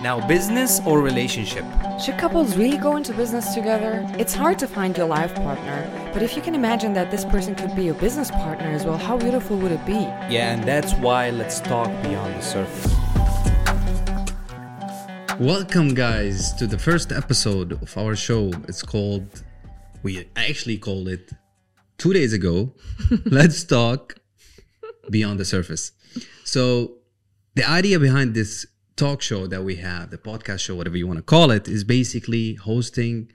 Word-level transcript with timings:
Now, 0.00 0.26
business 0.26 0.80
or 0.86 1.02
relationship? 1.02 1.62
Should 2.02 2.16
couples 2.16 2.56
really 2.56 2.78
go 2.78 2.96
into 2.96 3.12
business 3.12 3.52
together? 3.52 4.02
It's 4.18 4.32
hard 4.32 4.58
to 4.60 4.66
find 4.66 4.96
your 4.96 5.06
life 5.06 5.34
partner, 5.34 6.10
but 6.14 6.22
if 6.22 6.36
you 6.36 6.40
can 6.40 6.54
imagine 6.54 6.94
that 6.94 7.10
this 7.10 7.22
person 7.22 7.54
could 7.54 7.76
be 7.76 7.84
your 7.84 7.94
business 7.96 8.30
partner 8.30 8.68
as 8.68 8.86
well, 8.86 8.96
how 8.96 9.18
beautiful 9.18 9.58
would 9.58 9.72
it 9.72 9.84
be? 9.84 9.92
Yeah, 9.92 10.54
and 10.54 10.64
that's 10.64 10.94
why 10.94 11.28
let's 11.28 11.60
talk 11.60 11.88
beyond 12.02 12.34
the 12.34 12.40
surface. 12.40 12.94
Welcome, 15.38 15.92
guys, 15.92 16.54
to 16.54 16.66
the 16.66 16.78
first 16.78 17.12
episode 17.12 17.72
of 17.72 17.98
our 17.98 18.16
show. 18.16 18.52
It's 18.66 18.82
called, 18.82 19.44
we 20.02 20.26
actually 20.34 20.78
called 20.78 21.08
it 21.08 21.30
two 21.98 22.14
days 22.14 22.32
ago. 22.32 22.72
Let's 23.26 23.62
talk 23.64 24.14
beyond 25.10 25.40
the 25.40 25.44
surface. 25.44 25.92
So, 26.44 27.00
the 27.54 27.68
idea 27.68 27.98
behind 28.00 28.34
this 28.34 28.66
talk 28.96 29.22
show 29.22 29.46
that 29.46 29.62
we 29.64 29.76
have, 29.76 30.10
the 30.10 30.18
podcast 30.18 30.60
show, 30.60 30.74
whatever 30.74 30.96
you 30.96 31.06
want 31.06 31.18
to 31.18 31.22
call 31.22 31.50
it, 31.50 31.68
is 31.68 31.84
basically 31.84 32.54
hosting 32.54 33.30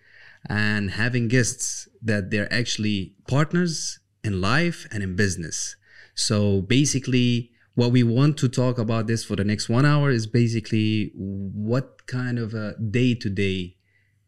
and 0.50 0.91
having 0.91 1.27
guests 1.27 1.88
that 2.02 2.31
they're 2.31 2.52
actually 2.54 3.16
partners 3.27 4.00
in 4.23 4.41
life 4.41 4.88
and 4.91 5.03
in 5.03 5.16
business. 5.16 5.76
So 6.16 6.62
basically, 6.62 7.52
what 7.76 7.91
we 7.91 8.03
want 8.03 8.38
to 8.38 8.50
talk 8.50 8.77
about 8.77 9.08
this 9.08 9.23
for 9.23 9.36
the 9.36 9.44
next 9.44 9.70
one 9.70 9.86
hour 9.86 10.09
is 10.09 10.27
basically 10.27 11.12
what 11.16 12.08
kind 12.08 12.38
of 12.38 12.53
a 12.53 12.76
day 12.78 13.16
to 13.16 13.30
day 13.30 13.78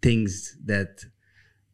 things 0.01 0.57
that 0.63 1.03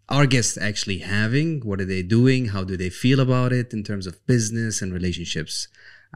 our 0.10 0.26
guests 0.26 0.58
actually 0.58 1.00
having 1.00 1.62
what 1.62 1.82
are 1.82 1.86
they 1.86 2.02
doing 2.02 2.48
how 2.48 2.64
do 2.64 2.76
they 2.78 2.90
feel 2.90 3.20
about 3.20 3.52
it 3.54 3.74
in 3.74 3.84
terms 3.84 4.08
of 4.08 4.26
business 4.26 4.82
and 4.82 4.94
relationships 4.94 5.68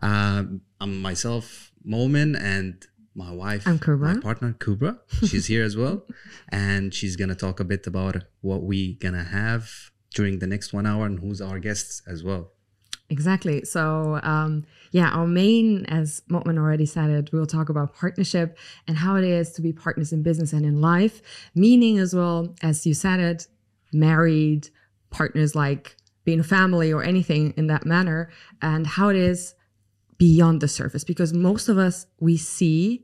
um, 0.02 0.62
i'm 0.80 1.02
myself 1.02 1.71
Momen 1.88 2.40
and 2.40 2.85
my 3.16 3.32
wife, 3.32 3.68
I'm 3.68 3.80
Kuebra. 3.80 4.16
my 4.16 4.20
partner 4.22 4.54
Kuebra. 4.54 5.00
She's 5.28 5.48
here 5.48 5.64
as 5.64 5.76
well, 5.76 6.06
and 6.50 6.94
she's 6.94 7.16
gonna 7.16 7.36
talk 7.36 7.60
a 7.60 7.64
bit 7.66 7.88
about 7.88 8.24
what 8.41 8.63
we 8.63 8.96
gonna 8.96 9.24
have 9.24 9.70
during 10.13 10.40
the 10.40 10.48
next 10.48 10.74
one 10.74 10.85
hour 10.85 11.05
and 11.05 11.20
who's 11.20 11.41
our 11.41 11.60
guests 11.60 12.02
as 12.08 12.24
well. 12.24 12.52
Exactly. 13.10 13.66
So, 13.66 14.22
um, 14.24 14.66
yeah, 14.91 15.10
our 15.10 15.27
main, 15.27 15.85
as 15.88 16.22
Momen 16.30 16.58
already 16.58 16.85
said 16.85 17.10
it, 17.10 17.32
we'll 17.34 17.46
talk 17.46 17.68
about 17.68 17.94
partnership 17.94 18.58
and 18.88 18.98
how 18.98 19.18
it 19.18 19.26
is 19.26 19.52
to 19.54 19.62
be 19.62 19.74
partners 19.74 20.13
in 20.13 20.24
business 20.24 20.54
and 20.54 20.66
in 20.66 20.80
life, 20.80 21.22
meaning 21.54 22.00
as 22.00 22.16
well, 22.16 22.55
as 22.62 22.85
you 22.85 22.94
said 22.94 23.20
it, 23.20 23.48
married 23.91 24.70
partners 25.10 25.55
like 25.55 25.98
being 26.24 26.40
a 26.40 26.44
family 26.44 26.94
or 26.94 27.04
anything 27.04 27.54
in 27.57 27.68
that 27.68 27.85
manner, 27.85 28.30
and 28.62 28.88
how 28.88 29.10
it 29.10 29.18
is 29.18 29.55
beyond 30.18 30.62
the 30.62 30.68
surface 30.68 31.04
because 31.04 31.34
most 31.34 31.68
of 31.68 31.78
us 31.80 32.05
we 32.20 32.38
see 32.38 33.04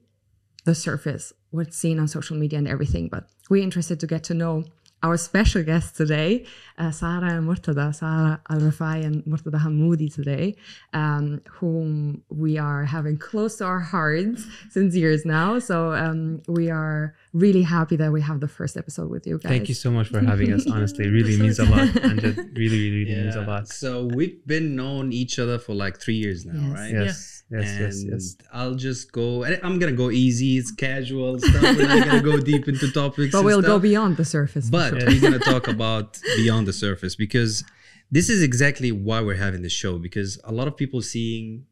the 0.68 0.76
surface 0.76 1.34
what's 1.52 1.78
seen 1.78 1.98
on 2.00 2.08
social 2.08 2.36
media 2.38 2.60
and 2.60 2.68
everything 2.68 3.08
but 3.08 3.24
we're 3.50 3.64
interested 3.64 4.00
to 4.00 4.08
get 4.14 4.24
to 4.24 4.34
know 4.34 4.64
our 5.04 5.16
special 5.16 5.64
guests 5.64 5.96
today, 5.96 6.46
uh, 6.78 6.92
Sarah 6.92 7.36
and 7.36 7.48
Mortada, 7.48 7.94
Sarah 7.94 8.42
Al 8.50 8.60
Refai 8.60 9.06
and 9.06 9.24
Mortada 9.26 9.60
Hamoudi 9.62 10.14
today, 10.14 10.56
um, 10.94 11.42
whom 11.50 12.24
we 12.30 12.58
are 12.58 12.84
having 12.84 13.18
close 13.18 13.58
to 13.58 13.66
our 13.66 13.80
hearts 13.80 14.46
since 14.70 14.96
years 14.96 15.24
now. 15.24 15.60
So 15.60 15.94
um, 15.94 16.42
we 16.48 16.72
are 16.72 17.16
really 17.34 17.62
happy 17.64 17.96
that 17.98 18.12
we 18.12 18.22
have 18.22 18.40
the 18.40 18.48
first 18.48 18.78
episode 18.78 19.10
with 19.10 19.28
you 19.28 19.38
guys. 19.38 19.50
Thank 19.50 19.70
you 19.70 19.76
so 19.76 19.92
much 19.92 20.08
for 20.08 20.20
having 20.20 20.54
us. 20.54 20.66
Honestly, 20.70 21.06
it 21.06 21.10
really 21.20 21.38
means 21.38 21.60
a 21.60 21.66
lot. 21.66 21.88
And 22.04 22.20
it 22.24 22.38
really, 22.38 22.54
really, 22.56 23.06
really 23.06 23.16
means 23.22 23.36
a 23.36 23.42
lot. 23.42 23.68
So 23.68 24.06
we've 24.06 24.46
been 24.48 24.76
known 24.76 25.12
each 25.12 25.38
other 25.40 25.60
for 25.60 25.74
like 25.74 26.00
three 26.00 26.16
years 26.16 26.46
now, 26.46 26.54
Yes. 26.60 26.74
right? 26.80 26.92
Yes, 26.92 27.44
yes, 27.52 27.70
and 27.72 27.82
yes, 27.82 28.04
yes. 28.10 28.38
I'll 28.54 28.76
just 28.76 29.12
go. 29.12 29.44
I'm 29.46 29.78
gonna 29.80 29.92
go 29.92 30.10
easy. 30.10 30.58
It's 30.58 30.72
casual 30.72 31.40
stuff. 31.40 31.62
We're 31.62 31.88
not 31.88 32.08
gonna 32.08 32.22
go 32.22 32.40
deep 32.40 32.68
into 32.68 32.92
topics. 33.02 33.32
but 33.32 33.40
and 33.40 33.46
we'll 33.46 33.62
go 33.62 33.80
beyond 33.80 34.18
the 34.18 34.26
surface. 34.26 34.70
But 34.70 34.90
sure. 35.00 35.08
we're 35.10 35.22
gonna 35.22 35.40
talk 35.40 35.68
about 35.68 36.20
beyond 36.38 36.68
the 36.68 36.74
surface 36.74 37.16
because 37.16 37.64
this 38.10 38.30
is 38.30 38.42
exactly 38.42 38.92
why 38.92 39.22
we're 39.22 39.36
having 39.48 39.62
this 39.62 39.74
show. 39.74 39.98
Because 40.00 40.40
a 40.44 40.52
lot 40.52 40.68
of 40.68 40.76
people 40.78 41.02
seeing 41.02 41.66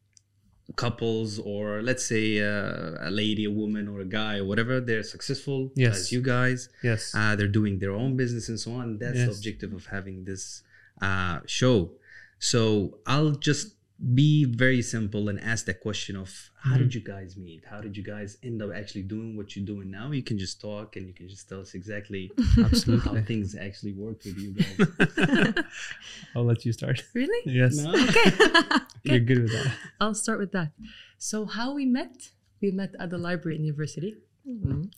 couples 0.76 1.40
or 1.40 1.82
let's 1.84 2.06
say 2.06 2.40
uh, 2.42 2.96
a 3.00 3.12
lady, 3.12 3.46
a 3.46 3.52
woman, 3.52 3.88
or 3.88 4.00
a 4.02 4.06
guy 4.06 4.38
or 4.40 4.46
whatever, 4.46 4.80
they're 4.82 5.04
successful 5.04 5.72
Yes. 5.76 5.98
as 6.00 6.12
you 6.12 6.22
guys. 6.22 6.70
Yes. 6.84 7.14
Uh, 7.16 7.36
they're 7.36 7.48
doing 7.48 7.80
their 7.80 7.92
own 7.92 8.18
business 8.18 8.50
and 8.50 8.60
so 8.60 8.72
on. 8.74 8.98
That's 8.98 9.18
the 9.26 9.32
objective 9.32 9.74
of 9.74 9.86
having 9.88 10.26
this 10.26 10.64
uh, 11.02 11.40
show. 11.46 11.92
So 12.40 12.98
I'll 13.06 13.32
just 13.32 13.75
be 14.14 14.44
very 14.44 14.82
simple 14.82 15.30
and 15.30 15.40
ask 15.40 15.66
that 15.66 15.80
question 15.80 16.18
of 16.18 16.50
how 16.58 16.78
did 16.78 16.94
you 16.94 17.00
guys 17.02 17.38
meet? 17.38 17.64
How 17.70 17.80
did 17.80 17.96
you 17.96 18.04
guys 18.04 18.38
end 18.44 18.62
up 18.62 18.72
actually 18.76 19.04
doing 19.04 19.38
what 19.38 19.56
you're 19.56 19.66
doing 19.66 19.90
now? 19.90 20.12
You 20.12 20.22
can 20.22 20.38
just 20.38 20.60
talk 20.60 20.98
and 20.98 21.08
you 21.08 21.14
can 21.14 21.30
just 21.30 21.48
tell 21.48 21.62
us 21.62 21.74
exactly 21.76 22.32
how 22.56 23.22
things 23.22 23.56
actually 23.56 23.94
work 23.94 24.18
with 24.26 24.38
you 24.38 24.52
guys. 24.52 25.64
I'll 26.36 26.44
let 26.44 26.66
you 26.66 26.74
start. 26.74 27.04
Really? 27.14 27.42
Yes. 27.46 27.78
No? 27.78 27.94
You're 29.04 29.20
good 29.22 29.44
with 29.44 29.52
that. 29.52 29.72
I'll 30.02 30.14
start 30.16 30.40
with 30.40 30.52
that. 30.52 30.72
So 31.18 31.46
how 31.46 31.74
we 31.74 31.86
met? 31.86 32.32
We 32.62 32.72
met 32.72 32.96
at 33.00 33.12
the 33.12 33.18
library 33.18 33.56
in 33.58 33.64
university. 33.64 34.18
Mhm. 34.48 34.92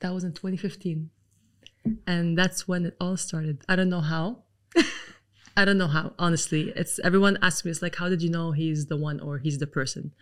That 0.00 0.12
was 0.12 0.24
in 0.24 0.32
2015. 0.32 1.10
And 2.06 2.36
that's 2.36 2.66
when 2.66 2.86
it 2.86 2.96
all 3.00 3.16
started. 3.16 3.62
I 3.68 3.76
don't 3.76 3.88
know 3.90 4.00
how. 4.00 4.42
I 5.56 5.64
don't 5.64 5.78
know 5.78 5.88
how, 5.88 6.12
honestly. 6.18 6.72
It's 6.76 6.98
everyone 7.00 7.38
asks 7.42 7.64
me, 7.64 7.70
it's 7.70 7.82
like, 7.82 7.96
how 7.96 8.08
did 8.08 8.22
you 8.22 8.30
know 8.30 8.52
he's 8.52 8.86
the 8.86 8.96
one 8.96 9.20
or 9.20 9.38
he's 9.38 9.58
the 9.58 9.66
person? 9.66 10.12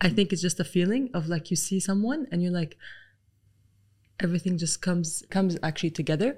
I 0.00 0.08
think 0.08 0.32
it's 0.32 0.42
just 0.42 0.60
a 0.60 0.64
feeling 0.64 1.10
of 1.14 1.28
like 1.28 1.50
you 1.50 1.56
see 1.56 1.80
someone 1.80 2.26
and 2.30 2.42
you're 2.42 2.52
like 2.52 2.76
everything 4.20 4.58
just 4.58 4.82
comes 4.82 5.22
comes 5.30 5.56
actually 5.62 5.90
together. 5.90 6.36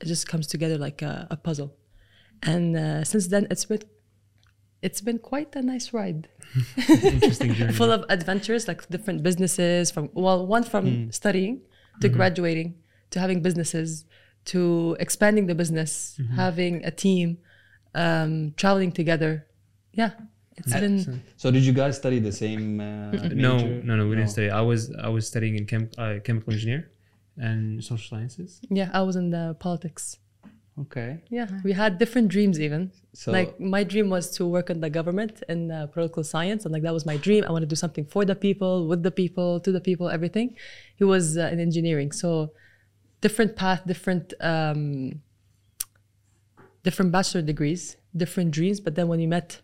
It 0.00 0.06
just 0.06 0.28
comes 0.28 0.46
together 0.46 0.76
like 0.78 1.02
a, 1.02 1.26
a 1.30 1.36
puzzle. 1.36 1.74
And 2.42 2.76
uh, 2.76 3.04
since 3.04 3.28
then 3.28 3.46
it's 3.50 3.64
been 3.64 3.82
it's 4.82 5.00
been 5.00 5.18
quite 5.18 5.54
a 5.56 5.62
nice 5.62 5.92
ride. 5.92 6.28
Interesting 6.88 7.54
journey. 7.58 7.72
full 7.72 7.90
of 7.90 8.04
adventures 8.08 8.68
like 8.68 8.86
different 8.88 9.22
businesses 9.22 9.90
from 9.90 10.10
well 10.14 10.46
one 10.46 10.62
from 10.64 10.84
Hmm. 10.86 11.10
studying 11.10 11.62
to 12.00 12.08
Mm-hmm. 12.08 12.16
graduating 12.16 12.74
to 13.10 13.20
having 13.20 13.40
businesses 13.40 14.04
to 14.46 14.96
expanding 15.00 15.46
the 15.46 15.54
business 15.54 16.16
Mm-hmm. 16.20 16.34
having 16.36 16.84
a 16.84 16.90
team 16.90 17.38
um, 17.94 18.52
traveling 18.56 18.92
together 18.92 19.46
yeah 19.92 20.10
it's 20.56 20.72
been 20.72 21.22
So 21.36 21.50
did 21.50 21.64
you 21.64 21.72
guys 21.72 21.96
study 21.96 22.18
the 22.20 22.30
same 22.32 22.80
uh, 22.80 23.10
no, 23.46 23.58
no, 23.58 23.96
no. 23.96 24.06
We 24.08 24.14
didn't 24.16 24.30
study. 24.30 24.50
I 24.50 24.60
was, 24.60 24.94
I 24.94 25.08
was 25.08 25.26
studying 25.26 25.56
in 25.58 25.66
chem, 25.66 25.90
uh, 25.98 26.18
chemical 26.22 26.52
engineer 26.52 26.90
and 27.36 27.82
social 27.82 28.08
sciences. 28.16 28.60
yeah 28.70 28.88
i 28.92 29.02
was 29.08 29.16
in 29.16 29.30
the 29.30 29.56
politics 29.58 30.18
Okay. 30.84 31.18
yeah 31.30 31.46
we 31.62 31.72
had 31.72 31.98
different 32.02 32.28
dreams 32.34 32.56
even 32.66 32.90
So 33.12 33.30
like 33.30 33.50
my 33.60 33.82
dream 33.92 34.08
was 34.10 34.24
to 34.36 34.42
work 34.56 34.70
in 34.74 34.78
the 34.80 34.90
government 34.90 35.42
in 35.48 35.70
uh, 35.70 35.86
political 35.94 36.24
science 36.24 36.64
and 36.64 36.72
like 36.74 36.82
that 36.86 36.92
was 36.98 37.06
my 37.12 37.16
dream 37.26 37.42
i 37.48 37.50
want 37.54 37.62
to 37.62 37.72
do 37.74 37.80
something 37.84 38.04
for 38.14 38.24
the 38.24 38.34
people 38.46 38.74
with 38.90 39.02
the 39.08 39.10
people 39.22 39.60
to 39.66 39.70
the 39.76 39.80
people 39.88 40.08
everything 40.08 40.48
he 41.00 41.04
was 41.14 41.24
uh, 41.38 41.52
in 41.52 41.58
engineering 41.68 42.10
so 42.22 42.50
different 43.20 43.54
path 43.56 43.80
different 43.86 44.34
um, 44.52 45.22
different 46.84 47.10
bachelor 47.16 47.42
degrees 47.42 47.82
different 48.22 48.50
dreams 48.58 48.78
but 48.84 48.92
then 48.96 49.06
when 49.08 49.18
we 49.18 49.26
met 49.26 49.60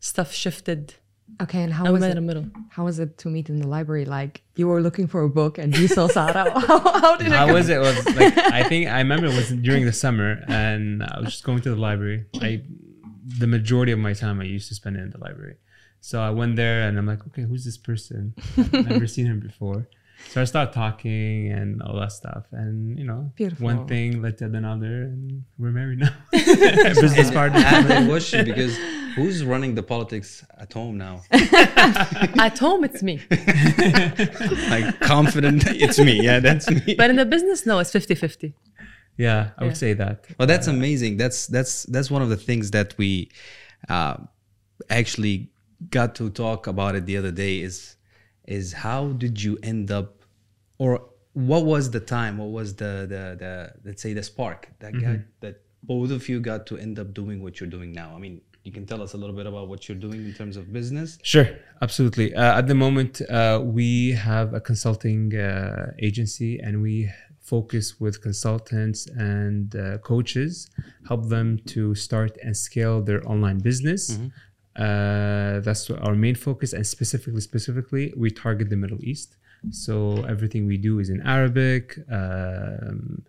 stuff 0.00 0.32
shifted 0.32 0.94
Okay, 1.40 1.62
and 1.62 1.72
how 1.72 1.84
and 1.84 1.92
we 1.92 1.98
was 1.98 2.00
met 2.00 2.08
it? 2.08 2.16
in 2.18 2.26
the 2.26 2.28
middle 2.34 2.46
How 2.70 2.84
was 2.84 2.98
it 2.98 3.16
to 3.18 3.28
meet 3.28 3.48
in 3.48 3.60
the 3.60 3.68
library? 3.68 4.04
Like 4.04 4.42
you 4.56 4.66
were 4.66 4.82
looking 4.86 5.06
for 5.06 5.20
a 5.22 5.28
book 5.40 5.58
and 5.58 5.68
you 5.78 5.86
saw 5.86 6.08
Sarah. 6.08 6.50
how, 6.68 6.78
how 7.04 7.16
did 7.16 7.28
it 7.28 7.32
How 7.32 7.52
was 7.52 7.68
it? 7.68 7.76
It 7.76 7.80
was 7.80 8.16
like 8.16 8.36
I 8.58 8.62
think 8.64 8.88
I 8.88 8.98
remember 8.98 9.26
it 9.26 9.36
was 9.36 9.50
during 9.68 9.84
the 9.90 9.92
summer, 9.92 10.42
and 10.48 11.02
I 11.02 11.20
was 11.20 11.28
just 11.34 11.44
going 11.44 11.60
to 11.62 11.70
the 11.70 11.80
library. 11.88 12.24
I 12.48 12.62
the 13.42 13.46
majority 13.46 13.92
of 13.92 13.98
my 13.98 14.12
time 14.12 14.40
I 14.40 14.44
used 14.44 14.68
to 14.68 14.74
spend 14.74 14.96
it 14.96 15.00
in 15.06 15.10
the 15.10 15.18
library. 15.18 15.56
So 16.00 16.20
I 16.20 16.30
went 16.30 16.56
there, 16.56 16.78
and 16.86 16.98
I'm 16.98 17.06
like, 17.06 17.24
okay, 17.28 17.42
who's 17.42 17.64
this 17.64 17.78
person? 17.78 18.34
I've 18.58 18.88
never 18.88 19.06
seen 19.06 19.26
him 19.26 19.40
before. 19.40 19.86
So 20.28 20.40
I 20.40 20.44
started 20.44 20.72
talking 20.72 21.50
and 21.50 21.82
all 21.82 21.98
that 21.98 22.12
stuff, 22.12 22.44
and 22.52 22.98
you 22.98 23.04
know, 23.04 23.32
Beautiful. 23.34 23.64
one 23.64 23.88
thing 23.88 24.22
led 24.22 24.38
to 24.38 24.44
another, 24.44 25.02
and 25.02 25.44
we're 25.58 25.70
married 25.72 25.98
now. 25.98 26.14
Business 26.32 27.30
partner. 27.30 27.58
I 27.58 27.62
have 27.62 27.90
a 27.90 28.06
question 28.06 28.44
because 28.44 28.76
who's 29.16 29.44
running 29.44 29.74
the 29.74 29.82
politics 29.82 30.44
at 30.56 30.72
home 30.72 30.98
now? 30.98 31.22
at 31.32 32.56
home 32.58 32.84
it's 32.84 33.02
me 33.02 33.20
like 34.70 35.00
confident, 35.00 35.66
it's 35.66 35.98
me. 35.98 36.22
Yeah, 36.22 36.38
that's 36.38 36.70
me. 36.70 36.94
but 36.96 37.10
in 37.10 37.16
the 37.16 37.26
business 37.26 37.66
no 37.66 37.80
it's 37.80 37.90
50-50 37.90 38.52
Yeah, 39.16 39.50
I 39.58 39.64
would 39.64 39.76
say 39.76 39.92
that. 39.94 40.26
Well, 40.38 40.46
that's 40.46 40.68
amazing. 40.68 41.16
That's 41.16 41.46
that's 41.46 41.82
that's 41.84 42.10
one 42.10 42.22
of 42.22 42.28
the 42.28 42.36
things 42.36 42.70
that 42.70 42.96
we 42.96 43.30
uh, 43.88 44.16
actually 44.88 45.50
got 45.90 46.14
to 46.14 46.30
talk 46.30 46.66
about 46.66 46.94
it 46.94 47.04
the 47.04 47.16
other 47.16 47.32
day. 47.32 47.60
Is 47.60 47.96
is 48.46 48.72
how 48.72 49.12
did 49.12 49.42
you 49.42 49.58
end 49.62 49.90
up, 49.90 50.19
or 50.80 50.90
what 51.34 51.62
was 51.72 51.90
the 51.96 52.00
time? 52.16 52.34
What 52.42 52.50
was 52.58 52.68
the 52.82 52.92
the 53.14 53.22
the 53.42 53.52
let's 53.86 54.02
say 54.02 54.12
the 54.20 54.22
spark 54.32 54.60
that 54.80 54.92
got 55.04 55.18
that 55.42 55.54
both 55.82 56.10
of 56.10 56.28
you 56.28 56.40
got 56.52 56.66
to 56.70 56.74
end 56.86 56.98
up 57.02 57.08
doing 57.20 57.42
what 57.44 57.52
you're 57.60 57.74
doing 57.78 57.92
now? 57.92 58.08
I 58.16 58.18
mean, 58.24 58.40
you 58.64 58.72
can 58.72 58.84
tell 58.90 59.00
us 59.06 59.12
a 59.16 59.18
little 59.22 59.36
bit 59.40 59.46
about 59.52 59.68
what 59.68 59.80
you're 59.86 60.02
doing 60.08 60.20
in 60.28 60.34
terms 60.40 60.56
of 60.56 60.72
business. 60.72 61.18
Sure, 61.22 61.48
absolutely. 61.86 62.34
Uh, 62.34 62.58
at 62.60 62.66
the 62.66 62.74
moment, 62.74 63.20
uh, 63.22 63.60
we 63.62 64.12
have 64.12 64.48
a 64.54 64.60
consulting 64.70 65.22
uh, 65.36 65.92
agency 66.08 66.58
and 66.58 66.82
we 66.82 67.10
focus 67.54 68.00
with 68.00 68.22
consultants 68.28 69.00
and 69.06 69.76
uh, 69.76 69.98
coaches, 69.98 70.70
help 71.08 71.28
them 71.28 71.58
to 71.74 71.94
start 71.94 72.32
and 72.44 72.56
scale 72.56 73.02
their 73.08 73.22
online 73.32 73.58
business. 73.58 74.18
Uh, 74.76 75.60
that's 75.66 75.90
our 75.90 76.14
main 76.14 76.36
focus, 76.36 76.72
and 76.72 76.86
specifically, 76.86 77.40
specifically, 77.40 78.14
we 78.16 78.30
target 78.30 78.70
the 78.70 78.80
Middle 78.84 79.02
East. 79.12 79.36
So 79.70 80.24
everything 80.24 80.66
we 80.66 80.76
do 80.78 80.98
is 80.98 81.08
in 81.10 81.20
Arabic. 81.22 81.98
Um, 82.10 83.22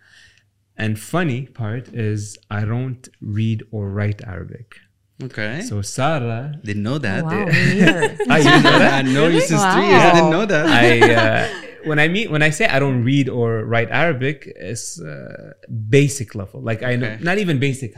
and 0.78 0.98
funny 1.00 1.46
part 1.48 1.90
is 1.94 2.38
I 2.50 2.66
don't 2.66 3.08
read 3.22 3.64
or 3.72 3.90
write 3.90 4.22
Arabic. 4.24 4.76
Okay. 5.24 5.62
So 5.62 5.82
Sarah 5.84 6.56
didn't 6.64 6.82
know 6.84 6.98
that. 6.98 7.24
wow, 7.26 7.46
did- 7.46 8.30
I 8.30 8.38
didn't 8.42 8.64
know 8.64 8.80
that. 8.80 8.94
I 8.94 9.02
know 9.04 9.28
you 9.28 9.42
since 9.42 9.62
three 9.74 9.86
years. 9.88 10.02
I 10.02 10.14
didn't 10.16 10.32
know 10.32 10.46
that. 10.46 10.66
I 10.66 11.14
uh, 11.14 11.62
when 11.86 12.00
I 12.00 12.08
meet 12.08 12.32
when 12.32 12.42
I 12.42 12.50
say 12.50 12.66
I 12.66 12.80
don't 12.80 13.04
read 13.04 13.30
or 13.30 13.64
write 13.66 13.90
Arabic, 13.92 14.52
it's 14.56 15.00
uh, 15.00 15.54
basic 15.90 16.34
level. 16.34 16.62
Like 16.62 16.82
I 16.82 16.96
know 16.96 17.08
Okay. 17.08 17.24
not 17.24 17.38
even 17.38 17.60
basic, 17.60 17.94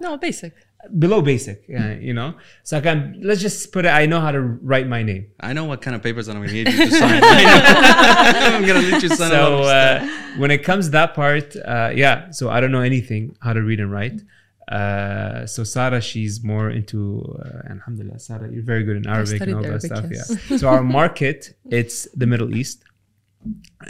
No, 0.00 0.16
basic. 0.16 0.52
Below 0.98 1.22
basic. 1.22 1.64
Uh, 1.68 1.94
you 2.00 2.12
know, 2.14 2.34
so 2.62 2.78
I 2.78 2.80
can 2.80 3.20
let's 3.22 3.40
just 3.40 3.72
put 3.72 3.84
it. 3.84 3.88
I 3.88 4.06
know 4.06 4.20
how 4.20 4.32
to 4.32 4.40
write 4.40 4.86
my 4.88 5.02
name. 5.02 5.26
I 5.40 5.52
know 5.52 5.64
what 5.64 5.80
kind 5.82 5.94
of 5.96 6.02
papers 6.02 6.28
I'm 6.28 6.42
to 6.44 6.52
need 6.52 6.68
you 6.68 6.86
to 6.86 6.90
sign. 6.90 7.20
I'm 7.24 8.64
to 8.64 8.74
let 8.74 9.02
you 9.02 9.08
sign 9.08 9.32
a 9.32 9.34
lot 9.34 9.48
So 9.48 9.58
of 9.60 9.66
uh, 9.66 10.06
when 10.38 10.50
it 10.50 10.62
comes 10.64 10.90
that 10.90 11.14
part, 11.14 11.56
uh, 11.56 11.90
yeah. 11.94 12.30
So 12.30 12.50
I 12.50 12.60
don't 12.60 12.72
know 12.72 12.80
anything 12.82 13.36
how 13.40 13.52
to 13.52 13.62
read 13.62 13.80
and 13.80 13.90
write. 13.90 14.20
Uh, 14.68 15.44
so 15.46 15.62
Sarah, 15.62 16.00
she's 16.00 16.42
more 16.42 16.70
into, 16.70 17.20
uh, 17.44 17.70
Alhamdulillah, 17.70 18.18
Sarah, 18.18 18.50
you're 18.50 18.62
very 18.62 18.82
good 18.82 18.96
in 18.96 19.06
Arabic 19.06 19.42
and 19.42 19.54
all 19.56 19.60
that 19.62 19.68
Arabic, 19.68 19.92
stuff. 19.92 20.06
yes. 20.10 20.30
Yeah. 20.48 20.56
So 20.58 20.68
our 20.68 20.82
market, 21.00 21.54
it's 21.70 22.08
the 22.14 22.26
Middle 22.26 22.54
East, 22.56 22.82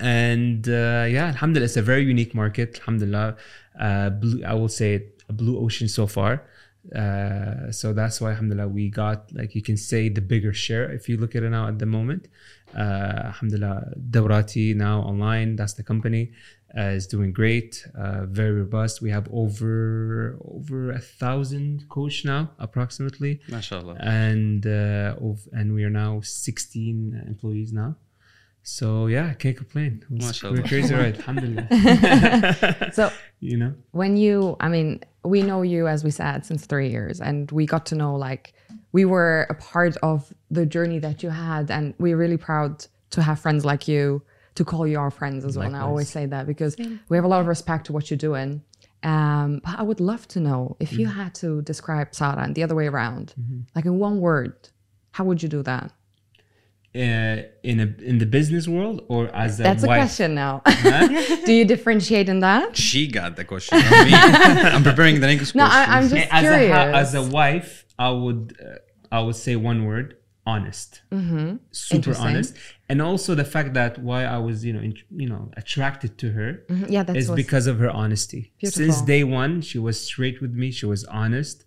and 0.01 0.67
uh, 0.69 1.07
yeah, 1.09 1.27
Alhamdulillah, 1.27 1.67
it's 1.67 1.77
a 1.77 1.83
very 1.83 2.05
unique 2.05 2.35
market. 2.35 2.79
Alhamdulillah, 2.81 3.37
uh, 3.79 4.11
blue, 4.11 4.43
I 4.45 4.55
will 4.55 4.69
say 4.69 4.95
it, 4.95 5.23
a 5.29 5.33
blue 5.33 5.59
ocean 5.59 5.89
so 5.89 6.07
far. 6.07 6.43
Uh, 6.95 7.71
so 7.73 7.93
that's 7.93 8.21
why 8.21 8.31
Alhamdulillah 8.31 8.69
we 8.69 8.91
got 8.91 9.33
like 9.33 9.55
you 9.55 9.63
can 9.63 9.77
say 9.77 10.09
the 10.09 10.21
bigger 10.21 10.53
share 10.53 10.91
if 10.91 11.09
you 11.09 11.17
look 11.17 11.35
at 11.35 11.43
it 11.43 11.51
now 11.51 11.69
at 11.69 11.79
the 11.79 11.87
moment. 11.87 12.29
Uh, 12.77 13.31
Alhamdulillah, 13.31 13.95
Dawrati 14.11 14.75
now 14.75 15.01
online. 15.01 15.57
That's 15.57 15.75
the 15.75 15.83
company 15.83 16.33
uh, 16.77 16.83
is 16.83 17.07
doing 17.07 17.33
great, 17.33 17.87
uh, 17.97 18.27
very 18.27 18.53
robust. 18.53 19.01
We 19.01 19.11
have 19.11 19.29
over 19.33 20.37
over 20.45 20.91
a 20.91 20.99
thousand 20.99 21.89
coach 21.89 22.25
now, 22.25 22.51
approximately, 22.59 23.41
MashaAllah. 23.49 23.97
and 24.01 24.67
uh, 24.67 25.15
of, 25.21 25.47
and 25.53 25.73
we 25.75 25.85
are 25.85 25.91
now 25.91 26.21
16 26.23 27.23
employees 27.27 27.73
now. 27.73 27.97
So 28.67 29.07
yeah, 29.07 29.27
I 29.31 29.35
can't 29.35 29.57
complain. 29.57 30.03
It's- 30.11 30.33
MashaAllah. 30.33 30.57
We're 30.57 30.63
crazy, 30.69 30.95
right? 30.95 31.15
Alhamdulillah. 31.21 32.91
So 32.93 33.11
you 33.41 33.57
know, 33.59 33.75
when 33.93 34.17
you 34.17 34.57
i 34.61 34.69
mean 34.69 35.01
we 35.23 35.43
know 35.43 35.61
you 35.63 35.87
as 35.87 36.03
we 36.03 36.11
said 36.11 36.47
since 36.47 36.65
three 36.67 36.89
years 36.89 37.21
and 37.21 37.51
we 37.51 37.67
got 37.67 37.85
to 37.87 37.95
know 37.95 38.15
like 38.17 38.55
we 38.93 39.05
were 39.05 39.47
a 39.51 39.55
part 39.55 39.97
of 40.03 40.33
the 40.51 40.65
journey 40.65 40.99
that 40.99 41.23
you 41.23 41.29
had 41.31 41.71
and 41.71 41.95
we're 41.99 42.17
really 42.17 42.37
proud 42.39 42.87
to 43.11 43.23
have 43.23 43.39
friends 43.39 43.65
like 43.65 43.87
you 43.87 44.23
to 44.55 44.65
call 44.65 44.87
you 44.87 44.99
our 44.99 45.11
friends 45.11 45.45
as 45.45 45.57
well 45.59 45.67
and 45.67 45.77
i 45.77 45.81
always 45.81 46.09
say 46.09 46.25
that 46.27 46.47
because 46.47 46.77
we 47.09 47.17
have 47.19 47.25
a 47.25 47.29
lot 47.29 47.41
of 47.41 47.47
respect 47.47 47.87
to 47.87 47.93
what 47.93 48.11
you're 48.11 48.17
doing 48.31 48.63
um, 49.03 49.61
but 49.65 49.79
i 49.79 49.83
would 49.83 50.01
love 50.01 50.27
to 50.29 50.41
know 50.41 50.77
if 50.81 50.93
you 50.99 51.07
had 51.07 51.35
to 51.35 51.61
describe 51.63 52.15
Sarah 52.15 52.43
and 52.45 52.55
the 52.55 52.63
other 52.63 52.75
way 52.75 52.87
around 52.87 53.35
like 53.75 53.85
in 53.85 53.99
one 53.99 54.21
word 54.21 54.69
how 55.13 55.25
would 55.25 55.43
you 55.43 55.49
do 55.49 55.63
that 55.63 55.93
uh, 56.97 57.43
in 57.65 57.81
a 57.81 57.89
in 58.11 58.19
the 58.19 58.27
business 58.27 58.69
world 58.69 59.05
or 59.09 59.29
as 59.35 59.59
a 59.59 59.65
that's 59.65 59.83
a 59.83 59.87
question 59.87 60.35
now 60.35 60.63
do 61.45 61.53
you 61.53 61.65
differentiate 61.65 62.29
in 62.29 62.39
that 62.41 62.77
She 62.77 63.09
got 63.09 63.35
the 63.35 63.45
question. 63.45 63.79
Not 63.79 64.07
me. 64.07 64.13
I'm 64.15 64.85
preparing 64.85 65.21
the 65.21 65.27
next 65.27 65.55
no 65.61 65.65
question. 65.67 65.91
I, 65.91 65.97
i'm 65.97 66.09
just 66.09 66.29
as 66.31 66.43
curious 66.43 66.71
a 66.71 66.97
as 67.03 67.15
a 67.15 67.23
wife, 67.23 67.85
I 67.99 68.11
would 68.11 68.57
uh, 68.65 69.17
I 69.17 69.21
would 69.23 69.37
say 69.37 69.57
one 69.57 69.85
word: 69.85 70.17
honest. 70.47 71.03
Mm-hmm. 71.11 71.57
Super 71.73 72.17
honest, 72.17 72.55
and 72.89 73.03
also 73.03 73.35
the 73.35 73.45
fact 73.45 73.75
that 73.75 73.99
why 73.99 74.25
I 74.25 74.39
was 74.39 74.65
you 74.65 74.73
know 74.73 74.81
in, 74.81 74.95
you 75.11 75.29
know 75.29 75.51
attracted 75.57 76.17
to 76.19 76.31
her 76.33 76.65
Mhm, 76.69 76.91
yeah 76.91 77.03
that's 77.03 77.19
is 77.19 77.31
because 77.31 77.67
of 77.67 77.79
her 77.81 77.91
honesty. 77.91 78.53
Since 78.63 79.03
day 79.03 79.25
one, 79.25 79.63
she 79.63 79.79
was 79.79 80.01
straight 80.01 80.41
with 80.41 80.53
me. 80.53 80.71
She 80.71 80.87
was 80.87 81.05
honest. 81.23 81.65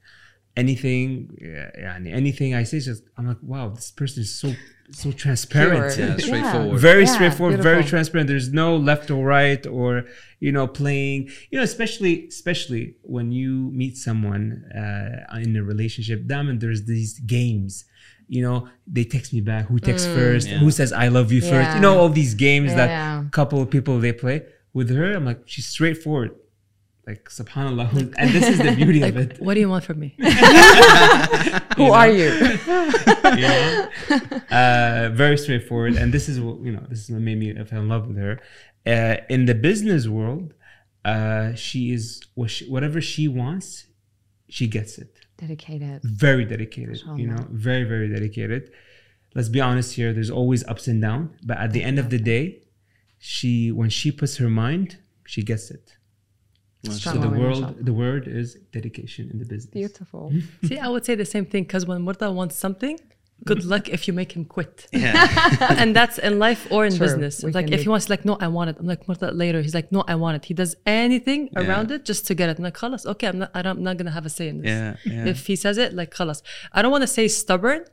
Anything, 0.55 1.37
yeah, 1.39 1.69
yeah, 1.77 2.11
anything 2.21 2.55
I 2.55 2.63
say, 2.63 2.79
just 2.79 3.03
I'm 3.15 3.27
like, 3.27 3.37
wow, 3.43 3.69
this 3.69 3.91
person 3.91 4.23
is 4.23 4.33
so 4.33 4.55
so 4.91 5.11
transparent. 5.11 5.97
Yeah, 5.97 6.15
straightforward. 6.17 6.79
very 6.79 7.03
Yeah, 7.03 7.13
straightforward 7.15 7.61
very 7.61 7.83
transparent 7.83 8.27
there's 8.29 8.51
no 8.53 8.77
left 8.77 9.11
or 9.11 9.25
right 9.25 9.65
or 9.67 10.05
you 10.39 10.51
know 10.51 10.65
playing 10.67 11.29
you 11.49 11.57
know 11.57 11.63
especially 11.63 12.25
especially 12.27 12.95
when 13.01 13.31
you 13.31 13.69
meet 13.73 13.97
someone 13.97 14.63
uh, 14.73 15.39
in 15.45 15.55
a 15.55 15.63
relationship 15.63 16.25
damn 16.27 16.47
and 16.49 16.61
there's 16.61 16.85
these 16.85 17.19
games 17.19 17.83
you 18.29 18.41
know 18.41 18.67
they 18.85 19.03
text 19.03 19.33
me 19.33 19.41
back 19.41 19.65
who 19.67 19.77
texts 19.79 20.07
first 20.07 20.47
Yeah. 20.47 20.57
who 20.59 20.69
says 20.71 20.93
i 20.93 21.07
love 21.07 21.31
you 21.31 21.41
first 21.41 21.69
Mm. 21.71 21.75
You 21.75 21.81
know 21.81 21.97
all 21.99 22.09
these 22.09 22.33
games 22.35 22.71
Yeah. 22.71 22.77
that 23.23 23.31
couple 23.31 23.61
of 23.61 23.69
people 23.69 23.99
they 23.99 24.13
play 24.13 24.43
with 24.73 24.89
her 24.95 25.13
i'm 25.17 25.25
like 25.25 25.41
she's 25.45 25.67
straightforward 25.67 26.31
like 27.07 27.29
subhanallah 27.29 28.13
and 28.17 28.31
this 28.31 28.47
is 28.49 28.57
the 28.59 28.75
beauty 28.75 29.01
of 29.01 29.15
it 29.15 29.41
What 29.41 29.53
do 29.53 29.61
you 29.61 29.69
want 29.69 29.85
from 29.85 29.99
me? 29.99 30.13
who 31.77 31.85
are 31.91 32.09
you 32.09 32.29
you 33.35 33.47
know? 33.47 33.89
uh, 34.51 35.09
very 35.13 35.37
straightforward. 35.37 35.95
And 35.95 36.13
this 36.13 36.27
is 36.27 36.39
what 36.39 36.59
you 36.59 36.71
know. 36.71 36.85
This 36.89 37.05
is 37.05 37.11
what 37.11 37.21
made 37.21 37.37
me 37.37 37.53
fell 37.65 37.81
in 37.81 37.89
love 37.89 38.07
with 38.07 38.17
her. 38.17 38.39
Uh, 38.85 39.17
in 39.29 39.45
the 39.45 39.55
business 39.55 40.07
world, 40.07 40.53
uh, 41.05 41.53
she 41.55 41.91
is 41.91 42.21
what 42.35 42.49
she, 42.51 42.69
whatever 42.69 42.99
she 43.01 43.27
wants, 43.27 43.87
she 44.49 44.67
gets 44.67 44.97
it. 44.97 45.11
dedicated 45.37 46.01
Very 46.03 46.45
dedicated. 46.45 47.01
You 47.15 47.27
know, 47.27 47.47
very 47.49 47.83
very 47.83 48.09
dedicated. 48.09 48.71
Let's 49.35 49.49
be 49.49 49.61
honest 49.61 49.95
here. 49.95 50.13
There's 50.13 50.31
always 50.31 50.63
ups 50.65 50.87
and 50.87 51.01
downs, 51.01 51.31
but 51.43 51.57
at 51.57 51.71
the 51.71 51.83
end 51.83 51.99
of 51.99 52.09
the 52.09 52.19
day, 52.19 52.63
she 53.19 53.71
when 53.71 53.89
she 53.89 54.11
puts 54.11 54.37
her 54.37 54.49
mind, 54.49 54.97
she 55.25 55.43
gets 55.43 55.69
it. 55.71 55.96
So 56.83 57.11
the 57.11 57.29
world, 57.29 57.85
the 57.85 57.93
word 57.93 58.27
is 58.27 58.55
dedication 58.71 59.29
in 59.31 59.39
the 59.39 59.45
business. 59.45 59.73
beautiful 59.73 60.31
See, 60.67 60.77
I 60.77 60.87
would 60.87 61.05
say 61.05 61.15
the 61.15 61.25
same 61.25 61.45
thing 61.45 61.63
because 61.63 61.85
when 61.85 62.05
Murta 62.05 62.33
wants 62.33 62.55
something, 62.55 62.99
good 63.45 63.65
luck 63.65 63.89
if 63.89 64.07
you 64.07 64.13
make 64.13 64.31
him 64.35 64.45
quit. 64.45 64.87
Yeah. 64.93 65.13
and 65.81 65.95
that's 65.95 66.17
in 66.17 66.39
life 66.39 66.67
or 66.71 66.85
in 66.85 66.91
True. 66.91 66.99
business. 67.05 67.43
We 67.43 67.49
It's 67.49 67.55
like 67.55 67.71
if 67.71 67.81
he 67.83 67.89
wants, 67.89 68.09
like, 68.09 68.25
no, 68.25 68.37
I 68.39 68.47
want 68.47 68.69
it. 68.69 68.77
I'm 68.79 68.85
like, 68.87 69.05
Murta, 69.07 69.35
later. 69.35 69.61
He's 69.61 69.73
like, 69.73 69.91
no, 69.91 70.03
I 70.07 70.15
want 70.15 70.35
it. 70.37 70.45
He 70.45 70.53
does 70.53 70.75
anything 70.85 71.49
Yeah. 71.51 71.67
around 71.67 71.91
it 71.91 72.05
just 72.05 72.25
to 72.27 72.35
get 72.35 72.49
it. 72.49 72.57
I'm 72.57 72.63
like, 72.63 72.77
khalas, 72.77 73.05
okay, 73.05 73.27
I'm 73.27 73.39
not, 73.39 73.51
I 73.53 73.61
don't, 73.63 73.77
I'm 73.77 73.83
not 73.83 73.97
gonna 73.97 74.11
have 74.11 74.25
a 74.25 74.29
say 74.29 74.47
in 74.47 74.61
this. 74.61 74.69
Yeah, 74.69 74.95
yeah. 75.05 75.25
If 75.25 75.47
he 75.47 75.55
says 75.55 75.77
it, 75.77 75.93
like, 75.93 76.11
khalas. 76.13 76.41
I 76.71 76.81
don't 76.81 76.91
want 76.91 77.03
to 77.03 77.07
say 77.07 77.27
stubborn, 77.27 77.85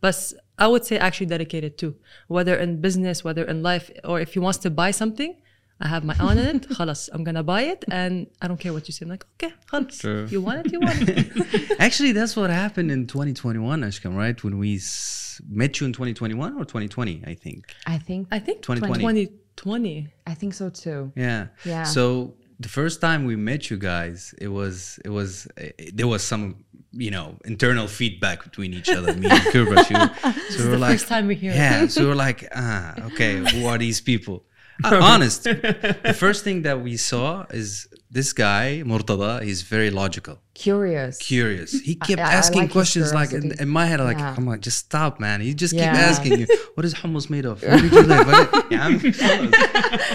but 0.00 0.32
I 0.58 0.66
would 0.68 0.84
say 0.84 0.96
actually 0.98 1.26
dedicated 1.26 1.76
too. 1.76 1.96
Whether 2.28 2.54
in 2.56 2.80
business, 2.80 3.22
whether 3.24 3.44
in 3.44 3.62
life, 3.62 3.90
or 4.04 4.20
if 4.20 4.34
he 4.34 4.38
wants 4.38 4.58
to 4.58 4.70
buy 4.70 4.90
something, 4.92 5.36
I 5.80 5.88
have 5.88 6.04
my 6.04 6.16
own 6.20 6.38
in 6.38 6.56
it. 6.56 6.68
Khalas, 6.76 7.08
I'm 7.12 7.22
gonna 7.24 7.42
buy 7.44 7.62
it, 7.62 7.84
and 7.90 8.26
I 8.42 8.48
don't 8.48 8.58
care 8.58 8.72
what 8.72 8.88
you 8.88 8.92
say. 8.92 9.04
I'm 9.04 9.10
like, 9.10 9.24
okay, 9.34 9.54
khalas. 9.70 10.00
True. 10.00 10.26
You 10.28 10.40
want 10.40 10.66
it, 10.66 10.72
you 10.72 10.80
want 10.80 11.08
it. 11.08 11.76
Actually, 11.86 12.12
that's 12.12 12.34
what 12.36 12.50
happened 12.50 12.90
in 12.90 13.06
2021, 13.06 13.82
Ashkam, 13.82 14.16
right? 14.16 14.42
When 14.42 14.58
we 14.58 14.76
s- 14.76 15.40
met 15.48 15.78
you 15.80 15.86
in 15.86 15.92
2021 15.92 16.54
or 16.54 16.64
2020, 16.64 17.22
I 17.26 17.34
think. 17.34 17.74
i 17.86 17.96
think 17.98 18.26
I 18.32 18.38
think 18.40 18.62
2020. 18.62 19.26
2020. 19.26 20.08
i 20.26 20.34
think 20.34 20.54
so 20.54 20.70
too 20.70 21.12
Yeah. 21.16 21.46
Yeah. 21.64 21.84
So 21.84 22.34
the 22.60 22.68
first 22.68 23.00
time 23.00 23.24
we 23.24 23.36
met 23.36 23.70
you 23.70 23.76
guys, 23.76 24.34
it 24.40 24.48
was 24.48 24.98
it 25.04 25.10
was 25.10 25.46
eh, 25.58 25.70
there 25.94 26.08
was 26.08 26.22
some 26.24 26.64
you 26.92 27.10
know 27.10 27.36
internal 27.44 27.86
feedback 27.86 28.42
between 28.42 28.72
each 28.74 28.88
other, 28.88 29.14
me 29.14 29.28
and 29.30 29.40
Kuebra. 29.52 29.78
So, 30.50 30.56
so 30.56 30.64
we 30.64 30.64
were 30.70 30.70
the 30.76 30.78
like, 30.78 30.92
first 30.98 31.08
time 31.08 31.26
we 31.28 31.34
hear 31.36 31.52
it. 31.52 31.56
yeah. 31.56 31.86
So 31.86 32.08
we're 32.08 32.14
like, 32.28 32.40
ah, 32.54 32.94
okay, 33.12 33.32
who 33.52 33.66
are 33.70 33.78
these 33.78 34.00
people? 34.00 34.44
Uh, 34.84 35.00
honest. 35.02 35.42
the 35.44 36.14
first 36.24 36.44
thing 36.44 36.62
that 36.62 36.80
we 36.82 36.96
saw 36.96 37.44
is 37.50 37.88
this 38.10 38.32
guy 38.32 38.82
Mortada. 38.86 39.42
He's 39.42 39.62
very 39.62 39.90
logical. 39.90 40.38
curious 40.54 41.18
curious. 41.18 41.70
He 41.88 41.94
kept 41.94 42.20
I- 42.20 42.30
I 42.30 42.34
asking 42.40 42.62
like 42.62 42.72
questions 42.72 43.12
like 43.20 43.32
in, 43.32 43.52
in 43.62 43.68
my 43.68 43.86
head, 43.86 44.00
like 44.00 44.18
Yeah. 44.18 44.34
I'm 44.36 44.46
like, 44.52 44.60
just 44.68 44.78
stop, 44.78 45.12
man. 45.20 45.40
He 45.40 45.52
just 45.54 45.74
Yeah. 45.74 45.92
keep 45.92 46.00
asking 46.10 46.32
you, 46.40 46.46
what 46.74 46.84
is 46.88 46.94
hummus 46.94 47.26
made 47.34 47.44
of? 47.50 47.62
Where 47.62 47.78
did 47.82 47.92
you 47.92 48.02
live? 48.02 48.26
Yeah, 48.70 48.88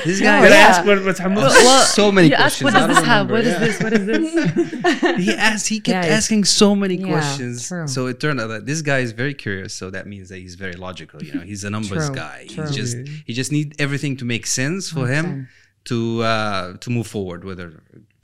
this 0.05 0.19
guy 0.21 0.41
Did 0.41 0.51
I 0.51 0.55
Yeah. 0.57 0.67
ask 0.69 0.85
what, 0.85 1.03
what's 1.05 1.19
hummus? 1.19 1.53
Well, 1.67 1.85
so 1.85 2.11
many 2.11 2.27
you 2.29 2.33
ask, 2.35 2.61
questions. 2.61 2.63
what 2.65 2.73
does 2.79 2.87
this 2.95 3.05
have? 3.05 3.29
remember, 3.29 3.33
What 3.33 3.45
is 3.45 3.53
yeah. 3.53 3.65
this? 3.65 3.75
What 3.83 3.93
is 3.93 4.05
this? 4.11 5.25
He 5.25 5.33
asked. 5.33 5.67
He 5.67 5.79
kept 5.79 6.05
Yeah, 6.07 6.15
asking 6.15 6.43
so 6.45 6.75
many 6.75 6.95
Yeah, 6.95 7.07
questions. 7.13 7.67
true. 7.67 7.87
So 7.87 8.07
it 8.07 8.19
turned 8.19 8.39
out 8.41 8.47
that 8.47 8.65
this 8.65 8.81
guy 8.81 8.99
is 8.99 9.11
very 9.11 9.33
curious. 9.33 9.73
So 9.73 9.89
that 9.91 10.07
means 10.07 10.29
that 10.29 10.39
he's 10.39 10.55
very 10.55 10.73
logical. 10.87 11.21
You 11.23 11.33
know, 11.35 11.41
he's 11.41 11.63
a 11.63 11.69
numbers 11.69 12.07
True, 12.07 12.15
guy. 12.15 12.45
true. 12.49 12.63
He's 12.65 12.75
just 12.75 12.95
he 13.27 13.33
just 13.33 13.51
need 13.51 13.75
everything 13.79 14.17
to 14.17 14.25
make 14.25 14.45
sense 14.53 14.89
for 14.89 15.07
him 15.07 15.47
to 15.85 16.21
uh 16.23 16.77
to 16.77 16.89
move 16.89 17.07
forward. 17.07 17.43
Whether 17.43 17.67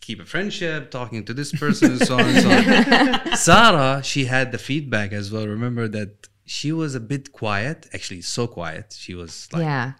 keep 0.10 0.20
a 0.20 0.26
friendship, 0.26 0.90
talking 0.90 1.24
to 1.26 1.34
this 1.40 1.52
person, 1.52 1.92
and 1.94 2.02
so 2.10 2.16
on 2.20 2.26
and 2.32 2.42
so 2.46 2.50
on. 2.50 3.38
Sarah, 3.48 4.02
she 4.04 4.26
had 4.26 4.52
the 4.52 4.58
feedback 4.58 5.12
as 5.12 5.32
well. 5.32 5.46
Remember 5.48 5.88
that 5.88 6.28
she 6.46 6.72
was 6.72 6.96
a 6.96 7.00
bit 7.00 7.32
quiet, 7.32 7.88
actually, 7.94 8.22
so 8.22 8.48
quiet. 8.48 8.96
She 8.98 9.14
was 9.14 9.48
like, 9.54 9.62
yeah. 9.62 9.94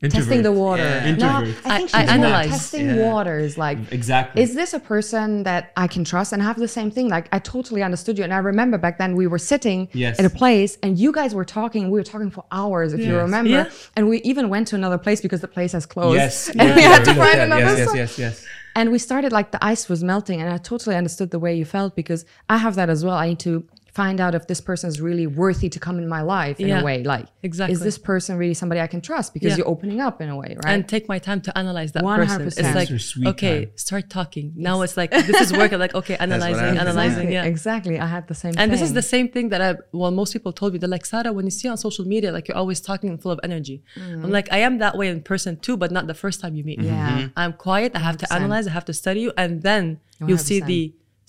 Introvert. 0.00 0.26
Testing 0.28 0.42
the 0.44 0.52
water. 0.52 0.84
Yeah. 0.84 1.00
No, 1.16 1.40
Introvert. 1.40 1.66
I 1.66 1.76
think 1.78 1.94
I- 1.94 2.00
I 2.02 2.04
analyze. 2.04 2.50
testing 2.50 2.86
Yeah. 2.86 3.10
waters. 3.10 3.58
Like, 3.58 3.78
Exactly. 3.90 4.40
is 4.42 4.54
this 4.54 4.72
a 4.72 4.78
person 4.78 5.42
that 5.42 5.72
I 5.76 5.88
can 5.88 6.04
trust? 6.04 6.32
And 6.32 6.40
I 6.40 6.44
have 6.44 6.56
the 6.56 6.68
same 6.68 6.92
thing. 6.92 7.08
Like, 7.08 7.28
I 7.32 7.40
totally 7.40 7.82
understood 7.82 8.16
you. 8.16 8.22
And 8.22 8.32
I 8.32 8.38
remember 8.38 8.78
back 8.78 8.98
then 8.98 9.16
we 9.16 9.26
were 9.26 9.38
sitting 9.40 9.88
Yes. 9.92 10.20
at 10.20 10.24
a 10.24 10.30
place 10.30 10.78
and 10.84 10.96
you 10.96 11.10
guys 11.10 11.34
were 11.34 11.44
talking. 11.44 11.90
We 11.90 11.98
were 11.98 12.04
talking 12.04 12.30
for 12.30 12.44
hours, 12.52 12.92
if 12.92 13.00
you 13.00 13.16
remember. 13.16 13.50
Yeah. 13.50 13.64
And 13.96 14.08
we 14.08 14.18
even 14.18 14.48
went 14.48 14.68
to 14.68 14.76
another 14.76 14.98
place 14.98 15.20
because 15.20 15.40
the 15.40 15.48
place 15.48 15.72
has 15.72 15.84
closed. 15.84 16.14
yes. 16.16 16.48
And 16.58 16.68
yes, 16.68 16.76
we 16.76 16.82
had 16.82 17.04
to 17.04 17.10
yes, 17.10 17.18
find 17.18 17.36
yes, 17.38 17.46
another 17.46 17.64
yes, 17.64 17.78
yes, 17.78 17.94
yes, 17.96 18.18
yes. 18.18 18.44
And 18.76 18.92
we 18.92 19.00
started 19.00 19.32
like 19.32 19.50
the 19.50 19.58
ice 19.64 19.88
was 19.88 20.04
melting, 20.04 20.40
and 20.40 20.48
I 20.52 20.58
totally 20.58 20.94
understood 20.94 21.32
the 21.32 21.40
way 21.40 21.52
you 21.56 21.64
felt 21.64 21.96
because 21.96 22.24
I 22.48 22.58
have 22.58 22.76
that 22.76 22.88
as 22.88 23.04
well. 23.04 23.16
I 23.16 23.30
need 23.30 23.40
to 23.40 23.64
find 24.02 24.18
out 24.24 24.32
if 24.40 24.44
this 24.52 24.60
person 24.70 24.86
is 24.92 24.96
really 25.08 25.26
worthy 25.42 25.68
to 25.76 25.80
come 25.86 25.96
in 26.02 26.06
my 26.18 26.22
life 26.36 26.56
in 26.62 26.68
Yeah, 26.68 26.80
a 26.82 26.84
way. 26.88 26.98
Like, 27.14 27.26
exactly. 27.48 27.72
is 27.74 27.80
this 27.88 27.98
person 28.10 28.32
really 28.42 28.56
somebody 28.62 28.80
I 28.86 28.90
can 28.94 29.00
trust? 29.10 29.28
Because 29.36 29.50
Yeah. 29.50 29.58
you're 29.58 29.72
opening 29.74 29.98
up 30.08 30.16
in 30.24 30.28
a 30.34 30.36
way, 30.42 30.50
right? 30.62 30.72
and 30.72 30.80
take 30.94 31.04
my 31.14 31.18
time 31.28 31.40
to 31.46 31.50
analyze 31.62 31.90
that 31.96 32.02
100%. 32.04 32.44
person. 32.44 32.60
It's 32.64 32.74
like, 32.80 32.90
okay, 33.32 33.58
time. 33.64 33.72
start 33.86 34.04
talking. 34.18 34.46
Now 34.68 34.76
it's 34.84 34.96
like 35.00 35.10
this 35.30 35.38
is 35.44 35.50
work. 35.60 35.70
I'm 35.74 35.80
like, 35.86 35.96
okay, 36.00 36.16
analyzing, 36.26 36.74
analyzing, 36.84 37.28
exactly, 37.28 37.34
yeah. 37.38 37.52
exactly. 37.54 37.96
I 38.06 38.08
had 38.16 38.24
the 38.32 38.38
same. 38.42 38.52
And 38.60 38.66
this 38.74 38.82
is 38.88 38.92
the 39.00 39.06
same 39.14 39.26
thing 39.34 39.46
that 39.52 39.60
I 39.68 39.70
well, 40.00 40.12
most 40.22 40.30
people 40.36 40.52
told 40.60 40.70
me. 40.72 40.76
They're 40.80 40.94
like, 40.98 41.06
Sarah, 41.12 41.32
when 41.36 41.44
you 41.50 41.54
see 41.60 41.68
on 41.72 41.76
social 41.88 42.04
media, 42.14 42.28
like 42.36 42.44
you're 42.48 42.60
always 42.64 42.80
talking 42.90 43.08
and 43.12 43.18
full 43.24 43.32
of 43.36 43.40
energy. 43.50 43.76
I'm 44.24 44.30
like, 44.38 44.48
I 44.58 44.60
am 44.68 44.74
that 44.84 44.94
way 45.00 45.06
in 45.14 45.18
person 45.32 45.52
too, 45.66 45.76
but 45.82 45.88
not 45.96 46.04
the 46.12 46.18
first 46.24 46.36
time 46.42 46.52
you 46.58 46.64
meet 46.70 46.78
me. 46.84 46.88
Yeah. 46.92 47.18
Mhm. 47.18 47.32
I'm 47.42 47.52
quiet. 47.66 47.90
I 47.98 48.00
have 48.08 48.16
to 48.22 48.26
100%. 48.26 48.36
analyze. 48.38 48.64
I 48.70 48.72
have 48.78 48.86
to 48.92 48.96
study 49.02 49.20
you, 49.26 49.30
and 49.42 49.50
then 49.68 49.82
you'll 50.26 50.44
see 50.50 50.60
100%. 50.60 50.66
the 50.72 50.80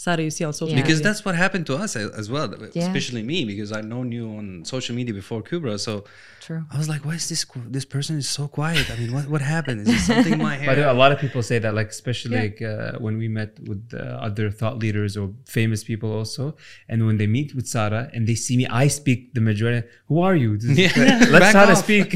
Sarah 0.03 0.23
you 0.27 0.31
see 0.37 0.45
on 0.49 0.53
social 0.53 0.75
Yeah. 0.75 0.81
because 0.83 1.01
that's 1.07 1.21
what 1.25 1.35
happened 1.45 1.65
to 1.69 1.75
us 1.83 1.91
as 2.21 2.27
well, 2.33 2.47
Yeah. 2.73 2.83
especially 2.87 3.21
me, 3.31 3.37
because 3.51 3.69
I've 3.75 3.89
known 3.93 4.07
you 4.17 4.25
on 4.39 4.45
social 4.75 4.93
media 4.99 5.13
before 5.21 5.39
Kuebra. 5.47 5.73
So 5.87 5.93
true. 6.47 6.61
I 6.73 6.77
was 6.81 6.87
like, 6.93 7.01
why 7.07 7.15
is 7.21 7.25
this 7.31 7.43
this 7.77 7.85
person 7.95 8.13
is 8.23 8.27
so 8.37 8.43
quiet? 8.59 8.85
I 8.93 8.95
mean, 9.01 9.11
what 9.15 9.25
what 9.33 9.41
happened? 9.55 9.77
Is 9.83 9.87
there 9.91 10.03
something 10.09 10.35
in 10.39 10.43
my 10.51 10.55
hair? 10.61 10.67
But 10.71 10.77
a 10.95 10.97
lot 11.03 11.11
of 11.15 11.17
people 11.25 11.41
say 11.51 11.57
that, 11.63 11.73
like 11.79 11.89
especially 11.99 12.35
Yeah. 12.37 12.45
like 12.45 12.57
uh, 12.73 13.05
when 13.05 13.15
we 13.23 13.27
met 13.39 13.51
with 13.69 13.83
uh, 13.93 14.27
other 14.27 14.47
thought 14.59 14.75
leaders 14.85 15.11
or 15.19 15.25
famous 15.59 15.81
people 15.89 16.09
also, 16.19 16.43
and 16.91 16.97
when 17.07 17.17
they 17.21 17.27
meet 17.37 17.49
with 17.57 17.67
Sara 17.75 18.01
and 18.13 18.21
they 18.29 18.37
see 18.45 18.55
me, 18.61 18.65
I 18.83 18.85
speak 18.99 19.19
the 19.37 19.43
majority. 19.51 19.81
Who 20.09 20.15
are 20.27 20.35
you? 20.43 20.51
This- 20.61 20.77
Yeah. 20.83 21.27
Let 21.35 21.41
Back 21.43 21.51
Sarah 21.57 21.75
off. 21.75 21.83
speak. 21.87 22.07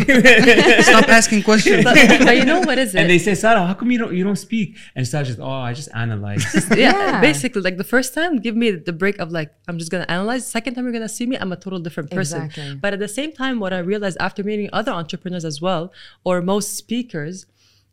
Stop 0.89 1.09
asking 1.19 1.41
questions. 1.49 1.83
but, 1.87 1.95
but 2.27 2.35
you 2.39 2.45
know 2.51 2.61
what 2.69 2.77
is 2.83 2.89
it? 2.95 2.99
and 2.99 3.09
they 3.13 3.19
say, 3.27 3.35
Sara, 3.43 3.59
how 3.69 3.73
come 3.79 3.89
you 3.93 3.99
don't 4.03 4.13
you 4.19 4.23
don't 4.29 4.41
speak? 4.49 4.67
And 4.95 5.03
Sara 5.11 5.25
just, 5.29 5.39
oh, 5.47 5.61
I 5.69 5.71
just 5.81 5.89
analyze. 6.03 6.43
yeah, 6.71 6.75
Yeah. 6.85 7.21
basically 7.29 7.61
like 7.67 7.72
the 7.77 7.83
first 7.83 8.13
time 8.13 8.37
give 8.37 8.55
me 8.55 8.71
the 8.71 8.93
break 8.93 9.17
of 9.19 9.31
like 9.31 9.51
i'm 9.67 9.77
just 9.77 9.91
gonna 9.91 10.05
analyze. 10.07 10.47
Second 10.47 10.75
time 10.75 10.83
you're 10.85 10.93
gonna 10.93 11.09
see 11.09 11.25
me 11.25 11.37
i'm 11.37 11.51
a 11.51 11.55
total 11.55 11.79
different 11.79 12.11
person. 12.11 12.43
Exactly. 12.43 12.75
but 12.75 12.93
at 12.93 12.99
the 12.99 13.07
same 13.07 13.31
time 13.31 13.59
what 13.59 13.73
i 13.73 13.79
realized 13.79 14.17
after 14.19 14.43
meeting 14.43 14.69
other 14.73 14.91
entrepreneurs 14.91 15.45
as 15.45 15.61
well 15.61 15.91
or 16.23 16.41
most 16.41 16.75
speakers 16.75 17.45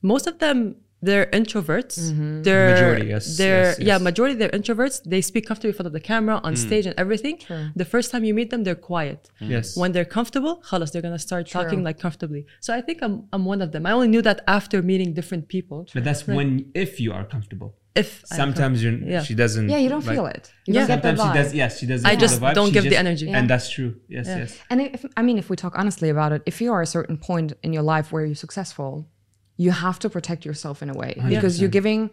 most 0.03 0.27
of 0.27 0.39
them 0.39 0.77
they're 1.03 1.27
introverts. 1.27 1.99
Mm-hmm. 1.99 2.43
They're 2.43 2.75
Majority, 2.75 3.07
yes, 3.07 3.37
they're 3.37 3.69
yes, 3.69 3.79
yeah 3.81 3.99
majority 3.99 4.35
they're 4.35 4.51
introverts. 4.51 5.03
They 5.05 5.23
speak 5.23 5.47
comfortably 5.47 5.71
in 5.71 5.75
front 5.75 5.87
of 5.87 5.93
the 5.93 6.01
camera 6.01 6.41
on 6.45 6.55
mm. 6.55 6.59
stage 6.59 6.87
and 6.87 6.95
everything. 6.99 7.39
The 7.75 7.85
first 7.85 8.11
time 8.11 8.23
you 8.25 8.35
meet 8.35 8.51
them 8.51 8.65
they're 8.65 8.75
quiet. 8.75 9.31
Mm. 9.41 9.49
Yes. 9.49 9.77
when 9.77 9.93
they're 9.93 10.05
comfortable 10.05 10.63
khalas, 10.69 10.93
they're 10.93 11.03
gonna 11.03 11.19
start 11.19 11.49
talking 11.49 11.83
like 11.83 11.99
comfortably. 11.99 12.45
So 12.61 12.75
i 12.75 12.81
think 12.81 13.03
i'm, 13.03 13.15
I'm 13.33 13.45
one 13.45 13.63
of 13.63 13.73
them. 13.73 13.87
I 13.87 13.93
only 13.93 14.09
knew 14.09 14.23
that 14.23 14.43
after 14.47 14.83
meeting 14.83 15.15
different 15.15 15.49
people. 15.49 15.87
But 15.95 16.05
that's 16.05 16.27
when 16.27 16.71
if 16.75 17.01
you 17.01 17.13
are 17.13 17.25
comfortable. 17.25 17.75
If 17.95 18.23
Sometimes 18.25 18.83
you're 18.83 18.93
Yeah. 18.93 19.23
she 19.23 19.35
doesn't. 19.35 19.69
Yeah, 19.69 19.79
you 19.79 19.89
don't 19.89 20.07
like- 20.07 20.15
feel 20.15 20.27
it. 20.27 20.53
You 20.67 20.75
Yeah. 20.75 20.81
don't 20.81 20.89
get 20.89 21.03
the 21.03 21.09
Sometimes 21.17 21.21
she 21.21 21.39
does. 21.43 21.53
vibe. 21.53 21.57
Yes, 21.57 21.79
she 21.79 21.87
doesn't. 21.87 22.07
I 22.07 22.11
feel 22.11 22.21
just 22.21 22.41
the 22.41 22.47
vibe, 22.47 22.55
don't 22.55 22.67
she 22.69 22.73
give 22.73 22.85
the 22.85 22.91
just- 22.91 23.01
energy. 23.01 23.31
And 23.31 23.51
that's 23.51 23.69
true. 23.71 23.97
Yes, 24.09 24.27
yes. 24.27 24.59
And 24.71 24.81
if 24.81 25.05
I 25.17 25.23
mean, 25.23 25.39
if 25.39 25.51
we 25.51 25.57
talk 25.57 25.75
honestly 25.77 26.09
about 26.09 26.33
it, 26.33 26.43
if 26.47 26.61
you 26.61 26.73
are 26.73 26.83
a 26.83 26.87
certain 26.87 27.17
point 27.17 27.53
in 27.63 27.73
your 27.73 27.83
life 27.83 28.13
where 28.13 28.25
you're 28.25 28.35
successful, 28.35 29.09
you 29.57 29.73
have 29.73 29.99
to 29.99 30.09
protect 30.09 30.45
yourself 30.45 30.83
in 30.83 30.89
a 30.89 30.95
way 30.95 31.21
because 31.29 31.61
you're 31.61 31.69
giving, 31.69 32.11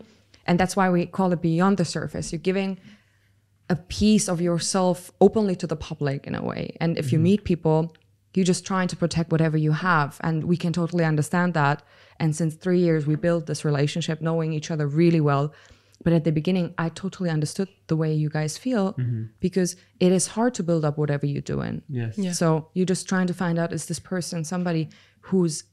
and 0.47 0.59
that's 0.59 0.75
why 0.75 0.89
we 0.89 1.05
call 1.05 1.31
it 1.31 1.41
beyond 1.41 1.77
the 1.77 1.85
surface. 1.85 2.31
You're 2.31 2.39
giving 2.39 2.77
a 3.69 3.75
piece 3.75 4.27
of 4.27 4.41
yourself 4.41 5.11
openly 5.21 5.55
to 5.55 5.67
the 5.67 5.75
public 5.75 6.25
in 6.25 6.35
a 6.35 6.43
way. 6.43 6.75
And 6.79 6.97
if 6.97 7.11
you 7.11 7.17
mm-hmm. 7.17 7.23
meet 7.23 7.43
people, 7.43 7.95
you're 8.33 8.45
just 8.45 8.65
trying 8.65 8.87
to 8.87 8.95
protect 8.95 9.31
whatever 9.31 9.57
you 9.57 9.71
have, 9.71 10.17
and 10.21 10.43
we 10.45 10.57
can 10.57 10.73
totally 10.73 11.05
understand 11.05 11.53
that. 11.53 11.83
And 12.19 12.35
since 12.35 12.55
three 12.55 12.79
years, 12.79 13.05
we 13.05 13.15
built 13.15 13.45
this 13.45 13.63
relationship, 13.63 14.21
knowing 14.21 14.53
each 14.53 14.71
other 14.71 14.87
really 14.87 15.21
well. 15.21 15.53
But 16.03 16.13
at 16.13 16.23
the 16.23 16.31
beginning, 16.31 16.73
I 16.77 16.89
totally 16.89 17.29
understood 17.29 17.69
the 17.87 17.95
way 17.95 18.13
you 18.13 18.29
guys 18.29 18.57
feel 18.57 18.93
mm-hmm. 18.93 19.25
because 19.39 19.75
it 19.99 20.11
is 20.11 20.27
hard 20.27 20.53
to 20.55 20.63
build 20.63 20.85
up 20.85 20.97
whatever 20.97 21.25
you're 21.25 21.41
doing. 21.41 21.81
Yes. 21.89 22.17
Yeah. 22.17 22.31
So 22.31 22.69
you're 22.73 22.85
just 22.85 23.09
trying 23.09 23.27
to 23.27 23.33
find 23.33 23.57
out 23.57 23.73
is 23.73 23.87
this 23.87 23.99
person 23.99 24.43
somebody 24.43 24.89
who's 25.21 25.63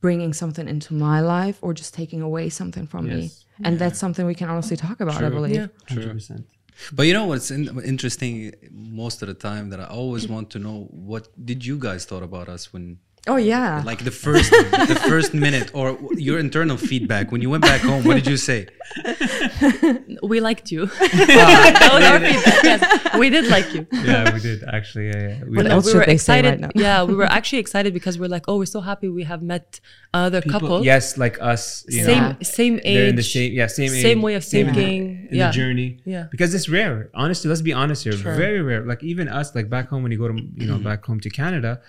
bringing 0.00 0.32
something 0.32 0.68
into 0.68 0.94
my 0.94 1.20
life 1.20 1.58
or 1.60 1.74
just 1.74 1.92
taking 1.92 2.22
away 2.22 2.50
something 2.50 2.86
from 2.86 3.08
me? 3.08 3.22
Yes. 3.22 3.44
And 3.64 3.78
that's 3.78 3.98
something 3.98 4.26
we 4.26 4.34
can 4.34 4.48
honestly 4.48 4.76
talk 4.76 5.00
about, 5.00 5.22
I 5.22 5.28
believe. 5.28 5.54
Yeah. 5.56 5.66
Hundred 5.88 6.12
percent. 6.12 6.46
But 6.92 7.06
you 7.06 7.12
know 7.12 7.26
what's 7.26 7.50
in, 7.50 7.78
interesting 7.84 8.54
most 8.70 9.22
of 9.22 9.28
the 9.28 9.34
time 9.34 9.70
that 9.70 9.80
I 9.80 9.86
always 9.86 10.26
want 10.28 10.50
to 10.50 10.58
know 10.58 10.88
what 10.90 11.28
did 11.44 11.64
you 11.64 11.78
guys 11.78 12.04
thought 12.04 12.22
about 12.22 12.48
us 12.48 12.72
when 12.72 12.98
Oh 13.28 13.36
yeah. 13.36 13.82
like 13.84 14.04
the 14.04 14.10
first 14.10 14.50
the 14.50 15.00
first 15.06 15.32
minute 15.32 15.70
or 15.74 15.98
your 16.16 16.38
internal 16.38 16.76
feedback 16.76 17.30
when 17.30 17.40
you 17.40 17.50
went 17.50 17.62
back 17.62 17.80
home 17.80 18.02
what 18.02 18.14
did 18.14 18.26
you 18.26 18.36
say 18.36 18.66
we 20.22 20.40
liked 20.40 20.70
you. 20.70 20.88
Ah. 20.92 20.98
that 21.00 21.90
was 21.92 22.04
our 22.04 22.20
feedback. 22.20 22.62
Yes, 22.62 23.18
we 23.18 23.30
did 23.30 23.48
like 23.48 23.72
you. 23.74 23.86
Yeah, 23.92 24.32
we 24.32 24.40
did 24.40 24.64
actually. 24.64 25.08
Yeah, 25.08 25.28
yeah. 25.28 25.44
We 25.44 25.56
What 25.56 25.66
else 25.66 25.86
we 25.86 25.94
were 25.94 26.00
they 26.00 26.18
say 26.18 26.38
excited. 26.38 26.50
right 26.50 26.60
now? 26.60 26.70
yeah, 26.74 27.02
we 27.02 27.14
were 27.14 27.24
actually 27.24 27.58
excited 27.58 27.92
because 27.94 28.18
we're 28.18 28.28
like, 28.28 28.44
oh, 28.48 28.58
we're 28.58 28.66
so 28.66 28.80
happy 28.80 29.08
we 29.08 29.24
have 29.24 29.42
met 29.42 29.80
other 30.12 30.40
people- 30.40 30.60
couple. 30.60 30.84
Yes, 30.84 31.16
like 31.16 31.40
us. 31.40 31.84
You 31.88 32.04
Same 32.04 32.22
know, 32.22 32.36
same 32.42 32.74
age. 32.76 32.82
they're 32.96 33.08
in 33.08 33.16
the 33.16 33.22
same 33.22 33.52
yeah 33.52 33.66
same 33.66 33.92
age, 33.92 34.02
same 34.02 34.22
way 34.22 34.34
of 34.34 34.44
same 34.44 34.66
thinking. 34.66 35.28
in 35.30 35.36
yeah. 35.36 35.46
the 35.46 35.52
journey. 35.52 36.00
Yeah. 36.04 36.26
because 36.30 36.54
it's 36.54 36.68
rare. 36.68 37.10
Honestly, 37.14 37.48
let's 37.48 37.62
be 37.62 37.72
honest 37.72 38.04
here. 38.04 38.12
Very 38.12 38.60
rare. 38.60 38.84
Like 38.84 39.02
even 39.02 39.28
us, 39.28 39.54
like 39.54 39.68
back 39.70 39.88
home 39.88 40.02
when 40.02 40.12
you 40.12 40.18
go 40.18 40.28
to 40.28 40.34
you 40.34 40.66
know 40.66 40.74
mm-hmm. 40.74 40.84
back 40.84 41.04
home 41.04 41.20
to 41.20 41.30
Canada, 41.30 41.80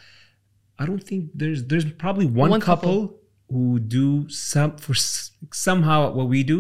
I 0.84 0.86
don't 0.86 1.04
think 1.10 1.22
there's 1.34 1.62
there's 1.70 1.86
probably 2.04 2.25
one, 2.25 2.50
One 2.52 2.62
couple, 2.62 2.96
couple. 3.08 3.20
who 3.50 3.80
do 3.80 4.28
some 4.30 4.78
for 4.78 4.94
somehow 5.68 6.12
what 6.18 6.28
we 6.28 6.44
do. 6.44 6.60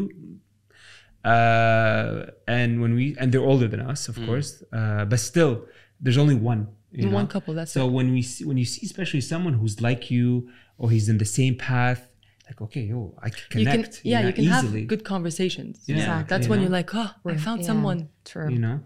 Uh, 1.23 2.25
and 2.47 2.81
when 2.81 2.95
we 2.95 3.15
and 3.19 3.31
they're 3.31 3.41
older 3.53 3.67
than 3.67 3.79
us, 3.79 4.09
of 4.09 4.15
course, 4.25 4.61
uh, 4.73 5.05
but 5.05 5.19
still, 5.19 5.65
there's 6.01 6.17
only 6.17 6.35
one. 6.35 6.67
you 6.91 7.09
One 7.09 7.27
couple, 7.27 7.53
that's 7.53 7.71
so 7.71 7.87
when 7.87 8.11
we 8.11 8.21
see, 8.21 8.43
when 8.43 8.57
you 8.57 8.65
see 8.65 8.85
especially 8.85 9.21
someone 9.21 9.53
who's 9.53 9.79
like 9.79 10.11
you 10.11 10.49
or 10.77 10.91
he's 10.91 11.07
in 11.07 11.17
the 11.19 11.25
same 11.39 11.55
path, 11.55 12.01
like 12.47 12.59
okay, 12.61 12.81
yo, 12.81 13.15
I 13.23 13.29
can 13.29 13.59
You 13.61 13.65
connect. 13.65 14.01
can 14.01 14.11
yeah, 14.11 14.21
know, 14.21 14.27
you 14.27 14.33
can 14.33 14.43
easily. 14.43 14.79
have 14.81 14.87
good 14.89 15.03
conversations. 15.05 15.79
Yeah, 15.85 15.95
Exactly. 15.95 16.27
That's 16.29 16.45
you 16.45 16.49
when 16.49 16.59
know? 16.59 16.63
you're 16.63 16.71
like, 16.81 16.93
oh, 16.93 17.11
I 17.25 17.35
found 17.37 17.61
Yeah, 17.61 17.67
someone. 17.67 18.09
True. 18.25 18.49
you 18.51 18.59
know. 18.59 18.81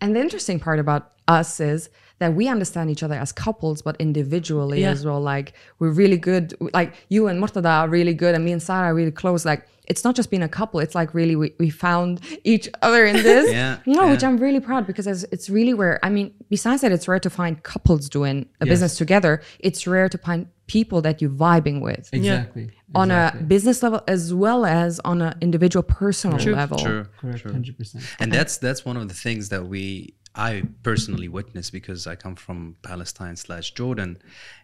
And 0.00 0.14
the 0.14 0.20
interesting 0.20 0.60
part 0.60 0.78
about 0.78 1.02
us 1.26 1.58
is 1.60 1.90
that 2.20 2.34
we 2.34 2.46
understand 2.48 2.90
each 2.90 3.02
other 3.02 3.14
as 3.16 3.32
couples, 3.32 3.82
but 3.82 3.96
individually 3.98 4.82
Yeah. 4.82 4.90
as 4.92 5.04
well. 5.04 5.20
Like 5.20 5.54
we're 5.78 5.90
really 6.02 6.16
good. 6.18 6.54
Like 6.72 6.94
you 7.08 7.26
and 7.28 7.42
Mortada 7.42 7.80
are 7.82 7.88
really 7.88 8.14
good, 8.14 8.34
and 8.34 8.44
me 8.44 8.52
and 8.52 8.62
Sarah 8.62 8.88
are 8.90 8.94
really 8.94 9.10
close. 9.10 9.44
Like 9.44 9.66
it's 9.86 10.04
not 10.04 10.14
just 10.14 10.30
being 10.30 10.42
a 10.42 10.48
couple; 10.48 10.78
it's 10.80 10.94
like 10.94 11.12
really 11.14 11.34
we, 11.34 11.52
we 11.58 11.68
found 11.70 12.20
each 12.44 12.68
other 12.82 13.04
in 13.06 13.16
this. 13.16 13.50
Yeah, 13.60 13.78
No, 13.86 14.08
which. 14.08 14.22
I'm 14.22 14.36
really 14.36 14.60
proud 14.60 14.86
because 14.86 15.06
it's, 15.06 15.24
it's 15.32 15.50
really 15.50 15.74
rare. 15.74 15.98
I 16.04 16.10
mean, 16.10 16.32
besides 16.48 16.82
that, 16.82 16.92
it's 16.92 17.08
rare 17.08 17.18
to 17.20 17.30
find 17.30 17.60
couples 17.62 18.08
doing 18.08 18.46
a 18.60 18.66
business 18.66 18.96
together. 18.96 19.42
It's 19.58 19.86
rare 19.86 20.08
to 20.10 20.18
find 20.18 20.46
people 20.68 21.00
that 21.02 21.20
you're 21.20 21.30
vibing 21.48 21.80
with 21.80 22.08
Exactly. 22.12 22.70
on 22.94 23.10
exactly. 23.10 23.40
a 23.40 23.44
business 23.44 23.82
level 23.82 24.00
as 24.06 24.32
well 24.32 24.64
as 24.64 25.00
on 25.04 25.20
an 25.20 25.34
individual 25.40 25.82
personal 25.82 26.38
level. 26.54 26.78
True. 26.78 27.06
correct, 27.18 27.42
hundred 27.42 27.76
percent. 27.76 28.04
and 28.20 28.30
that's 28.30 28.58
that's 28.58 28.84
one 28.84 28.96
of 28.96 29.08
the 29.08 29.14
things 29.14 29.48
that 29.48 29.66
we 29.66 30.14
I 30.34 30.62
personally 30.82 31.28
witnessed 31.28 31.72
because 31.72 32.06
I 32.06 32.14
come 32.14 32.36
from 32.36 32.76
Palestine 32.82 33.36
slash 33.36 33.72
Jordan, 33.72 34.18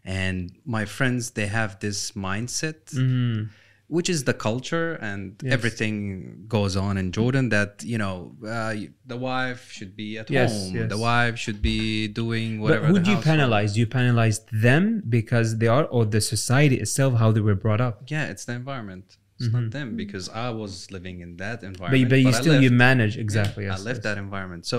and 0.04 0.52
my 0.64 0.84
friends 0.84 1.32
they 1.32 1.46
have 1.46 1.80
this 1.80 2.12
mindset, 2.12 2.80
Mm-hmm. 2.94 3.44
which 3.88 4.08
is 4.14 4.24
the 4.24 4.34
culture 4.34 4.94
and 5.08 5.24
everything 5.56 6.44
goes 6.48 6.74
on 6.76 6.96
in 7.02 7.12
Jordan 7.12 7.48
that 7.50 7.82
you 7.92 7.98
know 7.98 8.16
uh, 8.56 8.74
the 9.12 9.16
wife 9.16 9.62
should 9.76 9.92
be 10.02 10.18
at 10.18 10.26
Yes, 10.30 10.52
home, 10.52 10.76
yes. 10.76 10.88
the 10.94 10.98
wife 10.98 11.36
should 11.44 11.60
be 11.62 12.08
doing 12.08 12.48
But 12.58 12.62
whatever. 12.64 12.86
who 12.86 12.94
the 12.94 13.00
do 13.06 13.10
you 13.12 13.18
penalize? 13.32 13.70
Do 13.74 13.80
you 13.80 13.86
penalize 14.00 14.38
them 14.66 15.02
because 15.08 15.48
they 15.60 15.68
are, 15.76 15.84
or 15.96 16.04
the 16.16 16.20
society 16.20 16.76
itself, 16.84 17.14
how 17.22 17.28
they 17.32 17.40
were 17.48 17.54
brought 17.66 17.80
up? 17.80 17.94
Yeah, 18.14 18.24
it's 18.32 18.44
the 18.44 18.54
environment. 18.62 19.04
It's 19.38 19.52
not 19.52 19.70
them 19.70 19.88
because 20.02 20.26
I 20.30 20.48
was 20.62 20.90
living 20.96 21.16
in 21.20 21.36
that 21.44 21.62
environment. 21.62 22.00
you- 22.00 22.08
but 22.12 22.20
you 22.24 22.28
I 22.30 22.40
still 22.42 22.56
you 22.66 22.70
manage 22.70 23.14
exactly. 23.26 23.64
I 23.66 23.72
yes, 23.72 23.84
left 23.88 23.98
yes. 23.98 24.04
that 24.08 24.16
environment. 24.26 24.62
So 24.72 24.78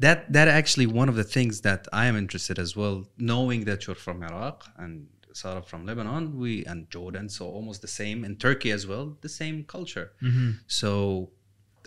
that 0.00 0.32
that 0.32 0.48
actually 0.48 0.86
one 0.86 1.08
of 1.08 1.14
the 1.14 1.28
things 1.36 1.60
that 1.60 1.86
I 1.92 2.06
am 2.06 2.16
interested 2.16 2.58
as 2.58 2.74
well, 2.74 3.06
knowing 3.18 3.64
that 3.64 3.86
you're 3.86 4.02
from 4.06 4.22
Iraq 4.22 4.64
and 4.76 5.06
Sarah 5.32 5.62
from 5.62 5.86
Lebanon, 5.86 6.38
we 6.38 6.64
and 6.64 6.90
Jordan, 6.90 7.28
so 7.28 7.46
almost 7.46 7.82
the 7.82 7.92
same, 8.00 8.24
and 8.24 8.40
Turkey 8.40 8.70
as 8.72 8.86
well, 8.86 9.16
the 9.20 9.28
same 9.28 9.64
culture. 9.64 10.12
Mm-hmm. 10.22 10.50
So 10.66 11.30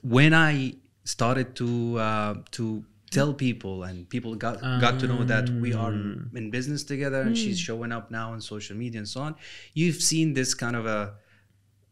when 0.04 0.34
I 0.34 0.76
started 1.04 1.56
to 1.58 1.98
uh, 2.00 2.34
to 2.52 2.86
tell 3.10 3.34
people 3.34 3.84
and 3.84 4.10
people 4.10 4.36
got 4.36 4.62
got 4.86 5.00
to 5.00 5.08
know 5.08 5.24
that 5.24 5.50
we 5.50 5.74
are 5.74 5.94
ah. 5.94 6.38
in 6.40 6.50
business 6.50 6.84
together 6.84 7.22
and 7.22 7.38
she's 7.38 7.60
hmm. 7.60 7.66
showing 7.68 7.92
up 7.92 8.10
now 8.10 8.32
on 8.34 8.42
social 8.42 8.76
media 8.76 9.00
and 9.00 9.08
so 9.08 9.22
on, 9.22 9.36
you've 9.74 10.02
seen 10.02 10.34
this 10.34 10.54
kind 10.54 10.76
of 10.76 10.86
a, 10.86 11.14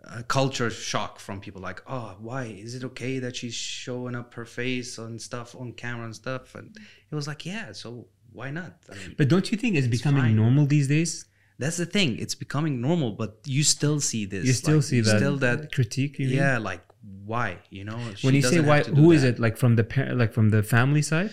a 0.04 0.24
culture 0.24 0.70
shock 0.70 1.20
from 1.20 1.40
people 1.40 1.62
like, 1.62 1.82
oh, 1.88 2.16
why 2.20 2.46
is 2.46 2.76
it 2.76 2.84
okay 2.84 3.20
that 3.20 3.36
she's 3.36 3.54
showing 3.54 4.16
up 4.16 4.34
her 4.34 4.46
face 4.46 4.98
and 4.98 5.22
stuff 5.22 5.56
on 5.56 5.74
camera 5.74 6.06
and 6.06 6.16
stuff? 6.16 6.56
And 6.56 6.76
it 7.12 7.16
was 7.16 7.28
like, 7.28 7.46
yeah, 7.46 7.72
so 7.72 8.08
why 8.34 8.50
not? 8.52 8.74
I 8.92 8.96
mean, 8.96 9.16
But 9.18 9.28
don't 9.28 9.52
you 9.52 9.58
think 9.58 9.76
it's, 9.76 9.88
becoming 9.88 10.24
fine. 10.24 10.36
normal 10.36 10.66
these 10.66 10.88
days? 10.88 11.26
that's 11.60 11.78
the 11.78 11.86
thing. 11.86 12.18
It's 12.18 12.34
becoming 12.34 12.82
normal, 12.82 13.12
but 13.12 13.38
you 13.46 13.64
still 13.64 14.00
see 14.00 14.26
this. 14.26 14.46
You 14.46 14.54
still 14.54 14.76
like, 14.78 14.84
see 14.84 14.96
you 14.98 15.04
that 15.04 15.18
Still 15.18 15.38
that. 15.38 15.72
critique. 15.72 16.18
You 16.18 16.28
mean? 16.28 16.38
Yeah, 16.38 16.58
like 16.58 16.82
why? 17.26 17.60
You 17.70 17.84
know. 17.84 18.00
When 18.24 18.34
you 18.34 18.42
say 18.42 18.60
why, 18.62 18.82
who 18.82 19.12
is 19.12 19.24
it? 19.24 19.38
Like 19.40 19.58
from 19.58 19.76
the 19.76 19.84
par- 19.84 20.16
like 20.16 20.34
from 20.34 20.50
the 20.50 20.64
family 20.64 21.04
side, 21.04 21.32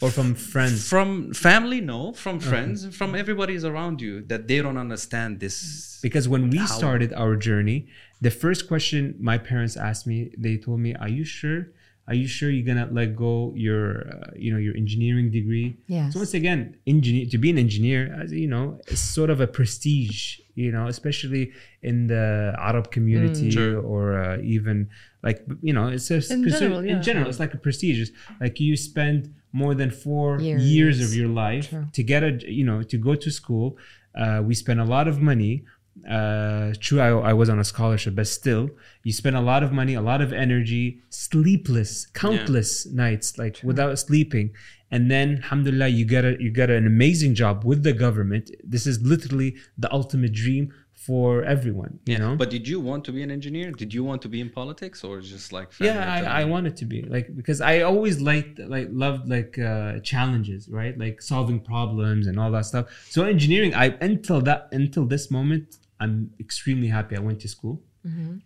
or 0.00 0.10
from 0.10 0.34
friends? 0.34 0.88
From 0.88 1.32
family, 1.34 1.80
no. 1.80 2.12
From 2.12 2.40
friends, 2.40 2.94
from 2.96 3.14
everybody's 3.14 3.64
around 3.64 4.00
you 4.00 4.22
that 4.22 4.48
they 4.48 4.58
don't 4.62 4.78
understand 4.78 5.40
this. 5.40 5.98
Because 6.02 6.28
when 6.28 6.50
we 6.50 6.58
How? 6.58 6.66
started 6.66 7.12
our 7.12 7.36
journey, 7.36 7.86
the 8.20 8.30
first 8.30 8.66
question 8.68 9.14
my 9.20 9.38
parents 9.38 9.76
asked 9.76 10.06
me, 10.06 10.30
they 10.38 10.56
told 10.56 10.80
me, 10.80 10.94
"Are 10.94 11.08
you 11.08 11.24
sure? 11.24 11.68
Are 12.08 12.14
you 12.14 12.26
sure 12.26 12.50
you're 12.50 12.66
gonna 12.66 12.88
let 12.90 13.14
go 13.14 13.52
your, 13.54 14.08
uh, 14.08 14.30
you 14.36 14.50
know, 14.52 14.58
your 14.58 14.74
engineering 14.76 15.30
degree?" 15.30 15.76
Yes. 15.86 16.12
So 16.14 16.18
once 16.20 16.34
again, 16.34 16.74
engineer 16.86 17.26
to 17.30 17.38
be 17.38 17.50
an 17.50 17.58
engineer, 17.58 18.00
as 18.22 18.32
you 18.32 18.48
know, 18.48 18.80
it's 18.88 19.00
sort 19.00 19.30
of 19.30 19.38
a 19.40 19.46
prestige, 19.46 20.40
you 20.54 20.72
know, 20.72 20.86
especially 20.88 21.52
in 21.82 22.06
the 22.08 22.54
Arab 22.58 22.90
community 22.90 23.50
Sure. 23.50 23.78
or 23.78 24.18
uh, 24.18 24.38
even 24.42 24.88
like 25.22 25.44
you 25.62 25.72
know, 25.72 25.88
it's 25.88 26.10
a 26.10 26.16
In 26.32 26.48
general, 26.48 26.78
in 26.80 26.86
yeah. 26.86 27.00
general, 27.00 27.28
it's 27.28 27.40
like 27.40 27.54
a 27.54 27.58
prestige. 27.58 27.98
It's 28.00 28.12
like 28.40 28.60
you 28.60 28.76
spend 28.76 29.34
more 29.52 29.74
than 29.74 29.90
four 29.90 30.40
years, 30.40 30.62
Years. 30.62 31.00
of 31.04 31.14
your 31.14 31.28
life 31.28 31.70
True. 31.70 31.86
to 31.92 32.02
get 32.02 32.22
a, 32.22 32.30
you 32.50 32.64
know, 32.64 32.82
to 32.82 32.96
go 32.96 33.14
to 33.14 33.30
school. 33.30 33.76
Uh, 34.14 34.40
we 34.44 34.54
spend 34.54 34.80
a 34.80 34.84
lot 34.84 35.08
of 35.08 35.20
money. 35.20 35.64
Uh, 36.08 36.72
true, 36.80 37.00
I, 37.00 37.08
I 37.30 37.32
was 37.32 37.48
on 37.50 37.58
a 37.58 37.64
scholarship, 37.64 38.14
but 38.14 38.26
still, 38.26 38.70
you 39.02 39.12
spend 39.12 39.36
a 39.36 39.40
lot 39.40 39.62
of 39.62 39.70
money, 39.72 39.94
a 39.94 40.00
lot 40.00 40.22
of 40.22 40.32
energy, 40.32 41.00
sleepless, 41.10 42.06
countless 42.06 42.86
nights, 42.86 43.36
like 43.38 43.60
without 43.62 43.98
sleeping, 43.98 44.52
and 44.90 45.10
then, 45.10 45.40
alhamdulillah, 45.42 45.88
you 45.88 46.04
get 46.04 46.24
a 46.24 46.36
you 46.40 46.50
get 46.50 46.70
an 46.70 46.86
amazing 46.86 47.34
job 47.34 47.64
with 47.64 47.82
the 47.82 47.92
government. 47.92 48.50
This 48.64 48.86
is 48.86 49.00
literally 49.02 49.56
the 49.76 49.92
ultimate 49.92 50.32
dream 50.32 50.72
for 51.06 51.42
everyone. 51.54 51.92
You 52.12 52.18
know, 52.22 52.32
But 52.42 52.50
did 52.56 52.64
you 52.72 52.78
want 52.88 53.02
to 53.06 53.12
be 53.16 53.22
an 53.26 53.30
engineer? 53.38 53.68
Did 53.82 53.90
you 53.96 54.02
want 54.10 54.20
to 54.24 54.28
be 54.34 54.38
in 54.44 54.50
politics 54.60 54.98
or 55.08 55.14
just 55.34 55.48
like? 55.56 55.68
yeah 55.88 56.00
I, 56.16 56.42
I 56.42 56.44
wanted 56.54 56.74
to 56.80 56.84
be 56.94 56.98
like 57.16 57.26
because 57.40 57.60
i 57.72 57.74
always 57.90 58.16
liked 58.30 58.56
like 58.76 58.88
loved 59.04 59.24
like 59.36 59.52
uh 59.70 59.92
challenges 60.12 60.60
right? 60.80 60.94
Like 61.04 61.16
solving 61.32 61.58
problems 61.72 62.24
and 62.28 62.34
all 62.40 62.50
that 62.56 62.66
stuff. 62.72 62.84
So 63.14 63.18
engineering 63.36 63.72
i 63.84 63.86
until 64.10 64.38
that 64.48 64.60
until 64.80 65.04
this 65.14 65.24
moment 65.38 65.66
i'm 66.02 66.16
extremely 66.46 66.88
happy. 66.96 67.12
I 67.20 67.22
went 67.28 67.38
to 67.44 67.48
school 67.56 67.76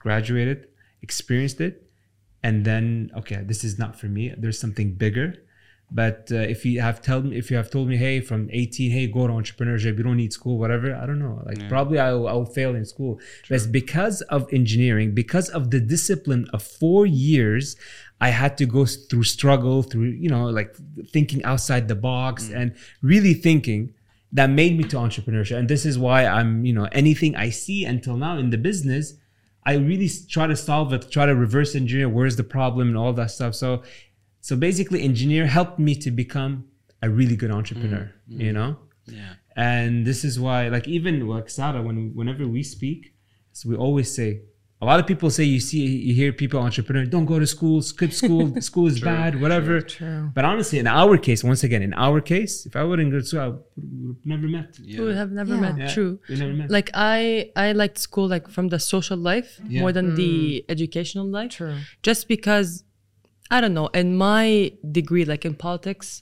graduated 0.06 0.58
experienced 1.08 1.60
it 1.68 1.74
and 2.46 2.56
then 2.68 2.84
okay 3.20 3.40
this 3.50 3.60
is 3.68 3.74
not 3.82 3.92
for 4.00 4.08
me. 4.16 4.24
There's 4.42 4.60
something 4.64 4.88
bigger 5.04 5.28
but 5.90 6.28
uh, 6.32 6.36
if 6.36 6.64
you 6.64 6.80
have 6.80 7.00
told 7.02 7.26
me 7.26 7.36
if 7.36 7.50
you 7.50 7.56
have 7.56 7.70
told 7.70 7.88
me 7.88 7.96
hey 7.96 8.20
from 8.20 8.48
18 8.52 8.90
hey 8.90 9.06
go 9.06 9.26
to 9.26 9.32
entrepreneurship 9.32 9.96
you 9.96 10.02
don't 10.02 10.16
need 10.16 10.32
school 10.32 10.58
whatever 10.58 10.94
i 10.94 11.06
don't 11.06 11.18
know. 11.18 11.42
Like 11.46 11.68
probably 11.68 11.98
I'll, 11.98 12.26
I'll 12.26 12.46
fail 12.46 12.74
in 12.74 12.84
school. 12.84 13.20
But 13.48 13.70
because 13.70 14.20
of 14.22 14.52
engineering 14.52 15.14
because 15.14 15.48
of 15.50 15.70
the 15.70 15.80
discipline 15.80 16.46
of 16.52 16.62
four 16.62 17.06
years 17.06 17.76
i 18.20 18.30
had 18.30 18.56
to 18.58 18.66
go 18.66 18.86
through 18.86 19.24
struggle 19.24 19.82
through 19.82 20.04
you 20.04 20.28
know 20.28 20.46
like 20.46 20.74
thinking 21.12 21.44
outside 21.44 21.88
the 21.88 21.94
box 21.94 22.50
and 22.50 22.74
really 23.02 23.34
thinking 23.34 23.94
that 24.32 24.50
made 24.50 24.76
me 24.76 24.82
to 24.82 24.96
entrepreneurship. 24.96 25.56
And 25.56 25.68
this 25.68 25.86
is 25.86 25.98
why 25.98 26.26
i'm 26.26 26.64
you 26.64 26.72
know 26.72 26.88
anything 26.92 27.36
i 27.36 27.50
see 27.50 27.84
until 27.84 28.16
now 28.16 28.38
in 28.38 28.50
the 28.50 28.58
business 28.58 29.14
I 29.66 29.76
really 29.76 30.10
try 30.28 30.46
to 30.46 30.56
solve 30.56 30.92
it, 30.92 31.10
try 31.10 31.26
to 31.26 31.34
reverse 31.34 31.74
engineer 31.74 32.08
where's 32.08 32.36
the 32.36 32.44
problem 32.44 32.88
and 32.88 32.98
all 32.98 33.12
that 33.14 33.30
stuff. 33.30 33.54
So, 33.54 33.82
so 34.46 34.52
basically, 34.68 34.98
engineer 35.10 35.44
helped 35.58 35.78
me 35.86 35.92
to 36.04 36.10
become 36.22 36.52
a 37.06 37.08
really 37.18 37.36
good 37.42 37.52
entrepreneur. 37.60 38.04
Mm, 38.06 38.36
mm. 38.36 38.40
You 38.46 38.52
know, 38.58 38.70
Yeah. 39.18 39.32
and 39.72 39.90
this 40.08 40.20
is 40.28 40.34
why, 40.44 40.58
like 40.76 40.86
even 40.96 41.14
like 41.34 41.48
Sara, 41.58 41.80
when 41.86 41.96
whenever 42.18 42.44
we 42.56 42.62
speak, 42.76 43.00
so 43.56 43.62
we 43.70 43.76
always 43.86 44.08
say. 44.20 44.30
A 44.84 44.86
lot 44.92 45.00
of 45.02 45.06
people 45.12 45.30
say 45.36 45.44
you 45.54 45.60
see 45.68 45.82
you 46.08 46.12
hear 46.20 46.30
people 46.42 46.58
entrepreneur 46.68 47.04
don't 47.16 47.28
go 47.34 47.38
to 47.44 47.48
school 47.56 47.76
skip 47.90 48.12
school 48.22 48.44
school 48.70 48.86
is 48.92 48.98
bad 49.12 49.32
whatever 49.44 49.74
True. 49.80 50.22
but 50.36 50.44
honestly 50.50 50.78
in 50.84 50.88
our 51.00 51.14
case 51.26 51.40
once 51.52 51.62
again 51.68 51.82
in 51.88 51.94
our 52.06 52.18
case 52.32 52.52
if 52.68 52.72
I 52.80 52.82
wouldn't 52.88 53.10
go 53.14 53.18
to 53.22 53.26
school 53.30 53.44
I 53.46 53.50
would 53.54 54.16
have 54.18 54.26
never 54.34 54.48
met 54.56 54.68
Yeah. 54.92 55.00
We 55.06 55.14
have 55.22 55.32
never 55.40 55.54
Yeah. 55.54 55.64
met. 55.66 55.74
Yeah, 55.82 55.94
True. 55.94 56.12
never 56.42 56.54
met 56.60 56.68
Like 56.78 56.88
I, 57.14 57.20
I 57.66 57.68
liked 57.82 57.98
school 58.08 58.26
like 58.34 58.46
from 58.56 58.66
the 58.74 58.80
social 58.94 59.18
life 59.32 59.50
Yeah. 59.74 59.80
more 59.82 59.92
than 59.98 60.06
the 60.22 60.32
mm. 60.34 60.64
educational 60.74 61.26
life. 61.38 61.52
True. 61.58 61.76
Just 62.08 62.22
because, 62.34 62.68
I 63.50 63.60
don't 63.60 63.74
know. 63.74 63.88
In 63.88 64.16
my 64.16 64.72
degree, 64.90 65.24
like 65.24 65.44
in 65.44 65.54
politics, 65.54 66.20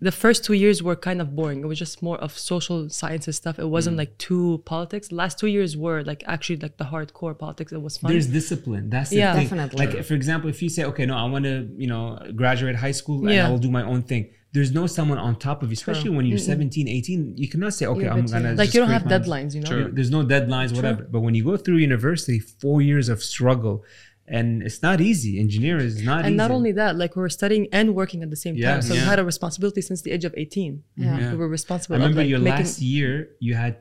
the 0.00 0.10
first 0.12 0.44
two 0.44 0.52
years 0.54 0.82
were 0.82 0.96
kind 0.96 1.20
of 1.20 1.36
boring. 1.36 1.60
It 1.62 1.66
was 1.66 1.78
just 1.78 2.02
more 2.02 2.18
of 2.18 2.36
social 2.36 2.90
sciences 2.90 3.36
stuff. 3.36 3.60
It 3.60 3.66
wasn't 3.68 3.94
mm. 3.94 4.00
like 4.00 4.18
too 4.18 4.60
politics. 4.64 5.08
The 5.08 5.14
last 5.14 5.38
two 5.38 5.46
years 5.46 5.76
were 5.76 6.02
like 6.02 6.24
actually 6.26 6.56
like 6.56 6.76
the 6.76 6.84
hardcore 6.84 7.38
politics. 7.38 7.70
It 7.72 7.80
was 7.80 7.98
fun. 7.98 8.10
there's 8.10 8.26
discipline 8.26 8.90
that's 8.90 9.10
the 9.10 9.16
Yeah. 9.16 9.34
thing 9.34 9.44
Definitely. 9.44 9.86
like 9.86 10.04
for 10.04 10.14
example 10.14 10.50
if 10.50 10.60
you 10.60 10.68
say 10.68 10.84
okay 10.84 11.06
no 11.06 11.16
i 11.16 11.24
want 11.24 11.44
to 11.44 11.68
you 11.76 11.86
know 11.86 12.18
graduate 12.34 12.74
high 12.74 12.90
school 13.00 13.18
and 13.26 13.34
Yeah. 13.34 13.46
i'll 13.46 13.58
do 13.58 13.70
my 13.70 13.84
own 13.92 14.02
thing 14.02 14.30
there's 14.54 14.72
no 14.72 14.86
someone 14.86 15.18
on 15.18 15.36
top 15.36 15.62
of 15.62 15.70
you 15.70 15.74
especially 15.74 16.10
when 16.10 16.26
you're 16.26 16.38
17 16.38 16.88
18 16.88 17.34
you 17.36 17.48
cannot 17.48 17.72
say 17.74 17.86
okay 17.86 18.02
You're 18.02 18.10
a 18.10 18.16
i'm 18.16 18.26
gonna 18.26 18.50
like 18.50 18.66
just 18.66 18.74
you 18.74 18.80
don't 18.80 18.90
have 18.90 19.06
my- 19.06 19.12
deadlines, 19.12 19.54
you 19.54 19.60
know. 19.62 19.70
Sure. 19.70 19.88
there's 19.96 20.10
no 20.10 20.24
deadlines 20.24 20.74
whatever 20.74 21.04
but 21.04 21.20
when 21.20 21.34
you 21.34 21.44
go 21.44 21.56
through 21.56 21.76
university 21.76 22.38
four 22.40 22.82
years 22.82 23.08
of 23.08 23.22
struggle 23.22 23.84
and 24.26 24.62
it's 24.62 24.82
not 24.82 25.00
easy 25.00 25.38
engineer 25.40 25.76
is 25.78 26.02
not 26.02 26.20
easy. 26.20 26.28
And 26.28 26.36
not 26.36 26.50
only 26.50 26.72
that, 26.72 26.96
like 26.96 27.16
we 27.16 27.22
were 27.22 27.28
studying 27.40 27.66
and 27.72 27.94
working 27.94 28.22
at 28.22 28.30
the 28.30 28.36
same 28.36 28.54
Yeah. 28.56 28.72
time. 28.72 28.82
So 28.82 28.94
Yeah. 28.94 29.00
we 29.02 29.06
had 29.06 29.18
a 29.18 29.24
responsibility 29.24 29.80
since 29.82 30.02
the 30.02 30.10
age 30.12 30.24
of 30.24 30.32
18. 30.36 30.82
Yeah. 30.96 31.30
We 31.32 31.36
were 31.36 31.48
responsible. 31.48 31.94
i 31.96 31.98
remember 31.98 32.20
like, 32.22 32.28
your 32.30 32.38
last 32.38 32.80
year 32.80 33.30
you 33.40 33.54
had 33.54 33.76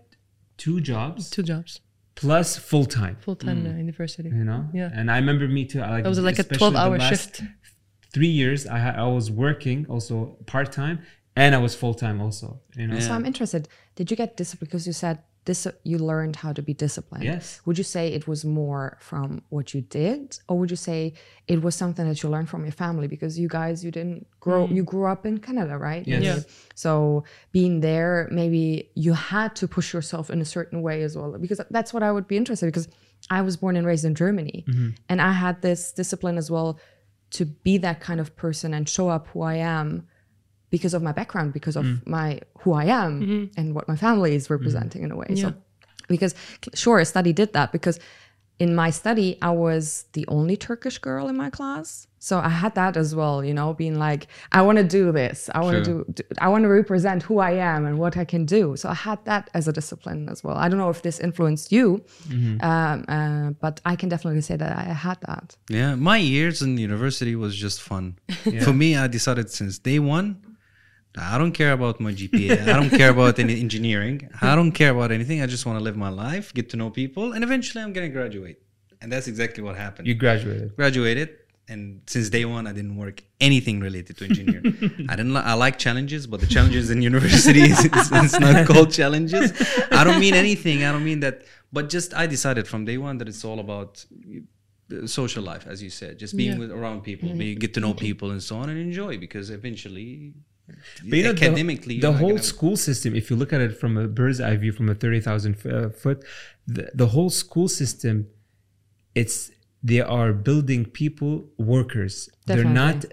two 0.57 0.79
jobs 0.81 1.29
two 1.29 1.43
jobs, 1.53 1.71
plus 2.15 2.57
full-time 2.57 3.15
full 3.27 3.35
time 3.35 3.65
uh, 3.65 3.69
university. 3.85 4.29
you 4.29 4.43
know 4.51 4.61
Yeah. 4.73 4.89
and 4.97 5.05
i 5.09 5.17
remember 5.23 5.47
me 5.47 5.61
too 5.71 5.81
I 5.81 5.89
like 5.95 6.03
That 6.03 6.09
was 6.09 6.19
like 6.19 6.39
a 6.39 6.45
especially 6.45 6.57
12 6.57 6.73
the 6.73 6.79
hour 6.83 6.97
last 6.97 7.09
shift. 7.09 7.43
three 8.15 8.33
years 8.41 8.59
I, 8.67 8.79
I 9.05 9.07
was 9.17 9.31
working 9.45 9.79
also 9.93 10.15
part-time 10.53 10.97
and 11.41 11.49
i 11.55 11.59
was 11.65 11.73
full-time 11.81 12.17
also 12.25 12.47
you 12.79 12.87
know 12.87 12.99
So 13.07 13.11
I'm 13.17 13.25
interested. 13.31 13.61
Did 13.97 14.05
you 14.11 14.17
get 14.23 14.29
discipline 14.41 14.67
because 14.67 14.83
you 14.89 14.95
said 15.03 15.15
this? 15.45 15.67
You 15.83 15.97
learned 15.97 16.35
how 16.35 16.53
to 16.53 16.61
be 16.61 16.73
disciplined. 16.73 17.23
Yes. 17.23 17.61
Would 17.65 17.77
you 17.77 17.83
say 17.83 18.09
it 18.13 18.27
was 18.27 18.45
more 18.45 18.97
from 18.99 19.41
what 19.49 19.73
you 19.73 19.81
did, 19.81 20.39
or 20.47 20.59
would 20.59 20.69
you 20.69 20.77
say 20.77 21.13
it 21.47 21.61
was 21.61 21.75
something 21.75 22.07
that 22.07 22.21
you 22.21 22.29
learned 22.29 22.49
from 22.49 22.63
your 22.63 22.71
family? 22.71 23.07
Because 23.07 23.39
you 23.39 23.47
guys, 23.47 23.83
you 23.83 23.91
didn't 23.91 24.27
grow. 24.39 24.65
Mm-hmm. 24.65 24.75
You 24.75 24.83
grew 24.83 25.05
up 25.05 25.25
in 25.25 25.39
Canada, 25.39 25.77
right? 25.77 26.07
Yes. 26.07 26.23
Yeah. 26.23 26.39
So 26.75 27.23
being 27.51 27.79
there, 27.79 28.27
maybe 28.31 28.89
you 28.95 29.13
had 29.13 29.55
to 29.57 29.67
push 29.67 29.93
yourself 29.93 30.29
in 30.29 30.41
a 30.41 30.45
certain 30.45 30.81
way 30.81 31.03
as 31.03 31.17
well. 31.17 31.37
Because 31.39 31.61
that's 31.69 31.93
what 31.93 32.03
I 32.03 32.11
would 32.11 32.27
be 32.27 32.37
interested. 32.37 32.67
Because 32.67 32.87
I 33.29 33.41
was 33.41 33.57
born 33.57 33.75
and 33.75 33.85
raised 33.85 34.05
in 34.05 34.15
Germany, 34.15 34.65
mm-hmm. 34.67 34.89
and 35.09 35.21
I 35.21 35.31
had 35.31 35.61
this 35.61 35.91
discipline 35.91 36.37
as 36.37 36.49
well 36.51 36.79
to 37.31 37.45
be 37.45 37.77
that 37.77 38.01
kind 38.01 38.19
of 38.19 38.35
person 38.35 38.73
and 38.73 38.89
show 38.89 39.07
up 39.07 39.27
who 39.27 39.41
I 39.41 39.55
am 39.55 40.07
because 40.71 40.93
of 40.95 41.01
my 41.03 41.11
background, 41.11 41.53
because 41.53 41.75
of 41.75 41.85
my 42.07 42.39
who 42.61 42.73
I 42.73 42.85
am 42.85 43.49
and 43.57 43.75
what 43.75 43.87
my 43.87 43.95
family 43.95 44.33
is 44.35 44.49
representing 44.49 45.03
in 45.03 45.11
a 45.11 45.15
way. 45.15 45.27
Yeah. 45.29 45.41
So 45.49 45.53
because 46.07 46.33
sure, 46.73 46.97
a 46.99 47.05
study 47.05 47.31
did 47.33 47.53
that 47.53 47.71
because 47.71 47.99
in 48.59 48.75
my 48.75 48.89
study 48.91 49.37
I 49.41 49.51
was 49.51 50.05
the 50.13 50.25
only 50.27 50.55
Turkish 50.57 50.97
girl 50.99 51.27
in 51.27 51.35
my 51.35 51.49
class. 51.49 52.07
So 52.19 52.37
I 52.37 52.49
had 52.49 52.75
that 52.75 52.95
as 53.03 53.15
well, 53.15 53.43
you 53.43 53.53
know, 53.59 53.73
being 53.73 53.97
like, 53.97 54.27
I 54.51 54.61
want 54.61 54.77
to 54.77 54.83
do 54.83 55.11
this. 55.11 55.49
I 55.55 55.59
want 55.61 55.77
to 55.77 55.83
Sure. 55.85 56.03
do, 56.03 56.13
do 56.17 56.23
I 56.39 56.47
want 56.49 56.63
to 56.65 56.69
represent 56.69 57.23
who 57.23 57.39
I 57.39 57.53
am 57.53 57.85
and 57.87 57.97
what 57.97 58.15
I 58.17 58.25
can 58.25 58.45
do. 58.45 58.75
So 58.75 58.89
I 58.89 58.93
had 58.93 59.19
that 59.25 59.49
as 59.55 59.67
a 59.67 59.73
discipline 59.73 60.29
as 60.29 60.43
well. 60.43 60.55
I 60.63 60.69
don't 60.69 60.77
know 60.77 60.91
if 60.91 61.01
this 61.01 61.19
influenced 61.19 61.71
you, 61.71 62.03
um, 62.61 63.05
uh, 63.07 63.49
but 63.59 63.81
I 63.85 63.95
can 63.95 64.09
definitely 64.09 64.41
say 64.41 64.55
that 64.57 64.71
I 64.77 64.83
had 64.93 65.17
that. 65.27 65.55
Yeah, 65.69 65.95
my 65.95 66.17
years 66.17 66.61
in 66.61 66.77
university 66.77 67.35
was 67.35 67.55
just 67.55 67.81
fun. 67.81 68.17
For 68.65 68.73
me, 68.73 68.95
I 68.95 69.07
decided 69.07 69.49
since 69.49 69.79
day 69.79 69.97
one, 69.97 70.37
I 71.17 71.37
don't 71.37 71.51
care 71.51 71.73
about 71.73 71.99
my 71.99 72.13
GPA. 72.13 72.61
I 72.67 72.73
don't 72.79 72.89
care 72.89 73.09
about 73.09 73.37
any 73.39 73.59
engineering. 73.59 74.29
I 74.41 74.55
don't 74.55 74.71
care 74.71 74.91
about 74.91 75.11
anything. 75.11 75.41
I 75.41 75.45
just 75.45 75.65
want 75.65 75.77
to 75.79 75.83
live 75.83 75.97
my 75.97 76.09
life, 76.09 76.53
get 76.53 76.69
to 76.71 76.77
know 76.77 76.89
people, 76.89 77.33
and 77.33 77.43
eventually 77.43 77.83
I'm 77.83 77.91
gonna 77.93 78.09
graduate. 78.09 78.59
And 79.01 79.11
that's 79.11 79.27
exactly 79.27 79.61
what 79.63 79.75
happened. 79.75 80.07
you 80.07 80.13
graduated 80.15 80.75
graduated, 80.75 81.29
and 81.67 82.01
since 82.07 82.29
day 82.29 82.45
one, 82.45 82.65
I 82.67 82.73
didn't 82.73 82.95
work 82.95 83.23
anything 83.41 83.79
related 83.79 84.17
to 84.17 84.25
engineering. 84.25 85.05
I 85.09 85.15
didn't. 85.17 85.33
Li- 85.33 85.41
I 85.53 85.55
like 85.65 85.77
challenges, 85.77 86.27
but 86.27 86.39
the 86.39 86.47
challenges 86.55 86.91
in 86.91 87.01
university 87.01 87.61
is 87.73 87.83
it's, 87.83 88.09
it's 88.11 88.39
not 88.39 88.65
called 88.67 88.91
challenges. 88.91 89.51
I 89.91 90.03
don't 90.05 90.19
mean 90.19 90.33
anything. 90.45 90.83
I 90.85 90.91
don't 90.93 91.03
mean 91.11 91.19
that. 91.21 91.41
But 91.73 91.89
just 91.89 92.13
I 92.13 92.25
decided 92.27 92.67
from 92.67 92.85
day 92.85 92.97
one 92.97 93.17
that 93.19 93.27
it's 93.27 93.43
all 93.43 93.59
about 93.59 94.05
uh, 94.93 95.07
social 95.07 95.43
life, 95.43 95.65
as 95.67 95.81
you 95.81 95.89
said, 95.89 96.19
just 96.19 96.35
being 96.37 96.53
Yeah. 96.53 96.59
with 96.59 96.71
around 96.71 97.01
people, 97.03 97.29
be, 97.33 97.55
get 97.55 97.73
to 97.75 97.79
know 97.79 97.93
people 97.93 98.31
and 98.31 98.41
so 98.43 98.57
on, 98.61 98.69
and 98.69 98.77
enjoy 98.79 99.17
because 99.17 99.49
eventually, 99.49 100.33
But 101.09 101.17
you 101.17 101.23
know, 101.23 101.33
the- 101.33 101.45
academically, 101.45 101.95
the, 101.99 102.07
you're 102.09 102.17
whole 102.17 102.29
gonna- 102.29 102.43
school 102.43 102.77
system, 102.77 103.15
if 103.15 103.29
you 103.29 103.35
look 103.35 103.51
at 103.53 103.61
it 103.61 103.77
from 103.81 103.97
a 103.97 104.07
bird's 104.07 104.39
eye 104.41 104.55
view, 104.57 104.71
from 104.71 104.89
a 104.89 104.95
30,000 104.95 105.55
f- 105.55 105.65
uh, 105.65 105.89
foot, 105.89 106.23
the, 106.67 106.89
the 106.93 107.07
whole 107.07 107.29
school 107.29 107.67
system, 107.67 108.27
it's 109.15 109.51
they 109.83 109.99
are 109.99 110.31
building 110.31 110.85
people 110.85 111.43
workers 111.57 112.29
Definitely. 112.45 112.63
they're 112.63 112.71
not 112.71 113.05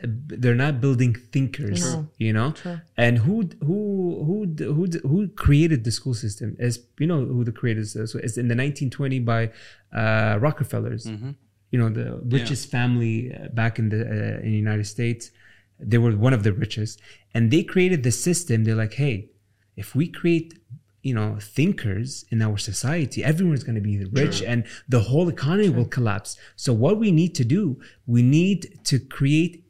they're 0.43 0.55
not 0.55 0.81
building 0.83 1.15
thinkers 1.33 1.81
No. 1.95 2.09
you 2.19 2.33
know 2.35 2.51
True. 2.53 2.79
and 2.99 3.17
who 3.19 3.49
who 3.69 3.79
who 4.27 4.65
who 4.75 4.87
who 5.09 5.29
created 5.29 5.85
the 5.85 5.91
school 5.91 6.13
system 6.13 6.57
is 6.59 6.85
you 7.01 7.07
know 7.07 7.25
who 7.25 7.43
the 7.43 7.53
creators 7.53 7.97
is 7.97 8.13
so 8.13 8.19
it's 8.19 8.37
in 8.37 8.49
the 8.49 8.55
1920 8.55 9.19
by 9.21 9.51
uh 9.95 10.39
rockefellers 10.41 11.07
Mm-hmm. 11.07 11.31
you 11.71 11.79
know 11.81 11.89
the 11.89 12.21
richest 12.37 12.71
family 12.71 13.33
uh, 13.35 13.49
back 13.49 13.79
in 13.79 13.89
the 13.89 14.01
uh, 14.03 14.45
in 14.45 14.51
the 14.53 14.59
united 14.67 14.85
states 14.85 15.31
they 15.79 15.99
were 15.99 16.17
one 16.17 16.33
of 16.33 16.43
the 16.43 16.53
richest 16.53 17.01
and 17.35 17.51
they 17.51 17.63
created 17.63 18.03
the 18.03 18.11
system. 18.11 18.65
They're 18.65 18.75
like 18.75 18.95
hey 18.95 19.31
if 19.77 19.95
we 19.95 20.09
create 20.09 20.59
you 21.03 21.15
know 21.15 21.39
thinkers 21.41 22.25
in 22.31 22.43
our 22.43 22.59
society 22.59 23.23
everyone's 23.23 23.63
going 23.63 23.77
to 23.77 23.81
be 23.81 24.05
rich 24.07 24.43
and 24.43 24.65
the 24.89 25.01
whole 25.01 25.29
economy 25.29 25.69
will 25.69 25.87
collapse. 25.87 26.37
So 26.57 26.73
what 26.73 26.99
we 26.99 27.13
need 27.13 27.35
to 27.37 27.45
do 27.45 27.81
we 28.07 28.23
need 28.23 28.81
to 28.85 28.99
create 28.99 29.65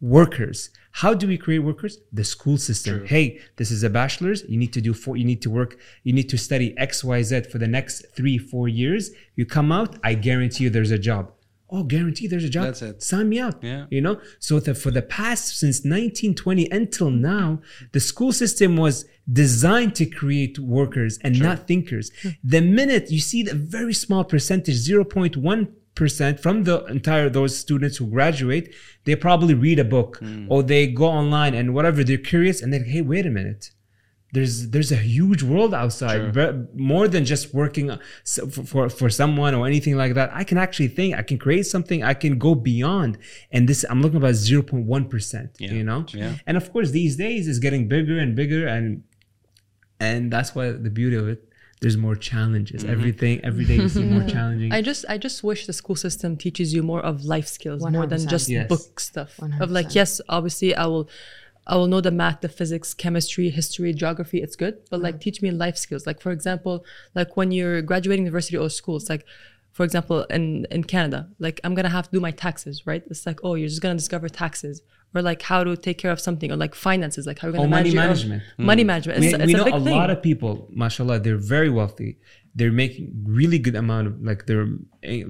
workers. 0.00 0.70
How 0.92 1.12
do 1.14 1.26
we 1.26 1.36
create 1.36 1.60
workers? 1.60 1.98
The 2.12 2.24
school 2.24 2.56
system. 2.56 3.06
Hey 3.06 3.40
this 3.56 3.70
is 3.70 3.82
a 3.82 3.90
bachelor's. 3.90 4.44
You 4.48 4.56
need 4.56 4.72
to 4.74 4.80
do 4.80 4.94
four 4.94 5.16
you 5.16 5.24
need 5.24 5.42
to 5.42 5.50
work 5.50 5.78
you 6.04 6.12
need 6.12 6.28
to 6.28 6.38
study 6.38 6.74
xyz 6.74 7.50
for 7.50 7.58
the 7.58 7.68
next 7.68 8.06
three 8.16 8.38
four 8.38 8.68
years. 8.68 9.10
You 9.34 9.44
come 9.46 9.72
out 9.72 9.98
i 10.04 10.14
guarantee 10.14 10.64
you 10.64 10.70
there's 10.70 10.92
a 10.92 10.98
job 10.98 11.32
oh 11.70 11.82
guarantee 11.82 12.26
there's 12.26 12.44
a 12.44 12.48
job. 12.48 12.64
That's 12.64 12.82
it. 12.82 13.02
sign 13.02 13.28
me 13.28 13.38
up 13.40 13.62
Yeah. 13.62 13.86
you 13.90 14.00
know? 14.00 14.20
So 14.38 14.60
the, 14.60 14.74
for 14.74 14.90
the 14.90 15.02
past 15.02 15.58
since 15.58 15.78
1920 15.78 16.68
until 16.70 17.10
now 17.10 17.60
the 17.92 18.00
school 18.00 18.32
system 18.32 18.76
was 18.76 19.04
designed 19.30 19.94
to 19.96 20.06
create 20.06 20.58
workers 20.58 21.18
and 21.22 21.38
not 21.40 21.66
thinkers. 21.66 22.10
The 22.42 22.60
minute 22.60 23.10
you 23.10 23.20
see 23.20 23.42
the 23.42 23.54
very 23.54 23.94
small 23.94 24.24
percentage 24.24 24.76
0.1 24.76 25.68
percent 25.94 26.38
from 26.38 26.62
the 26.62 26.84
entire 26.84 27.28
those 27.28 27.58
students 27.58 27.96
who 27.96 28.06
graduate 28.06 28.72
they 29.04 29.16
probably 29.16 29.52
read 29.52 29.80
a 29.80 29.84
book 29.84 30.18
hmm. 30.18 30.46
or 30.48 30.62
they 30.62 30.86
go 30.86 31.06
online 31.06 31.54
and 31.54 31.74
whatever 31.74 32.04
they're 32.04 32.16
curious 32.16 32.62
and 32.62 32.72
then 32.72 32.84
hey 32.84 33.00
wait 33.00 33.26
a 33.26 33.30
minute 33.30 33.72
there's 34.34 34.68
there's 34.72 34.92
a 34.92 34.96
huge 35.16 35.42
world 35.42 35.72
outside 35.72 36.34
ve- 36.34 36.64
more 36.74 37.08
than 37.08 37.24
just 37.24 37.54
working 37.54 37.90
uh, 37.90 37.96
for, 38.52 38.62
for 38.70 38.88
for 38.90 39.08
someone 39.08 39.54
or 39.54 39.66
anything 39.66 39.96
like 39.96 40.12
that 40.18 40.28
i 40.34 40.44
can 40.44 40.58
actually 40.58 40.88
think 40.98 41.14
i 41.16 41.22
can 41.22 41.38
create 41.38 41.64
something 41.74 41.98
i 42.04 42.12
can 42.12 42.36
go 42.38 42.54
beyond 42.54 43.16
and 43.52 43.66
this 43.68 43.84
i'm 43.90 44.02
looking 44.02 44.18
about 44.18 44.34
0.1% 44.34 45.48
Yeah. 45.58 45.72
you 45.72 45.82
know 45.84 46.04
Yeah. 46.12 46.34
and 46.46 46.56
of 46.56 46.70
course 46.72 46.90
these 46.90 47.16
days 47.16 47.48
is 47.48 47.58
getting 47.58 47.88
bigger 47.88 48.18
and 48.18 48.36
bigger 48.36 48.66
and 48.66 49.02
and 50.00 50.30
that's 50.32 50.54
why 50.54 50.70
the 50.72 50.90
beauty 50.90 51.16
of 51.16 51.28
it 51.28 51.44
there's 51.80 51.96
more 51.96 52.16
challenges 52.16 52.82
Mm-hmm. 52.82 52.92
everything 52.92 53.34
every 53.44 53.64
day 53.64 53.76
you 53.76 53.88
see 53.88 54.04
more 54.04 54.28
challenging 54.36 54.72
I 54.72 54.82
just 54.82 55.04
I 55.08 55.16
just 55.16 55.42
wish 55.44 55.66
the 55.66 55.72
school 55.72 55.96
system 55.96 56.36
teaches 56.36 56.74
you 56.74 56.82
more 56.82 57.00
of 57.00 57.24
life 57.24 57.46
skills 57.46 57.80
more 57.96 58.06
than 58.06 58.26
just 58.28 58.48
Yes. 58.48 58.68
book 58.68 59.00
stuff. 59.00 59.32
Of 59.62 59.70
like 59.70 59.94
yes, 59.94 60.20
obviously 60.28 60.74
I 60.74 60.86
will 60.86 61.08
I 61.68 61.76
will 61.76 61.86
know 61.86 62.00
the 62.00 62.10
math, 62.10 62.40
the 62.40 62.48
physics, 62.48 62.94
chemistry, 62.94 63.50
history, 63.50 63.92
geography, 63.92 64.38
it's 64.42 64.56
good. 64.56 64.78
But 64.90 65.00
like 65.02 65.16
mm. 65.16 65.20
teach 65.20 65.42
me 65.42 65.50
life 65.50 65.76
skills. 65.76 66.06
Like 66.06 66.20
for 66.20 66.32
example, 66.32 66.84
like 67.14 67.36
when 67.36 67.52
you're 67.52 67.82
graduating 67.82 68.24
university 68.24 68.56
or 68.56 68.70
school, 68.70 68.96
it's 68.96 69.10
like 69.10 69.24
for 69.72 69.84
example, 69.84 70.24
in, 70.24 70.66
in 70.70 70.82
Canada, 70.84 71.28
like 71.38 71.60
I'm 71.64 71.74
gonna 71.74 71.90
have 71.90 72.06
to 72.06 72.10
do 72.10 72.20
my 72.20 72.30
taxes, 72.32 72.86
right? 72.86 73.02
It's 73.10 73.26
like, 73.26 73.40
oh, 73.44 73.54
you're 73.54 73.68
just 73.68 73.82
gonna 73.82 73.94
discover 73.94 74.28
taxes. 74.28 74.80
Or 75.14 75.22
like 75.22 75.40
how 75.40 75.64
to 75.64 75.74
take 75.74 75.96
care 75.96 76.10
of 76.10 76.20
something, 76.20 76.52
or 76.52 76.56
like 76.56 76.74
finances, 76.74 77.26
like 77.26 77.38
how 77.38 77.48
you're 77.48 77.52
gonna 77.56 77.64
Oh, 77.64 77.70
money 77.70 77.94
manage 77.94 77.94
your 77.94 78.02
own- 78.02 78.08
management. 78.38 78.42
Money 78.58 78.82
mm. 78.82 78.86
management. 78.86 79.24
It's, 79.24 79.36
we, 79.36 79.42
it's 79.42 79.46
we 79.46 79.54
a 79.54 79.56
know 79.56 79.76
a 79.76 79.80
thing. 79.80 79.96
lot 79.96 80.10
of 80.10 80.22
people 80.22 80.68
mashallah 80.70 81.18
they're 81.20 81.36
very 81.56 81.70
wealthy 81.70 82.18
they're 82.58 82.76
making 82.84 83.04
really 83.40 83.58
good 83.66 83.76
amount 83.84 84.04
of 84.08 84.14
like 84.28 84.40
their 84.50 84.64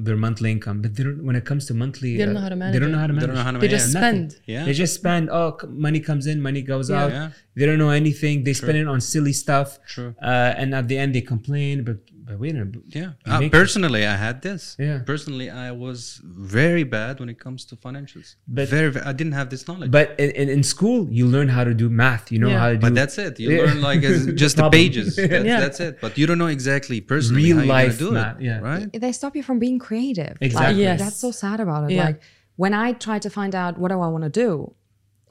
their 0.06 0.18
monthly 0.26 0.50
income 0.56 0.76
but 0.82 0.90
they 0.96 1.02
don't 1.06 1.20
when 1.28 1.36
it 1.40 1.44
comes 1.50 1.62
to 1.68 1.74
monthly 1.82 2.12
They 2.16 2.24
don't 2.24 2.30
uh, 2.36 2.38
know 2.38 2.44
how 2.46 2.52
to 2.54 2.56
manage. 2.62 2.74
they 2.74 2.80
manage 2.80 2.82
don't 2.84 2.92
know 2.94 3.02
how 3.04 3.06
to 3.06 3.12
They 3.12 3.20
manage 3.20 3.26
don't 3.28 3.38
know 3.40 3.46
how 3.48 3.54
to 3.56 3.58
They 3.64 3.68
manage 3.68 3.78
just 3.78 3.88
it. 3.90 3.98
Nothing. 3.98 4.30
spend. 4.30 4.42
Yeah. 4.54 4.64
they 4.66 4.72
just 4.84 4.94
spend 5.02 5.24
oh 5.38 5.48
money 5.86 6.00
comes 6.08 6.24
in 6.32 6.36
money 6.48 6.62
goes 6.74 6.88
out 7.00 7.10
Yeah. 7.12 7.28
they 7.56 7.66
don't 7.68 7.80
know 7.84 7.90
anything 8.02 8.34
they 8.46 8.54
spend 8.62 8.76
it 8.82 8.88
on 8.94 9.00
silly 9.14 9.34
stuff 9.44 9.68
True. 9.94 10.10
uh, 10.30 10.60
and 10.60 10.68
at 10.80 10.84
the 10.90 10.96
end 11.02 11.10
they 11.16 11.20
complain 11.34 11.74
but 11.88 11.98
but 11.98 11.98
wait 11.98 12.17
a 12.28 12.36
minute 12.36 12.76
Yeah. 12.88 13.10
Uh, 13.26 13.40
make- 13.40 13.52
personally, 13.52 14.02
I 14.06 14.16
had 14.16 14.42
this. 14.42 14.76
Yeah. 14.78 14.98
Personally, 15.12 15.48
I 15.50 15.70
was 15.84 16.20
very 16.24 16.84
bad 16.84 17.20
when 17.20 17.28
it 17.28 17.38
comes 17.44 17.64
to 17.66 17.76
financials. 17.76 18.36
But- 18.46 18.68
very, 18.68 18.90
very 18.90 19.04
I 19.06 19.12
didn't 19.12 19.32
have 19.40 19.48
this 19.50 19.66
knowledge. 19.68 19.90
but 19.90 20.14
in, 20.18 20.30
in, 20.42 20.48
in 20.56 20.62
school 20.62 21.08
you 21.10 21.24
learn 21.26 21.48
how 21.48 21.64
to 21.64 21.74
do 21.74 21.88
math 21.88 22.30
you 22.32 22.38
know 22.38 22.48
Yeah. 22.48 22.58
how 22.58 22.68
to 22.68 22.76
do 22.76 22.80
But 22.86 22.94
that's 22.94 23.16
it. 23.18 23.40
You 23.40 23.50
Yeah. 23.50 23.62
learn 23.64 23.80
like 23.90 24.02
as, 24.02 24.26
just 24.44 24.56
the 24.56 24.62
Problem. 24.62 24.78
pages. 24.80 25.16
That's, 25.16 25.44
Yeah. 25.44 25.60
that's 25.60 25.80
it. 25.80 26.00
But 26.00 26.18
you 26.18 26.26
don't 26.26 26.38
know 26.38 26.48
exactly 26.58 27.00
personally 27.00 27.44
Real 27.44 27.56
how 27.58 27.62
you're 27.62 27.72
life 27.74 27.98
gonna 27.98 28.10
do 28.10 28.14
math, 28.14 28.40
it. 28.40 28.44
yeah. 28.44 28.58
Right. 28.60 28.92
they 29.04 29.12
stop 29.12 29.34
you 29.36 29.42
from 29.42 29.58
being 29.58 29.78
creative. 29.78 30.36
Exactly. 30.40 30.74
Like, 30.74 30.76
Yes. 30.88 31.00
That's 31.00 31.16
so 31.16 31.30
sad 31.30 31.60
about 31.60 31.90
it. 31.90 31.94
Yeah. 31.94 32.04
Like 32.06 32.20
when 32.56 32.74
I 32.74 32.92
tried 32.92 33.22
to 33.22 33.30
find 33.30 33.54
out 33.54 33.78
what 33.78 33.88
do 33.92 34.00
I 34.00 34.08
want 34.08 34.24
to 34.24 34.30
do, 34.30 34.74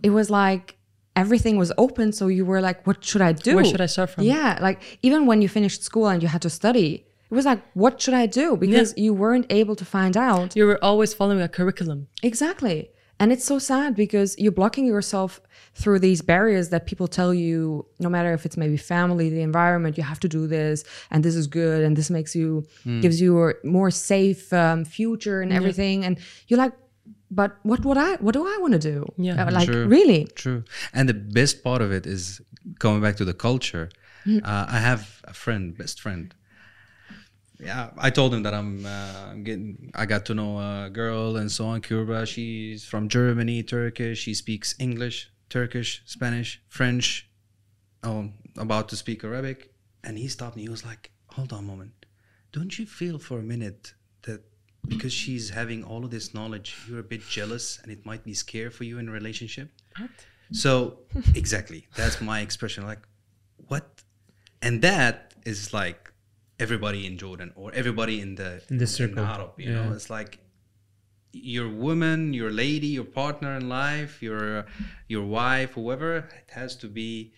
it 0.02 0.12
was 0.12 0.30
like 0.30 0.77
everything 1.24 1.56
was 1.64 1.72
open. 1.86 2.08
So 2.20 2.28
you 2.38 2.46
were 2.52 2.62
like, 2.62 2.80
what 2.88 2.98
should 3.04 3.24
I 3.30 3.34
do? 3.34 3.56
Where 3.56 3.66
should 3.66 3.82
I 3.88 3.90
start 3.96 4.10
from? 4.12 4.24
Yeah. 4.24 4.60
Like 4.68 4.80
even 5.08 5.20
when 5.30 5.42
you 5.42 5.50
finished 5.50 5.84
school 5.84 6.08
and 6.08 6.22
you 6.24 6.30
had 6.36 6.44
to 6.48 6.52
study, 6.62 6.92
it 7.30 7.36
was 7.40 7.46
like, 7.52 7.62
what 7.74 7.94
should 8.02 8.14
I 8.24 8.26
do? 8.26 8.56
Because 8.56 8.94
you 9.06 9.14
weren't 9.14 9.48
able 9.62 9.76
to 9.76 9.86
find 9.98 10.16
out. 10.16 10.56
You 10.56 10.66
were 10.66 10.82
always 10.90 11.14
following 11.14 11.42
a 11.42 11.50
curriculum. 11.50 12.08
Exactly. 12.24 12.78
And 13.20 13.32
it's 13.34 13.44
so 13.44 13.58
sad 13.58 13.96
because 13.96 14.38
you're 14.38 14.58
blocking 14.62 14.86
yourself 14.86 15.42
through 15.74 16.00
these 16.00 16.22
barriers 16.22 16.70
that 16.70 16.86
people 16.86 17.08
tell 17.08 17.34
you, 17.34 17.86
no 18.00 18.10
matter 18.10 18.32
if 18.38 18.46
it's 18.46 18.58
maybe 18.58 18.78
family, 18.78 19.30
the 19.30 19.42
environment, 19.42 19.98
you 19.98 20.04
have 20.04 20.20
to 20.20 20.30
do 20.30 20.46
this, 20.46 20.84
and 21.12 21.26
this 21.26 21.36
is 21.36 21.48
good, 21.48 21.84
and 21.84 21.96
this 22.00 22.10
makes 22.12 22.36
you, 22.36 22.66
gives 23.02 23.20
you 23.20 23.32
a 23.50 23.54
more 23.64 23.90
safe 23.92 24.54
um, 24.54 24.86
future 24.86 25.42
and 25.42 25.52
everything. 25.52 26.06
And 26.06 26.20
you're 26.48 26.60
like, 26.66 26.74
but 27.30 27.58
what 27.64 27.84
would 27.86 27.98
I, 27.98 28.16
what 28.16 28.34
do 28.34 28.46
I 28.46 28.58
want 28.60 28.74
to 28.74 28.80
do? 28.80 29.06
Yeah. 29.18 29.46
Uh, 29.46 29.52
like, 29.52 29.68
True. 29.68 29.88
really? 29.88 30.26
True. 30.36 30.64
And 30.94 31.08
the 31.10 31.14
best 31.14 31.64
part 31.64 31.82
of 31.82 31.92
it 31.92 32.06
is 32.06 32.42
going 32.80 33.02
back 33.02 33.16
to 33.18 33.26
the 33.26 33.34
culture. 33.34 33.90
Uh, 34.28 34.66
I 34.70 34.80
have 34.80 35.22
a 35.24 35.34
friend, 35.34 35.78
best 35.78 36.02
friend. 36.02 36.34
Yeah, 37.60 37.92
I 37.98 38.10
told 38.10 38.34
him 38.34 38.44
that 38.44 38.54
I'm, 38.54 38.86
uh, 38.86 39.30
I'm 39.32 39.44
getting. 39.44 39.92
I 39.96 40.06
got 40.06 40.26
to 40.26 40.34
know 40.36 40.60
a 40.60 40.90
girl 40.90 41.38
and 41.38 41.52
so 41.52 41.66
on. 41.68 41.82
Kuebra. 41.82 42.28
She's 42.28 42.84
from 42.84 43.08
Germany, 43.10 43.64
Turkish. 43.64 44.20
She 44.20 44.34
speaks 44.34 44.76
English, 44.80 45.32
Turkish, 45.50 46.04
Spanish, 46.06 46.62
French. 46.68 47.30
Oh, 48.04 48.30
about 48.58 48.90
to 48.90 48.96
speak 48.96 49.24
Arabic. 49.24 49.72
And 50.04 50.18
he 50.18 50.28
stopped 50.28 50.56
me. 50.56 50.64
He 50.64 50.70
was 50.70 50.86
like, 50.86 51.10
"Hold 51.30 51.52
on 51.54 51.60
a 51.60 51.62
moment. 51.64 52.06
Don't 52.52 52.78
you 52.78 52.86
feel 52.86 53.18
for 53.18 53.40
a 53.40 53.44
minute 53.44 53.82
that 53.84 53.94
because 54.88 55.14
she's 55.14 55.50
having 55.50 55.84
all 55.84 56.04
of 56.06 56.12
this 56.12 56.34
knowledge, 56.34 56.76
you're 56.88 57.00
a 57.00 57.04
bit 57.04 57.22
jealous 57.28 57.80
and 57.82 57.92
it 57.92 58.06
might 58.06 58.24
be 58.24 58.34
scary 58.34 58.70
for 58.70 58.84
you 58.84 58.98
in 59.00 59.10
a 59.10 59.12
relationship?" 59.12 59.70
So 60.52 61.00
exactly, 61.36 61.88
that's 61.96 62.22
my 62.22 62.42
expression. 62.42 62.86
Like, 62.86 63.04
what? 63.68 63.86
And 64.62 64.82
that 64.82 65.34
is 65.46 65.74
like 65.74 66.12
everybody 66.60 67.06
in 67.06 67.18
Jordan 67.18 67.52
or 67.56 67.72
everybody 67.74 68.22
in 68.22 68.36
the 68.36 68.62
In 68.70 68.78
the 68.78 68.88
circle, 68.88 69.24
Arab. 69.24 69.52
You 69.58 69.74
know, 69.74 69.94
it's 69.94 70.10
like 70.10 70.40
your 71.34 71.70
woman, 71.70 72.34
your 72.34 72.52
lady, 72.52 72.88
your 72.88 73.06
partner 73.06 73.56
in 73.56 73.70
life, 73.70 74.22
your 74.22 74.66
your 75.08 75.26
wife, 75.26 75.72
whoever. 75.74 76.18
It 76.18 76.50
has 76.52 76.76
to 76.78 76.88
be 76.88 77.34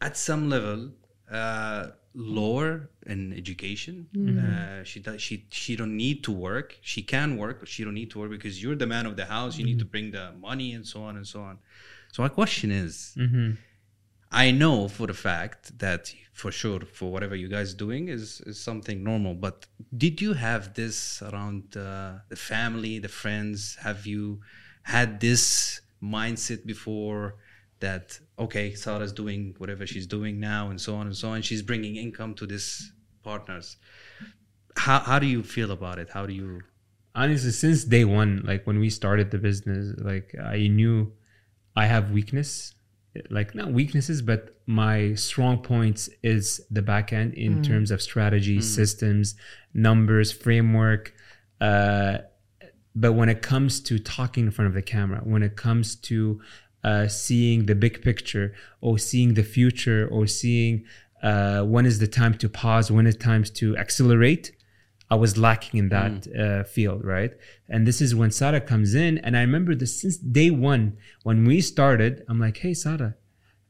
at 0.00 0.16
some 0.16 0.48
level 0.48 0.90
uh, 1.30 1.88
lower 2.14 2.90
in 3.06 3.32
education. 3.32 4.06
Uh, 4.38 4.84
she 4.84 5.00
does. 5.00 5.20
She 5.22 5.46
she 5.50 5.76
don't 5.76 5.96
need 5.96 6.22
to 6.24 6.32
work. 6.32 6.76
She 6.82 7.02
can 7.02 7.36
work, 7.36 7.60
but 7.60 7.68
she 7.68 7.84
don't 7.84 7.94
need 7.94 8.10
to 8.12 8.18
work 8.20 8.30
because 8.30 8.62
you're 8.62 8.76
the 8.76 8.86
man 8.86 9.06
of 9.06 9.16
the 9.16 9.26
house. 9.26 9.52
You 9.58 9.64
need 9.64 9.78
to 9.78 9.84
bring 9.94 10.10
the 10.12 10.26
money 10.48 10.72
and 10.76 10.86
so 10.86 11.02
on 11.08 11.16
and 11.16 11.26
so 11.26 11.40
on. 11.40 11.58
So 12.12 12.22
my 12.22 12.28
question 12.28 12.70
is, 12.70 13.14
Mhm. 13.16 13.56
I 14.30 14.50
know 14.50 14.88
for 14.88 15.06
the 15.06 15.18
fact 15.28 15.78
that 15.78 16.14
for 16.32 16.50
sure 16.50 16.80
for 16.98 17.10
whatever 17.14 17.36
you 17.36 17.48
guys 17.48 17.74
doing 17.74 18.08
is, 18.08 18.40
is 18.50 18.58
something 18.58 18.98
normal. 19.04 19.34
But 19.34 19.66
did 20.04 20.20
you 20.24 20.32
have 20.34 20.72
this 20.74 21.22
around 21.28 21.76
uh, 21.76 22.20
the 22.30 22.36
family, 22.52 22.98
the 22.98 23.08
friends? 23.22 23.76
Have 23.86 24.06
you 24.06 24.40
had 24.94 25.20
this 25.20 25.80
mindset 26.02 26.64
before 26.66 27.36
that 27.82 28.18
okay, 28.38 28.74
Sarah's 28.74 29.12
doing 29.12 29.54
whatever 29.58 29.86
she's 29.86 30.06
doing 30.06 30.40
now 30.40 30.70
and 30.70 30.80
so 30.80 30.96
on 30.96 31.06
and 31.06 31.16
so 31.16 31.28
on. 31.28 31.42
She's 31.42 31.62
bringing 31.62 31.96
income 31.96 32.34
to 32.36 32.46
this 32.46 32.90
partners. 33.22 33.76
How 34.76 35.00
how 35.00 35.18
do 35.18 35.26
you 35.26 35.42
feel 35.42 35.70
about 35.70 35.98
it? 35.98 36.08
How 36.08 36.24
do 36.26 36.32
you 36.32 36.62
honestly 37.14 37.50
since 37.50 37.84
day 37.84 38.04
one 38.04 38.42
like 38.44 38.66
when 38.66 38.78
we 38.78 38.88
started 38.88 39.30
the 39.30 39.36
business 39.36 39.94
like 39.98 40.34
i 40.42 40.66
knew 40.66 41.12
i 41.76 41.84
have 41.84 42.10
weakness 42.10 42.72
like 43.28 43.54
not 43.54 43.70
weaknesses 43.70 44.22
but 44.22 44.56
my 44.64 45.12
strong 45.12 45.58
points 45.58 46.08
is 46.22 46.62
the 46.70 46.80
back 46.80 47.12
end 47.12 47.34
in 47.34 47.62
terms 47.62 47.90
of 47.90 48.00
strategy 48.00 48.62
systems 48.62 49.34
numbers 49.74 50.32
framework 50.32 51.12
uh 51.60 52.16
but 52.94 53.12
when 53.12 53.28
it 53.28 53.42
comes 53.42 53.80
to 53.80 53.98
talking 53.98 54.46
in 54.46 54.50
front 54.50 54.68
of 54.68 54.74
the 54.74 54.82
camera, 54.82 55.20
when 55.24 55.42
it 55.42 55.56
comes 55.56 55.96
to 55.96 56.40
uh, 56.84 57.08
seeing 57.08 57.66
the 57.66 57.74
big 57.74 58.02
picture 58.02 58.54
or 58.80 58.98
seeing 58.98 59.34
the 59.34 59.42
future 59.42 60.08
or 60.10 60.26
seeing 60.26 60.84
uh, 61.22 61.62
when 61.62 61.86
is 61.86 61.98
the 62.00 62.08
time 62.08 62.34
to 62.34 62.48
pause, 62.48 62.90
when 62.90 63.06
is 63.06 63.16
time 63.16 63.44
to 63.44 63.76
accelerate, 63.76 64.52
I 65.10 65.14
was 65.14 65.36
lacking 65.36 65.78
in 65.78 65.88
that 65.90 66.26
uh, 66.34 66.64
field, 66.64 67.04
right? 67.04 67.32
And 67.68 67.86
this 67.86 68.00
is 68.00 68.14
when 68.14 68.30
Sarah 68.30 68.62
comes 68.62 68.94
in, 68.94 69.18
and 69.18 69.36
I 69.36 69.42
remember 69.42 69.74
this 69.74 70.00
since 70.00 70.16
day 70.16 70.50
one 70.50 70.96
when 71.22 71.44
we 71.44 71.60
started. 71.60 72.24
I'm 72.28 72.40
like, 72.40 72.56
hey, 72.56 72.72
Sarah, 72.72 73.14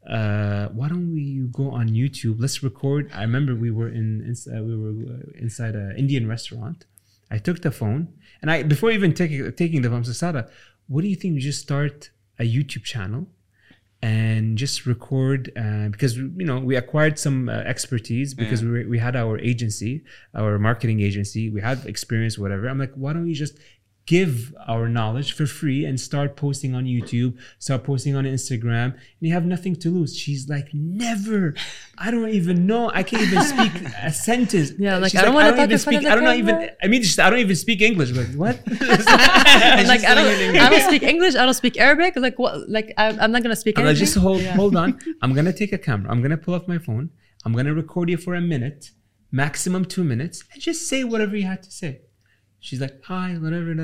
uh, 0.09 0.69
why 0.69 0.89
don't 0.89 1.13
we 1.13 1.49
go 1.51 1.71
on 1.71 1.89
YouTube? 1.89 2.37
Let's 2.39 2.63
record. 2.63 3.11
I 3.13 3.23
remember 3.23 3.57
we 3.57 3.73
were 3.73 3.89
in, 3.89 4.23
inside, 4.25 4.61
we 4.63 4.77
were 4.77 5.15
uh, 5.15 5.19
inside 5.37 5.75
an 5.75 5.97
Indian 5.97 6.29
restaurant. 6.29 6.87
I 7.29 7.39
took 7.39 7.63
the 7.63 7.73
phone, 7.73 8.15
and 8.41 8.51
I 8.51 8.63
before 8.63 8.93
even 8.93 9.13
taking 9.13 9.53
taking 9.53 9.83
the 9.83 9.89
phone, 9.89 10.01
I 10.01 10.05
said, 10.05 10.17
Sarah, 10.17 10.49
what 10.87 11.03
do 11.03 11.09
you 11.09 11.17
think 11.17 11.35
we 11.35 11.41
just 11.41 11.61
start 11.61 12.11
a 12.43 12.47
YouTube 12.57 12.85
channel? 12.85 13.23
and 14.03 14.59
just 14.59 14.85
record 14.85 15.53
uh, 15.57 15.89
because 15.89 16.17
you 16.17 16.45
know 16.45 16.59
we 16.59 16.75
acquired 16.75 17.19
some 17.19 17.49
uh, 17.49 17.53
expertise 17.53 18.35
because 18.35 18.63
we, 18.65 18.71
were, 18.71 18.85
we 18.89 18.99
had 18.99 19.15
our 19.15 19.39
agency 19.39 20.03
our 20.35 20.59
marketing 20.59 21.01
agency 21.01 21.49
we 21.49 21.61
had 21.61 21.87
experience 21.87 22.37
whatever 22.37 22.67
i'm 22.67 22.81
like 22.81 22.93
why 22.95 23.13
don't 23.13 23.25
we 23.25 23.33
just 23.33 23.57
give 24.07 24.53
our 24.67 24.89
knowledge 24.89 25.33
for 25.33 25.47
free 25.47 25.85
and 25.85 26.01
start 26.01 26.37
posting 26.37 26.75
on 26.75 26.85
youtube 26.85 27.37
start 27.59 27.85
posting 27.85 28.17
on 28.17 28.25
instagram 28.25 28.93
and 28.93 29.21
you 29.21 29.33
have 29.33 29.45
nothing 29.45 29.77
to 29.77 29.91
lose 29.91 30.17
she's 30.17 30.49
like 30.49 30.69
never 30.73 31.55
i 31.99 32.11
don't 32.11 32.31
even 32.31 32.67
know 32.67 32.91
i 32.95 33.03
can't 33.03 33.23
even 33.23 33.43
speak 33.43 33.73
a 34.03 34.13
sentence 34.29 34.73
Yeah, 34.79 34.99
like, 34.99 35.13
She's 35.13 35.21
I 35.21 35.25
don't 35.25 35.35
wanna 35.35 35.49
even 35.49 35.59
talk 35.59 35.71
in 35.71 35.79
front 35.79 35.99
speak 35.99 36.11
i 36.11 36.15
don't 36.15 36.25
know 36.25 36.33
even 36.33 36.71
i 36.83 36.89
mean 36.89 37.03
just, 37.03 37.19
i 37.21 37.31
don't 37.31 37.39
even 37.39 37.57
speak 37.57 37.81
english 37.81 38.11
I'm 38.11 38.17
like 38.17 38.35
what 38.35 38.59
I'm 38.83 39.87
like 39.87 40.05
I 40.05 40.15
don't, 40.15 40.57
I 40.57 40.69
don't 40.71 40.89
speak 40.89 41.03
English. 41.03 41.35
I 41.35 41.45
don't 41.45 41.55
speak 41.55 41.79
Arabic. 41.79 42.17
Like 42.17 42.39
what? 42.39 42.69
Like 42.69 42.93
I, 42.97 43.09
I'm 43.09 43.33
not 43.33 43.43
gonna 43.43 43.57
speak 43.57 43.79
I'm 43.79 43.85
like, 43.85 43.97
just 43.97 44.17
hold, 44.17 44.43
hold 44.45 44.77
on. 44.77 44.99
I'm 45.23 45.33
gonna 45.35 45.53
take 45.53 45.73
a 45.73 45.79
camera. 45.79 46.11
I'm 46.11 46.23
gonna 46.23 46.37
pull 46.37 46.55
up 46.55 46.69
my 46.69 46.79
phone. 46.79 47.11
I'm 47.45 47.53
gonna 47.53 47.75
record 47.75 48.11
you 48.11 48.17
for 48.17 48.35
a 48.35 48.41
minute, 48.41 48.91
maximum 49.31 49.85
two 49.85 50.05
minutes, 50.05 50.45
and 50.53 50.63
just 50.63 50.89
say 50.89 51.05
whatever 51.05 51.37
you 51.37 51.47
had 51.47 51.63
to 51.65 51.71
say. 51.71 52.01
She's 52.63 52.81
like, 52.81 53.03
hi, 53.05 53.35
whatever. 53.35 53.75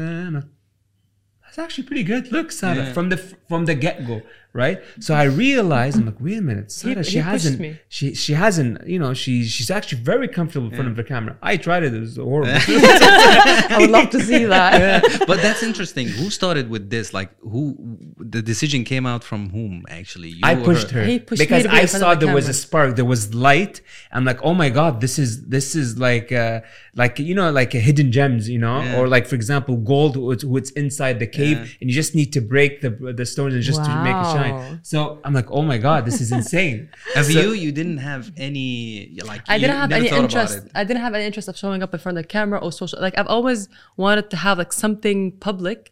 That's 1.42 1.58
actually 1.58 1.84
pretty 1.84 2.04
good. 2.04 2.30
Look, 2.30 2.52
Sarah, 2.52 2.76
Yeah. 2.76 2.92
from 2.92 3.08
the 3.08 3.16
from 3.50 3.64
the 3.66 3.74
get 3.74 4.06
go, 4.06 4.22
right? 4.52 4.80
So 5.00 5.14
I 5.14 5.24
realized, 5.24 5.98
I'm 5.98 6.06
like, 6.06 6.20
wait 6.20 6.38
a 6.38 6.42
minute, 6.42 6.72
Sarah, 6.72 7.04
she 7.04 7.12
he 7.12 7.18
hasn't, 7.18 7.60
me. 7.60 7.78
she 7.88 8.14
she 8.14 8.32
hasn't, 8.34 8.86
you 8.86 8.98
know, 8.98 9.14
she 9.14 9.44
she's 9.44 9.70
actually 9.70 10.00
very 10.02 10.28
comfortable 10.28 10.66
in 10.68 10.74
front 10.74 10.88
of 10.88 10.96
the 10.96 11.04
camera. 11.04 11.36
I 11.42 11.56
tried 11.56 11.82
it; 11.84 11.94
it 11.94 12.00
was 12.00 12.16
horrible. 12.16 12.52
I 12.68 13.76
would 13.80 13.90
love 13.90 14.10
to 14.10 14.20
see 14.20 14.44
that. 14.44 15.24
but 15.26 15.40
that's 15.42 15.62
interesting. 15.62 16.08
Who 16.08 16.30
started 16.30 16.68
with 16.70 16.90
this? 16.90 17.12
Like, 17.14 17.30
who 17.40 17.76
the 18.18 18.42
decision 18.42 18.84
came 18.84 19.06
out 19.06 19.22
from 19.24 19.50
whom? 19.50 19.84
Actually, 19.88 20.30
you 20.30 20.40
I 20.42 20.54
pushed 20.54 20.90
her 20.90 21.04
He 21.04 21.18
pushed 21.18 21.40
because 21.40 21.66
I 21.66 21.84
saw 21.84 22.14
the 22.14 22.26
there 22.26 22.34
was 22.34 22.48
a 22.48 22.54
spark, 22.54 22.96
there 22.96 23.04
was 23.04 23.34
light. 23.34 23.80
I'm 24.12 24.24
like, 24.24 24.40
oh 24.42 24.54
my 24.54 24.70
god, 24.70 25.00
this 25.00 25.18
is 25.18 25.46
this 25.46 25.74
is 25.74 25.98
like 25.98 26.32
uh, 26.32 26.60
like 26.94 27.18
you 27.18 27.34
know 27.34 27.50
like 27.50 27.74
a 27.74 27.80
hidden 27.80 28.12
gems, 28.12 28.48
you 28.48 28.58
know, 28.58 28.82
Yeah. 28.82 28.98
or 28.98 29.08
like 29.08 29.26
for 29.26 29.34
example, 29.34 29.76
gold 29.76 30.16
what's, 30.16 30.44
what's 30.44 30.70
inside 30.72 31.18
the 31.18 31.26
cave, 31.26 31.56
Yeah. 31.58 31.66
and 31.80 31.90
you 31.90 31.94
just 31.94 32.14
need 32.14 32.32
to 32.32 32.40
break 32.40 32.80
the 32.80 32.90
the 32.90 33.26
stones 33.26 33.54
and 33.54 33.62
just 33.62 33.84
to 33.84 33.90
make 34.02 34.14
it 34.14 34.28
Wow. 34.28 34.37
Shine. 34.38 34.80
So 34.82 35.20
I'm 35.24 35.34
like, 35.34 35.50
oh 35.50 35.62
my 35.62 35.78
god, 35.78 36.04
this 36.06 36.20
is 36.20 36.30
insane. 36.32 36.88
Have 37.14 37.26
So- 37.26 37.32
you? 37.40 37.48
You 37.64 37.72
didn't 37.72 37.98
have 37.98 38.30
any 38.36 39.18
like. 39.24 39.42
I 39.48 39.58
didn't 39.58 39.76
have 39.76 39.92
any 39.92 40.08
interest. 40.08 40.60
I 40.74 40.84
didn't 40.84 41.02
have 41.02 41.14
any 41.14 41.24
interest 41.24 41.48
of 41.48 41.56
showing 41.56 41.82
up 41.82 41.92
in 41.94 42.00
front 42.00 42.16
of 42.18 42.24
the 42.24 42.28
camera 42.28 42.58
or 42.64 42.70
social. 42.72 43.00
Like 43.00 43.16
I've 43.18 43.26
always 43.36 43.68
wanted 43.96 44.30
to 44.30 44.36
have 44.36 44.56
like 44.58 44.72
something 44.72 45.32
public, 45.48 45.90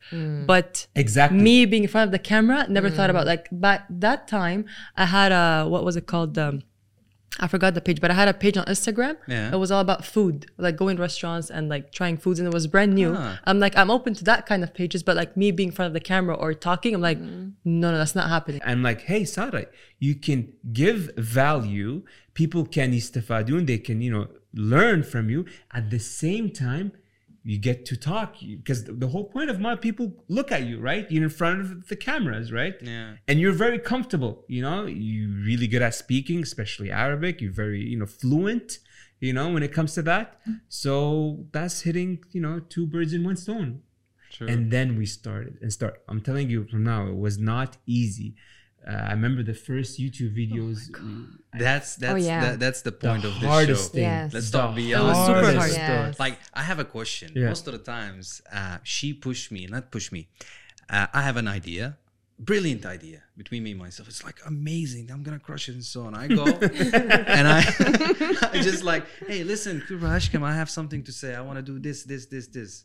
but 0.53 0.87
Exactly. 0.95 1.39
me 1.39 1.67
being 1.67 1.85
in 1.85 1.89
front 1.89 2.07
of 2.09 2.13
the 2.13 2.19
camera, 2.33 2.67
never 2.69 2.91
thought 2.91 3.11
about 3.11 3.27
like. 3.27 3.49
But 3.53 3.83
that 3.91 4.29
time, 4.29 4.65
I 4.97 5.07
had 5.07 5.33
a 5.33 5.69
what 5.69 5.85
was 5.85 5.97
it 5.97 6.07
called? 6.07 6.37
Um, 6.39 6.63
I 7.39 7.49
forgot 7.49 7.75
the 7.75 7.81
page, 7.81 8.01
but 8.01 8.11
I 8.11 8.15
had 8.15 8.29
a 8.29 8.35
page 8.35 8.57
on 8.57 8.65
Instagram. 8.67 9.17
Yeah. 9.27 9.53
It 9.53 9.57
was 9.57 9.71
all 9.71 9.81
about 9.81 10.05
food, 10.05 10.47
like 10.57 10.77
going 10.77 10.97
to 10.97 11.03
restaurants 11.03 11.51
and 11.51 11.69
like 11.69 11.93
trying 11.93 12.17
foods, 12.17 12.39
and 12.39 12.47
it 12.47 12.55
was 12.55 12.67
brand 12.67 12.95
new. 12.95 13.15
Ah. 13.17 13.39
I'm 13.45 13.59
like, 13.59 13.77
I'm 13.77 13.91
open 13.91 14.15
to 14.15 14.25
that 14.25 14.47
kind 14.47 14.63
of 14.63 14.73
pages, 14.75 15.03
but 15.03 15.17
like 15.17 15.37
me 15.37 15.51
being 15.51 15.69
in 15.69 15.75
front 15.75 15.89
of 15.89 15.93
the 15.93 16.01
camera 16.01 16.35
or 16.35 16.55
talking, 16.55 16.95
I'm 16.95 17.01
like, 17.01 17.19
no, 17.19 17.53
no, 17.65 17.99
that's 17.99 18.15
not 18.15 18.29
happening. 18.29 18.61
I'm 18.65 18.83
like, 18.83 19.03
hey, 19.03 19.25
Sarah, 19.25 19.67
you 19.99 20.15
can 20.15 20.53
give 20.73 21.11
value. 21.17 22.03
People 22.35 22.65
can 22.67 22.93
istifadun. 22.93 23.67
They 23.67 23.79
can, 23.79 24.01
you 24.01 24.13
know, 24.13 24.29
learn 24.55 25.03
from 25.03 25.31
you. 25.31 25.47
At 25.73 25.91
the 25.91 25.99
same 25.99 26.51
time, 26.51 26.93
you 27.47 27.59
get 27.59 27.87
to 27.87 27.97
talk 27.97 28.35
because 28.41 28.85
the, 28.85 29.07
whole 29.07 29.23
point 29.23 29.51
of 29.51 29.61
my 29.61 29.77
people 29.77 30.13
look 30.27 30.51
at 30.51 30.65
you, 30.65 30.81
right? 30.81 31.09
You're 31.09 31.23
in 31.23 31.31
front 31.31 31.61
of 31.61 31.87
the 31.87 31.95
cameras, 31.95 32.51
right? 32.51 32.75
Yeah. 32.83 33.13
And 33.29 33.39
you're 33.39 33.53
very 33.53 33.79
comfortable. 33.79 34.45
You 34.49 34.63
know, 34.63 34.87
you're 34.87 35.31
really 35.45 35.69
good 35.69 35.81
at 35.81 35.95
speaking, 35.95 36.43
especially 36.43 36.91
Arabic. 36.91 37.41
You're 37.41 37.53
very, 37.53 37.83
you 37.83 37.99
know, 38.01 38.07
fluent. 38.07 38.81
You 39.21 39.33
know, 39.33 39.49
when 39.49 39.63
it 39.63 39.73
comes 39.73 39.95
to 39.95 40.03
that. 40.03 40.41
So 40.69 41.47
that's 41.53 41.83
hitting, 41.83 42.19
you 42.33 42.41
know, 42.41 42.59
two 42.59 42.85
birds 42.85 43.13
in 43.15 43.23
one 43.23 43.37
stone. 43.37 43.83
True. 44.33 44.49
And 44.49 44.73
then 44.73 44.99
we 44.99 45.07
started 45.07 45.57
and 45.63 45.73
start. 45.73 46.03
I'm 46.09 46.21
telling 46.21 46.51
you 46.51 46.67
from 46.67 46.83
now, 46.83 47.07
it 47.07 47.17
was 47.17 47.39
not 47.39 47.77
easy. 47.87 48.35
Uh, 48.87 48.93
I 48.93 49.11
remember 49.11 49.43
the 49.43 49.55
first 49.55 49.99
YouTube 49.99 50.37
videos. 50.37 50.89
we- 51.03 51.27
that's 51.59 51.97
that's 51.97 52.25
yeah. 52.25 52.41
that, 52.41 52.61
that's 52.61 52.83
the 52.83 52.93
point 52.93 53.23
the 53.23 53.29
of 53.29 53.35
this 53.35 53.45
hardest 53.45 53.85
show. 53.89 53.93
thing. 53.95 54.03
Yes. 54.03 54.33
Let's 54.33 54.51
the 54.51 54.59
talk 54.59 54.77
beyond. 54.77 55.05
It 55.05 55.09
was 55.09 55.27
super 55.27 55.59
hard. 55.59 55.73
Yes. 55.73 56.21
Like 56.21 56.39
I 56.55 56.63
have 56.63 56.79
a 56.79 56.85
question. 56.85 57.33
Yeah. 57.35 57.49
Most 57.49 57.67
of 57.67 57.73
the 57.73 57.79
times, 57.79 58.43
uh, 58.53 58.79
she 58.83 59.13
pushed 59.13 59.51
me, 59.51 59.67
not 59.67 59.91
push 59.91 60.13
me. 60.13 60.29
Uh, 60.89 61.07
I 61.13 61.23
have 61.23 61.37
an 61.37 61.49
idea, 61.49 61.97
brilliant 62.39 62.87
idea 62.87 63.23
between 63.37 63.65
me 63.65 63.73
and 63.73 63.81
myself. 63.81 64.09
It's 64.09 64.23
like 64.23 64.39
amazing. 64.47 65.11
I'm 65.11 65.23
gonna 65.23 65.41
crush 65.41 65.69
it 65.69 65.75
and 65.75 65.85
so 65.85 66.03
on. 66.03 66.15
I 66.15 66.29
go 66.29 66.45
and 66.45 67.49
I, 67.49 67.59
I 68.53 68.61
just 68.63 68.85
like, 68.85 69.05
hey, 69.27 69.43
listen, 69.43 69.83
Kuebra 69.89 70.11
Ashkam, 70.17 70.43
I 70.45 70.55
have 70.55 70.71
something 70.71 71.03
to 71.05 71.13
say. 71.13 71.35
I 71.35 71.41
want 71.41 71.57
to 71.57 71.63
do 71.63 71.79
this, 71.81 72.05
this, 72.05 72.27
this, 72.27 72.47
this, 72.49 72.85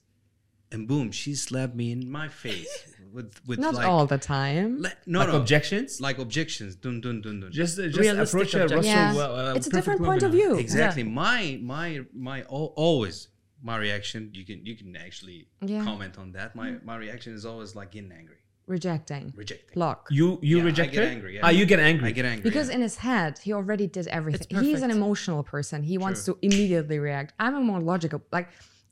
and 0.72 0.88
boom, 0.88 1.12
she 1.12 1.36
slapped 1.36 1.76
me 1.76 1.92
in 1.92 2.10
my 2.10 2.28
face 2.28 2.86
with 3.14 3.40
with 3.48 3.60
Not 3.60 3.74
like, 3.76 3.88
all 3.88 4.06
the 4.06 4.18
time. 4.18 4.82
le- 4.82 4.92
no, 5.06 5.20
like 5.20 5.28
no, 5.30 5.36
objections. 5.42 6.00
like 6.02 6.18
objections. 6.18 6.76
Dun 6.76 7.02
dun 7.02 7.22
dun 7.22 7.40
dun. 7.42 7.52
just 7.52 7.78
uh, 7.80 7.84
just 7.88 8.00
Realistic 8.00 8.28
approach 8.30 8.54
a 8.56 8.64
objections. 8.64 8.86
Russell. 8.88 9.16
Yeah. 9.16 9.26
uh, 9.26 9.52
uh, 9.52 9.54
it's 9.58 9.68
a 9.68 9.70
perfect 9.70 9.86
different 9.86 10.02
point 10.10 10.24
of 10.24 10.32
view. 10.32 10.52
exactly 10.58 11.04
my 11.04 11.60
my 11.62 12.02
my 12.14 12.44
always 12.44 13.28
my 13.64 13.78
reaction 13.78 14.30
you 14.34 14.44
can 14.50 14.66
you 14.66 14.76
can 14.76 14.96
actually 14.96 15.40
Yeah. 15.74 15.84
comment 15.84 16.18
on 16.18 16.28
that 16.38 16.56
my 16.56 16.70
my 16.90 16.96
reaction 17.06 17.32
is 17.40 17.46
always 17.46 17.76
like 17.80 17.92
getting 17.92 18.12
angry 18.22 18.38
Rejecting. 18.68 19.34
rejecting 19.36 19.74
Block. 19.74 20.08
You 20.10 20.40
you 20.42 20.58
Yeah, 20.58 20.64
I 20.64 20.66
reject 20.72 20.92
get 20.94 21.04
her? 21.04 21.10
angry, 21.16 21.32
yeah. 21.36 21.42
Ah, 21.46 21.50
you 21.60 21.66
get 21.74 21.80
angry. 21.80 22.08
i 22.10 22.12
get 22.12 22.26
angry 22.26 22.44
Because 22.50 22.70
yeah. 22.70 22.76
in 22.76 22.82
his 22.82 22.96
head, 23.08 23.32
he 23.46 23.52
already 23.60 23.88
did 23.98 24.08
everything. 24.08 24.58
He's 24.66 24.82
an 24.82 24.92
emotional 24.92 25.44
person. 25.44 25.78
He 25.84 25.98
wants 25.98 26.20
True. 26.24 26.36
to 26.36 26.40
immediately 26.48 26.98
react. 27.08 27.30
I'm 27.44 27.56
a 27.56 27.64
more 27.72 27.82
logical. 27.94 28.20
Like, 28.38 28.48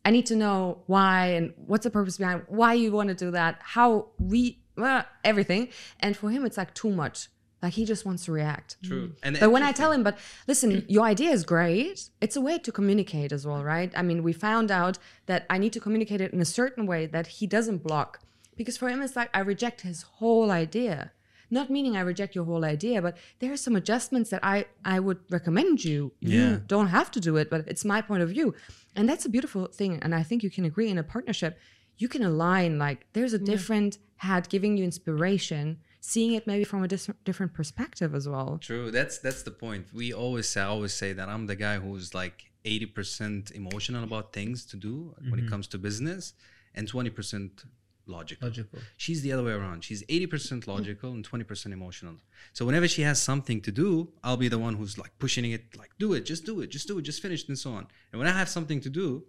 I 0.05 0.11
need 0.11 0.25
to 0.27 0.35
know 0.35 0.83
why 0.87 1.27
and 1.27 1.53
what's 1.55 1.83
the 1.83 1.89
purpose 1.89 2.17
behind 2.17 2.43
why 2.47 2.73
you 2.73 2.91
want 2.91 3.09
to 3.09 3.15
do 3.15 3.31
that, 3.31 3.59
how 3.61 4.07
we, 4.17 4.59
uh, 4.77 5.03
everything. 5.23 5.69
And 5.99 6.15
for 6.15 6.29
him, 6.29 6.45
it's 6.45 6.57
like 6.57 6.73
too 6.73 6.89
much. 6.89 7.29
Like 7.61 7.73
he 7.73 7.83
just 7.83 8.05
wants 8.05 8.25
to 8.25 8.31
react. 8.31 8.77
true 8.81 9.13
and 9.21 9.37
But 9.37 9.51
when 9.51 9.63
I 9.63 9.73
tell 9.73 9.91
him, 9.91 10.01
but 10.01 10.17
listen, 10.47 10.85
your 10.87 11.03
idea 11.03 11.31
is 11.31 11.43
great. 11.43 12.09
It's 12.21 12.37
a 12.37 12.41
way 12.41 12.57
to 12.57 12.71
communicate 12.71 13.33
as 13.33 13.45
well, 13.45 13.63
right? 13.63 13.91
I 13.95 14.01
mean, 14.01 14.23
we 14.23 14.31
found 14.31 14.71
out 14.71 14.97
that 15.25 15.45
I 15.49 15.57
need 15.57 15.73
to 15.73 15.79
communicate 15.81 16.21
it 16.21 16.31
in 16.31 16.39
a 16.39 16.45
certain 16.45 16.85
way 16.85 17.05
that 17.07 17.27
he 17.27 17.47
doesn't 17.47 17.83
block. 17.83 18.21
Because 18.55 18.77
for 18.77 18.87
him, 18.87 19.01
it's 19.01 19.15
like 19.15 19.29
I 19.33 19.39
reject 19.39 19.81
his 19.81 20.03
whole 20.03 20.51
idea. 20.51 21.11
Not 21.51 21.69
meaning 21.69 21.97
I 21.97 22.01
reject 22.01 22.35
your 22.35 22.45
whole 22.45 22.63
idea, 22.63 23.01
but 23.01 23.17
there 23.39 23.51
are 23.51 23.57
some 23.57 23.75
adjustments 23.75 24.29
that 24.29 24.41
I, 24.43 24.65
I 24.85 24.99
would 24.99 25.19
recommend 25.29 25.83
you. 25.83 26.11
Yeah. 26.19 26.37
You 26.37 26.63
don't 26.67 26.87
have 26.87 27.11
to 27.11 27.19
do 27.19 27.37
it, 27.37 27.49
but 27.49 27.67
it's 27.67 27.85
my 27.85 28.01
point 28.01 28.21
of 28.21 28.29
view. 28.29 28.53
And 28.95 29.07
that's 29.07 29.25
a 29.25 29.29
beautiful 29.29 29.67
thing. 29.67 29.99
And 30.01 30.13
I 30.13 30.23
think 30.23 30.43
you 30.43 30.49
can 30.49 30.65
agree 30.65 30.89
in 30.89 30.97
a 30.97 31.03
partnership, 31.03 31.57
you 31.97 32.07
can 32.07 32.23
align, 32.23 32.79
like, 32.79 33.05
there's 33.13 33.33
a 33.33 33.39
different 33.39 33.97
hat 34.17 34.47
giving 34.49 34.77
you 34.77 34.83
inspiration, 34.83 35.79
seeing 36.01 36.33
it 36.33 36.45
maybe 36.45 36.63
from 36.63 36.83
a 36.83 36.87
dis- 36.87 37.09
different 37.25 37.53
perspective 37.53 38.13
as 38.13 38.27
well. 38.27 38.57
true 38.61 38.89
that's 38.91 39.19
that's 39.19 39.43
the 39.43 39.51
point 39.51 39.87
we 39.93 40.13
always 40.13 40.47
say 40.47 40.61
i 40.61 40.65
always 40.65 40.93
say 40.93 41.11
that 41.13 41.27
i'm 41.27 41.45
the 41.47 41.55
guy 41.55 41.77
who's 41.77 42.13
like 42.13 42.49
80% 42.65 43.51
emotional 43.51 44.03
about 44.03 44.33
things 44.33 44.65
to 44.67 44.77
do 44.77 45.15
when 45.17 45.39
it 45.39 45.43
mm-hmm. 45.43 45.49
comes 45.49 45.67
to 45.67 45.77
business 45.77 46.33
and 46.75 46.91
20% 46.91 47.65
logical. 48.09 48.47
Logical. 48.47 48.79
she's 48.97 49.21
the 49.21 49.31
other 49.31 49.43
way 49.43 49.51
around. 49.51 49.83
She's 49.83 50.03
80% 50.03 50.67
logical 50.67 51.11
and 51.11 51.27
20% 51.27 51.71
emotional. 51.71 52.15
So 52.53 52.65
whenever 52.65 52.87
she 52.87 53.03
has 53.03 53.21
something 53.21 53.61
to 53.61 53.71
do 53.71 54.09
i'll 54.23 54.37
be 54.37 54.47
the 54.47 54.59
one 54.59 54.75
who's 54.75 54.97
like 54.97 55.13
pushing 55.19 55.51
it 55.51 55.63
like 55.77 55.91
do 55.99 56.13
it 56.13 56.25
just 56.25 56.45
do 56.45 56.61
it 56.61 56.67
just 56.67 56.87
do 56.87 56.97
it 56.97 57.03
just 57.03 57.21
finish 57.21 57.43
it 57.43 57.49
and 57.49 57.57
so 57.57 57.71
on. 57.71 57.87
And 58.11 58.19
when 58.19 58.27
i 58.27 58.31
have 58.31 58.49
something 58.49 58.81
to 58.81 58.89
do 58.89 59.23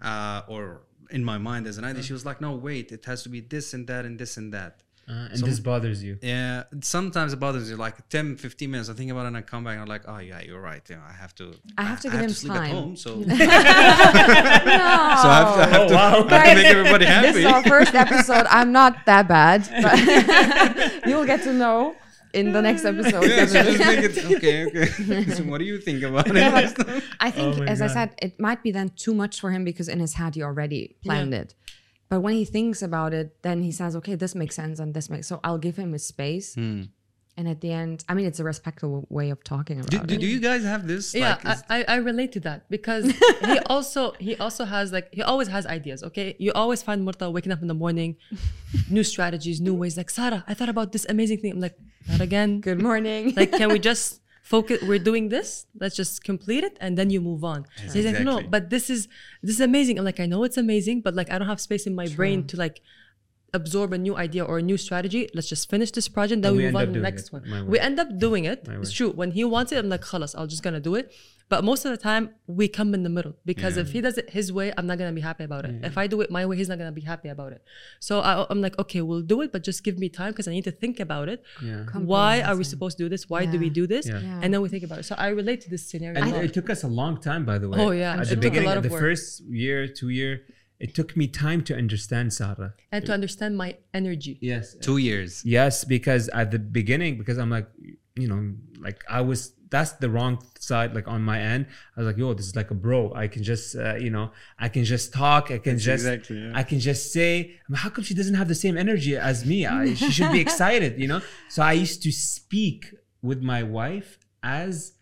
uh, 0.00 0.42
or 0.48 0.82
in 1.10 1.22
my 1.24 1.38
mind 1.38 1.66
as 1.66 1.76
an 1.78 1.84
idea 1.84 2.02
she 2.02 2.12
was 2.12 2.24
like 2.24 2.40
no 2.40 2.52
wait 2.54 2.92
it 2.92 3.04
has 3.04 3.22
to 3.24 3.28
be 3.28 3.40
this 3.40 3.74
and 3.74 3.86
that 3.88 4.04
and 4.04 4.18
this 4.18 4.36
and 4.36 4.52
that 4.54 4.82
Uh, 5.08 5.28
and 5.32 5.38
this 5.40 5.60
bothers 5.60 6.02
you. 6.02 6.18
Yeah, 6.22 6.62
sometimes 6.80 7.32
it 7.34 7.40
bothers 7.40 7.68
you. 7.68 7.76
Like 7.76 8.08
10, 8.08 8.36
15 8.36 8.70
minutes, 8.70 8.88
I 8.88 8.94
think 8.94 9.10
about 9.10 9.24
it 9.24 9.28
and 9.28 9.36
I 9.36 9.42
come 9.42 9.62
back 9.64 9.72
and 9.74 9.82
I'm 9.82 9.88
like, 9.88 10.02
oh, 10.08 10.16
yeah, 10.18 10.40
you're 10.40 10.60
right. 10.60 10.80
You 10.88 10.96
know, 10.96 11.02
I 11.06 11.12
have 11.12 11.34
to. 11.36 11.52
I 11.76 11.82
have 11.84 12.00
to 12.00 12.08
give 12.10 12.20
him 12.20 12.30
sleep 12.30 12.54
time. 12.54 12.64
at 12.64 12.70
home, 12.70 12.96
so, 12.96 13.22
so. 13.22 13.28
I 13.30 13.36
have 15.40 15.54
to, 15.54 15.60
I 15.60 15.66
have 15.68 15.88
to, 15.88 15.96
I 15.96 16.10
have 16.10 16.28
to 16.28 16.54
make 16.54 16.66
everybody 16.66 17.04
This 17.04 17.14
happy. 17.14 17.38
is 17.40 17.44
our 17.46 17.62
first 17.64 17.94
episode. 17.94 18.46
I'm 18.48 18.72
not 18.72 19.04
that 19.06 19.28
bad, 19.28 19.68
but 19.82 21.06
you'll 21.06 21.26
get 21.26 21.42
to 21.42 21.52
know 21.52 21.96
in 22.32 22.52
the 22.52 22.60
next 22.62 22.84
episode. 22.84 23.24
yeah, 23.28 23.46
so 23.46 23.62
just 23.62 23.78
make 23.78 23.98
it 24.04 24.24
okay. 24.36 24.66
Okay. 24.66 25.24
so 25.30 25.44
what 25.44 25.58
do 25.58 25.64
you 25.64 25.78
think 25.78 26.02
about 26.02 26.26
Yeah, 26.34 26.58
it? 26.60 26.74
but 26.76 27.02
I 27.20 27.30
think, 27.30 27.56
Oh 27.56 27.60
my 27.60 27.66
as 27.66 27.80
I 27.80 27.86
said, 27.88 28.14
it 28.20 28.40
might 28.40 28.62
be 28.62 28.70
then 28.72 28.90
too 28.96 29.14
much 29.14 29.38
for 29.40 29.50
him 29.50 29.64
because 29.64 29.88
in 29.88 30.00
his 30.00 30.14
head 30.14 30.34
he 30.34 30.42
already 30.42 30.96
planned 31.04 31.34
it. 31.34 31.54
But 32.08 32.20
when 32.20 32.34
he 32.34 32.44
thinks 32.44 32.82
about 32.82 33.12
it, 33.14 33.42
then 33.42 33.62
he 33.62 33.72
says, 33.72 33.96
"Okay, 33.96 34.14
this 34.14 34.34
makes 34.34 34.54
sense, 34.54 34.78
and 34.78 34.94
this 34.94 35.08
makes." 35.10 35.26
So 35.26 35.40
I'll 35.42 35.58
give 35.58 35.76
him 35.76 35.92
his 35.92 36.06
space, 36.06 36.54
Hmm. 36.54 36.82
and 37.36 37.48
at 37.48 37.60
the 37.60 37.72
end, 37.72 38.04
I 38.08 38.14
mean, 38.14 38.26
it's 38.26 38.38
a 38.38 38.44
respectful 38.44 39.06
way 39.10 39.30
of 39.30 39.42
talking 39.42 39.78
about 39.80 39.90
do, 39.90 39.96
it. 39.98 40.06
do, 40.06 40.16
do 40.18 40.26
you 40.26 40.38
guys 40.38 40.62
have 40.62 40.86
this? 40.86 41.14
yeah 41.14 41.38
Like, 41.44 41.58
I, 41.68 41.76
I 41.80 41.84
I 41.94 41.96
relate 42.10 42.30
to 42.36 42.40
that 42.46 42.58
because 42.70 43.04
he 43.50 43.58
also 43.74 44.12
he 44.26 44.36
also 44.36 44.64
has 44.64 44.92
like 44.92 45.08
he 45.12 45.22
always 45.22 45.48
has 45.48 45.64
ideas 45.66 46.02
okay 46.08 46.36
you 46.38 46.52
always 46.52 46.80
find 46.88 46.98
Murta 47.06 47.26
waking 47.32 47.52
up 47.52 47.62
in 47.62 47.68
the 47.72 47.78
morning 47.84 48.16
new 48.96 49.02
strategies 49.02 49.60
new 49.60 49.74
ways 49.74 49.96
like 49.96 50.10
Sarah 50.10 50.44
I 50.46 50.54
thought 50.54 50.68
about 50.76 50.92
this 50.92 51.04
amazing 51.08 51.38
thing 51.40 51.52
I'm 51.54 51.60
like 51.60 51.76
not 52.08 52.20
again 52.20 52.60
Good 52.60 52.80
morning. 52.82 53.32
like 53.36 53.50
can 53.52 53.68
we 53.72 53.78
just 53.80 54.20
focus 54.44 54.82
we're 54.82 54.98
doing 54.98 55.30
this 55.30 55.64
let's 55.80 55.96
just 55.96 56.22
complete 56.22 56.62
it 56.62 56.76
and 56.78 56.98
then 56.98 57.08
you 57.08 57.20
move 57.20 57.42
on. 57.42 57.64
So 57.88 57.94
he's 57.94 58.04
like 58.04 58.20
no 58.20 58.36
exactly. 58.36 58.48
but 58.50 58.68
this 58.68 58.90
is 58.90 59.08
this 59.42 59.54
is 59.54 59.60
amazing. 59.60 59.98
I'm 59.98 60.04
like 60.04 60.20
I 60.20 60.26
know 60.26 60.44
it's 60.44 60.58
amazing 60.58 61.00
but 61.00 61.14
like 61.14 61.30
I 61.32 61.38
don't 61.38 61.48
have 61.48 61.62
space 61.62 61.86
in 61.86 61.94
my 61.94 62.08
brain 62.08 62.46
to 62.48 62.58
like 62.58 62.82
absorb 63.54 63.94
a 63.94 63.98
new 63.98 64.14
idea 64.16 64.44
or 64.44 64.58
a 64.58 64.62
new 64.62 64.76
strategy. 64.76 65.30
Let's 65.32 65.48
just 65.48 65.70
finish 65.70 65.90
this 65.92 66.08
project 66.08 66.42
then 66.42 66.50
And 66.50 66.56
we, 66.58 66.64
we 66.64 66.72
move 66.72 66.76
on 66.76 66.86
to 66.88 66.92
the 66.92 67.00
next 67.00 67.28
it, 67.28 67.32
one. 67.32 67.66
We 67.68 67.78
end 67.78 67.98
up 67.98 68.18
doing 68.18 68.44
it. 68.44 68.68
It's 68.68 68.92
true. 68.92 69.10
When 69.12 69.30
he 69.30 69.44
wants 69.44 69.72
it 69.72 69.78
I'm 69.78 69.88
like 69.88 70.02
khalas 70.02 70.34
I'm 70.38 70.48
just 70.48 70.62
gonna 70.62 70.78
do 70.78 70.94
it 70.94 71.10
but 71.50 71.62
most 71.62 71.84
of 71.84 71.90
the 71.90 71.96
time 72.10 72.30
we 72.46 72.66
come 72.68 72.94
in 72.94 73.02
the 73.02 73.08
middle 73.16 73.34
because 73.44 73.76
if 73.76 73.88
he 73.92 74.00
does 74.00 74.16
it 74.18 74.30
his 74.30 74.52
way 74.52 74.72
I'm 74.76 74.86
not 74.86 74.96
gonna 74.98 75.12
be 75.12 75.20
happy 75.20 75.44
about 75.44 75.64
it 75.66 75.84
if 75.84 75.96
I 75.98 76.06
do 76.06 76.20
it 76.20 76.30
my 76.30 76.44
way 76.46 76.56
he's 76.56 76.68
not 76.68 76.78
gonna 76.78 76.92
be 76.92 77.02
happy 77.02 77.28
about 77.28 77.52
it 77.52 77.62
so 78.00 78.20
I, 78.20 78.46
I'm 78.50 78.60
like 78.60 78.78
okay 78.78 79.02
we'll 79.02 79.22
do 79.34 79.40
it 79.42 79.52
but 79.52 79.62
just 79.62 79.84
give 79.84 79.98
me 79.98 80.08
time 80.08 80.30
because 80.32 80.48
I 80.48 80.52
need 80.52 80.64
to 80.64 80.70
think 80.72 81.00
about 81.00 81.28
it 81.28 81.42
Yeah. 81.62 81.84
why 82.12 82.40
are 82.42 82.56
we 82.56 82.64
supposed 82.64 82.96
to 82.98 83.04
do 83.04 83.08
this 83.08 83.28
why 83.28 83.44
do 83.46 83.58
we 83.58 83.70
do 83.70 83.86
this 83.86 84.06
Yeah. 84.08 84.20
Yeah. 84.20 84.40
and 84.42 84.48
then 84.54 84.60
we 84.62 84.68
think 84.68 84.84
about 84.84 84.98
it 85.00 85.04
so 85.04 85.14
I 85.18 85.28
relate 85.28 85.60
to 85.62 85.70
this 85.70 85.86
scenario 85.88 86.20
And 86.20 86.34
it 86.48 86.54
took 86.54 86.70
us 86.70 86.82
a 86.82 86.88
long 86.88 87.20
time, 87.20 87.44
by 87.44 87.58
the 87.58 87.68
way. 87.68 87.78
Oh, 87.78 87.90
yeah. 87.90 88.14
At 88.14 88.22
It 88.22 88.28
the 88.30 88.36
took 88.36 88.44
a 88.44 88.48
beginning, 88.48 88.68
lot 88.68 88.78
of 88.78 88.84
of 88.84 88.90
the 88.90 88.94
work. 88.94 89.00
first 89.06 89.40
year, 89.64 89.86
two 89.88 90.08
year, 90.20 90.32
it 90.80 90.94
took 90.98 91.10
me 91.20 91.26
time 91.46 91.60
to 91.68 91.72
understand 91.82 92.32
Sarah. 92.32 92.74
and 92.92 93.04
to 93.06 93.12
understand 93.12 93.56
my 93.64 93.70
energy 94.00 94.38
Yes. 94.40 94.74
two 94.88 94.98
years. 95.08 95.30
Yes, 95.44 95.84
because 95.84 96.28
at 96.40 96.50
the 96.54 96.58
beginning, 96.58 97.12
because 97.20 97.38
I'm 97.42 97.50
like, 97.58 97.68
you 98.22 98.28
know, 98.30 98.40
like 98.86 98.98
I 99.08 99.20
was, 99.30 99.40
that's 99.74 99.92
the 99.92 100.08
wrong 100.08 100.38
side, 100.60 100.94
like 100.94 101.08
on 101.08 101.22
my 101.22 101.40
end. 101.40 101.66
I 101.96 102.00
was 102.00 102.06
like, 102.06 102.16
yo, 102.16 102.32
this 102.32 102.46
is 102.46 102.54
like 102.54 102.70
a 102.70 102.74
bro. 102.74 103.12
I 103.12 103.26
can 103.26 103.42
just, 103.42 103.74
uh, 103.74 103.96
you 103.96 104.10
know, 104.10 104.30
I 104.58 104.68
can 104.68 104.84
just 104.84 105.12
talk. 105.12 105.50
I 105.50 105.58
can 105.58 105.78
just, 105.78 106.04
exactly, 106.04 106.38
yeah. 106.38 106.52
I 106.54 106.62
can 106.62 106.78
just 106.78 107.12
say, 107.12 107.40
I 107.40 107.66
mean, 107.68 107.78
how 107.78 107.90
come 107.90 108.04
she 108.04 108.14
doesn't 108.14 108.34
have 108.34 108.46
the 108.46 108.54
same 108.54 108.78
energy 108.78 109.16
as 109.16 109.44
me? 109.44 109.66
I, 109.66 109.94
she 109.94 110.10
should 110.12 110.30
be 110.30 110.40
excited, 110.48 111.00
you 111.00 111.08
know? 111.08 111.20
So 111.48 111.62
I 111.62 111.72
used 111.72 112.02
to 112.04 112.12
speak 112.12 112.94
with 113.20 113.42
my 113.42 113.62
wife 113.64 114.18
as 114.44 114.92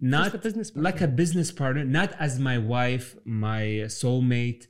not 0.00 0.32
a 0.32 0.38
business 0.38 0.72
like 0.74 1.00
a 1.00 1.08
business 1.08 1.50
partner, 1.50 1.84
not 1.84 2.12
as 2.18 2.38
my 2.38 2.56
wife, 2.56 3.16
my 3.24 3.62
soulmate. 3.86 4.66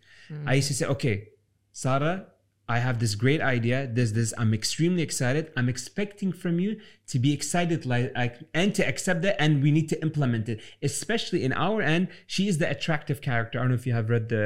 I 0.46 0.54
used 0.54 0.68
to 0.68 0.74
say, 0.74 0.86
okay, 0.86 1.28
Sarah, 1.72 2.26
I 2.76 2.78
have 2.86 2.96
this 3.04 3.14
great 3.24 3.42
idea. 3.56 3.76
This, 3.98 4.10
this. 4.18 4.30
I'm 4.42 4.52
extremely 4.60 5.02
excited. 5.08 5.44
I'm 5.58 5.68
expecting 5.74 6.30
from 6.42 6.54
you 6.64 6.70
to 7.12 7.16
be 7.24 7.30
excited, 7.38 7.80
like, 7.92 8.08
like 8.20 8.34
and 8.60 8.68
to 8.78 8.82
accept 8.92 9.18
that, 9.26 9.34
and 9.44 9.52
we 9.64 9.70
need 9.76 9.88
to 9.94 9.98
implement 10.08 10.44
it. 10.52 10.58
Especially 10.90 11.40
in 11.46 11.52
our 11.66 11.78
end, 11.94 12.04
she 12.34 12.42
is 12.50 12.54
the 12.62 12.68
attractive 12.76 13.18
character. 13.28 13.54
I 13.58 13.60
don't 13.62 13.70
know 13.72 13.80
if 13.82 13.86
you 13.88 13.94
have 14.00 14.08
read 14.14 14.26
the 14.36 14.44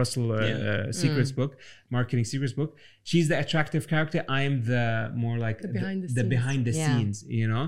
Russell 0.00 0.26
uh, 0.32 0.36
Yeah. 0.40 0.54
uh, 0.70 0.92
Secrets 1.02 1.32
book, 1.40 1.52
Marketing 1.96 2.24
Secrets 2.32 2.54
book. 2.60 2.70
She's 3.10 3.26
the 3.32 3.38
attractive 3.44 3.84
character. 3.92 4.18
I 4.38 4.40
am 4.48 4.54
the 4.72 4.84
more 5.24 5.36
like 5.46 5.58
the 5.66 5.68
behind 5.78 5.98
the 6.04 6.08
the 6.08 6.20
scenes. 6.22 6.34
behind 6.36 6.60
the 6.68 6.74
Yeah. 6.80 6.86
scenes. 6.86 7.16
You 7.40 7.48
know, 7.52 7.64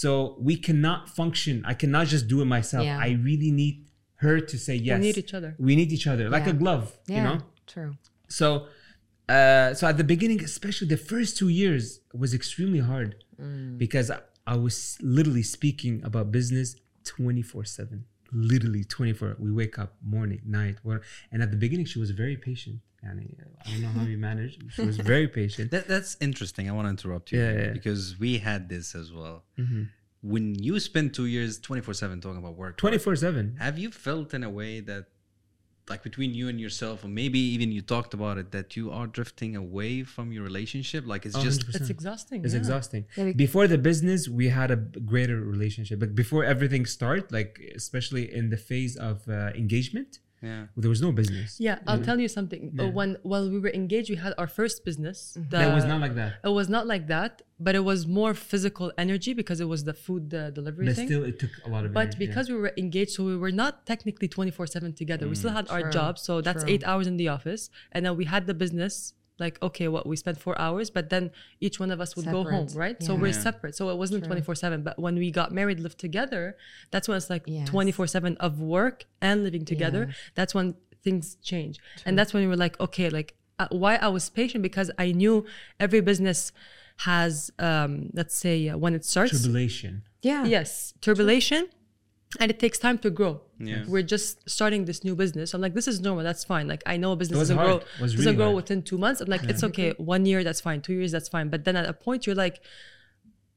so 0.00 0.10
we 0.48 0.54
cannot 0.66 1.00
function. 1.20 1.54
I 1.72 1.74
cannot 1.82 2.04
just 2.14 2.24
do 2.32 2.36
it 2.44 2.48
myself. 2.58 2.84
Yeah. 2.90 3.06
I 3.08 3.10
really 3.30 3.52
need 3.62 3.76
her 4.24 4.36
to 4.52 4.56
say 4.66 4.74
yes. 4.88 4.96
We 5.00 5.06
need 5.08 5.18
each 5.24 5.34
other. 5.38 5.50
We 5.68 5.72
need 5.80 5.90
each 5.96 6.06
other, 6.12 6.26
like 6.36 6.46
Yeah. 6.46 6.54
a 6.56 6.62
glove. 6.62 6.86
yeah, 7.06 7.16
You 7.16 7.22
know. 7.28 7.38
true. 7.74 7.92
So, 8.40 8.46
uh, 9.34 9.74
so 9.78 9.82
at 9.92 9.96
the 9.96 10.04
beginning, 10.14 10.40
especially 10.52 10.88
the 10.96 11.02
first 11.12 11.30
two 11.40 11.48
years, 11.62 12.00
was 12.22 12.30
extremely 12.40 12.80
hard 12.90 13.10
because 13.84 14.10
I, 14.10 14.18
I 14.46 14.56
was 14.66 14.98
literally 15.16 15.42
speaking 15.56 15.94
about 16.08 16.24
business 16.38 16.68
twenty 17.04 17.42
four 17.50 17.64
seven, 17.64 17.98
literally 18.32 18.84
twenty 18.96 19.14
four. 19.18 19.30
We 19.46 19.50
wake 19.62 19.76
up 19.78 19.90
morning, 20.16 20.40
night, 20.44 20.76
what- 20.82 21.02
and 21.32 21.38
at 21.44 21.50
the 21.54 21.56
beginning, 21.64 21.86
she 21.92 21.98
was 22.04 22.10
very 22.24 22.36
patient. 22.36 22.76
Yani, 23.04 23.28
I 23.64 23.70
don't 23.70 23.80
know 23.82 23.88
how 24.00 24.04
you 24.14 24.18
managed. 24.18 24.58
She 24.74 24.82
was 24.90 24.98
very 24.98 25.26
patient. 25.40 25.70
That, 25.70 25.88
that's 25.88 26.12
interesting. 26.20 26.68
I 26.68 26.72
want 26.72 26.84
to 26.86 26.90
interrupt 26.90 27.32
you 27.32 27.40
Yeah, 27.40 27.52
yeah. 27.52 27.72
because 27.78 28.02
we 28.18 28.30
had 28.48 28.68
this 28.68 28.94
as 28.94 29.08
well. 29.10 29.44
Mm-hmm. 29.58 29.84
When 30.22 30.54
you 30.66 30.78
spend 30.80 31.14
two 31.14 31.24
years 31.24 31.58
24 31.60 31.94
7 31.94 32.20
talking 32.20 32.36
about 32.44 32.56
work, 32.56 32.76
Twenty 32.76 32.98
four 32.98 33.16
seven. 33.16 33.56
have 33.58 33.78
you 33.78 33.90
felt 33.90 34.34
in 34.34 34.42
a 34.44 34.50
way 34.50 34.80
that, 34.80 35.06
like 35.90 36.02
between 36.02 36.32
you 36.32 36.48
and 36.48 36.58
yourself, 36.60 37.04
or 37.04 37.08
maybe 37.08 37.38
even 37.38 37.72
you 37.72 37.82
talked 37.82 38.14
about 38.14 38.38
it, 38.38 38.52
that 38.52 38.76
you 38.76 38.90
are 38.90 39.06
drifting 39.06 39.56
away 39.56 40.04
from 40.04 40.32
your 40.32 40.44
relationship? 40.44 41.04
Like 41.06 41.26
it's 41.26 41.38
just, 41.38 41.66
100%. 41.66 41.74
it's 41.76 41.90
exhausting 41.90 42.44
It's 42.44 42.54
yeah. 42.54 42.60
exhausting. 42.60 43.04
Yeah, 43.16 43.32
before 43.32 43.66
the 43.66 43.76
business, 43.76 44.28
we 44.28 44.48
had 44.48 44.70
a 44.70 44.76
greater 44.76 45.38
relationship, 45.40 45.98
but 45.98 46.14
before 46.14 46.44
everything 46.44 46.86
start, 46.86 47.32
like 47.32 47.60
especially 47.74 48.32
in 48.32 48.50
the 48.50 48.56
phase 48.56 48.96
of 48.96 49.28
uh, 49.28 49.50
engagement, 49.54 50.20
yeah. 50.42 50.66
there 50.76 50.90
was 50.94 51.02
no 51.02 51.12
business. 51.12 51.48
Yeah, 51.60 51.78
I'll 51.86 52.02
tell 52.08 52.18
you 52.24 52.28
something. 52.28 52.62
Uh, 52.78 52.84
Yeah. 52.84 52.90
When 52.98 53.10
while 53.30 53.46
we 53.54 53.58
were 53.64 53.74
engaged, 53.82 54.08
we 54.14 54.16
had 54.16 54.32
our 54.40 54.46
first 54.58 54.84
business. 54.88 55.18
Mm-hmm. 55.36 55.50
The- 55.50 55.58
that 55.62 55.74
was 55.74 55.84
not 55.92 56.00
like 56.00 56.14
that. 56.22 56.30
It 56.48 56.54
was 56.60 56.68
not 56.76 56.84
like 56.86 57.04
that, 57.08 57.32
but 57.66 57.74
it 57.80 57.84
was 57.90 58.06
more 58.20 58.32
physical 58.34 58.88
energy 59.04 59.32
because 59.40 59.58
it 59.60 59.68
was 59.74 59.80
the 59.90 59.94
food 60.06 60.24
uh, 60.34 60.50
delivery 60.58 60.86
But 60.86 60.96
thing. 60.96 61.08
still, 61.08 61.24
it 61.30 61.36
took 61.42 61.50
a 61.66 61.68
lot 61.74 61.84
of. 61.84 61.92
but 61.92 62.00
energy, 62.00 62.16
yeah. 62.20 62.26
because 62.28 62.46
we 62.48 62.56
were 62.64 62.72
engaged, 62.84 63.12
so 63.16 63.24
we 63.24 63.36
were 63.36 63.52
not 63.62 63.72
technically 63.92 64.28
24 64.28 64.66
7 64.66 64.92
together. 65.02 65.24
We 65.28 65.34
still 65.42 65.52
had 65.60 65.68
our 65.74 65.84
job. 65.90 66.18
So 66.18 66.40
that's 66.40 66.62
true. 66.64 66.72
eight 66.72 66.84
hours 66.84 67.06
in 67.06 67.16
the 67.22 67.28
office. 67.28 67.62
And 67.92 68.00
then 68.06 68.16
we 68.16 68.24
had 68.34 68.46
the 68.46 68.54
business. 68.64 69.14
Like, 69.40 69.60
okay, 69.62 69.88
what 69.88 70.06
we 70.06 70.16
spent 70.16 70.38
four 70.38 70.56
hours, 70.60 70.90
but 70.90 71.08
then 71.10 71.30
each 71.60 71.80
one 71.80 71.90
of 71.90 72.00
us 72.00 72.14
would 72.14 72.26
go 72.26 72.44
home, 72.44 72.68
Separate, 72.68 72.78
right? 72.78 73.02
So 73.02 73.14
we're 73.14 73.28
Yeah. 73.28 73.32
separate. 73.48 73.74
So 73.74 73.88
it 73.90 73.96
wasn't 73.96 74.24
24 74.24 74.54
7. 74.54 74.82
But 74.82 74.98
when 74.98 75.16
we 75.16 75.30
got 75.30 75.50
married, 75.52 75.80
lived 75.80 75.98
together, 75.98 76.56
that's 76.90 77.08
when 77.08 77.16
it's 77.16 77.30
like 77.30 77.44
Yes. 77.46 77.68
24 77.68 78.06
7 78.06 78.36
of 78.36 78.60
work 78.60 79.06
and 79.20 79.42
living 79.42 79.64
together. 79.64 80.06
Yes. 80.08 80.16
That's 80.34 80.54
when 80.54 80.74
things 81.02 81.36
change. 81.42 81.78
And 82.04 82.18
that's 82.18 82.32
when 82.34 82.42
we 82.44 82.48
were 82.48 82.56
like, 82.66 82.78
okay, 82.78 83.08
like, 83.08 83.34
uh, 83.58 83.68
why 83.70 83.96
I 83.96 84.08
was 84.08 84.28
patient 84.30 84.62
because 84.62 84.90
I 84.98 85.12
knew 85.12 85.46
every 85.78 86.00
business 86.00 86.52
has, 86.98 87.50
um, 87.58 88.10
let's 88.12 88.34
say, 88.34 88.68
uh, 88.68 88.76
when 88.76 88.94
it 88.94 89.04
starts, 89.04 89.30
tribulation. 89.32 90.02
Yeah. 90.22 90.44
yes 90.44 90.92
turbulation 91.00 91.68
and 92.38 92.50
it 92.50 92.60
takes 92.60 92.78
time 92.78 92.98
to 92.98 93.10
grow. 93.10 93.40
Yeah. 93.58 93.84
we're 93.86 94.02
just 94.02 94.48
starting 94.48 94.84
this 94.84 95.04
new 95.04 95.14
business. 95.14 95.52
I'm 95.52 95.60
like 95.60 95.74
this 95.74 95.88
is 95.88 96.00
normal. 96.00 96.24
That's 96.24 96.44
fine. 96.44 96.68
Like 96.68 96.82
i 96.86 96.96
know 96.96 97.12
a 97.12 97.16
business 97.16 97.38
doesn't 97.38 97.56
grow 97.56 97.66
hard. 97.66 97.82
It 97.82 98.00
was 98.00 98.12
doesn't 98.12 98.24
really 98.24 98.36
grow 98.36 98.44
hard. 98.46 98.56
within 98.56 98.82
two 98.82 98.98
months. 98.98 99.20
I'm 99.20 99.28
like 99.28 99.42
it's 99.44 99.64
okay. 99.64 99.92
One 99.98 100.24
year 100.26 100.44
that's 100.44 100.60
fine. 100.60 100.80
Two 100.80 100.94
years 100.94 101.12
that's 101.12 101.28
fine. 101.28 101.48
But 101.48 101.64
then 101.64 101.76
at 101.76 101.86
a 101.88 101.92
point 101.92 102.26
you're 102.26 102.36
like 102.36 102.60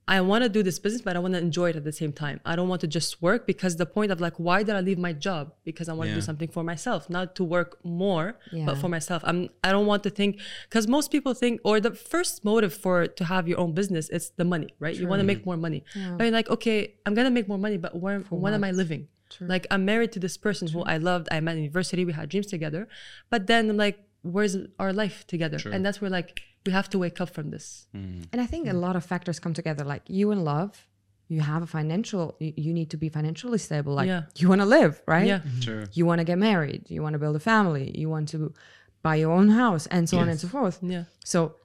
I 0.07 0.19
want 0.21 0.43
to 0.43 0.49
do 0.49 0.63
this 0.63 0.79
business, 0.79 1.01
but 1.01 1.15
I 1.15 1.19
want 1.19 1.33
to 1.33 1.39
enjoy 1.39 1.69
it 1.69 1.75
at 1.77 1.85
the 1.85 1.91
same 1.93 2.11
time. 2.11 2.41
I 2.45 2.55
don't 2.57 2.67
want 2.67 2.81
to 2.81 2.87
just 2.87 3.21
work 3.21 3.47
because 3.47 3.77
the 3.77 3.85
point 3.85 4.11
of 4.11 4.19
like, 4.19 4.35
why 4.37 4.61
did 4.63 4.75
I 4.75 4.81
leave 4.81 4.97
my 4.97 5.13
job? 5.13 5.53
Because 5.63 5.87
I 5.87 5.93
want 5.93 6.09
to 6.09 6.15
do 6.15 6.21
something 6.21 6.49
for 6.49 6.63
myself, 6.63 7.09
not 7.09 7.35
to 7.35 7.43
work 7.43 7.77
more, 7.85 8.37
Yeah. 8.51 8.65
but 8.65 8.77
for 8.77 8.89
myself. 8.89 9.23
I'm. 9.25 9.49
I 9.63 9.71
don't 9.71 9.85
want 9.85 10.03
to 10.03 10.09
think 10.09 10.39
because 10.69 10.87
most 10.87 11.09
people 11.11 11.33
think, 11.33 11.61
or 11.63 11.79
the 11.79 11.91
first 11.95 12.43
motive 12.43 12.73
for 12.73 13.07
to 13.07 13.23
have 13.25 13.47
your 13.47 13.59
own 13.59 13.71
business 13.73 14.09
is 14.09 14.31
the 14.35 14.43
money, 14.43 14.69
right? 14.79 14.95
You 14.95 15.07
want 15.07 15.21
to 15.21 15.25
make 15.25 15.45
more 15.45 15.57
money. 15.57 15.83
Yeah. 15.95 16.15
But 16.17 16.25
you're 16.25 16.33
like, 16.33 16.49
okay, 16.49 16.95
I'm 17.05 17.13
gonna 17.13 17.31
make 17.31 17.47
more 17.47 17.57
money, 17.57 17.77
but 17.77 17.95
where? 17.95 18.19
when 18.29 18.53
am 18.53 18.63
I 18.63 18.69
what? 18.69 18.75
living? 18.75 19.07
Like 19.39 19.65
I'm 19.71 19.83
married 19.83 20.11
to 20.11 20.19
this 20.19 20.37
person 20.37 20.67
who 20.67 20.83
I 20.83 20.97
loved. 20.97 21.27
I 21.31 21.39
met 21.39 21.55
in 21.55 21.63
university. 21.63 22.05
We 22.05 22.13
had 22.13 22.29
dreams 22.29 22.47
together, 22.47 22.87
but 23.31 23.47
then 23.47 23.69
I'm 23.69 23.77
like, 23.77 23.97
where's 24.23 24.57
our 24.79 24.91
life 24.93 25.25
together? 25.27 25.57
And 25.71 25.86
that's 25.86 26.01
where 26.01 26.09
like 26.09 26.41
we 26.65 26.71
have 26.71 26.89
to 26.89 26.97
wake 26.99 27.21
up 27.21 27.29
from 27.29 27.51
this. 27.51 27.88
Mm. 27.95 28.25
And 28.31 28.41
I 28.41 28.45
think 28.45 28.67
a 28.67 28.73
lot 28.73 28.95
of 28.95 29.05
factors 29.05 29.39
come 29.39 29.53
together. 29.53 29.83
Like 29.83 30.03
you 30.07 30.31
in 30.31 30.43
love, 30.43 30.88
you 31.27 31.41
have 31.41 31.62
a 31.62 31.67
financial, 31.67 32.35
you, 32.39 32.54
you 32.56 32.73
need 32.73 32.89
to 32.91 32.98
be 32.98 33.10
financially 33.10 33.58
stable. 33.58 33.93
Like 33.93 34.08
Yeah. 34.08 34.23
you 34.35 34.50
want 34.50 34.62
to 34.62 34.65
live, 34.65 35.02
right? 35.08 35.27
Yeah. 35.27 35.39
Mm-hmm. 35.39 35.60
Sure. 35.60 35.83
You 35.93 36.06
want 36.06 36.19
to 36.19 36.25
get 36.25 36.37
married, 36.37 36.89
you 36.89 37.02
want 37.02 37.13
to 37.13 37.19
build 37.19 37.35
a 37.35 37.39
family, 37.39 37.91
you 37.98 38.10
want 38.10 38.29
to 38.29 38.54
buy 39.02 39.15
your 39.15 39.31
own 39.31 39.50
house, 39.50 39.85
and 39.87 40.10
so 40.10 40.17
on 40.17 40.29
and 40.29 40.39
so 40.39 40.48
forth. 40.48 40.79
Yeah. 40.81 41.04
So 41.25 41.56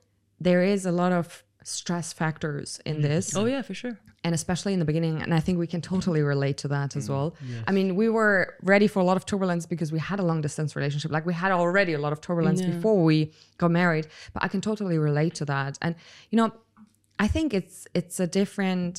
there 0.41 0.63
is 0.63 0.85
a 0.87 0.93
lot 0.93 1.13
of 1.13 1.45
stress 1.69 2.13
factors 2.13 2.81
in 2.85 3.01
this. 3.03 3.37
Oh 3.37 3.45
yeah, 3.47 3.63
for 3.63 3.75
sure. 3.75 3.97
and 4.25 4.35
especially 4.35 4.73
in 4.77 4.81
the 4.85 4.85
beginning 4.93 5.17
and 5.23 5.31
i 5.39 5.41
think 5.45 5.55
we 5.65 5.69
can 5.75 5.81
totally 5.95 6.23
relate 6.35 6.57
to 6.63 6.69
that 6.77 6.91
Mm, 6.91 7.01
as 7.01 7.07
well 7.13 7.29
i 7.69 7.71
mean 7.77 7.89
we 8.03 8.09
were 8.19 8.39
ready 8.73 8.89
for 8.93 8.99
a 9.05 9.07
lot 9.11 9.17
of 9.21 9.25
turbulence 9.33 9.65
because 9.73 9.91
we 9.97 10.01
had 10.11 10.19
a 10.25 10.27
long 10.31 10.41
distance 10.47 10.71
relationship. 10.81 11.11
Like 11.17 11.25
we 11.33 11.37
had 11.45 11.51
already 11.63 11.93
a 12.01 12.03
lot 12.07 12.13
of 12.17 12.21
turbulence 12.29 12.61
before 12.73 12.99
we 13.11 13.17
got 13.63 13.71
married 13.83 14.07
but 14.35 14.41
i 14.47 14.49
can 14.55 14.61
totally 14.71 14.99
relate 15.11 15.35
to 15.41 15.45
that. 15.53 15.73
And 15.85 15.93
you 16.31 16.37
know 16.41 16.49
i 17.25 17.29
think 17.35 17.49
it's 17.61 17.79
it's 17.99 18.17
a 18.27 18.29
different 18.41 18.93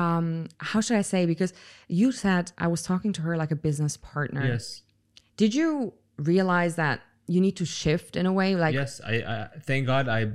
um 0.00 0.26
how 0.70 0.80
should 0.84 0.98
i 1.02 1.06
say? 1.14 1.20
Because 1.32 1.52
you 2.00 2.08
said 2.24 2.44
i 2.64 2.66
was 2.74 2.80
talking 2.90 3.12
to 3.16 3.20
her 3.26 3.34
like 3.42 3.52
a 3.58 3.60
business 3.68 3.94
partner. 4.12 4.42
Yes. 4.52 4.64
did 5.42 5.52
you 5.60 5.70
realize 6.32 6.74
that 6.82 6.96
you 7.34 7.40
need 7.46 7.56
to 7.62 7.66
shift 7.80 8.12
in 8.20 8.24
a 8.32 8.34
way? 8.40 8.50
Like 8.64 8.74
yes. 8.82 9.00
I, 9.12 9.14
I 9.34 9.38
thank 9.68 9.82
God 9.92 10.04
I 10.18 10.20
yeah, 10.20 10.26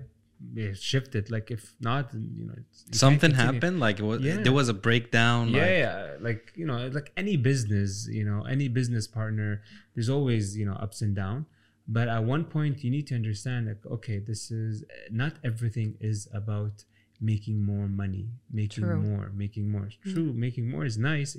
shifted. 0.73 1.29
Like 1.31 1.51
if 1.51 1.73
not, 1.79 2.13
you 2.13 2.45
know, 2.47 2.53
it's- 2.53 2.85
you 2.87 2.97
Something 2.97 3.31
happened. 3.31 3.79
Like 3.79 3.99
it 3.99 4.03
was, 4.03 4.21
Yeah. 4.21 4.41
there 4.45 4.53
was 4.61 4.69
a 4.69 4.73
breakdown. 4.73 5.49
Yeah, 5.49 5.61
like, 5.61 5.69
yeah, 5.85 6.15
like 6.27 6.53
you 6.55 6.65
know, 6.65 6.87
like 6.87 7.11
any 7.17 7.37
business, 7.37 8.07
you 8.11 8.25
know, 8.25 8.43
any 8.55 8.67
business 8.67 9.07
partner, 9.07 9.61
there's 9.93 10.09
always 10.09 10.57
you 10.57 10.65
know 10.65 10.73
ups 10.73 11.01
and 11.01 11.15
down. 11.15 11.45
But 11.87 12.07
at 12.07 12.23
one 12.23 12.45
point, 12.45 12.83
you 12.83 12.91
need 12.91 13.07
to 13.07 13.15
understand 13.15 13.67
like, 13.67 13.85
okay, 13.85 14.19
this 14.19 14.51
is 14.51 14.83
not 15.09 15.33
everything 15.43 15.97
is 15.99 16.27
about 16.33 16.85
making 17.19 17.61
more 17.63 17.87
money, 17.87 18.29
making 18.51 18.83
True. 18.83 19.01
more, 19.01 19.31
making 19.35 19.69
more. 19.71 19.85
It's 19.85 19.97
mm. 19.97 20.13
True, 20.13 20.33
making 20.33 20.69
more 20.69 20.85
is 20.85 20.97
nice. 20.97 21.37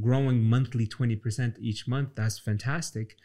Growing 0.00 0.42
monthly 0.42 0.86
twenty 0.86 1.16
percent 1.16 1.56
each 1.60 1.86
month, 1.88 2.10
that's 2.14 2.38
fantastic. 2.38 3.16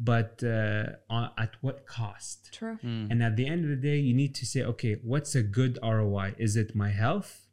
But 0.00 0.42
uh, 0.44 0.84
on- 1.10 1.32
at 1.36 1.52
what 1.60 1.86
cost? 1.86 2.52
true 2.52 2.78
And 3.10 3.22
at 3.22 3.34
the 3.36 3.46
end 3.46 3.64
of 3.64 3.70
the 3.70 3.76
day, 3.90 3.98
you 3.98 4.14
need 4.14 4.32
to 4.36 4.46
say, 4.46 4.62
okay, 4.62 4.94
what's 5.02 5.34
a 5.34 5.42
good 5.42 5.78
ROI? 5.82 6.34
Is 6.38 6.54
it 6.56 6.74
my 6.76 6.90
health? 6.90 7.46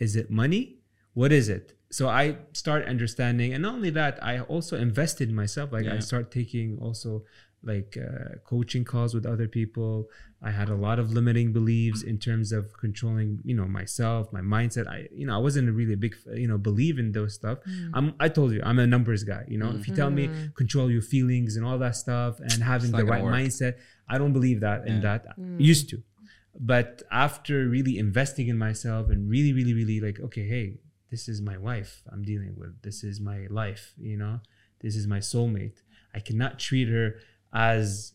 Is 0.00 0.16
it 0.16 0.28
money? 0.30 0.78
What 1.12 1.30
is 1.32 1.48
it? 1.48 1.66
So 1.92 2.08
I 2.08 2.38
start 2.52 2.84
understanding, 2.86 3.52
and 3.54 3.62
not 3.62 3.74
only 3.76 3.90
that, 3.90 4.18
I 4.22 4.40
also 4.40 4.76
invested 4.76 5.28
in 5.28 5.36
myself. 5.36 5.70
Like 5.70 5.86
I 5.86 6.00
start 6.00 6.32
taking 6.32 6.78
also 6.80 7.24
like 7.64 7.96
uh, 7.96 8.36
coaching 8.44 8.84
calls 8.84 9.14
with 9.14 9.26
other 9.26 9.48
people. 9.48 10.08
I 10.42 10.50
had 10.50 10.68
a 10.68 10.74
lot 10.74 10.98
of 10.98 11.12
limiting 11.12 11.52
beliefs 11.52 12.02
in 12.02 12.18
terms 12.18 12.52
of 12.52 12.72
controlling, 12.78 13.40
you 13.44 13.54
know, 13.54 13.66
myself, 13.66 14.32
my 14.32 14.40
mindset. 14.40 14.86
I, 14.86 15.08
you 15.10 15.26
know, 15.26 15.34
I 15.34 15.38
wasn't 15.38 15.68
a 15.70 15.72
really 15.72 15.94
big, 15.94 16.14
you 16.34 16.46
know, 16.46 16.58
believe 16.58 16.98
in 16.98 17.12
those 17.12 17.34
stuff. 17.34 17.58
Mm. 17.68 17.90
I'm, 17.94 18.14
I 18.20 18.28
told 18.28 18.52
you, 18.52 18.60
I'm 18.62 18.78
a 18.78 18.86
numbers 18.86 19.24
guy. 19.24 19.44
You 19.48 19.58
know, 19.58 19.70
if 19.70 19.88
you 19.88 19.94
tell 19.94 20.10
me 20.10 20.28
mm-hmm. 20.28 20.46
control 20.54 20.90
your 20.90 21.02
feelings 21.02 21.56
and 21.56 21.64
all 21.64 21.78
that 21.78 21.96
stuff 21.96 22.40
and 22.40 22.62
having 22.62 22.92
the 22.92 23.04
right 23.04 23.24
work. 23.24 23.34
mindset, 23.34 23.76
I 24.08 24.18
don't 24.18 24.34
believe 24.34 24.60
that 24.60 24.86
in 24.86 24.96
Yeah. 24.96 25.00
that. 25.00 25.38
Mm. 25.38 25.60
Used 25.60 25.88
to, 25.90 26.02
but 26.58 27.02
after 27.10 27.66
really 27.66 27.98
investing 27.98 28.48
in 28.48 28.58
myself 28.58 29.08
and 29.08 29.30
really, 29.30 29.52
really, 29.52 29.72
really 29.72 30.00
like, 30.00 30.20
okay, 30.20 30.46
hey, 30.46 30.78
this 31.10 31.28
is 31.28 31.40
my 31.40 31.56
wife 31.56 32.02
I'm 32.12 32.22
dealing 32.22 32.54
with. 32.56 32.82
This 32.82 33.02
is 33.02 33.20
my 33.20 33.46
life. 33.48 33.94
You 33.96 34.16
know, 34.16 34.40
this 34.80 34.94
is 34.94 35.06
my 35.06 35.18
soulmate. 35.18 35.78
I 36.14 36.20
cannot 36.20 36.58
treat 36.58 36.88
her 36.88 37.16
as 37.54 38.12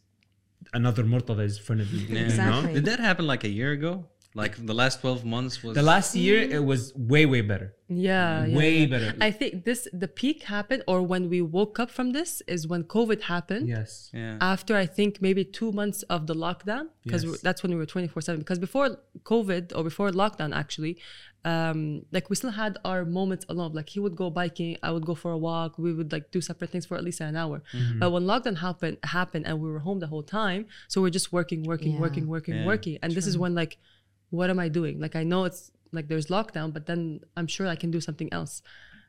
another 0.73 1.03
Mortada 1.03 1.43
is 1.43 1.57
in 1.57 1.63
front 1.63 1.81
of 1.81 1.91
me. 1.93 1.99
Yeah. 2.09 2.19
Exactly. 2.21 2.67
know? 2.67 2.73
Did 2.75 2.85
that 2.85 2.99
happen 2.99 3.25
like 3.25 3.43
a 3.43 3.49
year 3.49 3.71
ago? 3.71 4.05
Like 4.35 4.63
the 4.63 4.75
last 4.75 5.01
twelve 5.01 5.25
months 5.25 5.63
was 5.63 5.73
The 5.73 5.81
last 5.81 6.15
year, 6.15 6.39
it 6.57 6.63
was 6.63 6.93
way, 6.95 7.25
way 7.25 7.41
better. 7.41 7.73
Yeah, 7.87 8.45
yeah, 8.45 8.55
Way 8.55 8.77
yeah. 8.81 8.85
better. 8.85 9.13
I 9.19 9.31
think 9.31 9.65
this 9.65 9.87
the 9.91 10.07
peak 10.07 10.43
happened, 10.43 10.83
or 10.87 11.01
when 11.01 11.29
we 11.33 11.41
woke 11.41 11.79
up 11.79 11.89
from 11.89 12.11
this, 12.11 12.43
is 12.47 12.67
when 12.67 12.83
COVID 12.83 13.21
happened. 13.21 13.67
Yes. 13.67 14.11
yeah. 14.13 14.37
After 14.39 14.75
I 14.75 14.85
think 14.85 15.19
maybe 15.19 15.43
two 15.43 15.71
months 15.71 16.03
of 16.15 16.27
the 16.27 16.35
lockdown, 16.35 16.89
because 17.03 17.23
Yes. 17.23 17.41
that's 17.41 17.63
when 17.63 17.71
we 17.71 17.77
were 17.77 17.87
twenty 17.87 18.07
four 18.07 18.21
seven. 18.21 18.39
Because 18.41 18.59
before 18.59 18.87
COVID 19.23 19.75
or 19.75 19.83
before 19.83 20.11
lockdown, 20.11 20.55
actually, 20.55 20.99
um, 21.45 22.05
like 22.11 22.29
we 22.29 22.35
still 22.35 22.51
had 22.51 22.77
our 22.83 23.05
moments 23.05 23.45
alone. 23.49 23.73
Like 23.73 23.89
he 23.89 23.99
would 23.99 24.15
go 24.15 24.29
biking, 24.29 24.77
I 24.83 24.91
would 24.91 25.05
go 25.05 25.15
for 25.15 25.31
a 25.31 25.37
walk. 25.37 25.77
We 25.77 25.93
would 25.93 26.11
like 26.11 26.31
do 26.31 26.41
separate 26.41 26.69
things 26.69 26.85
for 26.85 26.97
at 26.97 27.03
least 27.03 27.21
an 27.21 27.35
hour. 27.35 27.63
Mm-hmm. 27.73 27.99
But 27.99 28.11
when 28.11 28.23
lockdown 28.23 28.57
happened, 28.57 28.97
happened, 29.03 29.45
and 29.47 29.59
we 29.59 29.69
were 29.71 29.79
home 29.79 29.99
the 29.99 30.07
whole 30.07 30.23
time, 30.23 30.65
so 30.87 31.01
we're 31.01 31.09
just 31.09 31.31
working, 31.31 31.63
working, 31.63 31.93
Yeah. 31.93 31.99
working, 31.99 32.27
working, 32.27 32.55
Yeah. 32.55 32.65
working. 32.65 32.97
And 33.01 33.13
this 33.13 33.25
is 33.25 33.37
when 33.37 33.55
like, 33.55 33.77
what 34.31 34.49
am 34.49 34.59
I 34.59 34.67
doing? 34.67 34.99
Like 34.99 35.15
I 35.15 35.23
know 35.23 35.45
it's 35.45 35.71
like 35.91 36.07
there's 36.07 36.27
lockdown, 36.27 36.73
but 36.73 36.85
then 36.85 37.21
I'm 37.37 37.47
sure 37.47 37.67
I 37.67 37.75
can 37.75 37.89
do 37.89 38.01
something 38.01 38.31
else. 38.33 38.61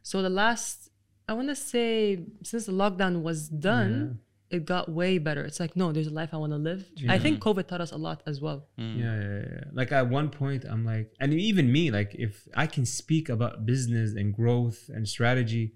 So 0.03 0.23
the 0.23 0.31
last, 0.31 0.89
I 1.29 1.35
want 1.35 1.49
to 1.49 1.57
say, 1.57 2.25
since 2.43 2.67
the 2.67 2.73
lockdown 2.73 3.23
was 3.23 3.49
done, 3.49 4.21
it 4.51 4.65
got 4.65 4.89
way 4.91 5.19
better. 5.19 5.45
It's 5.45 5.61
like, 5.61 5.77
no, 5.77 5.93
there's 5.93 6.09
a 6.09 6.13
life 6.13 6.31
I 6.33 6.37
want 6.37 6.53
to 6.53 6.59
live. 6.59 6.85
I 7.09 7.19
think 7.19 7.41
COVID 7.41 7.67
taught 7.69 7.81
us 7.81 7.93
a 7.93 7.97
lot 7.97 8.23
as 8.27 8.41
well. 8.41 8.67
Mm. 8.79 8.99
Yeah, 8.99 9.21
yeah, 9.21 9.43
yeah. 9.55 9.65
Like 9.73 9.93
at 9.93 10.09
one 10.09 10.29
point, 10.29 10.65
I'm 10.69 10.85
like, 10.85 11.13
and 11.21 11.33
even 11.33 11.71
me, 11.71 11.91
like, 11.91 12.15
if 12.15 12.49
I 12.55 12.67
can 12.67 12.85
speak 12.85 13.29
about 13.29 13.65
business 13.65 14.15
and 14.15 14.35
growth 14.35 14.91
and 14.93 15.09
strategy 15.09 15.75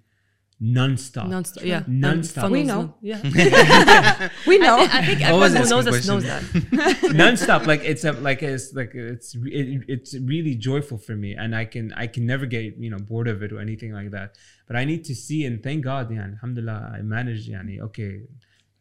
nonstop, 0.63 1.29
Non-stop, 1.29 1.65
yeah. 1.65 1.85
and 1.85 2.01
Non-stop. 2.01 2.51
We 2.51 2.63
know. 2.63 2.95
Yeah. 3.01 3.21
we 4.47 4.59
know 4.59 4.79
I, 4.79 4.87
thi- 4.87 4.99
I 4.99 5.05
think 5.05 5.21
Always 5.29 5.55
everyone 5.55 5.85
who 5.85 5.91
knows 5.91 5.99
us 5.99 6.07
knows 6.07 6.25
that. 6.25 6.43
nonstop 7.15 7.67
like 7.67 7.83
it's 7.85 8.05
a 8.05 8.13
like 8.13 8.43
it's 8.43 8.73
like 8.73 8.95
it's 8.95 9.35
it, 9.35 9.83
it's 9.89 10.15
really 10.21 10.55
joyful 10.55 10.97
for 10.97 11.17
me 11.17 11.35
and 11.35 11.55
i 11.57 11.65
can 11.65 11.93
i 11.95 12.07
can 12.07 12.25
never 12.27 12.47
get 12.47 12.77
you 12.79 12.89
know 12.89 12.99
bored 12.99 13.29
of 13.29 13.43
it 13.43 13.53
or 13.53 13.59
anything 13.61 13.93
like 13.93 14.11
that 14.13 14.37
but 14.67 14.77
i 14.77 14.85
need 14.85 15.05
to 15.05 15.15
see 15.15 15.45
and 15.45 15.63
thank 15.63 15.85
god 15.85 16.11
yeah 16.11 16.23
alhamdulillah 16.23 16.93
i 16.97 17.03
managed 17.03 17.51
yani 17.51 17.81
okay 17.81 18.21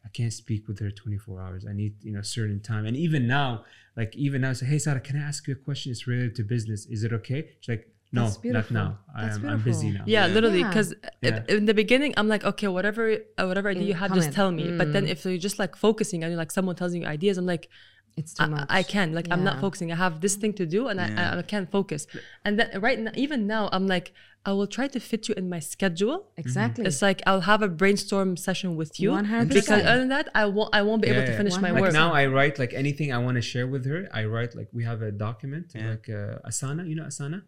i 0.04 0.08
can't 0.18 0.32
speak 0.32 0.62
with 0.68 0.78
her 0.80 0.90
24 0.90 1.40
hours. 1.44 1.62
I 1.70 1.72
need 1.72 1.94
you 2.06 2.12
know 2.14 2.22
certain 2.22 2.60
time. 2.60 2.84
And 2.88 2.96
even 3.06 3.22
now 3.26 3.64
like 3.96 4.12
even 4.26 4.38
now 4.42 4.50
I 4.50 4.54
say 4.54 4.66
hey 4.66 4.78
sarah 4.78 5.00
can 5.08 5.16
i 5.16 5.24
ask 5.30 5.40
you 5.48 5.54
a 5.54 5.62
question? 5.68 5.86
It's 5.92 6.06
related 6.06 6.34
to 6.36 6.42
business. 6.56 6.80
Is 6.94 7.00
it 7.06 7.12
okay? 7.20 7.40
She's 7.60 7.68
like 7.76 7.84
no 8.12 8.26
not 8.56 8.70
now. 8.70 8.88
I 9.16 9.24
am, 9.34 9.40
i'm 9.52 9.62
busy 9.70 9.90
now. 9.98 10.04
Yeah, 10.06 10.26
Yeah. 10.26 10.34
literally. 10.34 10.62
Because 10.62 10.94
Yeah. 11.22 11.42
in 11.48 11.64
the 11.70 11.74
beginning, 11.82 12.12
I'm 12.18 12.28
like, 12.34 12.44
okay, 12.50 12.68
whatever, 12.68 13.04
uh, 13.38 13.46
whatever 13.50 13.68
idea 13.74 13.82
you 13.92 13.94
Mm, 13.94 14.02
have, 14.02 14.10
come 14.10 14.18
just 14.20 14.32
tell 14.38 14.50
me. 14.58 14.64
But 14.80 14.88
then 14.94 15.04
if 15.14 15.18
you're 15.24 15.44
just 15.48 15.58
like 15.64 15.74
focusing 15.86 16.18
and 16.22 16.30
you're 16.30 16.42
like 16.44 16.52
someone 16.58 16.76
tells 16.80 16.92
you 16.94 17.04
ideas, 17.16 17.34
I'm 17.40 17.46
like, 17.54 17.64
it's 18.16 18.32
too 18.34 18.44
I, 18.44 18.46
much 18.46 18.66
I 18.80 18.82
can't. 18.82 19.12
like 19.18 19.26
I'm 19.30 19.44
not 19.44 19.60
focusing. 19.60 19.90
I 19.92 19.96
have 19.96 20.20
this 20.20 20.34
thing 20.36 20.52
to 20.60 20.66
do, 20.76 20.80
and 20.90 20.98
Yeah. 21.00 21.32
I, 21.34 21.38
I 21.38 21.42
can't 21.42 21.70
focus. 21.70 22.06
And 22.44 22.52
then 22.58 22.68
right 22.80 22.98
now, 22.98 23.12
even 23.24 23.40
now, 23.46 23.68
I'm 23.72 23.86
like, 23.96 24.12
I 24.46 24.52
will 24.52 24.66
try 24.78 24.86
to 24.88 25.00
fit 25.00 25.22
you 25.28 25.34
in 25.40 25.46
my 25.54 25.58
schedule. 25.72 26.16
exactly 26.44 26.84
It's 26.88 27.00
like 27.08 27.20
I'll 27.28 27.46
have 27.52 27.62
a 27.62 27.68
brainstorm 27.80 28.36
session 28.36 28.76
with 28.80 28.92
you 29.02 29.10
100%. 29.10 29.48
because 29.48 29.82
other 29.90 30.00
than 30.02 30.10
that, 30.16 30.28
I 30.34 30.44
won't. 30.56 30.70
I 30.78 30.82
won't 30.86 31.00
be 31.02 31.08
able 31.14 31.26
to 31.30 31.36
finish 31.42 31.56
my 31.66 31.70
100%. 31.70 31.72
work. 31.80 31.82
like 31.88 31.92
now 32.04 32.10
i 32.22 32.24
write 32.36 32.54
like 32.62 32.72
anything 32.84 33.08
i 33.16 33.18
want 33.26 33.36
to 33.42 33.44
share 33.52 33.66
with 33.74 33.84
her 33.90 34.00
i 34.20 34.22
write 34.32 34.52
like 34.60 34.68
we 34.78 34.82
have 34.90 35.00
a 35.10 35.12
document 35.26 35.66
Yeah. 35.74 35.90
like 35.92 36.06
uh, 36.20 36.48
asana 36.50 36.82
you 36.90 36.94
know 36.98 37.06
asana 37.12 37.38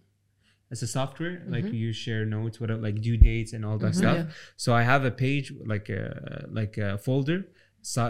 it's 0.73 0.83
a 0.89 0.91
software 0.99 1.35
like 1.55 1.65
Mm-hmm. 1.67 1.83
you 1.83 1.89
share 2.05 2.23
notes 2.37 2.57
whatever 2.61 2.81
like 2.89 2.97
due 3.09 3.19
dates 3.29 3.53
and 3.57 3.63
all 3.67 3.79
that 3.85 3.95
stuff 4.03 4.17
Yeah. 4.17 4.27
so 4.65 4.69
i 4.81 4.83
have 4.93 5.03
a 5.13 5.15
page 5.27 5.47
like 5.73 5.89
a 6.01 6.47
like 6.61 6.75
a 6.87 6.89
folder 7.07 7.39
Sa- 7.43 7.51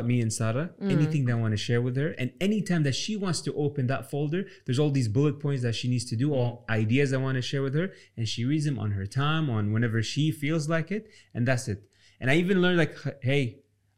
me 0.04 0.20
and 0.20 0.32
Sarah, 0.32 0.70
Mm. 0.80 0.90
anything 0.96 1.24
that 1.26 1.32
I 1.32 1.40
want 1.44 1.52
to 1.52 1.56
share 1.68 1.82
with 1.82 1.96
her, 1.96 2.10
and 2.20 2.28
anytime 2.40 2.82
that 2.84 2.94
she 2.94 3.14
wants 3.16 3.40
to 3.42 3.52
open 3.54 3.86
that 3.88 4.10
folder, 4.10 4.42
there's 4.64 4.78
all 4.78 4.90
these 4.90 5.08
bullet 5.08 5.38
points 5.38 5.62
that 5.62 5.74
she 5.74 5.88
needs 5.88 6.04
to 6.06 6.16
do, 6.16 6.32
all 6.32 6.64
ideas 6.68 7.12
I 7.12 7.18
want 7.18 7.36
to 7.36 7.42
share 7.42 7.62
with 7.62 7.74
her, 7.74 7.92
and 8.16 8.26
she 8.28 8.44
reads 8.44 8.64
them 8.64 8.78
on 8.78 8.92
her 8.92 9.06
time, 9.06 9.50
on 9.50 9.72
whenever 9.72 10.02
she 10.02 10.30
feels 10.30 10.68
like 10.68 10.90
it, 10.90 11.04
and 11.34 11.46
that's 11.48 11.68
it. 11.68 11.80
And 12.20 12.30
I 12.30 12.36
even 12.36 12.62
learned 12.62 12.78
like, 12.78 12.94
hey, 13.22 13.42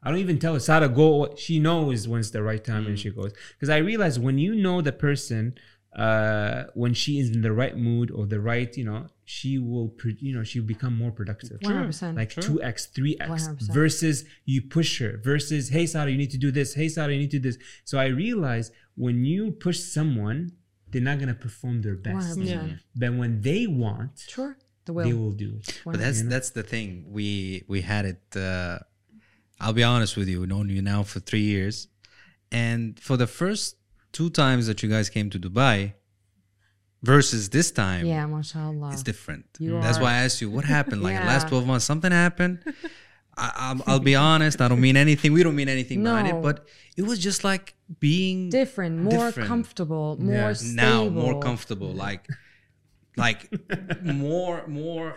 I 0.03 0.11
don't 0.11 0.18
even 0.20 0.39
tell 0.39 0.55
her 0.55 0.61
Sarah 0.61 0.89
go. 0.89 1.35
She 1.37 1.59
knows 1.59 2.07
when 2.09 2.20
it's 2.20 2.31
the 2.31 2.43
right 2.43 2.64
time 2.72 2.85
and 2.87 2.99
she 2.99 3.11
goes. 3.11 3.33
Because 3.55 3.68
I 3.68 3.79
realize 3.79 4.16
when 4.18 4.39
you 4.39 4.55
know 4.55 4.81
the 4.81 4.93
person, 4.93 5.55
uh, 5.93 6.64
when 6.74 6.95
she 6.95 7.18
is 7.18 7.31
in 7.31 7.41
the 7.43 7.53
right 7.53 7.76
mood 7.76 8.11
or 8.11 8.26
the 8.26 8.41
right, 8.41 8.76
you 8.76 8.85
know, 8.85 9.07
she 9.29 9.59
will, 9.59 9.89
pro- 9.89 10.12
you 10.18 10.35
know, 10.35 10.43
she'll 10.43 10.62
become 10.64 10.97
more 10.97 11.11
productive. 11.11 11.61
100%. 11.61 12.16
Like 12.16 12.31
two 12.31 12.62
x, 12.62 12.87
three 12.87 13.14
x 13.20 13.49
100%. 13.49 13.74
versus 13.74 14.24
you 14.47 14.62
push 14.62 15.01
her 15.01 15.20
versus 15.22 15.68
hey 15.68 15.85
Sarah, 15.85 16.11
you 16.11 16.16
need 16.16 16.31
to 16.31 16.39
do 16.39 16.51
this. 16.51 16.72
Hey 16.72 16.89
Sarah, 16.89 17.12
you 17.12 17.18
need 17.18 17.31
to 17.33 17.39
do 17.39 17.51
this. 17.51 17.59
So 17.85 17.99
I 17.99 18.07
realize 18.07 18.72
when 18.95 19.26
you 19.26 19.51
push 19.53 19.81
someone, 19.81 20.53
they're 20.91 21.03
not 21.03 21.18
gonna 21.18 21.35
perform 21.35 21.83
their 21.83 21.95
best. 21.95 22.39
100%. 22.39 22.47
Yeah. 22.47 22.76
But 22.97 23.12
when 23.14 23.43
they 23.43 23.66
want, 23.66 24.24
sure 24.26 24.57
the 24.87 24.95
they 24.95 25.12
will 25.12 25.24
will 25.24 25.33
do 25.33 25.57
it. 25.59 25.83
But 25.85 25.99
that's 25.99 26.22
that's 26.22 26.51
the 26.51 26.62
thing. 26.62 27.05
We 27.09 27.64
we 27.68 27.83
had 27.83 28.07
it. 28.07 28.22
Uh, 28.35 28.79
I'll 29.61 29.74
be 29.74 29.85
honest 29.85 30.16
with 30.16 30.29
you. 30.29 30.41
We've 30.41 30.49
known 30.49 30.70
you 30.70 30.81
now 30.81 31.03
for 31.03 31.20
three 31.20 31.43
years, 31.55 31.89
and 32.51 32.99
for 32.99 33.18
the 33.18 33.26
first 33.26 33.76
two 34.12 34.31
times 34.31 34.66
that 34.68 34.83
you 34.83 34.89
guys 34.89 35.11
came 35.11 35.29
to 35.31 35.39
Dubai, 35.39 35.93
versus 37.03 37.49
this 37.51 37.70
time, 37.70 38.07
yeah 38.07 38.26
mashallah 38.26 38.90
it's 38.92 39.03
different. 39.03 39.44
You 39.59 39.80
That's 39.80 39.99
are- 39.99 40.03
why 40.03 40.11
I 40.12 40.24
asked 40.24 40.40
you 40.40 40.51
what 40.51 40.64
happened. 40.76 41.03
Like 41.03 41.18
the 41.18 41.24
last 41.26 41.49
twelve 41.49 41.66
months, 41.66 41.84
something 41.84 42.12
happened. 42.12 42.62
I, 43.36 43.53
I'll, 43.55 43.82
I'll 43.86 44.01
be 44.01 44.16
honest. 44.16 44.61
I 44.61 44.66
don't 44.66 44.80
mean 44.80 44.96
anything. 44.96 45.32
We 45.32 45.42
don't 45.44 45.55
mean 45.55 45.68
anything 45.68 46.03
behind 46.03 46.26
No. 46.28 46.38
it. 46.38 46.42
But 46.42 46.66
it 46.96 47.03
was 47.03 47.18
just 47.20 47.44
like 47.44 47.74
being 48.01 48.51
different 48.51 48.99
more 48.99 49.26
Different. 49.26 49.49
comfortable 49.49 50.16
more 50.20 50.34
Yeah. 50.34 50.53
stable 50.55 50.74
now 50.74 51.09
more 51.09 51.40
comfortable. 51.40 51.92
Like 51.92 52.26
like 53.16 53.49
more 54.03 54.66
more 54.66 55.14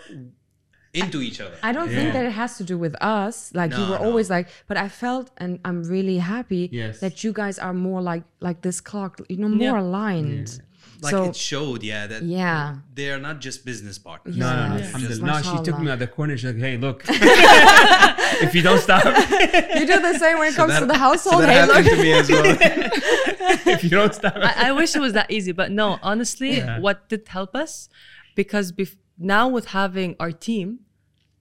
into 0.93 1.21
each 1.21 1.39
other. 1.39 1.55
I 1.63 1.71
don't 1.71 1.89
think 1.89 2.11
that 2.13 2.25
it 2.25 2.31
has 2.33 2.57
to 2.57 2.63
do 2.63 2.77
with 2.77 2.95
us. 3.01 3.53
Like 3.55 3.71
you 3.71 3.79
were 3.79 3.97
no. 3.99 4.05
always 4.07 4.29
like, 4.29 4.49
but 4.67 4.75
I 4.77 4.89
felt, 4.89 5.31
and 5.37 5.59
I'm 5.63 5.83
really 5.83 6.17
happy 6.17 6.69
Yes. 6.71 6.99
that 6.99 7.23
you 7.23 7.31
guys 7.31 7.57
are 7.59 7.73
more 7.73 8.01
like 8.01 8.23
like 8.41 8.61
this 8.61 8.81
clock, 8.81 9.19
you 9.29 9.37
know, 9.37 9.47
Yeah. 9.47 9.71
more 9.71 9.79
aligned. 9.79 10.59
Like 11.01 11.11
So- 11.11 11.23
it 11.25 11.35
showed, 11.35 11.81
yeah, 11.83 12.05
that 12.07 12.21
Yeah. 12.23 12.75
they 12.93 13.09
are 13.11 13.19
not 13.19 13.41
just 13.41 13.65
business 13.65 13.97
partners. 13.97 14.37
No, 14.37 14.45
no, 14.45 14.53
no. 14.69 14.75
Yeah. 14.77 14.85
Alhamdulillah. 14.85 15.09
Just 15.09 15.21
No, 15.21 15.33
she 15.41 15.63
took 15.63 15.79
me 15.79 15.85
mashallah. 15.85 15.91
out 15.93 15.99
the 15.99 16.07
corner. 16.07 16.37
She's 16.37 16.45
like, 16.53 16.57
"Hey, 16.57 16.77
look, 16.77 17.03
if 17.09 18.55
you 18.55 18.61
don't 18.61 18.79
stop, 18.79 19.03
You 19.79 19.85
do 19.87 19.99
the 19.99 20.17
same 20.19 20.37
when 20.39 20.49
it 20.51 20.55
comes 20.55 20.77
to 20.79 20.85
the 20.85 20.93
So 20.93 20.99
household. 20.99 21.43
that 21.43 21.49
hey, 21.49 21.65
look. 21.65 21.85
to 21.85 21.95
me 22.01 22.11
as 22.13 22.29
well. 22.29 22.45
if 23.75 23.83
you 23.83 23.89
don't 23.89 24.13
stop." 24.13 24.35
I, 24.35 24.69
I 24.69 24.71
wish 24.71 24.95
it 24.95 24.99
was 24.99 25.13
that 25.13 25.29
easy, 25.31 25.51
but 25.51 25.71
no, 25.71 25.97
honestly, 26.01 26.57
Yeah. 26.57 26.79
what 26.79 27.09
did 27.09 27.27
help 27.27 27.55
us, 27.55 27.89
because 28.35 28.71
bef- 28.71 28.95
now 29.17 29.47
with 29.47 29.67
having 29.67 30.15
our 30.19 30.31
team, 30.31 30.79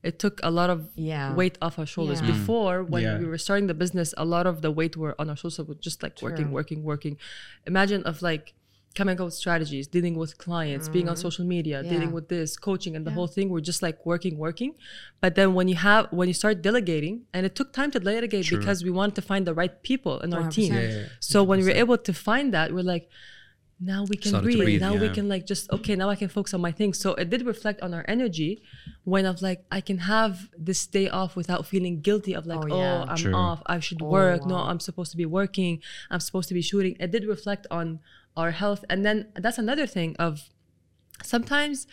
it 0.03 0.19
took 0.19 0.41
a 0.43 0.51
lot 0.51 0.71
of 0.71 0.89
Yeah. 0.95 1.35
weight 1.35 1.59
off 1.61 1.79
our 1.79 1.87
shoulders. 1.87 2.21
Yeah. 2.21 2.29
Mm. 2.29 2.33
Before, 2.33 2.83
when 2.83 3.03
Yeah. 3.03 3.19
we 3.19 3.27
were 3.27 3.39
starting 3.39 3.67
the 3.67 3.75
business, 3.75 4.15
a 4.17 4.25
lot 4.25 4.47
of 4.47 4.63
the 4.63 4.71
weight 4.71 4.97
were 4.97 5.15
on 5.21 5.29
our 5.29 5.37
shoulders, 5.37 5.57
so 5.57 5.65
we're 5.65 5.75
just 5.75 6.03
like 6.03 6.21
working, 6.23 6.51
working, 6.53 6.83
working. 6.83 7.19
Imagine 7.67 8.03
of 8.05 8.23
like 8.23 8.55
coming 8.95 9.19
up 9.21 9.25
with 9.25 9.35
strategies, 9.35 9.87
dealing 9.87 10.17
with 10.17 10.37
clients, 10.39 10.89
being 10.89 11.09
on 11.09 11.15
mm. 11.15 11.23
social 11.27 11.45
media. 11.45 11.83
Yeah. 11.83 11.91
dealing 11.91 12.13
with 12.13 12.29
this, 12.29 12.57
coaching, 12.57 12.97
and 12.97 13.07
the 13.07 13.13
whole 13.13 13.27
thing. 13.29 13.49
We're 13.49 13.61
just 13.61 13.83
like 13.83 14.05
working, 14.05 14.37
working. 14.37 14.75
But 15.21 15.35
then 15.35 15.55
when 15.55 15.69
you 15.69 15.77
have 15.77 16.09
when 16.11 16.29
you 16.29 16.35
start 16.35 16.63
delegating, 16.63 17.23
and 17.33 17.47
it 17.47 17.55
took 17.55 17.73
time 17.73 17.91
to 17.93 18.01
delegate 18.01 18.49
because 18.51 18.83
we 18.83 18.91
wanted 18.91 19.15
to 19.17 19.23
find 19.23 19.47
the 19.47 19.55
right 19.55 19.83
people 19.83 20.21
in 20.21 20.35
our 20.35 20.51
team. 20.51 20.73
100%. 20.73 20.75
Yeah, 20.75 20.81
yeah, 20.81 20.99
yeah. 21.01 21.05
So 21.21 21.45
when 21.45 21.61
we 21.61 21.65
were 21.67 21.79
able 21.85 21.99
to 21.99 22.13
find 22.13 22.53
that, 22.55 22.73
we're 22.73 22.83
like, 22.83 23.09
now 23.83 24.05
we 24.05 24.17
can 24.17 24.31
Started 24.31 24.45
breathe. 24.45 24.59
breathe, 24.59 24.81
Now 24.83 24.95
we 24.95 25.09
can 25.09 25.27
like 25.27 25.47
just 25.47 25.71
okay. 25.71 25.97
Now 25.97 26.11
I 26.11 26.15
can 26.15 26.29
focus 26.29 26.53
on 26.53 26.61
my 26.61 26.71
things. 26.71 26.99
So 26.99 27.15
it 27.15 27.31
did 27.31 27.47
reflect 27.47 27.81
on 27.81 27.95
our 27.95 28.05
energy 28.07 28.63
when 29.05 29.25
of 29.25 29.41
like 29.41 29.65
I 29.71 29.81
can 29.81 29.99
have 29.99 30.51
this 30.59 30.87
day 30.87 31.09
off 31.09 31.35
without 31.35 31.67
feeling 31.67 32.01
guilty 32.03 32.35
of 32.35 32.47
like 32.47 32.59
Oh, 32.59 32.73
oh. 32.73 33.05
I'm 33.09 33.17
True. 33.17 33.35
off. 33.35 33.63
I 33.65 33.81
should 33.81 34.03
Oh, 34.03 34.07
work. 34.07 34.45
No. 34.45 34.57
I'm 34.57 34.81
supposed 34.81 35.11
to 35.13 35.17
be 35.17 35.25
working. 35.25 35.81
I'm 36.11 36.21
supposed 36.21 36.49
to 36.49 36.55
be 36.55 36.61
shooting. 36.61 36.95
It 37.01 37.11
did 37.11 37.25
reflect 37.25 37.67
on 37.71 38.01
our 38.37 38.53
health. 38.53 38.85
And 38.89 39.05
then 39.05 39.29
that's 39.35 39.59
another 39.59 39.87
thing 39.87 40.17
of 40.19 40.49
sometimes 41.23 41.87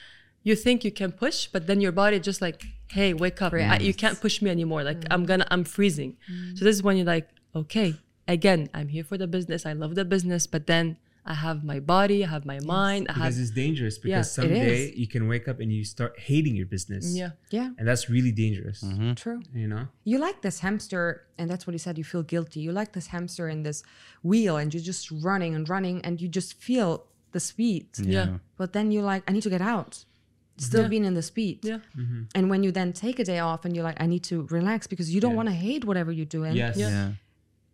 you 0.43 0.55
think 0.55 0.83
you 0.83 0.91
can 0.91 1.11
push, 1.11 1.47
but 1.47 1.67
then 1.67 1.81
your 1.81 1.91
body 1.91 2.19
just 2.19 2.41
like, 2.41 2.63
hey, 2.89 3.13
wake 3.13 3.41
up. 3.41 3.51
I, 3.73 3.77
you 3.79 3.93
can't 3.93 4.19
push 4.21 4.41
me 4.41 4.49
anymore. 4.49 4.83
Like 4.83 5.03
I'm 5.11 5.25
gonna, 5.25 5.47
I'm 5.51 5.63
freezing. 5.63 6.17
So 6.55 6.65
this 6.65 6.75
is 6.75 6.83
when 6.83 6.95
you're 6.97 7.05
like, 7.05 7.27
okay, 7.55 7.95
again, 8.27 8.69
I'm 8.73 8.87
here 8.87 9.03
for 9.03 9.17
the 9.17 9.27
business. 9.27 9.65
I 9.65 9.73
love 9.73 9.95
the 9.95 10.05
business, 10.05 10.47
but 10.47 10.67
then 10.67 10.97
I 11.27 11.33
have 11.33 11.63
my 11.63 11.79
body, 11.79 12.23
I 12.25 12.29
have 12.35 12.45
my 12.45 12.59
mind, 12.61 13.07
I 13.09 13.13
have 13.13 13.21
because 13.23 13.39
it's 13.39 13.51
dangerous. 13.51 13.97
Because 13.97 14.27
it 14.27 14.29
someday 14.29 14.91
you 15.01 15.07
can 15.07 15.27
wake 15.27 15.47
up 15.47 15.59
and 15.59 15.69
you 15.71 15.83
start 15.83 16.17
hating 16.19 16.55
your 16.55 16.65
business. 16.75 17.03
yeah. 17.21 17.31
Yeah, 17.51 17.69
and 17.77 17.87
that's 17.87 18.09
really 18.09 18.31
dangerous. 18.31 18.81
Mm-hmm. 18.83 19.13
true. 19.13 19.41
You 19.53 19.67
know. 19.67 19.87
You 20.03 20.17
like 20.27 20.41
this 20.41 20.57
hamster, 20.65 21.03
and 21.37 21.49
that's 21.49 21.65
what 21.67 21.73
he 21.73 21.77
said. 21.85 21.97
You 21.97 22.03
feel 22.13 22.23
guilty. 22.23 22.59
You 22.61 22.71
like 22.71 22.91
this 22.93 23.07
hamster 23.07 23.45
in 23.49 23.63
this 23.63 23.83
wheel, 24.23 24.57
and 24.57 24.73
you're 24.73 24.83
just 24.93 25.11
running 25.11 25.53
and 25.55 25.67
running, 25.75 25.97
and 26.05 26.13
you 26.21 26.27
just 26.39 26.51
feel 26.67 26.89
the 27.31 27.39
speed. 27.39 27.87
Yeah. 27.99 28.37
But 28.57 28.73
then 28.73 28.91
you're 28.91 29.03
like, 29.13 29.23
I 29.27 29.31
need 29.33 29.43
to 29.43 29.49
get 29.49 29.61
out. 29.75 30.05
Still 30.59 30.83
Yeah. 30.83 30.87
being 30.87 31.05
in 31.05 31.13
the 31.13 31.21
speed. 31.21 31.57
Yeah. 31.63 31.79
Mm-hmm. 31.95 32.21
And 32.35 32.49
when 32.49 32.63
you 32.63 32.71
then 32.71 32.91
take 32.93 33.19
a 33.19 33.23
day 33.23 33.39
off 33.39 33.63
and 33.65 33.75
you're 33.75 33.83
like, 33.83 34.01
I 34.01 34.07
need 34.07 34.23
to 34.31 34.47
relax 34.49 34.87
because 34.87 35.13
you 35.13 35.21
don't 35.21 35.35
want 35.35 35.49
to 35.49 35.53
hate 35.53 35.85
whatever 35.85 36.11
you're 36.11 36.25
doing. 36.39 36.53
Yes. 36.55 36.77
Yeah. 36.77 37.11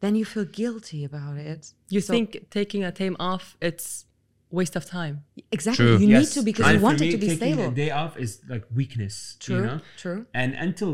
Yeah. 0.03 0.07
Then 0.09 0.15
you 0.15 0.25
feel 0.25 0.45
guilty 0.45 1.03
about 1.05 1.37
it. 1.37 1.73
You 1.89 2.01
So- 2.01 2.13
think 2.13 2.49
taking 2.49 2.83
a 2.83 2.91
time 2.91 3.15
off, 3.19 3.57
it's 3.61 4.05
waste 4.51 4.75
of 4.75 4.85
time. 4.85 5.23
exactly 5.51 5.85
True. 5.85 5.97
you 5.97 6.07
Yes. 6.07 6.19
need 6.21 6.31
to 6.39 6.41
because 6.45 6.65
And 6.67 6.75
you 6.77 6.83
want 6.83 6.99
me, 6.99 7.07
it 7.07 7.11
to 7.11 7.17
be 7.17 7.27
taking 7.27 7.37
stable. 7.55 7.69
A 7.69 7.73
day 7.73 7.89
off 7.91 8.17
is 8.17 8.41
like 8.47 8.65
weakness. 8.79 9.37
True. 9.39 9.55
You 9.57 9.61
know? 9.65 9.79
True. 9.97 10.25
And 10.33 10.53
until 10.53 10.91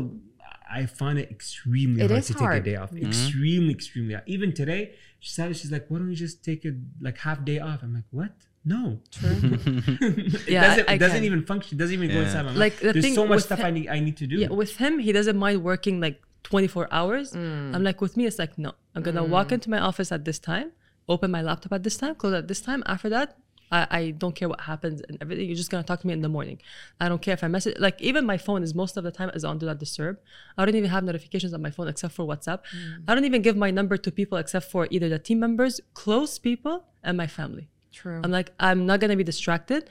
I 0.72 0.86
find 0.86 1.18
it 1.18 1.28
extremely 1.30 2.00
It 2.02 2.10
hard 2.10 2.22
to 2.22 2.32
hard. 2.34 2.52
take 2.54 2.62
a 2.62 2.70
day 2.70 2.76
off. 2.76 2.90
Mm-hmm. 2.92 3.06
Extremely, 3.08 3.72
extremely 3.74 4.14
hard. 4.14 4.24
Even 4.28 4.52
today, 4.54 4.82
she 5.18 5.30
said 5.36 5.54
she's 5.56 5.72
like, 5.72 5.84
"Why 5.90 5.98
don't 5.98 6.08
you 6.08 6.16
just 6.16 6.44
take 6.44 6.64
a 6.64 6.72
like 7.06 7.18
half 7.18 7.44
day 7.44 7.58
off?" 7.58 7.82
I'm 7.82 7.92
like, 7.92 8.04
"What? 8.12 8.32
No." 8.64 9.00
True. 9.10 9.30
it 9.42 10.48
Yeah, 10.48 10.62
doesn't, 10.68 10.88
I- 10.88 10.92
I 10.92 10.94
it 10.94 10.98
doesn't 10.98 11.24
even 11.24 11.44
function. 11.44 11.76
It 11.76 11.80
doesn't 11.82 11.94
even 11.98 12.08
go 12.16 12.20
inside 12.22 12.42
my 12.42 12.50
mind. 12.54 12.58
Like, 12.66 12.76
the 12.78 12.92
There's 12.92 13.04
thing 13.04 13.14
so 13.14 13.24
much 13.26 13.36
with 13.38 13.44
stuff 13.50 13.60
I 13.60 13.70
need 13.76 13.88
I 13.88 13.98
need 14.00 14.16
to 14.22 14.26
do. 14.32 14.36
Yeah, 14.36 14.48
with 14.62 14.76
him, 14.76 14.92
he 15.06 15.10
doesn't 15.18 15.36
mind 15.36 15.58
working 15.64 15.96
like 16.00 16.18
24 16.44 16.86
hours. 16.98 17.32
Mm. 17.32 17.74
I'm 17.74 17.82
like, 17.82 18.00
with 18.00 18.16
me, 18.16 18.24
it's 18.26 18.38
like, 18.38 18.56
no, 18.56 18.72
I'm 18.94 19.02
gonna 19.02 19.24
walk 19.24 19.48
mm. 19.48 19.52
into 19.52 19.70
my 19.70 19.78
office 19.78 20.10
at 20.12 20.24
this 20.24 20.38
time, 20.38 20.72
open 21.08 21.30
my 21.30 21.42
laptop 21.42 21.72
at 21.72 21.82
this 21.82 21.96
time, 21.96 22.14
close 22.14 22.34
at 22.34 22.48
this 22.48 22.60
time. 22.60 22.82
After 22.86 23.08
that, 23.08 23.36
I, 23.72 23.86
I 23.90 24.10
don't 24.10 24.34
care 24.34 24.48
what 24.48 24.62
happens 24.62 25.00
and 25.08 25.16
everything. 25.20 25.46
You're 25.46 25.56
just 25.56 25.70
gonna 25.70 25.84
talk 25.84 26.00
to 26.00 26.06
me 26.06 26.12
in 26.12 26.22
the 26.22 26.28
morning. 26.28 26.60
I 27.00 27.08
don't 27.08 27.22
care 27.22 27.34
if 27.34 27.44
I 27.44 27.48
message. 27.48 27.76
Like 27.78 28.00
even 28.00 28.26
my 28.26 28.36
phone 28.36 28.62
is 28.62 28.74
most 28.74 28.96
of 28.96 29.04
the 29.04 29.12
time 29.12 29.30
is 29.30 29.44
on 29.44 29.58
do 29.58 29.66
not 29.66 29.78
disturb. 29.78 30.18
I 30.58 30.64
don't 30.64 30.74
even 30.74 30.90
have 30.90 31.04
notifications 31.04 31.54
on 31.54 31.62
my 31.62 31.70
phone 31.70 31.88
except 31.88 32.14
for 32.14 32.26
WhatsApp. 32.26 32.60
Mm. 32.74 33.04
I 33.06 33.14
don't 33.14 33.24
even 33.24 33.42
give 33.42 33.56
my 33.56 33.70
number 33.70 33.96
to 33.96 34.10
people 34.10 34.38
except 34.38 34.70
for 34.70 34.88
either 34.90 35.08
the 35.08 35.18
team 35.18 35.38
members, 35.38 35.80
close 35.94 36.38
people, 36.38 36.84
and 37.02 37.16
my 37.16 37.26
family. 37.26 37.68
True. 37.92 38.20
I'm 38.22 38.30
like, 38.30 38.52
I'm 38.58 38.86
not 38.86 39.00
gonna 39.00 39.16
be 39.16 39.24
distracted. 39.24 39.88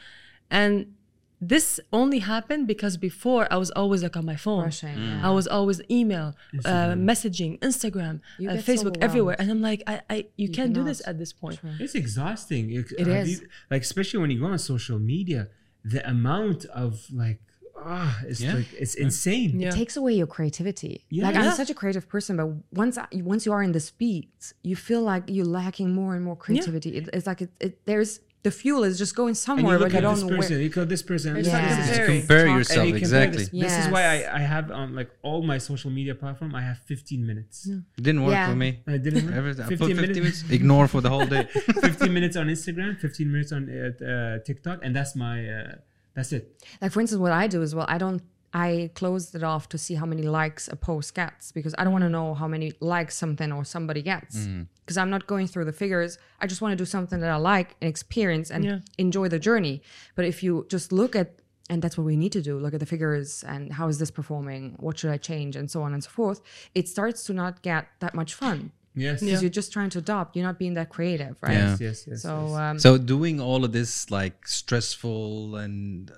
And 0.52 0.96
this 1.42 1.80
only 1.94 2.20
happened 2.20 2.68
because 2.68 2.98
before 2.98 3.48
I 3.52 3.58
was 3.58 3.72
always 3.72 4.04
like 4.04 4.18
on 4.18 4.26
my 4.26 4.36
phone. 4.36 4.64
Rushing, 4.66 4.98
yeah. 4.98 5.22
I 5.28 5.32
was 5.32 5.48
always 5.48 5.82
email, 5.90 6.36
uh, 6.66 6.94
messaging, 7.12 7.60
Instagram, 7.60 8.20
uh, 8.40 8.54
get 8.56 8.66
so 8.66 8.72
Facebook, 8.74 8.98
everywhere, 9.02 9.36
and 9.40 9.50
I'm 9.50 9.62
like, 9.62 9.82
I, 9.88 10.02
I 10.10 10.26
you, 10.36 10.50
can't 10.50 10.74
do 10.74 10.84
this 10.84 11.02
at 11.06 11.18
this 11.18 11.32
point. 11.34 11.60
It's 11.80 11.96
exhausting. 11.96 12.72
It, 12.74 12.92
It 12.98 13.08
have 13.08 13.28
is. 13.28 13.42
you- 13.42 13.48
like 13.72 13.82
especially 13.84 14.20
when 14.20 14.32
you 14.32 14.40
go 14.40 14.48
on 14.48 14.60
social 14.60 15.00
media, 15.00 15.48
the 15.84 16.08
amount 16.10 16.66
of 16.66 17.06
like 17.14 17.40
ah, 17.82 18.20
it's 18.28 18.42
Yeah. 18.42 18.56
like 18.56 18.68
it's 18.74 18.96
insane. 18.96 19.58
Yeah. 19.60 19.70
It 19.70 19.76
takes 19.76 19.96
away 19.96 20.14
your 20.14 20.28
creativity. 20.28 21.06
Yeah. 21.10 21.24
Like 21.28 21.36
Yeah. 21.36 21.44
I'm 21.52 21.56
such 21.56 21.70
a 21.70 21.74
creative 21.74 22.10
person, 22.10 22.36
but 22.36 22.48
once 22.74 22.98
I, 22.98 23.08
once 23.34 23.46
you 23.46 23.54
are 23.54 23.64
in 23.64 23.72
the 23.72 23.80
speed, 23.80 24.28
you 24.64 24.76
feel 24.76 25.02
like 25.02 25.24
you're 25.28 25.46
lacking 25.62 25.94
more 25.94 26.14
and 26.16 26.24
more 26.26 26.36
creativity. 26.36 26.98
It, 26.98 27.10
it's 27.14 27.26
like 27.26 27.42
it, 27.42 27.52
it, 27.62 27.86
there's 27.86 28.20
the 28.44 28.52
fuel 28.52 28.84
is 28.86 28.98
just 28.98 29.16
going 29.16 29.30
And 29.30 29.38
somewhere, 29.38 29.74
you 29.74 29.80
but 29.80 29.86
look 29.86 29.94
you 29.94 30.02
don't 30.02 30.16
this 30.16 30.24
know 30.24 30.30
person, 30.38 30.54
where. 30.56 30.62
you 30.62 30.70
look 30.70 30.78
at 30.78 30.90
this 30.90 31.02
person. 31.02 31.36
It's 31.36 31.48
this 31.48 31.54
like 31.54 31.88
person. 31.88 32.06
compare 32.20 32.46
Talk- 32.46 32.58
yourself 32.58 32.80
And 32.80 32.88
you 32.88 32.94
compare 33.02 33.24
exactly. 33.24 33.44
This, 33.44 33.50
this 33.74 33.86
is 33.86 33.92
why 33.92 34.04
I, 34.14 34.36
I 34.36 34.40
have 34.40 34.72
on 34.72 34.96
like 34.96 35.10
all 35.24 35.42
my 35.44 35.58
social 35.58 35.92
media 35.92 36.16
platform. 36.16 36.56
I 36.56 36.62
have 36.62 36.78
15 36.80 37.26
minutes. 37.28 37.68
It 37.68 37.84
didn't 38.02 38.24
work 38.24 38.32
Yeah. 38.32 38.50
for 38.50 38.56
me. 38.56 38.80
I 38.88 38.98
didn't. 38.98 39.26
work. 39.26 39.36
Everything. 39.36 39.66
I 39.66 39.68
15 39.70 39.96
minutes. 39.96 40.18
minutes. 40.20 40.44
Ignore 40.50 40.88
for 40.88 41.02
the 41.02 41.10
whole 41.10 41.26
day. 41.26 41.44
15 41.82 42.14
minutes 42.14 42.38
on 42.38 42.48
Instagram, 42.48 42.98
15 43.00 43.32
minutes 43.32 43.52
on 43.52 43.62
uh, 43.70 44.06
uh, 44.06 44.40
TikTok, 44.46 44.80
and 44.84 44.96
that's 44.96 45.16
my. 45.16 45.38
Uh, 45.48 45.76
that's 46.16 46.32
it. 46.32 46.44
Like 46.82 46.92
for 46.94 47.02
instance, 47.02 47.20
what 47.20 47.32
I 47.34 47.48
do 47.48 47.62
is 47.62 47.76
well, 47.76 47.86
I 47.90 47.98
don't. 47.98 48.22
I 48.54 48.90
closed 48.96 49.36
it 49.36 49.44
off 49.44 49.70
to 49.70 49.78
see 49.78 49.96
how 49.96 50.06
many 50.06 50.24
likes 50.24 50.68
a 50.68 50.76
post 50.76 51.14
gets 51.14 51.52
because 51.52 51.76
I 51.78 51.84
don't 51.84 51.94
want 51.94 52.04
to 52.04 52.10
know 52.10 52.34
how 52.34 52.48
many 52.48 52.74
likes 52.80 53.16
something 53.16 53.52
or 53.52 53.64
somebody 53.64 54.02
gets 54.02 54.48
because 54.86 54.98
I'm 54.98 55.10
not 55.12 55.28
going 55.28 55.46
through 55.48 55.66
the 55.66 55.74
figures. 55.74 56.18
I 56.42 56.48
just 56.48 56.62
want 56.62 56.72
to 56.72 56.76
do 56.76 56.86
something 56.86 57.20
that 57.20 57.30
I 57.30 57.36
like 57.36 57.76
and 57.82 57.88
experience 57.90 58.50
and 58.50 58.64
Yeah. 58.66 58.80
enjoy 58.98 59.28
the 59.30 59.40
journey. 59.40 59.82
But 60.16 60.26
if 60.26 60.42
you 60.44 60.66
just 60.70 60.92
look 60.92 61.16
at 61.16 61.30
and 61.72 61.84
that's 61.84 61.96
what 62.00 62.06
we 62.06 62.16
need 62.16 62.32
to 62.32 62.42
do 62.42 62.58
look 62.58 62.74
at 62.74 62.80
the 62.80 62.86
figures 62.88 63.44
and 63.44 63.72
how 63.74 63.88
is 63.88 64.00
this 64.00 64.10
performing 64.10 64.76
what 64.80 64.98
should 64.98 65.12
i 65.12 65.18
change 65.18 65.56
and 65.56 65.70
so 65.70 65.84
on 65.84 65.94
and 65.94 66.04
so 66.04 66.10
forth 66.10 66.42
it 66.74 66.88
starts 66.90 67.24
to 67.26 67.32
not 67.32 67.62
get 67.62 67.86
that 68.00 68.16
much 68.16 68.34
fun 68.34 68.72
Yes. 68.96 69.20
because 69.22 69.44
you're 69.44 69.52
just 69.52 69.72
trying 69.72 69.92
to 69.92 70.00
adopt 70.00 70.36
you're 70.36 70.48
not 70.48 70.58
being 70.58 70.74
that 70.74 70.90
creative 70.90 71.38
right 71.44 71.54
Yeah. 71.54 71.70
Yes. 71.70 71.82
Yes. 71.82 72.06
Yes. 72.08 72.22
so 72.24 72.48
yes. 72.48 72.58
um, 72.58 72.80
So 72.80 72.98
doing 72.98 73.40
all 73.40 73.64
of 73.64 73.72
this 73.72 74.10
like 74.10 74.48
stressful 74.48 75.58
and 75.58 76.10
uh, 76.10 76.16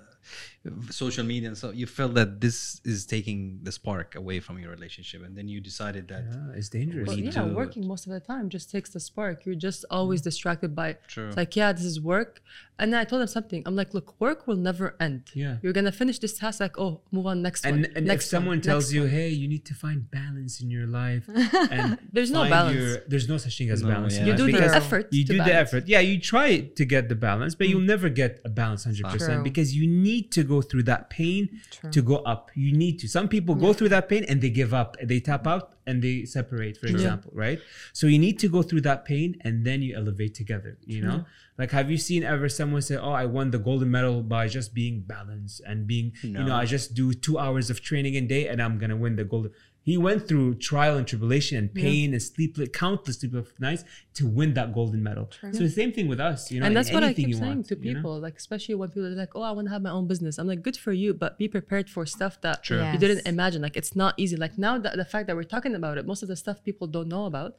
social 0.92 1.24
media 1.24 1.48
and 1.48 1.58
so 1.58 1.72
you 1.72 1.88
felt 1.88 2.14
that 2.14 2.40
this 2.40 2.80
is 2.86 3.08
taking 3.08 3.60
the 3.64 3.72
spark 3.72 4.14
away 4.16 4.40
from 4.40 4.60
your 4.60 4.70
relationship 4.70 5.24
and 5.26 5.36
then 5.36 5.48
you 5.48 5.60
decided 5.60 6.08
that 6.08 6.24
Yeah, 6.30 6.58
it's 6.58 6.70
dangerous. 6.70 7.08
But 7.08 7.18
need 7.18 7.34
yeah, 7.34 7.46
working 7.46 7.88
most 7.88 8.06
of 8.06 8.14
the 8.14 8.20
time 8.20 8.48
just 8.48 8.70
takes 8.70 8.92
the 8.92 9.00
spark. 9.00 9.44
You're 9.44 9.56
just 9.56 9.86
always 9.90 10.22
distracted 10.22 10.76
by 10.76 10.98
True. 11.08 11.30
it's 11.30 11.38
like, 11.38 11.56
yeah, 11.56 11.72
this 11.72 11.86
is 11.86 12.00
work. 12.00 12.44
And 12.82 12.92
then 12.92 13.00
I 13.00 13.04
told 13.04 13.22
him 13.22 13.28
something. 13.28 13.62
I'm 13.68 13.76
like, 13.76 13.94
look, 13.94 14.20
work 14.20 14.48
will 14.48 14.56
never 14.56 14.96
end. 15.00 15.30
Yeah. 15.36 15.58
You're 15.62 15.72
gonna 15.72 15.92
finish 15.92 16.18
this 16.18 16.34
task, 16.40 16.60
like, 16.60 16.80
oh, 16.80 17.02
move 17.12 17.28
on 17.28 17.44
next 17.44 17.64
and, 17.64 17.84
one. 17.84 17.92
and 17.96 18.08
next 18.08 18.26
if 18.26 18.30
someone 18.32 18.58
one, 18.58 18.62
tells 18.62 18.92
you, 18.92 19.02
one. 19.02 19.12
"Hey, 19.12 19.30
you 19.30 19.48
need 19.48 19.66
to 19.66 19.76
find 19.76 20.10
balance 20.10 20.60
in 20.62 20.72
your 20.72 20.88
life," 20.88 21.30
and 21.72 22.00
There's 22.12 22.32
no 22.32 22.50
balance. 22.50 22.76
your- 22.76 23.04
there's 23.08 23.30
no 23.30 23.38
such 23.38 23.56
thing 23.60 23.70
as 23.70 23.84
No, 23.84 23.90
balance. 23.90 24.18
yeah. 24.18 24.26
you 24.26 24.32
life 24.32 24.40
do 24.40 24.52
the 24.52 24.76
effort. 24.82 25.08
You 25.12 25.24
to 25.26 25.34
do 25.34 25.44
the 25.44 25.54
effort. 25.54 25.88
Yeah, 25.88 26.00
you 26.00 26.20
try 26.20 26.62
to 26.80 26.84
get 26.86 27.08
the 27.08 27.16
balance, 27.16 27.54
but 27.54 27.70
you'll 27.70 27.82
mm. 27.82 27.94
never 27.94 28.10
get 28.10 28.42
a 28.44 28.50
balance 28.50 28.84
hundred 28.84 29.06
percent 29.06 29.44
because 29.44 29.76
you 29.78 29.86
need 29.88 30.32
to 30.32 30.44
go 30.44 30.64
through 30.64 30.84
that 30.84 31.12
pain 31.12 31.62
True. 31.70 31.92
to 31.92 32.02
go 32.02 32.18
up. 32.34 32.50
You 32.56 32.74
need 32.74 32.98
to. 33.02 33.08
Some 33.08 33.28
people 33.28 33.54
go 33.54 33.74
through 33.74 33.90
that 33.90 34.10
pain 34.10 34.26
and 34.28 34.42
they 34.42 34.50
give 34.50 34.74
up, 34.74 34.98
they 35.04 35.20
tap 35.20 35.46
out 35.46 35.76
and 35.86 36.02
they 36.02 36.26
separate, 36.26 36.78
for 36.78 36.88
example, 36.88 37.32
right? 37.34 37.60
So 37.94 38.08
you 38.08 38.20
need 38.20 38.40
to 38.40 38.48
go 38.48 38.62
through 38.64 38.82
that 38.82 39.06
pain 39.06 39.38
and 39.42 39.66
then 39.66 39.82
you 39.82 39.96
elevate 39.96 40.34
together. 40.34 40.78
You 40.86 41.02
know, 41.02 41.26
like 41.62 41.72
have 41.72 41.92
you 41.92 41.98
seen 41.98 42.24
ever 42.24 42.50
someone 42.50 42.82
say, 42.82 42.98
"Oh, 42.98 43.12
I 43.12 43.26
won 43.26 43.52
the 43.52 43.60
golden 43.60 43.92
medal 43.92 44.24
by 44.24 44.48
just 44.48 44.74
being 44.74 44.96
balanced 45.02 45.62
and 45.70 45.86
being, 45.86 46.12
you 46.24 46.44
know, 46.48 46.56
I 46.56 46.66
just 46.66 46.96
do 46.96 47.14
two 47.14 47.38
hours 47.38 47.70
of 47.70 47.82
training 47.82 48.16
a 48.18 48.22
day 48.22 48.48
and 48.48 48.62
I'm 48.62 48.80
gonna 48.80 48.98
win 48.98 49.16
the 49.16 49.24
golden." 49.24 49.52
He 49.84 49.98
went 49.98 50.28
through 50.28 50.56
trial 50.56 50.96
and 50.98 51.08
tribulation 51.08 51.58
and 51.58 51.74
pain 51.74 52.14
and 52.14 52.22
sleepless, 52.22 52.70
countless 52.72 53.20
sleepless 53.20 53.48
nights 53.60 53.84
to 54.14 54.28
win 54.28 54.54
that 54.54 54.74
golden 54.76 55.02
medal. 55.02 55.30
So 55.54 55.60
the 55.60 55.70
same 55.70 55.92
thing 55.92 56.08
with 56.08 56.20
us, 56.20 56.52
you 56.52 56.60
know. 56.60 56.68
and 56.68 56.74
in 56.74 56.76
that's 56.76 56.92
what 56.92 57.04
I 57.04 57.08
anything 57.08 57.26
keep 57.26 57.34
you 57.34 57.40
saying 57.40 57.56
want, 57.56 57.68
to 57.68 57.78
you 57.80 57.94
know? 57.94 58.00
people, 58.00 58.20
like 58.20 58.38
especially 58.38 58.76
when 58.76 58.90
people 58.90 59.08
are 59.08 59.22
like, 59.26 59.36
"Oh, 59.36 59.44
I 59.44 59.52
want 59.52 59.68
to 59.68 59.72
have 59.72 59.84
my 59.84 59.92
own 59.92 60.08
business." 60.08 60.38
I'm 60.40 60.48
like, 60.48 60.62
"Good 60.62 60.78
for 60.78 60.94
you, 60.94 61.14
but 61.14 61.38
be 61.38 61.48
prepared 61.48 61.90
for 61.90 62.06
stuff 62.06 62.42
that 62.42 62.64
True. 62.64 62.84
you 62.92 62.98
didn't 62.98 63.28
imagine." 63.28 63.62
Like 63.62 63.78
it's 63.78 63.96
not 63.96 64.16
easy. 64.18 64.36
Like 64.36 64.58
now, 64.58 64.80
the, 64.80 64.90
the 65.02 65.06
fact 65.06 65.28
that 65.28 65.36
we're 65.36 65.52
talking 65.56 65.76
about 65.76 65.98
it, 66.00 66.06
most 66.06 66.22
of 66.22 66.30
the 66.30 66.36
stuff 66.36 66.64
people 66.64 66.88
don't 66.88 67.08
know 67.08 67.26
about 67.26 67.56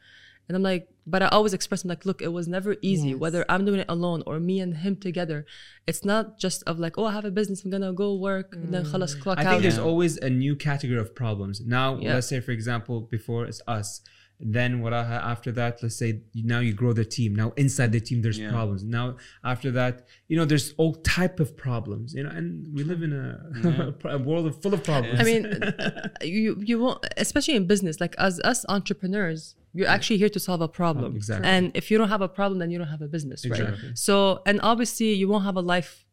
and 0.52 0.56
I'm 0.58 0.62
like, 0.62 0.86
but 1.06 1.22
I 1.22 1.28
always 1.28 1.54
express, 1.54 1.82
I'm 1.82 1.88
like, 1.88 2.04
look, 2.04 2.20
it 2.20 2.28
was 2.28 2.46
never 2.46 2.76
easy, 2.82 3.08
yes. 3.08 3.18
whether 3.18 3.42
I'm 3.48 3.64
doing 3.64 3.80
it 3.80 3.86
alone 3.88 4.22
or 4.26 4.38
me 4.38 4.60
and 4.60 4.76
him 4.76 4.96
together. 4.96 5.46
It's 5.86 6.04
not 6.04 6.38
just 6.38 6.62
of 6.64 6.78
like, 6.78 6.98
oh, 6.98 7.06
I 7.06 7.12
have 7.12 7.24
a 7.24 7.30
business, 7.30 7.64
I'm 7.64 7.70
gonna 7.70 7.94
go 7.94 8.14
work, 8.16 8.54
mm. 8.54 8.64
and 8.64 8.74
then 8.74 8.84
mm. 8.84 8.92
khalas, 8.92 9.18
clock 9.18 9.38
I 9.38 9.44
think 9.44 9.62
there's 9.62 9.78
yeah. 9.78 9.82
always 9.82 10.18
a 10.18 10.28
new 10.28 10.54
category 10.54 11.00
of 11.00 11.14
problems. 11.14 11.62
Now, 11.62 11.96
yeah. 11.96 12.12
let's 12.12 12.26
say, 12.26 12.40
for 12.40 12.50
example, 12.50 13.00
before 13.00 13.46
it's 13.46 13.62
us. 13.66 14.02
Then 14.44 14.82
what 14.82 14.92
I 14.92 15.04
have 15.04 15.22
after 15.22 15.52
that, 15.52 15.82
let's 15.82 15.96
say 15.96 16.20
now 16.34 16.58
you 16.58 16.74
grow 16.74 16.92
the 16.92 17.04
team. 17.04 17.34
Now 17.34 17.52
inside 17.56 17.92
the 17.92 18.00
team 18.00 18.22
there's 18.22 18.40
yeah. 18.40 18.50
problems. 18.50 18.82
Now 18.82 19.16
after 19.44 19.70
that, 19.70 20.06
you 20.26 20.36
know, 20.36 20.44
there's 20.44 20.74
all 20.78 20.94
type 20.96 21.38
of 21.38 21.56
problems. 21.56 22.12
You 22.12 22.24
know, 22.24 22.30
and 22.30 22.66
we 22.74 22.82
live 22.82 23.04
in 23.04 23.12
a, 23.12 23.94
a 24.08 24.18
world 24.18 24.60
full 24.60 24.74
of 24.74 24.82
problems. 24.82 25.20
I 25.20 25.22
mean, 25.22 25.46
you 26.22 26.60
you 26.60 26.80
won't 26.80 27.06
especially 27.16 27.54
in 27.54 27.68
business, 27.68 28.00
like 28.00 28.16
as 28.18 28.40
us 28.40 28.66
entrepreneurs, 28.68 29.54
you're 29.74 29.88
actually 29.88 30.18
here 30.18 30.28
to 30.28 30.40
solve 30.40 30.60
a 30.60 30.68
problem. 30.68 31.16
exactly. 31.16 31.48
And 31.48 31.70
if 31.74 31.90
you 31.90 31.96
don't 31.98 32.08
have 32.10 32.20
a 32.20 32.28
problem, 32.28 32.58
then 32.58 32.70
you 32.70 32.78
don't 32.78 32.88
have 32.88 33.02
a 33.02 33.08
business, 33.08 33.46
right? 33.46 33.60
Exactly. 33.60 33.92
So, 33.94 34.42
and 34.46 34.60
obviously, 34.62 35.12
you 35.14 35.28
won't 35.28 35.44
have 35.44 35.56
a 35.56 35.62
life 35.62 36.04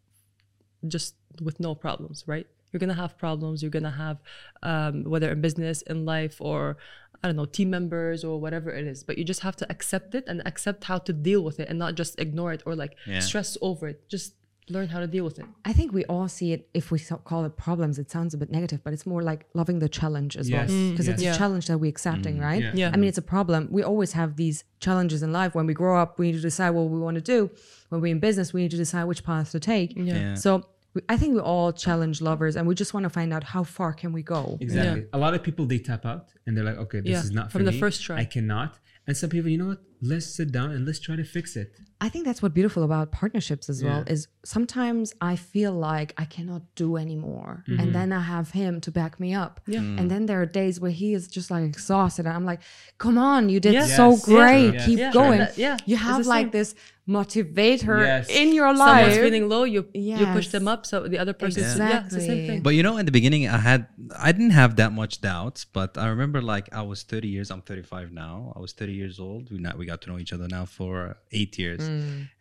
just 0.88 1.16
with 1.42 1.60
no 1.60 1.76
problems, 1.76 2.24
right? 2.28 2.48
You're 2.72 2.80
gonna 2.80 2.94
have 2.94 3.18
problems. 3.18 3.62
You're 3.62 3.72
gonna 3.72 3.98
have 4.06 4.18
um, 4.64 5.04
whether 5.04 5.30
in 5.32 5.42
business, 5.42 5.82
in 5.84 6.06
life, 6.06 6.38
or 6.40 6.78
I 7.22 7.28
don't 7.28 7.36
know, 7.36 7.46
team 7.46 7.70
members 7.70 8.24
or 8.24 8.40
whatever 8.40 8.70
it 8.70 8.86
is. 8.88 9.04
But 9.04 9.18
you 9.18 9.24
just 9.26 9.42
have 9.42 9.56
to 9.58 9.70
accept 9.70 10.16
it 10.16 10.24
and 10.28 10.42
accept 10.46 10.86
how 10.86 11.00
to 11.00 11.12
deal 11.12 11.42
with 11.44 11.60
it, 11.60 11.68
and 11.70 11.78
not 11.80 11.96
just 11.96 12.20
ignore 12.20 12.54
it 12.54 12.64
or 12.66 12.76
like 12.76 12.96
Yeah. 13.08 13.20
stress 13.20 13.58
over 13.62 13.88
it. 13.90 14.08
Just 14.08 14.36
learn 14.70 14.88
how 14.90 15.00
to 15.00 15.08
deal 15.08 15.24
with 15.24 15.40
it. 15.40 15.46
I 15.66 15.74
think 15.74 15.92
we 15.94 16.04
all 16.06 16.28
see 16.28 16.54
it. 16.54 16.70
If 16.74 16.92
we 16.92 16.98
so- 17.00 17.18
call 17.18 17.46
it 17.46 17.58
problems, 17.58 17.98
it 18.00 18.10
sounds 18.12 18.34
a 18.34 18.38
bit 18.38 18.52
negative, 18.52 18.82
but 18.84 18.94
it's 18.94 19.06
more 19.06 19.22
like 19.22 19.46
loving 19.54 19.80
the 19.80 19.90
challenge 19.90 20.38
as 20.38 20.50
well, 20.52 20.62
Yes, 20.62 20.72
Mm, 20.72 20.92
because 20.92 21.08
it's 21.08 21.22
yes. 21.22 21.36
a 21.36 21.40
challenge 21.40 21.68
that 21.68 21.78
we're 21.80 21.90
accepting, 21.90 22.40
right? 22.40 22.62
yeah. 22.64 22.72
Yeah. 22.76 22.92
I 22.94 22.98
mean, 22.98 23.08
it's 23.10 23.18
a 23.18 23.28
problem. 23.36 23.68
We 23.72 23.84
always 23.84 24.12
have 24.14 24.36
these 24.36 24.64
challenges 24.80 25.24
in 25.24 25.32
life. 25.32 25.56
When 25.56 25.66
we 25.66 25.74
grow 25.74 25.98
up, 25.98 26.18
we 26.20 26.28
need 26.28 26.38
to 26.38 26.42
decide 26.42 26.72
what 26.72 26.90
we 26.90 27.00
want 27.00 27.16
to 27.16 27.22
do. 27.22 27.50
When 27.90 28.02
we're 28.02 28.12
in 28.12 28.20
business, 28.20 28.54
we 28.54 28.62
need 28.62 28.72
to 28.72 28.78
decide 28.78 29.06
which 29.06 29.24
path 29.24 29.52
to 29.52 29.60
take. 29.60 29.94
Yeah. 29.96 30.36
So 30.36 30.64
we, 30.94 31.02
I 31.10 31.18
think 31.18 31.36
we're 31.36 31.42
all 31.42 31.72
challenge 31.72 32.22
lovers, 32.22 32.56
and 32.56 32.68
we 32.68 32.76
just 32.76 32.94
want 32.94 33.04
to 33.06 33.10
find 33.10 33.32
out 33.34 33.44
how 33.44 33.64
far 33.64 33.94
can 33.94 34.12
we 34.14 34.24
go. 34.24 34.58
Exactly. 34.62 35.06
A 35.14 35.18
lot 35.18 35.34
of 35.34 35.44
people 35.44 35.66
they 35.66 35.80
tap 35.80 36.06
out 36.06 36.28
and 36.46 36.56
they're 36.58 36.64
like, 36.64 36.78
okay, 36.78 37.00
this 37.02 37.12
Yeah, 37.12 37.20
is 37.20 37.32
not 37.32 37.52
from 37.52 37.60
for 37.62 37.66
the 37.66 37.72
me. 37.74 37.80
first 37.80 38.02
try. 38.04 38.18
I 38.20 38.26
cannot. 38.26 38.78
And 39.08 39.16
some 39.18 39.30
people, 39.30 39.50
you 39.50 39.58
know 39.58 39.68
what? 39.68 39.82
Let's 40.02 40.26
sit 40.26 40.52
down 40.52 40.72
and 40.72 40.86
let's 40.86 41.00
try 41.00 41.16
to 41.18 41.24
fix 41.24 41.56
it. 41.56 41.74
I 42.02 42.08
think 42.08 42.24
that's 42.24 42.42
what 42.42 42.54
beautiful 42.54 42.84
about 42.84 43.12
partnerships 43.12 43.70
as 43.70 43.84
well 43.84 44.06
is 44.08 44.30
sometimes 44.46 45.14
I 45.20 45.36
feel 45.36 45.74
like 45.74 46.14
I 46.18 46.24
cannot 46.24 46.62
do 46.76 46.96
anymore 46.96 47.66
and 47.68 47.80
mm-hmm. 47.80 47.92
then 47.92 48.14
I 48.14 48.22
have 48.22 48.52
him 48.52 48.80
to 48.82 48.92
back 48.92 49.20
me 49.20 49.34
up. 49.34 49.60
Yeah. 49.68 49.82
Mm. 49.82 50.00
And 50.00 50.12
then 50.12 50.26
there 50.26 50.42
are 50.42 50.46
days 50.46 50.80
where 50.80 50.92
he 50.92 51.14
is 51.14 51.28
just 51.28 51.52
like 51.52 51.66
exhausted 51.66 52.26
and 52.26 52.34
I'm 52.34 52.46
like, 52.46 52.62
"Come 53.00 53.18
on, 53.18 53.50
you 53.50 53.60
did 53.60 53.74
Yeah. 53.74 53.86
so 53.86 54.12
Yes. 54.12 54.26
great. 54.26 54.74
Yeah. 54.76 54.86
Keep 54.86 55.00
Yeah. 55.00 55.12
going." 55.12 55.40
That- 55.40 55.58
yeah. 55.58 55.78
You 55.86 55.98
have 55.98 56.26
like 56.26 56.46
same. 56.46 56.52
this 56.52 56.74
motivator 57.10 58.00
Yes. 58.06 58.30
in 58.30 58.54
your 58.54 58.72
life 58.74 58.78
Someone's 58.78 59.18
life. 59.18 59.26
feeling 59.26 59.50
low, 59.50 59.64
you 59.64 59.82
you 59.94 60.26
push 60.28 60.50
them 60.50 60.68
up, 60.68 60.86
so 60.86 61.08
the 61.08 61.18
other 61.18 61.34
person. 61.34 61.64
Yeah, 61.64 62.06
it's 62.06 62.14
the 62.14 62.22
same 62.22 62.32
Exactly. 62.32 62.48
thing. 62.48 62.62
But 62.62 62.76
you 62.76 62.84
know, 62.84 62.96
in 62.98 63.06
the 63.10 63.12
beginning, 63.12 63.48
I 63.48 63.58
had 63.58 63.88
I 64.16 64.32
didn't 64.32 64.56
have 64.62 64.76
that 64.78 64.92
much 64.94 65.20
doubts, 65.20 65.66
but 65.66 65.98
I 65.98 66.08
remember 66.08 66.40
like 66.42 66.70
I 66.72 66.84
was 66.84 67.04
30 67.04 67.28
years. 67.28 67.50
I'm 67.52 67.64
35 67.64 68.12
now. 68.12 68.54
I 68.56 68.60
was 68.60 68.72
30 68.74 68.94
years 68.94 69.20
old. 69.20 69.52
We 69.52 69.58
not 69.58 69.78
we 69.78 69.86
got 69.92 70.00
to 70.04 70.08
know 70.10 70.20
each 70.24 70.34
other 70.38 70.48
now 70.58 70.66
for 70.78 70.96
eight 71.40 71.54
years, 71.64 71.82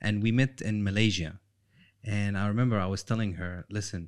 and 0.07 0.15
we 0.25 0.31
met 0.41 0.55
in 0.71 0.77
Malaysia. 0.91 1.33
And 2.05 2.33
I 2.43 2.47
remember 2.53 2.77
I 2.79 2.91
was 2.95 3.03
telling 3.11 3.33
her, 3.43 3.53
listen, 3.79 4.03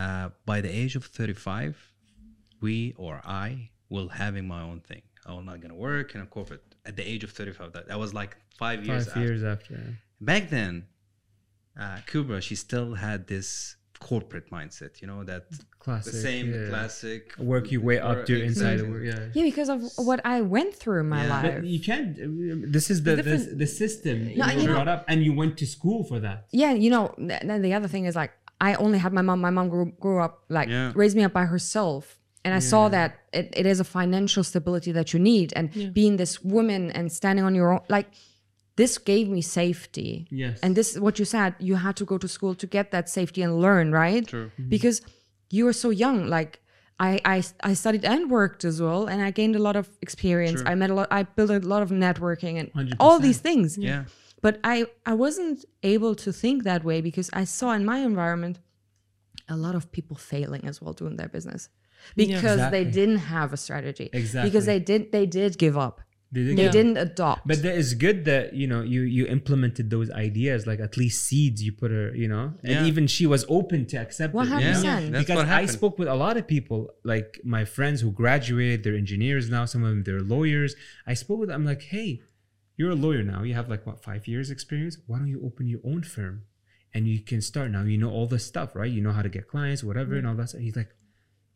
uh, 0.00 0.26
by 0.50 0.58
the 0.64 0.72
age 0.82 0.94
of 1.00 1.04
35, 1.04 1.76
we 2.64 2.74
or 3.04 3.14
I 3.24 3.70
will 3.94 4.08
having 4.22 4.46
my 4.54 4.62
own 4.70 4.80
thing. 4.90 5.02
I'm 5.26 5.44
not 5.50 5.58
gonna 5.62 5.80
work 5.90 6.14
in 6.14 6.20
a 6.26 6.26
corporate 6.36 6.62
at 6.88 6.94
the 6.96 7.06
age 7.12 7.22
of 7.24 7.30
35. 7.32 7.72
That, 7.74 7.88
that 7.88 7.98
was 8.04 8.12
like 8.20 8.32
five 8.58 8.78
years. 8.86 9.04
Five 9.06 9.16
after 9.16 9.20
years 9.26 9.42
after. 9.54 9.74
back 10.20 10.44
then 10.50 10.86
uh, 11.78 11.98
Kuebra 12.08 12.40
she 12.48 12.54
still 12.66 12.90
had 13.06 13.26
this 13.26 13.76
corporate 14.00 14.50
mindset 14.50 15.00
you 15.00 15.06
know 15.06 15.22
that 15.24 15.44
Classic. 15.78 16.12
the 16.12 16.18
same 16.18 16.52
yeah. 16.52 16.68
classic 16.70 17.22
Work 17.38 17.70
your 17.70 17.82
way 17.82 17.98
up 17.98 18.26
to 18.26 18.34
inside. 18.42 18.72
Exactly. 18.80 18.90
Work, 18.90 19.04
yeah. 19.04 19.26
Yeah, 19.34 19.44
because 19.50 19.68
of 19.68 19.78
what 19.96 20.20
I 20.24 20.40
went 20.40 20.74
through 20.74 21.00
in 21.00 21.08
my 21.08 21.22
Yeah. 21.24 21.34
life. 21.34 21.54
But 21.56 21.64
you 21.74 21.80
can't. 21.80 22.16
This 22.76 22.90
is 22.90 23.02
the 23.02 23.16
the, 23.16 23.22
different- 23.22 23.58
the 23.58 23.66
system 23.66 24.16
No, 24.36 24.46
you 24.46 24.60
you 24.60 24.66
know- 24.66 24.74
brought 24.74 24.88
up, 24.88 25.04
and 25.08 25.22
you 25.26 25.32
went 25.42 25.56
to 25.58 25.66
school 25.66 26.04
for 26.10 26.18
that. 26.26 26.46
yeah, 26.62 26.72
you 26.84 26.90
know, 26.94 27.04
th- 27.28 27.42
then 27.48 27.60
the 27.62 27.72
other 27.78 27.88
thing 27.88 28.04
is 28.06 28.14
like 28.16 28.32
I 28.60 28.74
only 28.74 28.98
had 28.98 29.12
my 29.18 29.22
mom. 29.22 29.40
My 29.40 29.50
mom 29.58 29.68
grew, 29.74 29.86
grew 30.04 30.18
up 30.26 30.44
like 30.48 30.68
Yeah. 30.68 30.92
raised 30.94 31.16
me 31.16 31.22
up 31.28 31.32
by 31.32 31.44
herself. 31.54 32.18
And 32.44 32.52
I 32.54 32.58
saw 32.58 32.88
that 32.88 33.18
it, 33.34 33.46
it 33.60 33.66
is 33.66 33.80
a 33.80 33.84
financial 33.84 34.42
stability 34.42 34.92
that 34.92 35.12
you 35.12 35.18
need. 35.32 35.52
And 35.56 35.92
being 35.92 36.16
this 36.16 36.42
woman 36.42 36.90
and 36.90 37.12
standing 37.12 37.44
on 37.44 37.54
your 37.54 37.68
own, 37.74 37.80
like 37.90 38.06
this 38.80 38.92
gave 39.10 39.26
me 39.36 39.42
safety. 39.62 40.12
Yes. 40.42 40.54
And 40.62 40.70
this 40.78 40.88
is 40.92 40.98
what 41.04 41.14
you 41.20 41.26
said. 41.36 41.50
You 41.68 41.74
had 41.86 41.94
to 42.00 42.04
go 42.12 42.16
to 42.24 42.28
school 42.36 42.54
to 42.62 42.66
get 42.76 42.86
that 42.94 43.06
safety 43.18 43.40
and 43.46 43.52
learn, 43.66 43.86
right? 44.04 44.24
True. 44.34 44.48
Because 44.74 44.96
you 45.56 45.62
were 45.66 45.76
so 45.84 45.90
young. 46.04 46.18
Like 46.36 46.52
I, 47.08 47.12
I, 47.34 47.36
I 47.70 47.72
studied 47.82 48.04
and 48.12 48.22
worked 48.38 48.62
as 48.70 48.76
well. 48.86 49.02
And 49.10 49.18
I 49.28 49.30
gained 49.40 49.56
a 49.62 49.62
lot 49.68 49.76
of 49.82 49.86
experience. 50.06 50.60
I 50.72 50.74
met 50.80 50.90
a 50.94 50.94
lot, 50.98 51.08
I 51.18 51.22
built 51.36 51.50
a 51.50 51.60
lot 51.74 51.82
of 51.86 51.90
networking 52.06 52.54
and 52.60 52.68
all 53.04 53.18
100%. 53.18 53.22
these 53.26 53.40
things 53.48 53.68
yeah 53.90 54.02
but 54.46 54.54
I 54.74 54.76
I 55.12 55.14
wasn't 55.24 55.58
able 55.94 56.14
to 56.24 56.30
think 56.42 56.56
that 56.70 56.82
way 56.90 56.98
because 57.08 57.28
I 57.42 57.44
saw 57.58 57.68
in 57.78 57.84
my 57.92 57.98
environment 58.12 58.54
a 59.56 59.56
lot 59.64 59.74
of 59.78 59.82
people 59.96 60.16
failing 60.32 60.62
as 60.70 60.76
well 60.82 60.94
doing 61.00 61.16
their 61.20 61.30
business 61.36 61.62
because 62.16 62.42
they 62.74 62.82
Exactly. 62.82 62.84
didn't 62.98 63.22
have 63.36 63.48
a 63.58 63.60
strategy 63.66 64.06
Exactly. 64.20 64.46
because 64.48 64.64
they 64.70 64.80
did 64.90 65.02
they 65.16 65.26
did 65.38 65.50
give 65.64 65.76
up 65.86 65.96
They 66.32 66.44
did 66.44 66.56
they 66.56 66.62
get- 66.64 66.72
didn't 66.72 66.96
adopt 66.96 67.46
But 67.46 67.62
that 67.62 67.74
is 67.74 67.94
good 67.94 68.24
that 68.26 68.54
you 68.54 68.66
know 68.68 68.82
you 68.82 69.00
you 69.02 69.26
implemented 69.26 69.90
those 69.90 70.10
ideas, 70.12 70.64
like 70.64 70.78
at 70.78 70.96
least 70.96 71.24
seeds 71.24 71.60
you 71.66 71.72
put 71.72 71.90
her, 71.90 72.14
you 72.14 72.28
know, 72.28 72.54
and 72.62 72.72
Yeah. 72.72 72.86
even 72.86 73.08
she 73.08 73.26
was 73.26 73.44
open 73.48 73.86
to 73.86 73.96
accept 73.96 74.32
it. 74.34 74.38
you 74.38 74.44
know? 74.50 74.56
100%. 74.56 75.10
Because 75.12 75.36
what 75.36 75.48
I 75.48 75.66
spoke 75.66 75.98
with 75.98 76.06
a 76.06 76.14
lot 76.14 76.36
of 76.36 76.46
people, 76.46 76.78
like 77.04 77.40
my 77.42 77.64
friends 77.64 78.00
who 78.02 78.12
graduated, 78.12 78.84
they're 78.84 78.94
engineers 78.94 79.50
now. 79.50 79.64
Some 79.64 79.82
of 79.82 79.90
them 79.90 80.02
they're 80.04 80.20
lawyers. 80.22 80.76
I 81.06 81.14
spoke 81.14 81.40
with. 81.40 81.50
I'm 81.50 81.64
like, 81.64 81.82
hey, 81.94 82.20
you're 82.76 82.92
a 82.92 83.00
lawyer 83.06 83.22
now. 83.24 83.42
You 83.42 83.54
have 83.54 83.68
like 83.68 83.84
what 83.86 84.02
five 84.02 84.28
years 84.28 84.50
experience. 84.50 84.98
Why 85.08 85.18
don't 85.18 85.28
you 85.28 85.42
open 85.44 85.66
your 85.66 85.80
own 85.84 86.02
firm, 86.04 86.42
and 86.94 87.08
you 87.08 87.18
can 87.30 87.40
start 87.40 87.70
now. 87.72 87.82
You 87.82 87.98
know 87.98 88.10
all 88.10 88.28
the 88.28 88.38
stuff, 88.38 88.76
right? 88.76 88.90
You 88.96 89.02
know 89.02 89.12
how 89.12 89.22
to 89.22 89.28
get 89.28 89.48
clients, 89.48 89.82
whatever, 89.82 90.10
mm-hmm. 90.10 90.18
and 90.18 90.26
all 90.28 90.34
that. 90.36 90.50
stuff. 90.50 90.60
He's 90.60 90.76
like. 90.76 90.90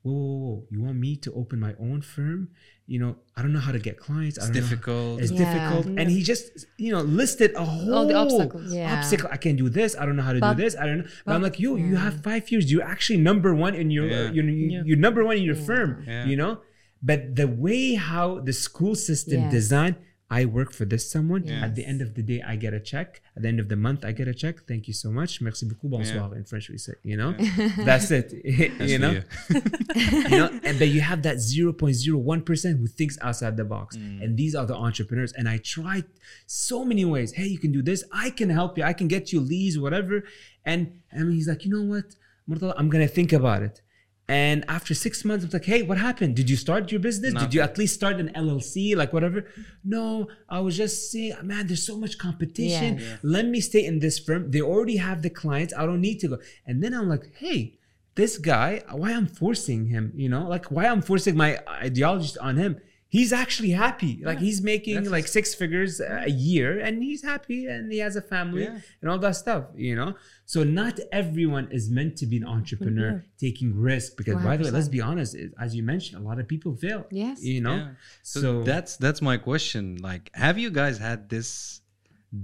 Whoa, 0.04 0.12
whoa, 0.12 0.36
whoa, 0.44 0.66
you 0.70 0.82
want 0.82 0.98
me 0.98 1.16
to 1.24 1.32
open 1.32 1.58
my 1.58 1.74
own 1.80 2.02
firm? 2.02 2.48
You 2.86 2.98
know, 2.98 3.16
I 3.36 3.40
don't 3.42 3.54
know 3.54 3.64
how 3.68 3.72
to 3.72 3.78
get 3.78 3.96
clients. 3.98 4.36
I 4.38 4.42
it's 4.42 4.46
don't 4.50 4.54
know- 4.56 4.60
difficult 4.60 5.20
it's 5.22 5.32
Yeah. 5.32 5.44
difficult. 5.44 5.98
And 5.98 6.10
he 6.10 6.22
just, 6.22 6.44
you 6.76 6.92
know, 6.92 7.00
listed 7.00 7.54
a 7.56 7.64
whole 7.64 7.94
All 7.94 8.06
the 8.06 8.14
obstacles. 8.14 8.70
Yeah. 8.72 8.94
obstacle. 8.98 9.28
I 9.32 9.38
can't 9.38 9.56
do 9.56 9.70
this. 9.70 9.96
I 9.98 10.04
don't 10.04 10.16
know 10.16 10.22
how 10.28 10.34
to 10.34 10.40
But- 10.40 10.58
do 10.58 10.62
this. 10.62 10.76
I 10.76 10.84
don't 10.88 10.98
know. 10.98 11.06
But, 11.24 11.32
I'm 11.36 11.42
like, 11.42 11.58
yo, 11.58 11.76
you 11.76 11.96
have 11.96 12.22
five 12.22 12.44
years. 12.52 12.70
You're 12.70 12.84
actually 12.94 13.20
number 13.30 13.54
one 13.54 13.74
in 13.74 13.90
your, 13.90 14.06
Yeah. 14.06 14.16
uh, 14.28 14.32
you're, 14.32 14.44
you're 14.88 14.98
number 15.06 15.24
one 15.24 15.36
in 15.38 15.42
your 15.50 15.56
firm, 15.70 16.04
Yeah. 16.06 16.26
you 16.26 16.36
know? 16.36 16.60
But 17.02 17.36
the 17.36 17.48
way 17.48 17.94
how 17.94 18.40
the 18.40 18.52
school 18.52 18.94
system 18.94 19.40
Yes. 19.44 19.52
designed, 19.52 19.96
I 20.38 20.40
work 20.58 20.70
for 20.78 20.84
this 20.92 21.04
someone. 21.14 21.42
Yeah. 21.44 21.66
At 21.66 21.72
the 21.78 21.84
end 21.92 22.00
of 22.06 22.10
the 22.16 22.24
day, 22.30 22.40
I 22.52 22.54
get 22.64 22.72
a 22.80 22.82
check. 22.92 23.08
At 23.36 23.40
the 23.42 23.48
end 23.52 23.60
of 23.64 23.68
the 23.72 23.80
month, 23.86 24.00
I 24.08 24.12
get 24.20 24.26
a 24.34 24.36
check. 24.42 24.56
Thank 24.70 24.82
you 24.88 24.94
so 25.02 25.08
much. 25.18 25.32
Merci 25.46 25.64
beaucoup. 25.70 25.90
Bonsoir. 25.94 26.34
In 26.34 26.44
French, 26.50 26.66
we 26.70 26.78
say, 26.86 26.94
you 27.10 27.16
know? 27.20 27.32
That's 27.90 28.10
it. 28.18 28.28
you 28.94 28.98
know? 28.98 29.14
you 30.30 30.38
know 30.38 30.50
and 30.64 30.78
but 30.78 30.88
you 30.88 31.00
have 31.00 31.22
that 31.22 31.36
0.01% 31.36 32.78
who 32.78 32.86
thinks 32.86 33.18
outside 33.20 33.56
the 33.56 33.64
box 33.64 33.96
mm. 33.96 34.22
and 34.22 34.36
these 34.36 34.54
are 34.54 34.66
the 34.66 34.74
entrepreneurs 34.74 35.32
and 35.32 35.48
i 35.48 35.58
tried 35.58 36.04
so 36.46 36.84
many 36.84 37.04
ways 37.04 37.32
hey 37.32 37.46
you 37.46 37.58
can 37.58 37.72
do 37.72 37.82
this 37.82 38.04
i 38.12 38.30
can 38.30 38.50
help 38.50 38.76
you 38.78 38.84
i 38.84 38.92
can 38.92 39.08
get 39.08 39.32
you 39.32 39.40
leads 39.40 39.78
whatever 39.78 40.24
and 40.64 41.00
and 41.10 41.32
he's 41.32 41.48
like 41.48 41.64
you 41.64 41.70
know 41.70 41.82
what 41.82 42.14
Mortada, 42.48 42.74
i'm 42.76 42.88
gonna 42.88 43.08
think 43.08 43.32
about 43.32 43.62
it 43.62 43.82
and 44.26 44.64
after 44.68 44.94
six 44.94 45.24
months, 45.24 45.44
I'm 45.44 45.50
like, 45.50 45.66
hey, 45.66 45.82
what 45.82 45.98
happened? 45.98 46.34
Did 46.34 46.48
you 46.48 46.56
start 46.56 46.90
your 46.90 47.00
business? 47.00 47.34
Did 47.34 47.52
you 47.52 47.60
at 47.60 47.76
least 47.76 47.94
start 47.94 48.16
an 48.20 48.30
LLC, 48.34 48.96
like 48.96 49.12
whatever? 49.12 49.46
No, 49.84 50.28
I 50.48 50.60
was 50.60 50.76
just 50.76 51.12
saying, 51.12 51.34
man, 51.42 51.66
there's 51.66 51.86
so 51.86 51.98
much 51.98 52.16
competition. 52.16 52.98
Yeah. 52.98 53.16
Let 53.22 53.46
me 53.46 53.60
stay 53.60 53.84
in 53.84 53.98
this 53.98 54.18
firm. 54.18 54.50
They 54.50 54.62
already 54.62 54.96
have 54.96 55.20
the 55.20 55.30
clients. 55.30 55.74
I 55.76 55.84
don't 55.84 56.00
need 56.00 56.20
to 56.20 56.28
go. 56.28 56.38
And 56.66 56.82
then 56.82 56.94
I'm 56.94 57.08
like, 57.08 57.34
hey, 57.36 57.78
this 58.14 58.38
guy, 58.38 58.82
why 58.92 59.12
I'm 59.12 59.26
forcing 59.26 59.88
him, 59.88 60.12
you 60.14 60.28
know, 60.28 60.48
like 60.48 60.66
why 60.66 60.86
I'm 60.86 61.02
forcing 61.02 61.36
my 61.36 61.58
ideology 61.68 62.38
on 62.40 62.56
him. 62.56 62.80
He's 63.16 63.32
actually 63.44 63.70
happy. 63.86 64.12
Like 64.28 64.40
he's 64.46 64.60
making 64.72 64.94
That's- 64.96 65.12
like 65.18 65.28
six 65.38 65.46
figures 65.60 65.92
a 66.28 66.28
year 66.50 66.70
and 66.86 66.94
he's 67.06 67.22
happy 67.32 67.60
and 67.72 67.82
he 67.94 67.98
has 68.06 68.14
a 68.22 68.24
family 68.34 68.64
Yeah. 68.64 68.80
and 69.00 69.06
all 69.10 69.20
that 69.26 69.36
stuff, 69.44 69.62
you 69.88 69.94
know? 70.00 70.10
So 70.52 70.58
not 70.80 70.94
everyone 71.20 71.66
is 71.78 71.84
meant 71.98 72.12
to 72.20 72.26
be 72.32 72.36
an 72.42 72.46
entrepreneur 72.56 73.10
taking 73.46 73.70
risk 73.92 74.08
because 74.20 74.38
by 74.48 74.54
the 74.56 74.64
way, 74.64 74.70
let's 74.78 74.92
be 74.98 75.02
honest, 75.10 75.30
as 75.64 75.70
you 75.76 75.82
mentioned, 75.92 76.16
a 76.22 76.24
lot 76.30 76.38
of 76.42 76.46
people 76.54 76.72
fail. 76.84 77.00
Yes. 77.24 77.36
You 77.54 77.60
know? 77.66 77.76
Yeah. 77.82 77.90
So, 78.32 78.40
So, 78.44 78.48
that's 78.72 78.92
that's 79.04 79.20
my 79.30 79.36
question. 79.50 79.82
Like, 80.10 80.24
have 80.46 80.56
you 80.62 80.70
guys 80.80 80.96
had 81.08 81.20
this 81.34 81.48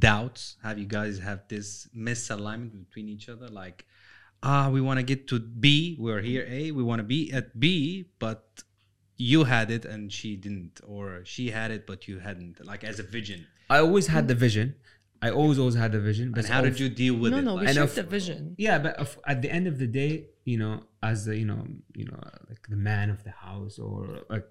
doubts? 0.08 0.42
Have 0.66 0.78
you 0.82 0.86
guys 0.98 1.14
have 1.28 1.40
this 1.54 1.88
misalignment 2.08 2.72
between 2.86 3.08
each 3.14 3.26
other? 3.28 3.48
Like, 3.62 3.78
ah, 4.50 4.66
we 4.74 4.80
want 4.80 4.98
to 5.02 5.06
get 5.12 5.20
to 5.30 5.36
B, 5.64 5.96
we're 6.04 6.22
here 6.30 6.44
A, 6.48 6.70
we 6.78 6.82
want 6.90 7.00
to 7.04 7.08
be 7.16 7.20
at 7.38 7.46
B, 7.62 8.06
but 8.24 8.42
you 9.20 9.44
had 9.44 9.70
it 9.70 9.84
and 9.84 10.12
she 10.12 10.36
didn't, 10.36 10.80
or 10.86 11.22
she 11.24 11.50
had 11.50 11.70
it 11.70 11.86
but 11.86 12.08
you 12.08 12.18
hadn't, 12.18 12.64
like 12.64 12.82
as 12.84 12.98
a 12.98 13.02
vision. 13.02 13.46
I 13.68 13.78
always 13.78 14.06
had 14.08 14.26
the 14.26 14.34
vision. 14.34 14.74
I 15.22 15.30
always 15.30 15.58
always 15.58 15.74
had 15.74 15.92
the 15.92 16.00
vision. 16.00 16.32
And 16.34 16.46
how 16.46 16.62
did 16.62 16.80
you 16.80 16.88
deal 16.88 17.14
with 17.14 17.32
no, 17.32 17.38
it? 17.38 17.42
no, 17.42 17.54
we 17.56 17.66
Like, 17.66 17.74
shared 17.74 17.90
the 17.90 18.02
vision. 18.02 18.54
Yeah, 18.56 18.78
but 18.78 18.96
of, 18.96 19.18
at 19.26 19.42
the 19.42 19.50
end 19.50 19.66
of 19.66 19.78
the 19.78 19.86
day, 19.86 20.28
you 20.44 20.58
know, 20.58 20.84
as 21.02 21.26
the 21.26 21.36
you 21.36 21.44
know, 21.44 21.66
you 21.94 22.06
know, 22.06 22.18
like 22.48 22.66
the 22.68 22.76
man 22.76 23.10
of 23.10 23.22
the 23.24 23.30
house, 23.30 23.78
or 23.78 24.20
like 24.30 24.46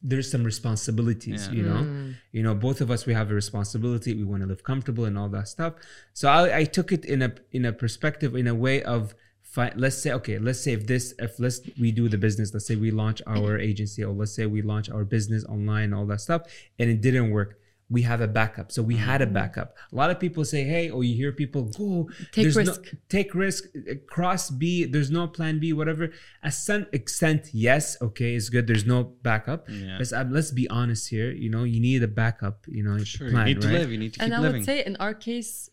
there's 0.00 0.30
some 0.30 0.44
responsibilities. 0.44 1.48
Yeah. 1.48 1.54
You 1.56 1.62
know, 1.64 1.80
mm. 1.82 2.14
you 2.30 2.42
know, 2.44 2.54
both 2.54 2.80
of 2.80 2.90
us 2.90 3.04
we 3.04 3.14
have 3.14 3.30
a 3.30 3.34
responsibility. 3.34 4.14
We 4.14 4.24
want 4.24 4.42
to 4.42 4.48
live 4.48 4.62
comfortable 4.62 5.04
and 5.04 5.18
all 5.18 5.28
that 5.30 5.48
stuff. 5.48 5.74
So 6.12 6.28
I, 6.28 6.58
I 6.58 6.64
took 6.64 6.92
it 6.92 7.04
in 7.04 7.20
a 7.22 7.34
in 7.50 7.64
a 7.64 7.72
perspective, 7.72 8.36
in 8.36 8.46
a 8.46 8.54
way 8.54 8.82
of. 8.82 9.14
Fi- 9.54 9.74
let's 9.84 9.98
say 10.02 10.10
okay 10.18 10.36
let's 10.46 10.60
say 10.64 10.72
if 10.78 10.82
this 10.92 11.04
if 11.26 11.32
let's 11.44 11.58
we 11.82 11.88
do 12.00 12.04
the 12.14 12.20
business 12.26 12.48
let's 12.54 12.66
say 12.70 12.76
we 12.86 12.90
launch 13.02 13.20
our 13.34 13.52
agency 13.70 14.00
or 14.06 14.12
let's 14.20 14.34
say 14.38 14.44
we 14.56 14.62
launch 14.72 14.88
our 14.94 15.04
business 15.16 15.42
online 15.56 15.88
all 15.96 16.06
that 16.12 16.20
stuff 16.26 16.42
and 16.78 16.86
it 16.94 17.00
didn't 17.06 17.28
work 17.38 17.50
we 17.96 18.00
have 18.10 18.22
a 18.22 18.30
backup 18.40 18.72
so 18.72 18.80
we 18.92 18.96
had 19.10 19.20
a 19.20 19.26
backup 19.40 19.68
a 19.92 19.94
lot 20.00 20.08
of 20.12 20.18
people 20.24 20.42
say 20.54 20.62
hey 20.64 20.84
or 20.94 21.00
you 21.04 21.14
hear 21.22 21.32
people 21.42 21.62
go 21.64 22.08
Take 22.30 22.44
there's 22.44 22.56
no- 22.56 22.62
risk. 22.62 22.82
take 23.16 23.30
risk 23.34 23.62
cross 24.06 24.48
b 24.60 24.84
there's 24.92 25.10
no 25.10 25.26
plan 25.36 25.58
b 25.58 25.74
whatever 25.74 26.04
at 26.42 26.54
some 26.54 26.86
extent 26.98 27.42
yes 27.52 27.84
okay 28.00 28.30
it's 28.34 28.48
good 28.48 28.66
there's 28.66 28.86
no 28.86 28.98
backup 29.28 29.60
Yeah. 29.68 29.96
but 29.98 30.10
um, 30.14 30.32
let's 30.32 30.50
be 30.50 30.66
honest 30.70 31.10
here 31.10 31.30
you 31.30 31.50
know 31.50 31.64
you 31.64 31.80
need 31.88 32.02
a 32.02 32.08
backup 32.08 32.64
you 32.68 32.82
know 32.86 32.96
Sure, 33.04 33.28
plan, 33.30 33.46
you 33.48 33.54
need 33.54 33.60
to 33.62 33.68
live. 33.68 33.92
You 33.92 33.98
need 33.98 34.12
to 34.14 34.20
keep 34.20 34.30
living. 34.30 34.32
and 34.32 34.40
I 34.40 34.46
living. 34.46 34.60
would 34.60 34.64
say 34.64 34.78
in 34.90 34.96
our 34.96 35.12
case, 35.28 35.68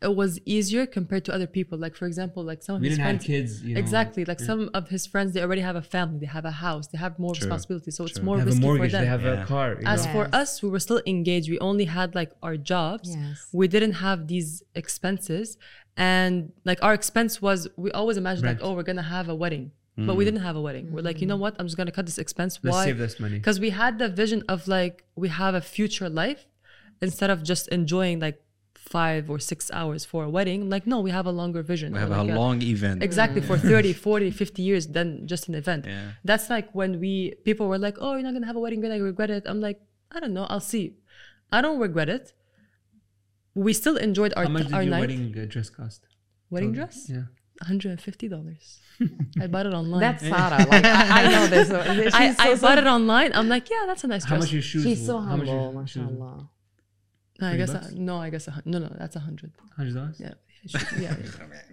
it 0.00 0.14
was 0.14 0.38
easier 0.44 0.86
compared 0.86 1.24
to 1.24 1.34
other 1.34 1.46
people. 1.46 1.76
Like 1.76 1.94
for 1.96 2.06
example, 2.06 2.42
like 2.44 2.62
some 2.62 2.76
of 2.76 2.82
we 2.82 2.88
his 2.88 2.98
didn't 2.98 3.06
have 3.06 3.16
friends. 3.16 3.26
kids 3.26 3.62
you 3.62 3.74
know, 3.74 3.80
exactly, 3.80 4.24
like 4.24 4.40
some 4.40 4.70
of 4.72 4.88
his 4.88 5.06
friends, 5.06 5.32
they 5.34 5.42
already 5.42 5.60
have 5.60 5.74
a 5.76 5.82
family, 5.82 6.18
they 6.20 6.26
have 6.26 6.44
a 6.44 6.56
house, 6.66 6.86
they 6.88 6.98
have 6.98 7.18
more 7.18 7.32
responsibilities, 7.32 7.96
so 7.96 8.04
it's 8.04 8.22
more 8.22 8.36
they 8.36 8.40
have 8.40 8.48
a 8.48 8.50
risky 8.52 8.64
mortgage 8.66 8.90
for 8.90 8.96
them. 8.96 9.02
they 9.04 9.08
have 9.08 9.22
Yeah. 9.22 9.42
a 9.42 9.46
car 9.46 9.78
As 9.84 10.06
know? 10.06 10.12
for 10.12 10.22
Yes. 10.24 10.34
us, 10.34 10.62
we 10.62 10.68
were 10.68 10.78
still 10.88 11.02
engaged. 11.06 11.50
We 11.50 11.58
only 11.58 11.86
had 11.86 12.14
like 12.14 12.30
our 12.42 12.56
jobs. 12.56 13.16
Yes. 13.16 13.48
We 13.52 13.66
didn't 13.66 13.94
have 14.06 14.28
these 14.28 14.62
expenses. 14.74 15.56
And 15.96 16.52
like 16.64 16.78
our 16.86 16.94
expense 16.94 17.42
was, 17.42 17.66
we 17.76 17.90
always 17.90 18.16
imagined 18.16 18.44
Rent. 18.44 18.60
like, 18.60 18.66
oh, 18.66 18.72
we're 18.76 18.84
going 18.84 18.96
to 18.96 19.10
have 19.18 19.28
a 19.28 19.34
wedding. 19.34 19.72
But 20.06 20.14
we 20.14 20.22
mm. 20.22 20.28
didn't 20.28 20.42
have 20.42 20.54
a 20.54 20.60
wedding. 20.60 20.92
We're 20.92 21.02
like, 21.10 21.20
you 21.20 21.26
know 21.26 21.36
what? 21.44 21.56
I'm 21.58 21.66
just 21.66 21.76
going 21.76 21.88
to 21.88 21.96
cut 21.98 22.06
this 22.06 22.18
expense. 22.18 22.60
let's 22.62 22.76
Why? 22.76 22.84
save 22.84 22.98
this 22.98 23.18
money 23.18 23.34
Because 23.40 23.58
we 23.58 23.70
had 23.70 23.98
the 23.98 24.08
vision 24.08 24.44
of 24.48 24.68
like, 24.68 25.02
we 25.16 25.28
have 25.42 25.54
a 25.56 25.60
future 25.60 26.08
life 26.08 26.46
instead 27.02 27.30
of 27.30 27.42
just 27.42 27.66
enjoying 27.78 28.20
like 28.20 28.40
five 28.96 29.22
or 29.32 29.38
six 29.50 29.70
hours 29.78 30.02
for 30.10 30.20
a 30.28 30.30
wedding. 30.36 30.60
Like, 30.74 30.84
no, 30.92 30.98
we 31.06 31.10
have 31.18 31.26
a 31.32 31.34
longer 31.40 31.62
vision. 31.72 31.88
we 31.92 31.98
or 31.98 32.02
have 32.06 32.10
a 32.10 32.22
like 32.24 32.36
long 32.42 32.56
event. 32.62 33.02
Exactly 33.08 33.40
for 33.48 33.56
30, 33.58 33.92
40, 34.08 34.30
50 34.30 34.62
years 34.68 34.84
than 34.96 35.26
just 35.32 35.48
an 35.50 35.54
event. 35.62 35.82
Yeah. 35.86 36.12
That's 36.24 36.46
like 36.50 36.68
when 36.80 36.98
we 37.02 37.34
people 37.48 37.66
were 37.72 37.78
like, 37.88 37.96
"Oh, 38.00 38.12
you're 38.14 38.22
not 38.28 38.34
gonna 38.36 38.50
have 38.52 38.56
a 38.60 38.62
wedding, 38.64 38.80
you're 38.82 38.90
gonna 38.90 39.02
regret 39.12 39.30
it." 39.30 39.42
I'm 39.50 39.60
like, 39.68 39.78
I 40.14 40.20
don't 40.20 40.34
know, 40.38 40.46
I'll 40.52 40.66
see. 40.74 40.84
I 41.52 41.60
don't 41.64 41.78
regret 41.88 42.08
it. 42.08 42.32
We 43.54 43.72
still 43.72 43.96
enjoyed 43.96 44.32
our 44.36 44.44
how 44.44 44.50
much 44.50 44.64
did 44.66 44.74
our 44.74 44.82
your 44.82 44.90
night. 44.92 45.00
wedding 45.00 45.34
uh, 45.38 45.44
dress 45.48 45.68
cost 45.70 46.00
Wedding 46.50 46.72
dress, 46.72 46.96
yeah 47.10 47.24
150 47.60 48.28
dollars. 48.28 48.78
I 49.42 49.46
bought 49.48 49.66
it 49.66 49.74
online. 49.74 50.00
That's 50.00 50.22
Sarah. 50.22 50.64
Like 50.72 50.84
I, 50.84 51.24
I 51.24 51.28
know 51.32 51.46
this. 51.48 51.68
She's 52.04 52.14
I, 52.14 52.32
so, 52.32 52.42
I 52.44 52.54
bought 52.56 52.78
it 52.78 52.86
online. 52.86 53.32
I'm 53.34 53.48
like, 53.48 53.68
yeah, 53.68 53.84
that's 53.86 54.04
a 54.04 54.06
nice 54.06 54.22
dress. 54.24 54.30
how 54.30 54.36
dress. 54.36 54.44
much 54.46 54.52
your 54.52 54.62
shoes 54.62 54.82
She's 54.84 55.00
were- 55.00 55.06
so 55.06 55.18
how 55.20 55.36
much 55.36 55.48
your 55.48 55.58
humble, 55.60 55.86
shoes 55.86 55.96
were? 56.04 56.04
mashallah. 56.12 56.48
No, 57.40 57.48
I 57.48 57.56
guess 57.56 57.72
bucks? 57.72 57.90
a, 57.90 57.94
no, 57.98 58.16
I 58.18 58.30
guess 58.30 58.48
a, 58.48 58.62
no, 58.64 58.78
no, 58.78 58.88
that's 58.98 59.16
a 59.16 59.20
hundred. 59.20 59.52
hundred 59.76 59.94
dollars 59.94 60.20
Yeah, 60.20 60.34
yeah, 60.64 60.84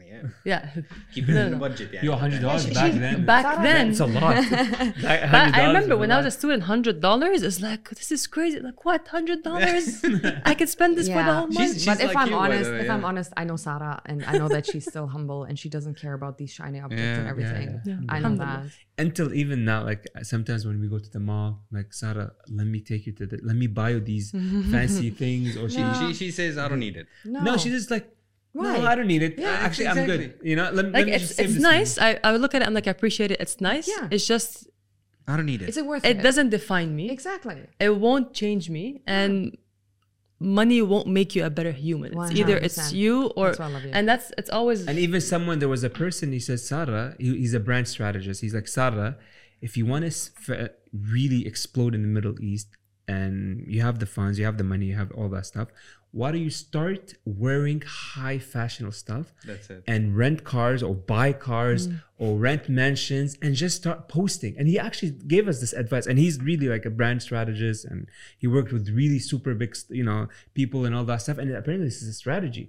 yeah. 0.05 0.21
yeah. 0.45 0.69
Keep 1.13 1.29
it 1.29 1.33
No, 1.33 1.41
in 1.41 1.45
the 1.51 1.57
no. 1.57 1.57
budget. 1.59 1.89
Yeah. 1.93 2.03
yo 2.03 2.15
hundred 2.15 2.41
dollars 2.41 2.65
back 2.67 2.93
then 2.93 3.25
Back 3.25 3.61
then, 3.63 3.89
it's 3.89 3.99
a 3.99 4.05
lot 4.05 4.35
But 5.01 5.55
I 5.59 5.67
remember 5.67 5.97
when 5.97 6.11
I 6.11 6.17
was 6.17 6.25
a 6.27 6.31
student, 6.31 6.63
hundred 6.63 7.01
dollars 7.01 7.41
is 7.41 7.61
like 7.61 7.89
this 7.89 8.11
is 8.11 8.27
crazy. 8.27 8.59
Like 8.59 8.85
what, 8.85 9.07
hundred 9.07 9.43
dollars? 9.43 10.03
I 10.45 10.53
could 10.55 10.69
spend 10.69 10.97
this 10.97 11.07
for 11.07 11.15
the 11.23 11.33
whole 11.33 11.47
month. 11.47 11.81
She's- 11.81 11.85
but 11.85 11.99
if 11.99 12.07
like 12.13 12.17
I'm 12.17 12.29
you, 12.29 12.35
honest, 12.35 12.71
way, 12.71 12.81
if 12.81 12.89
I'm 12.89 13.05
honest, 13.05 13.33
I 13.37 13.43
know 13.43 13.55
Sarah, 13.57 14.01
and 14.05 14.23
I 14.25 14.37
know 14.37 14.47
that 14.47 14.65
she's 14.67 14.85
still 14.85 15.07
humble 15.07 15.43
and 15.43 15.57
she 15.57 15.69
doesn't 15.69 15.95
care 15.99 16.13
about 16.13 16.37
these 16.37 16.51
shiny 16.51 16.79
objects 16.79 17.01
Yeah, 17.03 17.15
and 17.15 17.23
yeah, 17.25 17.29
everything. 17.31 17.81
yeah. 17.85 17.93
I 18.09 18.19
know 18.19 18.27
Alhamdulillah. 18.29 18.63
that. 18.97 19.03
until 19.05 19.33
even 19.33 19.65
now 19.65 19.83
like 19.83 20.07
sometimes 20.23 20.65
when 20.65 20.79
we 20.79 20.87
go 20.87 20.99
to 20.99 21.09
the 21.09 21.19
mall 21.19 21.49
like 21.71 21.89
sarah 21.93 22.31
let 22.49 22.65
me 22.67 22.79
take 22.79 23.05
you 23.07 23.13
to 23.19 23.25
the 23.31 23.37
let 23.43 23.55
me 23.63 23.67
buy 23.67 23.89
you 23.89 23.99
these 23.99 24.31
fancy 24.71 25.09
things 25.09 25.57
or 25.57 25.69
she, 25.69 25.77
She, 25.77 25.93
she, 25.93 26.07
she, 26.07 26.13
she 26.13 26.31
says, 26.31 26.57
I 26.57 26.67
don't 26.69 26.79
need 26.79 26.95
it. 26.95 27.07
No, 27.25 27.41
no 27.47 27.57
she's 27.57 27.73
just 27.73 27.91
like 27.91 28.07
Why? 28.57 28.77
no 28.77 28.85
i 28.91 28.93
don't 28.97 29.07
need 29.13 29.23
it 29.27 29.33
Yeah, 29.37 29.49
actually 29.67 29.87
i'm 29.91 30.05
good 30.11 30.21
you 30.49 30.55
know 30.59 30.67
let, 30.77 30.85
let 30.95 31.05
me 31.07 31.11
it's 31.15 31.27
just 31.27 31.39
it's 31.43 31.53
this 31.55 31.61
money. 31.63 31.77
nice. 31.79 31.91
I, 32.07 32.09
I 32.23 32.29
look 32.43 32.53
at 32.55 32.61
it. 32.61 32.65
I'm 32.67 32.73
like 32.79 32.87
I 32.91 32.93
appreciate 32.97 33.29
it. 33.35 33.39
It's 33.45 33.57
nice. 33.71 33.87
Yeah. 33.93 34.07
It's 34.15 34.27
just 34.33 34.49
I 35.27 35.31
don't 35.37 35.49
need 35.53 35.61
it. 35.63 35.69
Is 35.71 35.77
it 35.81 35.85
worth 35.91 36.03
it? 36.05 36.11
it 36.11 36.19
doesn't 36.27 36.49
define 36.57 36.89
me. 36.99 37.05
exactly. 37.17 37.57
It 37.87 37.93
won't 38.05 38.27
change 38.41 38.65
me, 38.77 38.85
and 39.17 39.57
money 40.39 40.79
won't 40.81 41.07
make 41.19 41.29
you 41.35 41.43
a 41.45 41.49
better 41.49 41.71
human. 41.71 42.09
It's 42.17 42.31
either 42.41 42.57
it's 42.67 42.93
you 42.93 43.15
or 43.35 43.47
That's 43.47 43.59
why 43.59 43.65
I 43.65 43.69
love 43.75 43.83
you. 43.85 43.91
and 43.97 44.07
that's 44.11 44.27
it's 44.37 44.49
always 44.57 44.79
and 44.87 44.97
even 44.99 45.19
someone 45.33 45.59
there 45.63 45.69
was 45.77 45.83
a 45.83 45.89
person 46.03 46.31
he 46.31 46.39
says 46.49 46.61
sarah 46.67 47.15
he, 47.19 47.27
he's 47.41 47.53
a 47.53 47.59
brand 47.59 47.87
strategist 47.87 48.37
he's 48.41 48.53
like 48.59 48.67
sarah 48.67 49.11
if 49.61 49.71
you 49.77 49.85
want 49.85 50.01
to 50.03 50.07
f- 50.11 50.49
uh, 50.59 50.67
really 51.15 51.41
explode 51.51 51.93
in 51.97 52.01
the 52.01 52.07
middle 52.17 52.35
east 52.51 52.67
and 53.07 53.63
you 53.73 53.81
have 53.87 53.97
the 53.99 54.05
funds 54.17 54.37
you 54.39 54.45
have 54.45 54.57
the 54.57 54.63
money 54.73 54.85
you 54.91 54.95
have 55.03 55.11
all 55.17 55.29
that 55.29 55.45
stuff 55.45 55.69
why 56.19 56.31
do 56.31 56.37
you 56.37 56.49
start 56.49 57.03
wearing 57.41 57.79
high 57.85 58.39
fashionable 58.53 58.93
stuff 58.93 59.33
That's 59.45 59.69
it. 59.69 59.83
and 59.93 60.15
rent 60.23 60.39
cars 60.53 60.81
or 60.87 60.93
buy 61.13 61.33
cars 61.33 61.81
Mm. 61.89 62.01
or 62.23 62.29
rent 62.47 62.63
mansions 62.69 63.29
and 63.41 63.51
just 63.63 63.75
start 63.83 63.99
posting. 64.07 64.53
And 64.57 64.65
he 64.71 64.79
actually 64.87 65.11
gave 65.33 65.45
us 65.51 65.57
this 65.59 65.73
advice. 65.73 66.05
And 66.07 66.17
he's 66.17 66.35
really 66.49 66.67
like 66.75 66.85
a 66.85 66.89
brand 66.99 67.19
strategist 67.27 67.83
and 67.91 68.07
he 68.41 68.47
worked 68.47 68.71
with 68.71 68.85
really 69.01 69.19
super 69.19 69.53
big, 69.61 69.75
you 69.89 70.05
know, 70.09 70.21
people 70.53 70.85
and 70.85 70.95
all 70.95 71.03
that 71.11 71.21
stuff. 71.25 71.37
And 71.37 71.51
apparently 71.51 71.87
this 71.89 72.01
is 72.01 72.07
a 72.07 72.13
strategy. 72.23 72.65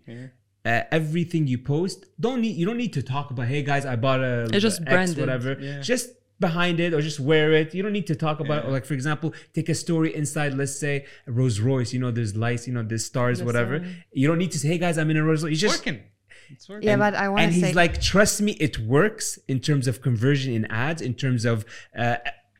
Uh, 0.64 0.82
everything 0.90 1.46
you 1.46 1.58
post, 1.58 2.06
don't 2.18 2.40
need 2.40 2.56
you 2.60 2.66
don't 2.66 2.76
need 2.84 2.92
to 2.94 3.02
talk 3.14 3.30
about. 3.30 3.46
Hey 3.46 3.62
guys, 3.62 3.86
I 3.86 3.94
bought 3.94 4.18
a 4.32 4.48
It's 4.52 4.62
just 4.68 4.80
X, 4.80 4.90
branded. 4.90 5.18
whatever. 5.18 5.50
Yeah. 5.60 5.78
Just 5.92 6.08
behind 6.40 6.80
it 6.80 6.92
or 6.94 7.00
just 7.00 7.18
wear 7.20 7.52
it. 7.52 7.74
You 7.74 7.82
don't 7.82 7.92
need 7.92 8.06
to 8.08 8.14
talk 8.14 8.40
about. 8.40 8.64
Or 8.66 8.70
like 8.70 8.84
for 8.84 8.94
example, 8.94 9.32
take 9.54 9.68
a 9.68 9.74
story 9.74 10.14
inside. 10.14 10.54
Let's 10.54 10.78
say 10.78 11.06
a 11.26 11.32
Rolls 11.32 11.60
Royce. 11.60 11.92
You 11.92 12.00
know, 12.00 12.10
there's 12.10 12.36
lights. 12.36 12.66
You 12.66 12.74
know, 12.74 12.82
there's 12.82 13.04
stars, 13.04 13.38
The 13.38 13.44
whatever. 13.44 13.78
sun. 13.78 13.96
You 14.12 14.28
don't 14.28 14.38
need 14.38 14.52
to 14.52 14.58
say, 14.58 14.68
"Hey 14.68 14.78
guys, 14.78 14.98
I'm 14.98 15.10
in 15.10 15.16
a 15.16 15.24
Rolls 15.24 15.42
Royce." 15.42 15.50
You 15.50 15.54
It's 15.54 15.60
just 15.62 15.86
working. 15.86 16.02
It's 16.50 16.68
working. 16.68 16.88
Yeah, 16.88 16.96
but 16.96 17.14
I 17.14 17.28
want 17.28 17.38
to 17.40 17.44
and 17.44 17.52
he's 17.52 17.62
say 17.62 17.72
like, 17.72 18.00
trust 18.00 18.40
me, 18.40 18.52
it 18.52 18.78
works 18.78 19.38
in 19.48 19.58
terms 19.60 19.88
of 19.88 20.00
conversion 20.00 20.52
in 20.52 20.64
ads, 20.66 21.02
in 21.02 21.14
terms 21.14 21.44
of 21.44 21.64
uh, 21.98 22.16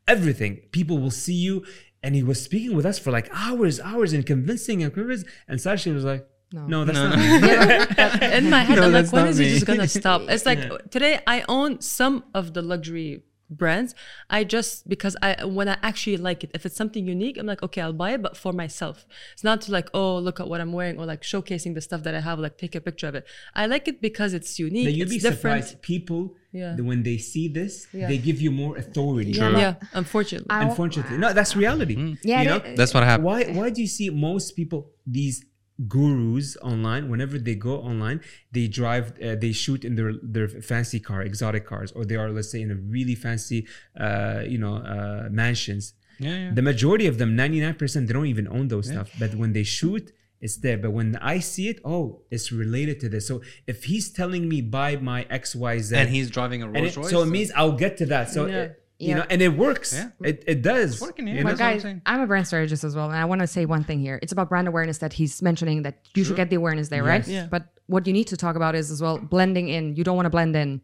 everything. 0.08 0.56
People 0.72 0.98
will 0.98 1.10
see 1.10 1.34
you. 1.34 1.64
And 2.02 2.14
he 2.14 2.22
was 2.22 2.40
speaking 2.42 2.76
with 2.76 2.86
us 2.86 2.98
for 2.98 3.10
like 3.10 3.28
hours, 3.32 3.80
hours, 3.80 4.12
and 4.12 4.24
convincing 4.24 4.82
and 4.82 4.92
convincing. 4.92 5.28
And 5.48 5.58
Sashi 5.58 5.92
was 5.92 6.04
like, 6.04 6.26
No. 6.52 6.66
no, 6.66 6.84
that's 6.84 6.96
No, 6.98 7.08
not 7.08 7.18
no. 7.18 8.20
me. 8.30 8.36
in 8.36 8.50
my 8.50 8.60
head, 8.62 8.76
No, 8.76 8.84
I'm 8.84 8.92
like, 8.92 9.02
that's 9.02 9.12
when 9.12 9.22
not 9.24 9.30
is 9.30 9.38
he 9.38 9.48
just 9.50 9.66
gonna 9.66 9.88
stop? 9.88 10.22
It's 10.28 10.46
like 10.46 10.90
today 10.90 11.20
I 11.26 11.44
own 11.48 11.80
some 11.80 12.24
of 12.34 12.54
the 12.54 12.62
luxury 12.62 13.22
brands. 13.50 13.94
I 14.30 14.44
just 14.44 14.88
because 14.88 15.16
I 15.22 15.44
when 15.44 15.68
I 15.68 15.78
actually 15.82 16.16
like 16.16 16.44
it, 16.44 16.50
if 16.54 16.66
it's 16.66 16.76
something 16.76 17.06
unique, 17.06 17.38
I'm 17.38 17.46
like, 17.46 17.62
okay, 17.62 17.80
I'll 17.80 17.92
buy 17.92 18.12
it, 18.14 18.22
but 18.22 18.36
for 18.36 18.52
myself. 18.52 19.06
It's 19.32 19.44
not 19.44 19.60
to 19.62 19.72
like, 19.72 19.88
oh, 19.94 20.18
look 20.18 20.40
at 20.40 20.48
what 20.48 20.60
I'm 20.60 20.72
wearing 20.72 20.98
or 20.98 21.06
like 21.06 21.22
showcasing 21.22 21.74
the 21.74 21.80
stuff 21.80 22.02
that 22.04 22.14
I 22.14 22.20
have, 22.20 22.38
like 22.38 22.58
take 22.58 22.74
a 22.74 22.80
picture 22.80 23.08
of 23.08 23.14
it. 23.14 23.26
I 23.54 23.66
like 23.66 23.88
it 23.88 24.00
because 24.00 24.34
it's 24.34 24.58
unique. 24.58 24.84
Now, 24.84 24.90
you'd 24.90 25.02
it's 25.02 25.10
be 25.14 25.18
different. 25.18 25.64
surprised. 25.64 25.82
People, 25.82 26.34
Yeah. 26.52 26.76
when 26.80 27.02
they 27.02 27.18
see 27.18 27.48
this, 27.48 27.86
Yeah. 27.92 28.08
they 28.08 28.18
give 28.18 28.40
you 28.40 28.50
more 28.50 28.76
authority. 28.76 29.32
Yeah, 29.32 29.74
unfortunately. 29.92 30.46
I- 30.50 30.64
Unfortunately, 30.64 31.18
no, 31.18 31.32
that's 31.32 31.54
reality. 31.54 31.96
Mm-hmm. 31.96 32.14
Yeah, 32.28 32.42
you 32.42 32.48
know? 32.48 32.60
That's 32.76 32.92
what 32.94 33.04
happened. 33.04 33.24
why 33.26 33.44
why 33.58 33.70
do 33.70 33.80
you 33.80 33.88
see 33.98 34.08
most 34.10 34.56
people 34.56 34.90
these 35.06 35.44
gurus 35.88 36.56
online 36.62 37.08
whenever 37.10 37.36
they 37.38 37.54
go 37.54 37.74
online 37.80 38.18
they 38.52 38.66
drive 38.66 39.12
uh, 39.22 39.34
they 39.34 39.52
shoot 39.52 39.84
in 39.84 39.94
their 39.94 40.12
their 40.22 40.48
fancy 40.48 40.98
car 40.98 41.20
exotic 41.22 41.64
cars 41.66 41.92
or 41.92 42.04
they 42.04 42.16
are 42.16 42.30
let's 42.30 42.50
say 42.50 42.60
in 42.62 42.70
a 42.70 42.74
really 42.94 43.14
fancy 43.14 43.66
uh 44.00 44.40
you 44.52 44.58
know 44.58 44.76
uh 44.76 45.28
mansions 45.30 45.84
Yeah, 46.18 46.36
yeah. 46.44 46.50
the 46.58 46.62
majority 46.62 47.06
of 47.12 47.16
them 47.20 47.30
99% 47.36 48.06
they 48.06 48.12
don't 48.18 48.26
even 48.36 48.48
own 48.48 48.68
those 48.68 48.86
stuff 48.92 49.08
but 49.22 49.30
when 49.40 49.52
they 49.52 49.64
shoot 49.64 50.04
it's 50.40 50.56
there 50.64 50.78
but 50.84 50.90
when 50.98 51.08
i 51.34 51.36
see 51.52 51.66
it 51.72 51.78
oh 51.92 52.04
it's 52.34 52.48
related 52.64 52.96
to 53.02 53.08
this 53.14 53.24
so 53.30 53.42
if 53.66 53.78
he's 53.90 54.06
telling 54.20 54.44
me 54.52 54.58
buy 54.78 54.90
my 54.96 55.20
xyz 55.42 55.92
and 56.00 56.08
he's 56.16 56.28
driving 56.30 56.60
a 56.62 56.66
and 56.66 56.74
Rolls 56.76 56.96
Royce. 56.96 57.10
so 57.10 57.22
it 57.22 57.30
means 57.36 57.48
i'll 57.58 57.78
get 57.84 57.92
to 58.00 58.06
that 58.14 58.30
so 58.36 58.40
Yeah. 58.46 58.62
it- 58.64 58.82
you 58.98 59.08
Yeah. 59.10 59.14
know 59.16 59.24
and 59.28 59.42
it 59.42 59.50
works 59.56 59.92
Yeah. 59.92 60.10
it, 60.22 60.42
it 60.46 60.62
does 60.62 60.94
It's 60.94 61.02
working, 61.02 61.26
yeah. 61.28 61.34
you 61.34 61.44
know? 61.44 61.50
That's 61.50 61.60
what 61.60 61.66
I'm 61.88 61.94
guys. 61.96 62.02
I'm 62.06 62.20
a 62.22 62.26
brand 62.26 62.46
strategist 62.46 62.82
as 62.84 62.96
well, 62.96 63.06
and 63.10 63.16
I 63.18 63.24
want 63.26 63.40
to 63.42 63.46
say 63.46 63.64
one 63.66 63.84
thing 63.84 64.00
here. 64.00 64.18
It's 64.22 64.32
about 64.32 64.48
brand 64.48 64.68
awareness 64.68 64.98
that 64.98 65.12
he's 65.12 65.42
mentioning 65.42 65.82
that 65.82 65.98
you 66.14 66.24
should 66.24 66.36
get 66.36 66.48
the 66.50 66.56
awareness 66.56 66.88
there, 66.88 67.04
right? 67.04 67.26
Yeah. 67.26 67.46
But 67.50 67.66
what 67.86 68.06
you 68.06 68.12
need 68.12 68.26
to 68.28 68.36
talk 68.36 68.56
about 68.56 68.74
is 68.74 68.90
as 68.90 69.00
well 69.02 69.18
blending 69.18 69.68
in. 69.68 69.96
You 69.96 70.04
don't 70.04 70.16
want 70.16 70.26
to 70.26 70.30
blend 70.30 70.56
in. 70.56 70.80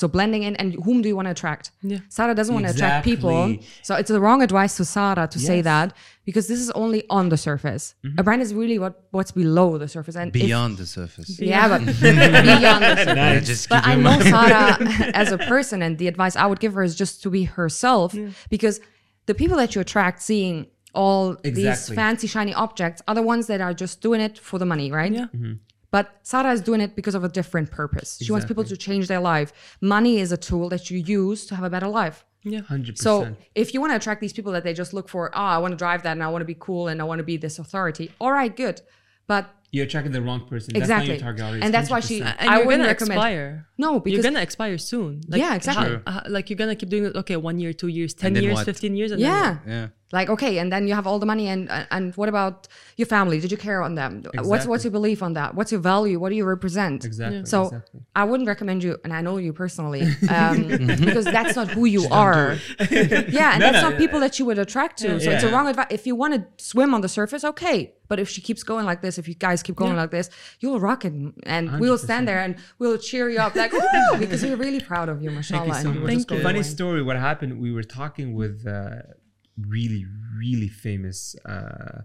So 0.00 0.06
blending 0.08 0.42
in, 0.42 0.56
and 0.56 0.74
whom 0.84 1.00
do 1.00 1.08
you 1.08 1.16
want 1.16 1.24
to 1.24 1.32
attract? 1.32 1.70
Yeah. 1.82 2.00
Sarah 2.10 2.34
doesn't 2.34 2.54
want 2.54 2.66
to 2.66 2.72
attract 2.74 3.02
people, 3.10 3.56
so 3.82 3.94
it's 3.94 4.10
the 4.10 4.20
wrong 4.20 4.42
advice 4.42 4.76
to 4.76 4.84
Sarah 4.84 5.26
to 5.34 5.38
say 5.38 5.62
that 5.62 5.94
because 6.26 6.48
this 6.48 6.60
is 6.60 6.70
only 6.82 7.00
on 7.08 7.30
the 7.30 7.38
surface. 7.38 7.94
Mm-hmm. 8.04 8.20
A 8.20 8.22
brand 8.22 8.42
is 8.42 8.52
really 8.52 8.78
what 8.78 8.94
what's 9.16 9.32
below 9.32 9.78
the 9.78 9.88
surface, 9.88 10.14
and 10.14 10.28
if- 10.36 10.42
Beyond 10.48 10.76
the 10.76 10.84
surface. 10.84 11.40
yeah, 11.40 11.66
but 11.72 11.80
beyond 12.02 12.84
the 12.84 12.96
surface. 12.96 13.16
Yeah, 13.16 13.40
just 13.40 13.68
But 13.70 13.86
I 13.86 13.94
know 13.94 14.18
mind. 14.18 14.22
Sarah 14.34 15.12
as 15.22 15.32
a 15.32 15.38
person, 15.38 15.80
and 15.80 15.96
the 15.96 16.08
advice 16.08 16.36
I 16.36 16.44
would 16.44 16.60
give 16.60 16.74
her 16.74 16.82
is 16.82 16.94
just 16.94 17.22
to 17.22 17.30
be 17.30 17.44
herself 17.44 18.14
because 18.50 18.76
the 19.24 19.34
people 19.34 19.56
that 19.56 19.74
you 19.74 19.80
attract 19.80 20.20
seeing 20.20 20.66
all 20.92 21.36
these 21.42 21.88
fancy 21.88 22.26
shiny 22.26 22.52
objects 22.52 23.00
are 23.08 23.14
the 23.14 23.22
ones 23.22 23.46
that 23.46 23.62
are 23.62 23.72
just 23.72 24.02
doing 24.02 24.20
it 24.20 24.38
for 24.38 24.58
the 24.58 24.66
money, 24.66 24.92
right? 24.92 25.12
Yeah. 25.12 25.28
Mm-hmm. 25.34 25.52
But 25.90 26.10
Sarah 26.22 26.52
is 26.52 26.60
doing 26.60 26.80
it 26.80 26.96
because 26.96 27.14
of 27.14 27.24
a 27.24 27.28
different 27.28 27.70
purpose. 27.70 28.18
She 28.20 28.32
wants 28.32 28.46
people 28.46 28.64
to 28.64 28.76
change 28.76 29.08
their 29.08 29.20
life. 29.20 29.52
Money 29.80 30.18
is 30.18 30.32
a 30.32 30.36
tool 30.36 30.68
that 30.70 30.90
you 30.90 30.98
use 30.98 31.46
to 31.46 31.54
have 31.54 31.64
a 31.64 31.70
better 31.70 31.88
life. 31.88 32.24
Yeah. 32.42 32.60
100%. 32.60 32.98
So 32.98 33.34
if 33.54 33.74
you 33.74 33.80
want 33.80 33.92
to 33.92 33.96
attract 33.96 34.20
these 34.20 34.32
people 34.32 34.52
that 34.52 34.62
they 34.64 34.72
just 34.72 34.92
look 34.94 35.08
for, 35.08 35.30
oh, 35.34 35.40
I 35.40 35.58
want 35.58 35.72
to 35.72 35.76
drive 35.76 36.02
that 36.04 36.12
and 36.12 36.22
I 36.22 36.28
want 36.28 36.42
to 36.42 36.46
be 36.46 36.56
cool 36.58 36.88
and 36.88 37.00
I 37.00 37.04
want 37.04 37.18
to 37.18 37.24
be 37.24 37.36
this 37.36 37.58
authority. 37.58 38.10
All 38.20 38.30
right, 38.32 38.54
good. 38.54 38.82
But 39.26 39.50
You're 39.72 39.86
attracting 39.86 40.12
the 40.12 40.22
wrong 40.22 40.46
person. 40.46 40.74
That's 40.74 40.82
exactly. 40.84 41.08
not 41.08 41.14
your 41.14 41.22
target 41.24 41.44
audience. 41.44 41.64
and 41.64 41.74
that's 41.74 41.90
why 41.90 41.98
she 42.00 42.20
100%. 42.20 42.36
And 42.38 42.48
I 42.50 42.56
you're 42.58 42.66
wouldn't 42.66 42.86
recommend 42.86 43.18
expire. 43.18 43.66
No, 43.78 43.98
because 43.98 44.14
you're 44.14 44.22
gonna 44.22 44.42
expire 44.42 44.78
soon. 44.78 45.22
Yeah, 45.28 45.54
exactly. 45.56 46.00
how- 46.06 46.12
how- 46.12 46.22
like 46.28 46.48
you're 46.48 46.56
gonna 46.56 46.76
keep 46.76 46.88
doing 46.88 47.04
it. 47.06 47.16
Okay, 47.16 47.36
one 47.36 47.58
year, 47.58 47.72
two 47.72 47.88
years, 47.88 48.14
ten 48.14 48.36
years, 48.36 48.54
what? 48.54 48.64
fifteen 48.64 48.96
years, 48.96 49.10
and 49.10 49.20
yeah. 49.20 49.58
Yeah. 49.66 49.88
Like 50.12 50.30
okay, 50.30 50.58
and 50.58 50.70
then 50.72 50.86
you 50.86 50.94
have 50.94 51.04
all 51.04 51.18
the 51.18 51.26
money, 51.26 51.48
and 51.48 51.68
and 51.90 52.14
what 52.14 52.28
about 52.28 52.68
your 52.96 53.06
family? 53.06 53.40
Did 53.40 53.50
you 53.50 53.56
care 53.56 53.82
on 53.82 53.96
them? 53.96 54.22
What's 54.42 54.64
what's 54.64 54.84
your 54.84 54.92
belief 54.92 55.20
on 55.20 55.32
that? 55.32 55.56
What's 55.56 55.72
your 55.72 55.80
value? 55.80 56.20
What 56.20 56.28
do 56.28 56.36
you 56.36 56.44
represent? 56.44 57.04
Exactly. 57.04 57.44
So 57.44 57.64
exactly. 57.64 58.00
I 58.14 58.22
wouldn't 58.22 58.46
recommend 58.46 58.84
you, 58.84 58.98
and 59.02 59.12
I 59.12 59.20
know 59.20 59.38
you 59.38 59.52
personally, 59.52 60.02
um, 60.30 60.68
because 60.68 61.24
that's 61.24 61.56
not 61.56 61.72
who 61.72 61.86
you 61.86 62.06
are. 62.08 62.56
yeah, 62.90 63.54
and 63.54 63.62
that's 63.62 63.82
no, 63.82 63.90
not 63.90 63.98
people 63.98 64.20
that 64.20 64.38
you 64.38 64.44
would 64.44 64.60
attract 64.60 64.98
to. 64.98 65.18
so 65.18 65.28
it's 65.28 65.42
a 65.42 65.50
wrong 65.50 65.66
advice. 65.66 65.88
If 65.90 66.06
you 66.06 66.14
want 66.14 66.34
to 66.34 66.64
swim 66.64 66.94
on 66.94 67.00
the 67.00 67.08
surface, 67.08 67.42
okay. 67.42 67.92
But 68.06 68.20
if 68.20 68.28
she 68.28 68.40
keeps 68.40 68.62
going 68.62 68.86
like 68.86 69.02
this, 69.02 69.18
if 69.18 69.26
you 69.26 69.34
guys 69.34 69.64
keep 69.64 69.74
going 69.74 69.96
like 69.96 70.12
this, 70.12 70.30
you'll 70.60 70.78
rock 70.78 71.04
it, 71.04 71.14
and 71.42 71.80
we'll 71.80 71.98
stand 71.98 72.28
there 72.28 72.38
and 72.38 72.54
we'll 72.78 72.98
cheer 72.98 73.28
you 73.28 73.38
up, 73.38 73.56
like 73.56 73.72
Woo! 73.72 73.80
because 74.20 74.44
we're 74.44 74.54
really 74.54 74.78
proud 74.80 75.08
of 75.08 75.20
you, 75.20 75.32
mashallah. 75.32 75.72
Thank 75.72 75.76
you 75.76 75.82
so 75.82 75.88
and 75.88 75.96
you 75.96 76.02
much. 76.02 76.14
just 76.14 76.28
go 76.28 76.40
Funny 76.40 76.62
story. 76.62 77.02
What 77.02 77.16
happened? 77.16 77.60
We 77.60 77.72
were 77.72 77.82
talking 77.82 78.34
with 78.34 78.64
uh, 78.68 79.02
really, 79.58 80.06
really 80.36 80.68
famous 80.68 81.34
uh, 81.44 82.02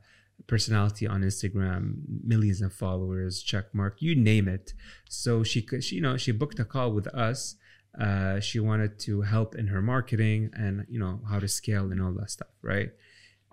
personality 0.48 1.08
on 1.08 1.22
Instagram, 1.22 2.02
millions 2.24 2.62
of 2.62 2.74
followers, 2.74 3.42
check 3.42 3.74
mark, 3.74 4.02
you 4.02 4.16
name 4.16 4.48
it. 4.48 4.74
So 5.10 5.44
she 5.44 5.62
could, 5.62 5.84
she, 5.84 5.96
you 5.96 6.02
know, 6.02 6.18
she 6.18 6.32
booked 6.32 6.60
a 6.60 6.66
call 6.66 6.92
with 6.92 7.08
us. 7.08 7.56
Uh, 8.00 8.40
she 8.40 8.60
wanted 8.60 8.98
to 9.00 9.22
help 9.22 9.56
in 9.56 9.68
her 9.68 9.82
marketing 9.82 10.50
and 10.54 10.86
you 10.90 10.98
know 10.98 11.20
how 11.30 11.40
to 11.40 11.48
scale 11.48 11.92
and 11.92 12.02
all 12.02 12.14
that 12.14 12.30
stuff, 12.30 12.48
right? 12.62 12.92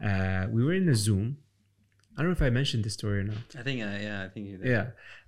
Uh, 0.05 0.47
we 0.51 0.65
were 0.65 0.73
in 0.73 0.89
a 0.89 0.95
Zoom. 0.95 1.39
I 2.17 2.23
don't 2.23 2.29
know 2.29 2.33
if 2.33 2.43
I 2.43 2.51
mentioned 2.51 2.85
this 2.85 2.95
story 2.95 3.21
or 3.21 3.25
not. 3.25 3.39
I 3.59 3.63
think, 3.63 3.83
uh, 3.83 3.99
yeah, 4.01 4.25
I 4.25 4.29
think 4.29 4.47
you 4.47 4.59
did. 4.59 4.69
Yeah. 4.69 4.87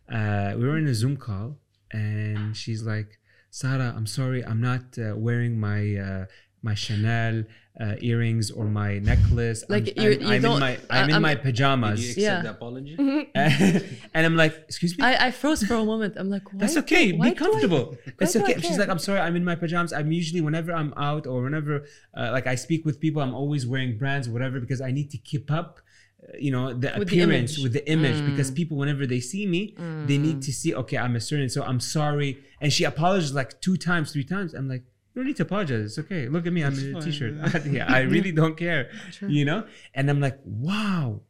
Uh, 0.08 0.56
we 0.56 0.66
were 0.66 0.78
in 0.78 0.86
a 0.86 0.94
Zoom 0.94 1.16
call 1.16 1.58
and 1.92 2.56
she's 2.56 2.82
like, 2.84 3.18
Sarah, 3.50 3.92
I'm 3.96 4.06
sorry, 4.06 4.44
I'm 4.44 4.60
not 4.60 4.96
uh, 4.96 5.16
wearing 5.16 5.58
my 5.58 5.96
uh, 5.96 6.26
my 6.62 6.74
Chanel 6.74 7.44
uh, 7.80 7.94
earrings 8.00 8.50
or 8.50 8.66
my 8.66 8.98
necklace. 8.98 9.64
Like, 9.68 9.94
I'm, 9.96 10.02
you're- 10.04 10.16
I'm, 10.16 10.20
you 10.22 10.26
I'm 10.28 10.34
in 10.34 10.42
don't- 10.42 10.60
my 10.60 10.78
I'm 10.90 11.08
in 11.08 11.12
I'm- 11.14 11.22
my 11.22 11.34
Did 11.34 11.42
pajamas. 11.44 12.00
you 12.02 12.08
accept 12.10 12.18
Yeah. 12.22 12.42
the 12.42 12.50
apology? 12.50 12.96
and 13.34 14.26
I'm 14.26 14.36
like, 14.36 14.54
excuse 14.68 14.96
me. 14.98 15.04
I, 15.04 15.28
I 15.28 15.30
froze 15.30 15.62
for 15.64 15.74
a 15.74 15.84
moment. 15.84 16.14
I'm 16.18 16.28
like, 16.28 16.52
why, 16.52 16.58
That's 16.60 16.76
okay. 16.78 17.12
why 17.12 17.30
Be 17.30 17.34
do 17.34 17.36
I- 17.36 17.38
comfortable. 17.38 17.96
It's 18.20 18.36
okay. 18.36 18.60
She's 18.60 18.78
like, 18.78 18.88
I'm 18.88 18.98
sorry. 18.98 19.20
I'm 19.20 19.36
in 19.36 19.44
my 19.44 19.54
pajamas. 19.54 19.92
I'm 19.92 20.12
usually 20.12 20.40
whenever 20.40 20.72
I'm 20.72 20.92
out 20.96 21.26
or 21.26 21.42
whenever 21.42 21.84
uh, 22.16 22.30
like 22.32 22.46
I 22.46 22.54
speak 22.56 22.84
with 22.84 23.00
people, 23.00 23.22
I'm 23.22 23.34
always 23.34 23.66
wearing 23.66 23.96
brands 23.96 24.28
or 24.28 24.32
whatever 24.32 24.60
because 24.60 24.80
I 24.80 24.90
need 24.90 25.10
to 25.12 25.18
keep 25.18 25.50
up. 25.50 25.80
uh, 26.22 26.36
You 26.38 26.50
know 26.54 26.64
the 26.74 26.92
With 26.98 27.08
appearance 27.08 27.52
image. 27.54 27.62
with 27.64 27.72
the 27.78 27.84
image 27.96 28.18
because 28.30 28.50
people 28.50 28.76
whenever 28.82 29.04
they 29.12 29.20
see 29.32 29.44
me 29.54 29.62
they 30.08 30.18
need 30.26 30.38
to 30.48 30.52
see 30.60 30.70
okay 30.82 30.98
I'm 31.04 31.16
a 31.16 31.20
certain 31.30 31.48
so 31.48 31.60
I'm 31.70 31.80
sorry 31.80 32.30
and 32.60 32.68
she 32.76 32.84
apologized 32.92 33.34
like 33.42 33.50
two 33.66 33.76
times 33.88 34.06
three 34.14 34.24
times 34.34 34.52
I'm 34.58 34.68
like 34.74 34.84
you 35.12 35.20
don't 35.22 35.26
need 35.26 35.36
to 35.36 35.42
apologize 35.42 35.84
it's 35.84 35.98
okay 35.98 36.28
look 36.28 36.46
at 36.46 36.52
me 36.52 36.62
I'm 36.64 36.78
in 36.78 36.96
a 36.96 37.00
t-shirt 37.02 37.34
yeah 37.66 37.86
I 37.92 38.00
really 38.00 38.32
don't 38.32 38.56
care 38.56 38.90
you 39.36 39.44
know 39.44 39.66
and 39.94 40.08
I'm 40.10 40.20
like 40.20 40.38
wow 40.44 41.20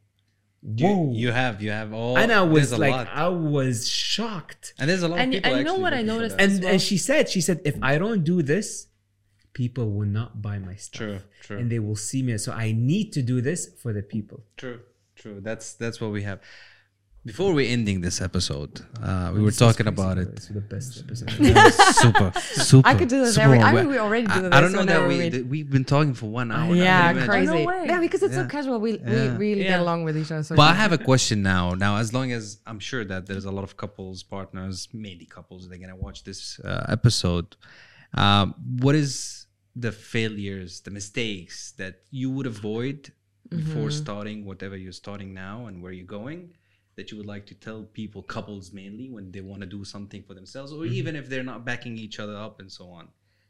You, 0.63 0.87
whoa 0.87 1.11
you 1.13 1.31
have, 1.31 1.55
you 1.63 1.71
have 1.71 1.91
all. 1.91 2.15
and 2.21 2.31
I 2.31 2.43
was 2.43 2.67
like. 2.77 2.93
I 3.25 3.27
was 3.29 3.87
shocked 3.89 4.73
and 4.77 4.85
there's 4.89 5.01
a 5.01 5.07
lot 5.07 5.19
And- 5.19 5.33
of 5.33 5.41
people. 5.41 5.49
and 5.49 5.59
you 5.59 5.65
know 5.65 5.79
what 5.85 5.93
I 5.93 6.03
noticed 6.03 6.35
and 6.39 6.51
well. 6.63 6.71
and 6.73 6.81
she 6.81 6.97
said 7.07 7.23
she 7.35 7.41
said 7.41 7.57
if 7.71 7.75
i 7.81 7.97
don't 8.03 8.23
do 8.33 8.37
this 8.53 8.67
people 9.61 9.85
will 9.95 10.11
not 10.19 10.29
buy 10.47 10.57
my 10.59 10.75
stuff 10.75 10.99
True, 11.01 11.19
true. 11.45 11.57
and 11.59 11.65
they 11.71 11.79
will 11.79 11.95
see 12.09 12.21
me 12.27 12.37
so 12.37 12.51
i 12.53 12.71
need 12.91 13.07
to 13.17 13.21
do 13.33 13.37
this 13.49 13.61
for 13.81 13.91
the 13.97 14.03
people 14.15 14.39
True, 14.61 14.79
true. 15.21 15.37
That's 15.47 15.73
that's 15.73 15.97
what 16.01 16.11
we 16.17 16.21
have. 16.29 16.39
Before 17.23 17.53
we 17.53 17.67
ending 17.67 18.01
this 18.01 18.19
episode, 18.19 18.81
uh, 18.99 19.31
we 19.35 19.43
were 19.43 19.51
talking 19.51 19.85
about 19.85 20.17
it. 20.17 20.29
it's 20.29 20.47
the 20.47 20.59
best 20.59 21.03
episode 21.03 21.29
super, 21.93 22.31
super. 22.39 22.87
I 22.89 22.95
could 22.95 23.09
do 23.09 23.19
this 23.23 23.35
super 23.35 23.45
every. 23.45 23.59
I 23.59 23.73
well. 23.73 23.83
mean, 23.83 23.91
we 23.91 23.99
already 23.99 24.25
do 24.25 24.33
I- 24.33 24.39
this. 24.39 24.51
I 24.51 24.59
don't 24.61 24.71
know 24.71 24.85
that 24.85 25.07
we 25.07 25.17
we- 25.19 25.29
that 25.29 25.45
we've 25.45 25.69
been 25.69 25.85
talking 25.85 26.15
for 26.15 26.25
one 26.31 26.51
hour. 26.51 26.73
yeah, 26.73 27.13
Can 27.13 27.17
you 27.17 27.21
imagine? 27.23 27.47
crazy. 27.53 27.65
way. 27.67 27.83
yeah, 27.85 27.99
because 27.99 28.23
it's 28.23 28.33
so 28.33 28.47
casual. 28.47 28.79
We 28.79 28.93
Yeah. 28.97 29.37
we 29.37 29.45
really 29.45 29.63
get 29.65 29.79
along 29.79 30.03
with 30.03 30.17
each 30.17 30.31
other. 30.31 30.41
So 30.41 30.55
But 30.55 30.71
I 30.71 30.73
have 30.73 30.93
a 30.93 30.97
question 30.97 31.43
now. 31.43 31.75
Now, 31.75 31.97
as 31.97 32.11
long 32.11 32.31
as 32.31 32.57
I'm 32.65 32.79
sure 32.79 33.05
that 33.05 33.27
there's 33.27 33.45
a 33.45 33.51
lot 33.51 33.65
of 33.69 33.77
couples, 33.77 34.23
partners, 34.23 34.87
mainly 34.91 35.25
couples, 35.37 35.69
they're 35.69 35.77
gonna 35.85 35.95
watch 36.07 36.23
this 36.23 36.59
uh, 36.61 36.85
episode. 36.89 37.55
Um, 38.15 38.55
what 38.79 38.95
is 38.95 39.45
the 39.75 39.91
failures, 39.91 40.81
the 40.81 40.91
mistakes 40.91 41.73
that 41.77 42.01
you 42.09 42.31
would 42.31 42.47
avoid 42.47 43.11
before 43.47 43.91
starting 43.91 44.43
whatever 44.43 44.75
you're 44.75 44.91
starting 45.05 45.35
now 45.35 45.67
and 45.67 45.83
where 45.83 45.91
you're 45.91 46.13
going? 46.21 46.55
That 47.01 47.11
you 47.11 47.17
would 47.17 47.31
like 47.35 47.45
to 47.47 47.55
tell 47.55 47.83
people, 47.83 48.21
couples 48.21 48.71
mainly, 48.71 49.09
when 49.09 49.31
they 49.31 49.41
want 49.41 49.61
to 49.61 49.67
do 49.77 49.83
something 49.83 50.21
for 50.27 50.35
themselves, 50.35 50.71
or 50.71 50.85
even 50.85 51.15
if 51.15 51.25
they're 51.29 51.49
not 51.53 51.65
backing 51.65 51.97
each 51.97 52.19
other 52.19 52.37
up 52.37 52.59
and 52.61 52.71
so 52.71 52.85
on. 52.89 53.07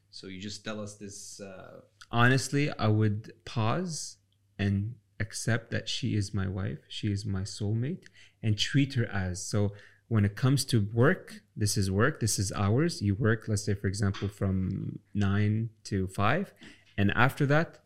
So 0.09 0.27
you 0.27 0.39
just 0.39 0.63
tell 0.63 0.79
us 0.79 0.95
this. 0.95 1.41
Uh, 1.41 1.81
honestly 2.11 2.69
i 2.77 2.87
would 2.87 3.31
pause 3.45 4.17
and 4.59 4.95
accept 5.19 5.71
that 5.71 5.87
she 5.87 6.15
is 6.15 6.33
my 6.33 6.47
wife 6.47 6.79
she 6.87 7.11
is 7.11 7.25
my 7.25 7.41
soulmate 7.41 8.05
and 8.43 8.57
treat 8.57 8.95
her 8.95 9.05
as 9.05 9.43
so 9.43 9.71
when 10.07 10.25
it 10.25 10.35
comes 10.35 10.65
to 10.65 10.87
work 10.93 11.41
this 11.55 11.77
is 11.77 11.89
work 11.89 12.19
this 12.19 12.37
is 12.37 12.51
hours 12.53 13.01
you 13.01 13.15
work 13.15 13.47
let's 13.47 13.63
say 13.63 13.73
for 13.73 13.87
example 13.87 14.27
from 14.27 14.99
9 15.13 15.69
to 15.85 16.07
5 16.07 16.53
and 16.97 17.11
after 17.15 17.45
that 17.45 17.79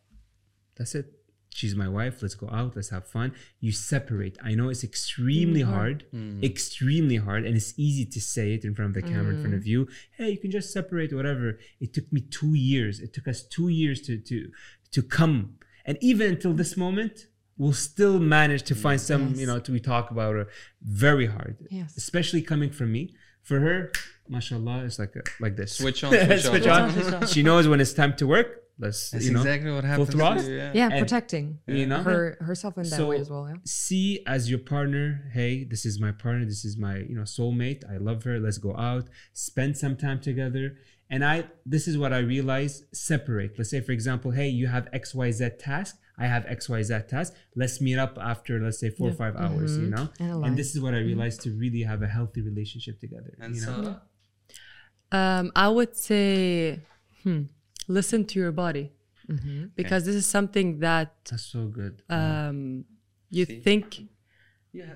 that's 0.76 0.96
it 0.96 1.15
she's 1.56 1.74
my 1.74 1.88
wife 1.88 2.22
let's 2.22 2.36
go 2.36 2.50
out 2.52 2.76
let's 2.76 2.90
have 2.90 3.08
fun. 3.08 3.34
You 3.62 3.72
separate. 3.72 4.38
I 4.44 4.56
know 4.56 4.70
it's 4.70 4.84
extremely 4.84 5.62
mm-hmm. 5.62 5.74
hard 5.74 6.06
mm. 6.14 6.44
extremely 6.44 7.16
hard 7.16 7.46
and 7.46 7.56
it's 7.56 7.74
easy 7.78 8.06
to 8.06 8.20
say 8.20 8.54
it 8.54 8.66
in 8.66 8.76
front 8.76 8.96
of 8.96 9.02
the 9.02 9.10
camera 9.10 9.34
in 9.34 9.42
front 9.42 9.56
of 9.56 9.62
mm. 9.62 9.68
you 9.68 9.88
hey 10.18 10.30
you 10.32 10.38
can 10.38 10.52
just 10.52 10.74
separate 10.74 11.14
whatever. 11.14 11.58
It 11.80 11.94
took 11.94 12.12
me 12.12 12.22
two 12.22 12.56
years. 12.56 13.00
It 13.00 13.14
took 13.14 13.28
us 13.28 13.42
two 13.44 13.70
years 13.70 14.02
to 14.02 14.18
to 14.18 14.52
to 14.92 15.02
come. 15.02 15.56
And 15.86 15.98
even 16.02 16.32
until 16.34 16.54
this 16.54 16.76
moment 16.76 17.28
we'll 17.58 17.74
still 17.74 18.20
manage 18.20 18.64
to 18.64 18.76
find 18.76 19.00
some 19.00 19.34
you 19.36 19.48
know 19.48 19.60
to 19.60 19.72
we 19.72 19.80
talk 19.80 20.12
about 20.12 20.36
it 20.36 20.48
very 20.82 21.28
hard 21.28 21.56
Yes. 21.70 21.96
especially 21.98 22.42
coming 22.42 22.70
from 22.70 22.92
me. 22.92 23.14
For 23.44 23.60
her 23.60 23.92
mashallah 24.28 24.84
it's 24.86 25.00
like 25.00 25.16
a, 25.16 25.22
like 25.40 25.56
this. 25.56 25.72
Switch 25.78 26.04
on, 26.04 26.12
switch 26.26 26.44
switch 26.44 26.68
on. 26.68 26.92
Switch 26.92 27.14
on. 27.14 27.28
she 27.28 27.44
knows 27.44 27.68
when 27.68 27.80
it's 27.80 27.94
time 27.94 28.16
to 28.18 28.28
work 28.28 28.65
let's 28.78 29.10
that's 29.12 29.26
you 29.26 29.32
know 29.32 29.40
exactly 29.40 29.72
what 29.72 29.84
happens. 29.86 30.10
to 30.10 30.18
throttle? 30.18 30.44
you, 30.44 30.56
yeah. 30.58 30.72
yeah, 30.74 30.90
and- 30.92 31.00
protecting 31.00 31.60
you 31.68 31.86
know 31.86 32.02
her 32.04 32.38
herself 32.42 32.78
in 32.78 32.84
that 32.84 32.90
So- 32.98 33.08
way 33.08 33.18
as 33.20 33.30
well. 33.30 33.48
Yeah. 33.50 33.56
see 33.64 34.20
as 34.28 34.50
your 34.50 34.60
partner 34.60 35.30
hey 35.34 35.64
this 35.64 35.86
is 35.86 36.00
my 36.00 36.12
partner 36.12 36.44
this 36.46 36.66
is 36.66 36.78
my 36.78 36.98
you 36.98 37.16
know 37.16 37.24
soulmate 37.24 37.82
i 37.90 37.98
love 37.98 38.24
her 38.24 38.40
let's 38.40 38.58
go 38.58 38.76
out 38.76 39.06
spend 39.34 39.78
some 39.78 39.96
time 39.96 40.20
together 40.20 40.76
and 41.10 41.24
i 41.24 41.46
this 41.66 41.88
is 41.88 41.98
what 41.98 42.12
i 42.12 42.18
realize 42.18 42.84
separate 42.94 43.52
let's 43.58 43.70
say 43.70 43.80
for 43.82 43.92
example 43.94 44.32
hey 44.32 44.50
you 44.50 44.68
have 44.68 44.86
xyz 44.92 45.52
task 45.58 45.96
i 46.18 46.26
have 46.28 46.44
xyz 46.46 47.08
task 47.08 47.32
let's 47.56 47.80
meet 47.80 47.98
up 47.98 48.18
after 48.22 48.60
let's 48.60 48.80
say 48.80 48.90
four 48.90 49.10
or 49.10 49.14
five 49.14 49.36
hours 49.38 49.78
you 49.78 49.90
know 49.96 50.10
And 50.20 50.46
and, 50.46 50.58
this 50.58 50.76
is 50.76 50.82
what 50.82 50.94
i 50.94 50.98
realized 51.00 51.40
to 51.42 51.52
really 51.52 51.84
have 51.84 52.02
a 52.02 52.08
healthy 52.08 52.42
relationship 52.42 53.00
together 53.00 53.34
And 53.40 53.56
you 53.56 53.62
know 53.66 53.84
so, 53.84 53.96
Um, 55.12 55.52
I 55.56 55.68
would 55.70 55.96
say, 55.96 56.80
hmm, 57.24 57.44
listen 57.88 58.26
to 58.26 58.40
your 58.40 58.52
body, 58.52 58.92
mm-hmm. 59.30 59.66
because 59.76 60.06
this 60.06 60.16
is 60.16 60.26
something 60.26 60.80
that 60.80 61.14
that's 61.30 61.46
so 61.46 61.68
good 61.68 62.02
um, 62.10 62.86
you 63.30 63.46
think. 63.46 64.08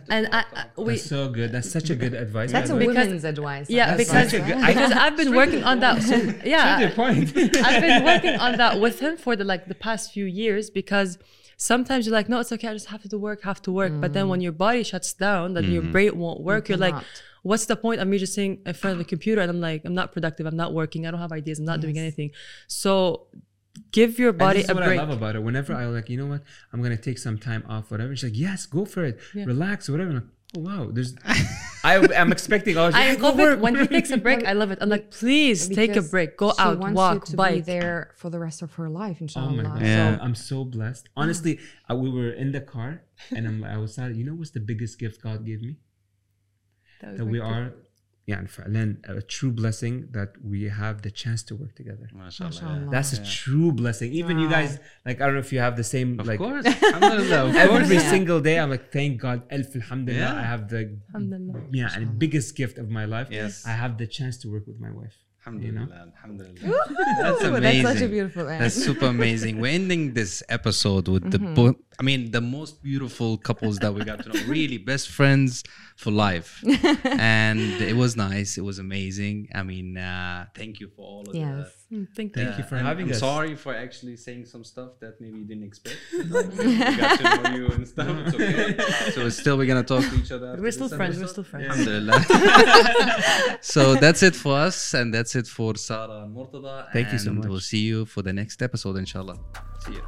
And 0.10 0.28
I, 0.34 0.44
I 0.54 0.66
we 0.76 0.96
that's 0.96 1.06
so 1.06 1.30
good 1.30 1.54
that's 1.54 1.72
such 1.72 1.90
a 1.90 1.96
good 1.96 2.14
advice 2.14 2.52
That's 2.52 2.70
a 2.70 2.74
by 2.74 2.80
the. 2.80 2.88
Because- 2.88 3.06
women's 3.06 3.24
advice. 3.24 3.70
yeah 3.70 3.96
That's 3.96 4.10
because 4.10 4.32
such 4.32 4.42
a 4.42 4.46
good- 4.46 4.66
because 4.66 4.92
I've 5.04 5.16
been 5.16 5.34
working 5.34 5.64
on 5.64 5.80
that. 5.80 6.04
So, 6.04 6.16
yeah, 6.44 6.86
the 6.86 6.94
point 6.94 7.30
I've 7.64 7.82
been 7.82 8.04
working 8.04 8.36
on 8.36 8.58
that 8.58 8.82
with 8.82 9.00
him 9.00 9.16
for 9.16 9.38
the 9.38 9.46
like 9.46 9.68
the 9.68 9.76
past 9.76 10.12
few 10.12 10.26
years 10.26 10.70
because 10.70 11.18
sometimes 11.60 12.06
you're 12.06 12.14
like, 12.14 12.30
no, 12.30 12.40
it's 12.40 12.52
okay, 12.52 12.68
I 12.68 12.74
just 12.74 12.88
have 12.88 13.04
to 13.04 13.18
work, 13.18 13.44
have 13.44 13.62
to 13.64 13.72
work. 13.72 13.94
But 14.02 14.14
then 14.14 14.26
mm. 14.26 14.30
when 14.30 14.42
your 14.42 14.54
body 14.54 14.84
shuts 14.84 15.14
down, 15.14 15.54
then 15.54 15.66
your 15.66 15.84
mm-hmm. 15.84 15.92
brain 15.92 16.18
won't 16.18 16.42
work. 16.42 16.70
You're 16.70 16.78
like, 16.78 16.94
cannot. 16.94 17.24
What's 17.44 17.66
the 17.66 17.76
point 17.76 18.02
of 18.02 18.08
me 18.08 18.18
just 18.18 18.34
sitting 18.34 18.62
in 18.66 18.74
front 18.74 18.94
of 18.94 18.98
the 19.00 19.06
computer 19.06 19.42
and 19.42 19.50
I'm 19.50 19.62
like, 19.62 19.84
I'm 19.86 19.94
not 19.96 20.12
productive, 20.12 20.46
I'm 20.46 20.58
not 20.58 20.74
working, 20.74 21.06
I 21.08 21.12
don't 21.12 21.20
have 21.20 21.32
ideas, 21.32 21.60
I'm 21.60 21.66
not 21.66 21.82
doing 21.82 21.98
anything. 21.98 22.32
So 22.68 23.28
give 23.92 24.20
your 24.20 24.30
And 24.30 24.38
body 24.40 24.58
this 24.60 24.66
is 24.66 24.70
a 24.72 24.76
what 24.76 24.84
break. 24.86 25.00
I 25.00 25.04
love 25.04 25.10
about 25.16 25.36
it. 25.36 25.44
Whenever 25.44 25.74
I 25.74 25.86
like, 25.86 26.10
you 26.10 26.18
know 26.18 26.26
what, 26.28 26.42
I'm 26.74 26.82
gonna 26.82 26.98
take 26.98 27.18
some 27.18 27.38
time 27.38 27.64
off, 27.68 27.92
whatever. 27.92 28.16
She's 28.16 28.32
like, 28.32 28.38
yes, 28.40 28.66
go 28.66 28.86
for 28.86 29.06
it, 29.06 29.20
relax, 29.34 29.90
whatever. 29.90 30.10
I'm 30.10 30.16
like, 30.16 30.24
Oh, 30.58 30.62
wow. 30.62 30.90
There's. 30.92 31.14
I 31.84 31.98
am 32.16 32.32
expecting. 32.32 32.76
Oh, 32.80 32.90
I 32.92 33.10
yeah, 33.12 33.16
go 33.18 33.30
love 33.30 33.40
it 33.40 33.60
when 33.60 33.76
he 33.76 33.86
takes 33.86 34.10
a 34.10 34.18
break. 34.28 34.44
I 34.48 34.54
love 34.54 34.72
it. 34.72 34.80
I'm 34.82 34.90
like, 34.90 35.12
please 35.12 35.70
take 35.70 35.96
a 35.96 36.02
break, 36.02 36.38
go 36.38 36.52
she 36.54 36.60
out, 36.60 36.80
wants 36.80 36.96
walk, 36.98 37.14
you 37.14 37.22
to 37.32 37.38
bike. 37.38 37.54
be 37.54 37.62
there 37.62 38.16
for 38.18 38.32
the 38.32 38.40
rest 38.40 38.64
of 38.64 38.74
her 38.74 38.90
life, 38.90 39.18
Oh 39.20 39.24
inshallah. 39.26 39.52
my 39.52 39.62
god! 39.64 39.82
Yeah. 39.84 40.18
So 40.18 40.24
I'm 40.24 40.34
so 40.34 40.64
blessed. 40.66 41.08
Honestly, 41.16 41.60
uh, 41.88 41.94
we 41.96 42.10
were 42.10 42.32
in 42.32 42.52
the 42.52 42.62
car, 42.62 43.04
and 43.30 43.46
I'm, 43.48 43.64
I 43.64 43.78
was 43.78 43.94
sad. 43.94 44.16
You 44.16 44.24
know 44.24 44.34
what's 44.34 44.50
the 44.50 44.60
biggest 44.60 44.98
gift 44.98 45.22
God 45.22 45.46
gave 45.46 45.62
me? 45.62 45.76
That 47.02 47.26
we 47.26 47.39
are, 47.39 47.74
yeah, 48.26 48.39
and 48.66 48.97
a 49.06 49.22
true 49.22 49.52
blessing 49.52 50.08
that 50.12 50.30
we 50.43 50.60
have 50.82 51.02
the 51.02 51.10
chance 51.10 51.41
to 51.50 51.56
work 51.56 51.74
together. 51.76 52.08
MashaAllah. 52.16 52.39
Mashallah. 52.52 52.88
That's 52.91 53.14
a 53.14 53.24
true 53.26 53.72
blessing. 53.72 54.12
Even 54.14 54.38
you 54.39 54.50
guys, 54.50 54.78
like 55.06 55.20
I 55.22 55.26
don't 55.26 55.34
know 55.36 55.39
if 55.47 55.52
you 55.54 55.60
have 55.68 55.76
the 55.78 55.84
same, 55.95 56.20
Of 56.20 56.28
like 56.28 56.38
course. 56.38 56.66
Alhamdulillah, 56.93 57.45
of 57.47 57.54
course. 57.56 57.82
every 57.84 57.95
Yeah. 57.95 58.10
single 58.16 58.39
day. 58.41 58.60
I'm 58.60 58.70
like, 58.70 58.91
thank 58.91 59.20
God, 59.22 59.43
Alf 59.50 59.76
Alhamdulillah. 59.76 60.20
Yeah. 60.34 60.43
I 60.43 60.45
have 60.54 60.70
the 60.70 60.82
Alhamdulillah. 61.16 61.62
yeah, 61.72 61.89
and 61.95 62.20
biggest 62.20 62.56
gift 62.56 62.78
of 62.78 62.88
my 62.89 63.06
life. 63.06 63.28
Yes. 63.32 63.66
I 63.66 63.72
have 63.84 63.97
the 63.97 64.06
chance 64.18 64.38
to 64.41 64.52
work 64.52 64.66
with 64.68 64.80
my 64.80 64.91
wife. 64.91 65.16
You 65.66 65.72
know? 65.72 65.88
Alhamdulillah. 65.89 66.12
Alhamdulillah. 66.14 66.86
That's 67.24 67.43
amazing. 67.43 67.84
That's 67.84 68.00
such 68.00 68.06
a 68.08 68.12
beautiful 68.12 68.47
end. 68.47 68.62
That's 68.62 68.76
super 68.76 69.06
amazing. 69.08 69.60
We're 69.60 69.72
ending 69.82 70.14
this 70.14 70.43
episode 70.50 71.08
with 71.08 71.24
Mm-hmm. 71.24 71.56
the, 71.56 71.72
bo- 71.74 71.80
I 72.00 72.04
mean, 72.04 72.32
the 72.32 72.39
most 72.39 72.82
beautiful 72.82 73.38
couples 73.38 73.78
that 73.80 73.93
we 73.93 74.06
got 74.06 74.24
to 74.24 74.30
know. 74.30 74.41
Really, 74.47 74.78
best 74.78 75.10
friends 75.10 75.64
for 75.97 76.12
life. 76.12 76.64
and 77.04 77.60
it 77.60 77.93
was 77.95 78.16
nice. 78.16 78.58
It 78.58 78.62
was 78.64 78.80
amazing. 78.80 79.50
I 79.54 79.64
mean, 79.64 79.97
uh, 79.97 80.45
thank 80.56 80.80
you 80.80 80.88
for 80.95 81.02
all 81.02 81.30
of 81.30 81.36
yes. 81.36 81.45
that. 81.89 81.95
Mm, 81.95 82.08
Thank 82.16 82.36
Yeah, 82.36 82.41
you. 82.43 82.47
Thank 82.47 82.58
you 82.60 82.64
for 82.70 82.76
I'm- 82.78 82.86
having 82.86 83.06
I'm 83.08 83.12
us. 83.12 83.20
sorry 83.20 83.56
for 83.56 83.76
actually 83.76 84.16
saying 84.16 84.45
some 84.45 84.64
stuff 84.64 84.91
that 85.02 85.20
maybe 85.20 85.39
you 85.39 85.45
didn't 85.45 85.66
expect. 85.66 85.97
Like, 86.30 86.50
we 86.58 86.78
got 86.78 87.20
to 87.20 87.24
know 87.43 87.56
you 87.58 87.68
and 87.68 87.86
stuff. 87.88 88.08
It's 88.28 88.36
okay. 88.36 89.12
So 89.16 89.28
still, 89.30 89.58
we're 89.58 89.66
gonna 89.66 89.84
talk 89.84 90.04
to 90.06 90.16
each 90.16 90.32
other. 90.32 90.56
We're 90.58 90.72
still 90.72 90.88
friends. 90.88 91.20
We're 91.20 91.28
still 91.28 91.43
friends. 91.43 91.68
Alhamdulillah. 91.68 93.58
so 93.62 93.95
that's 93.95 94.22
it 94.24 94.36
for 94.36 94.56
us, 94.56 94.93
and 94.93 95.14
that's 95.14 95.36
it 95.36 95.47
for 95.47 95.76
Sarah 95.76 96.22
and 96.24 96.36
Mortada. 96.36 96.88
Thank 96.93 97.12
you 97.12 97.18
so 97.20 97.32
much. 97.34 97.47
We'll 97.47 97.60
see 97.60 97.80
you 97.91 98.06
for 98.06 98.22
the 98.22 98.32
next 98.32 98.62
episode, 98.62 98.95
inshallah. 98.97 99.38
See 99.84 99.93
you. 99.93 100.04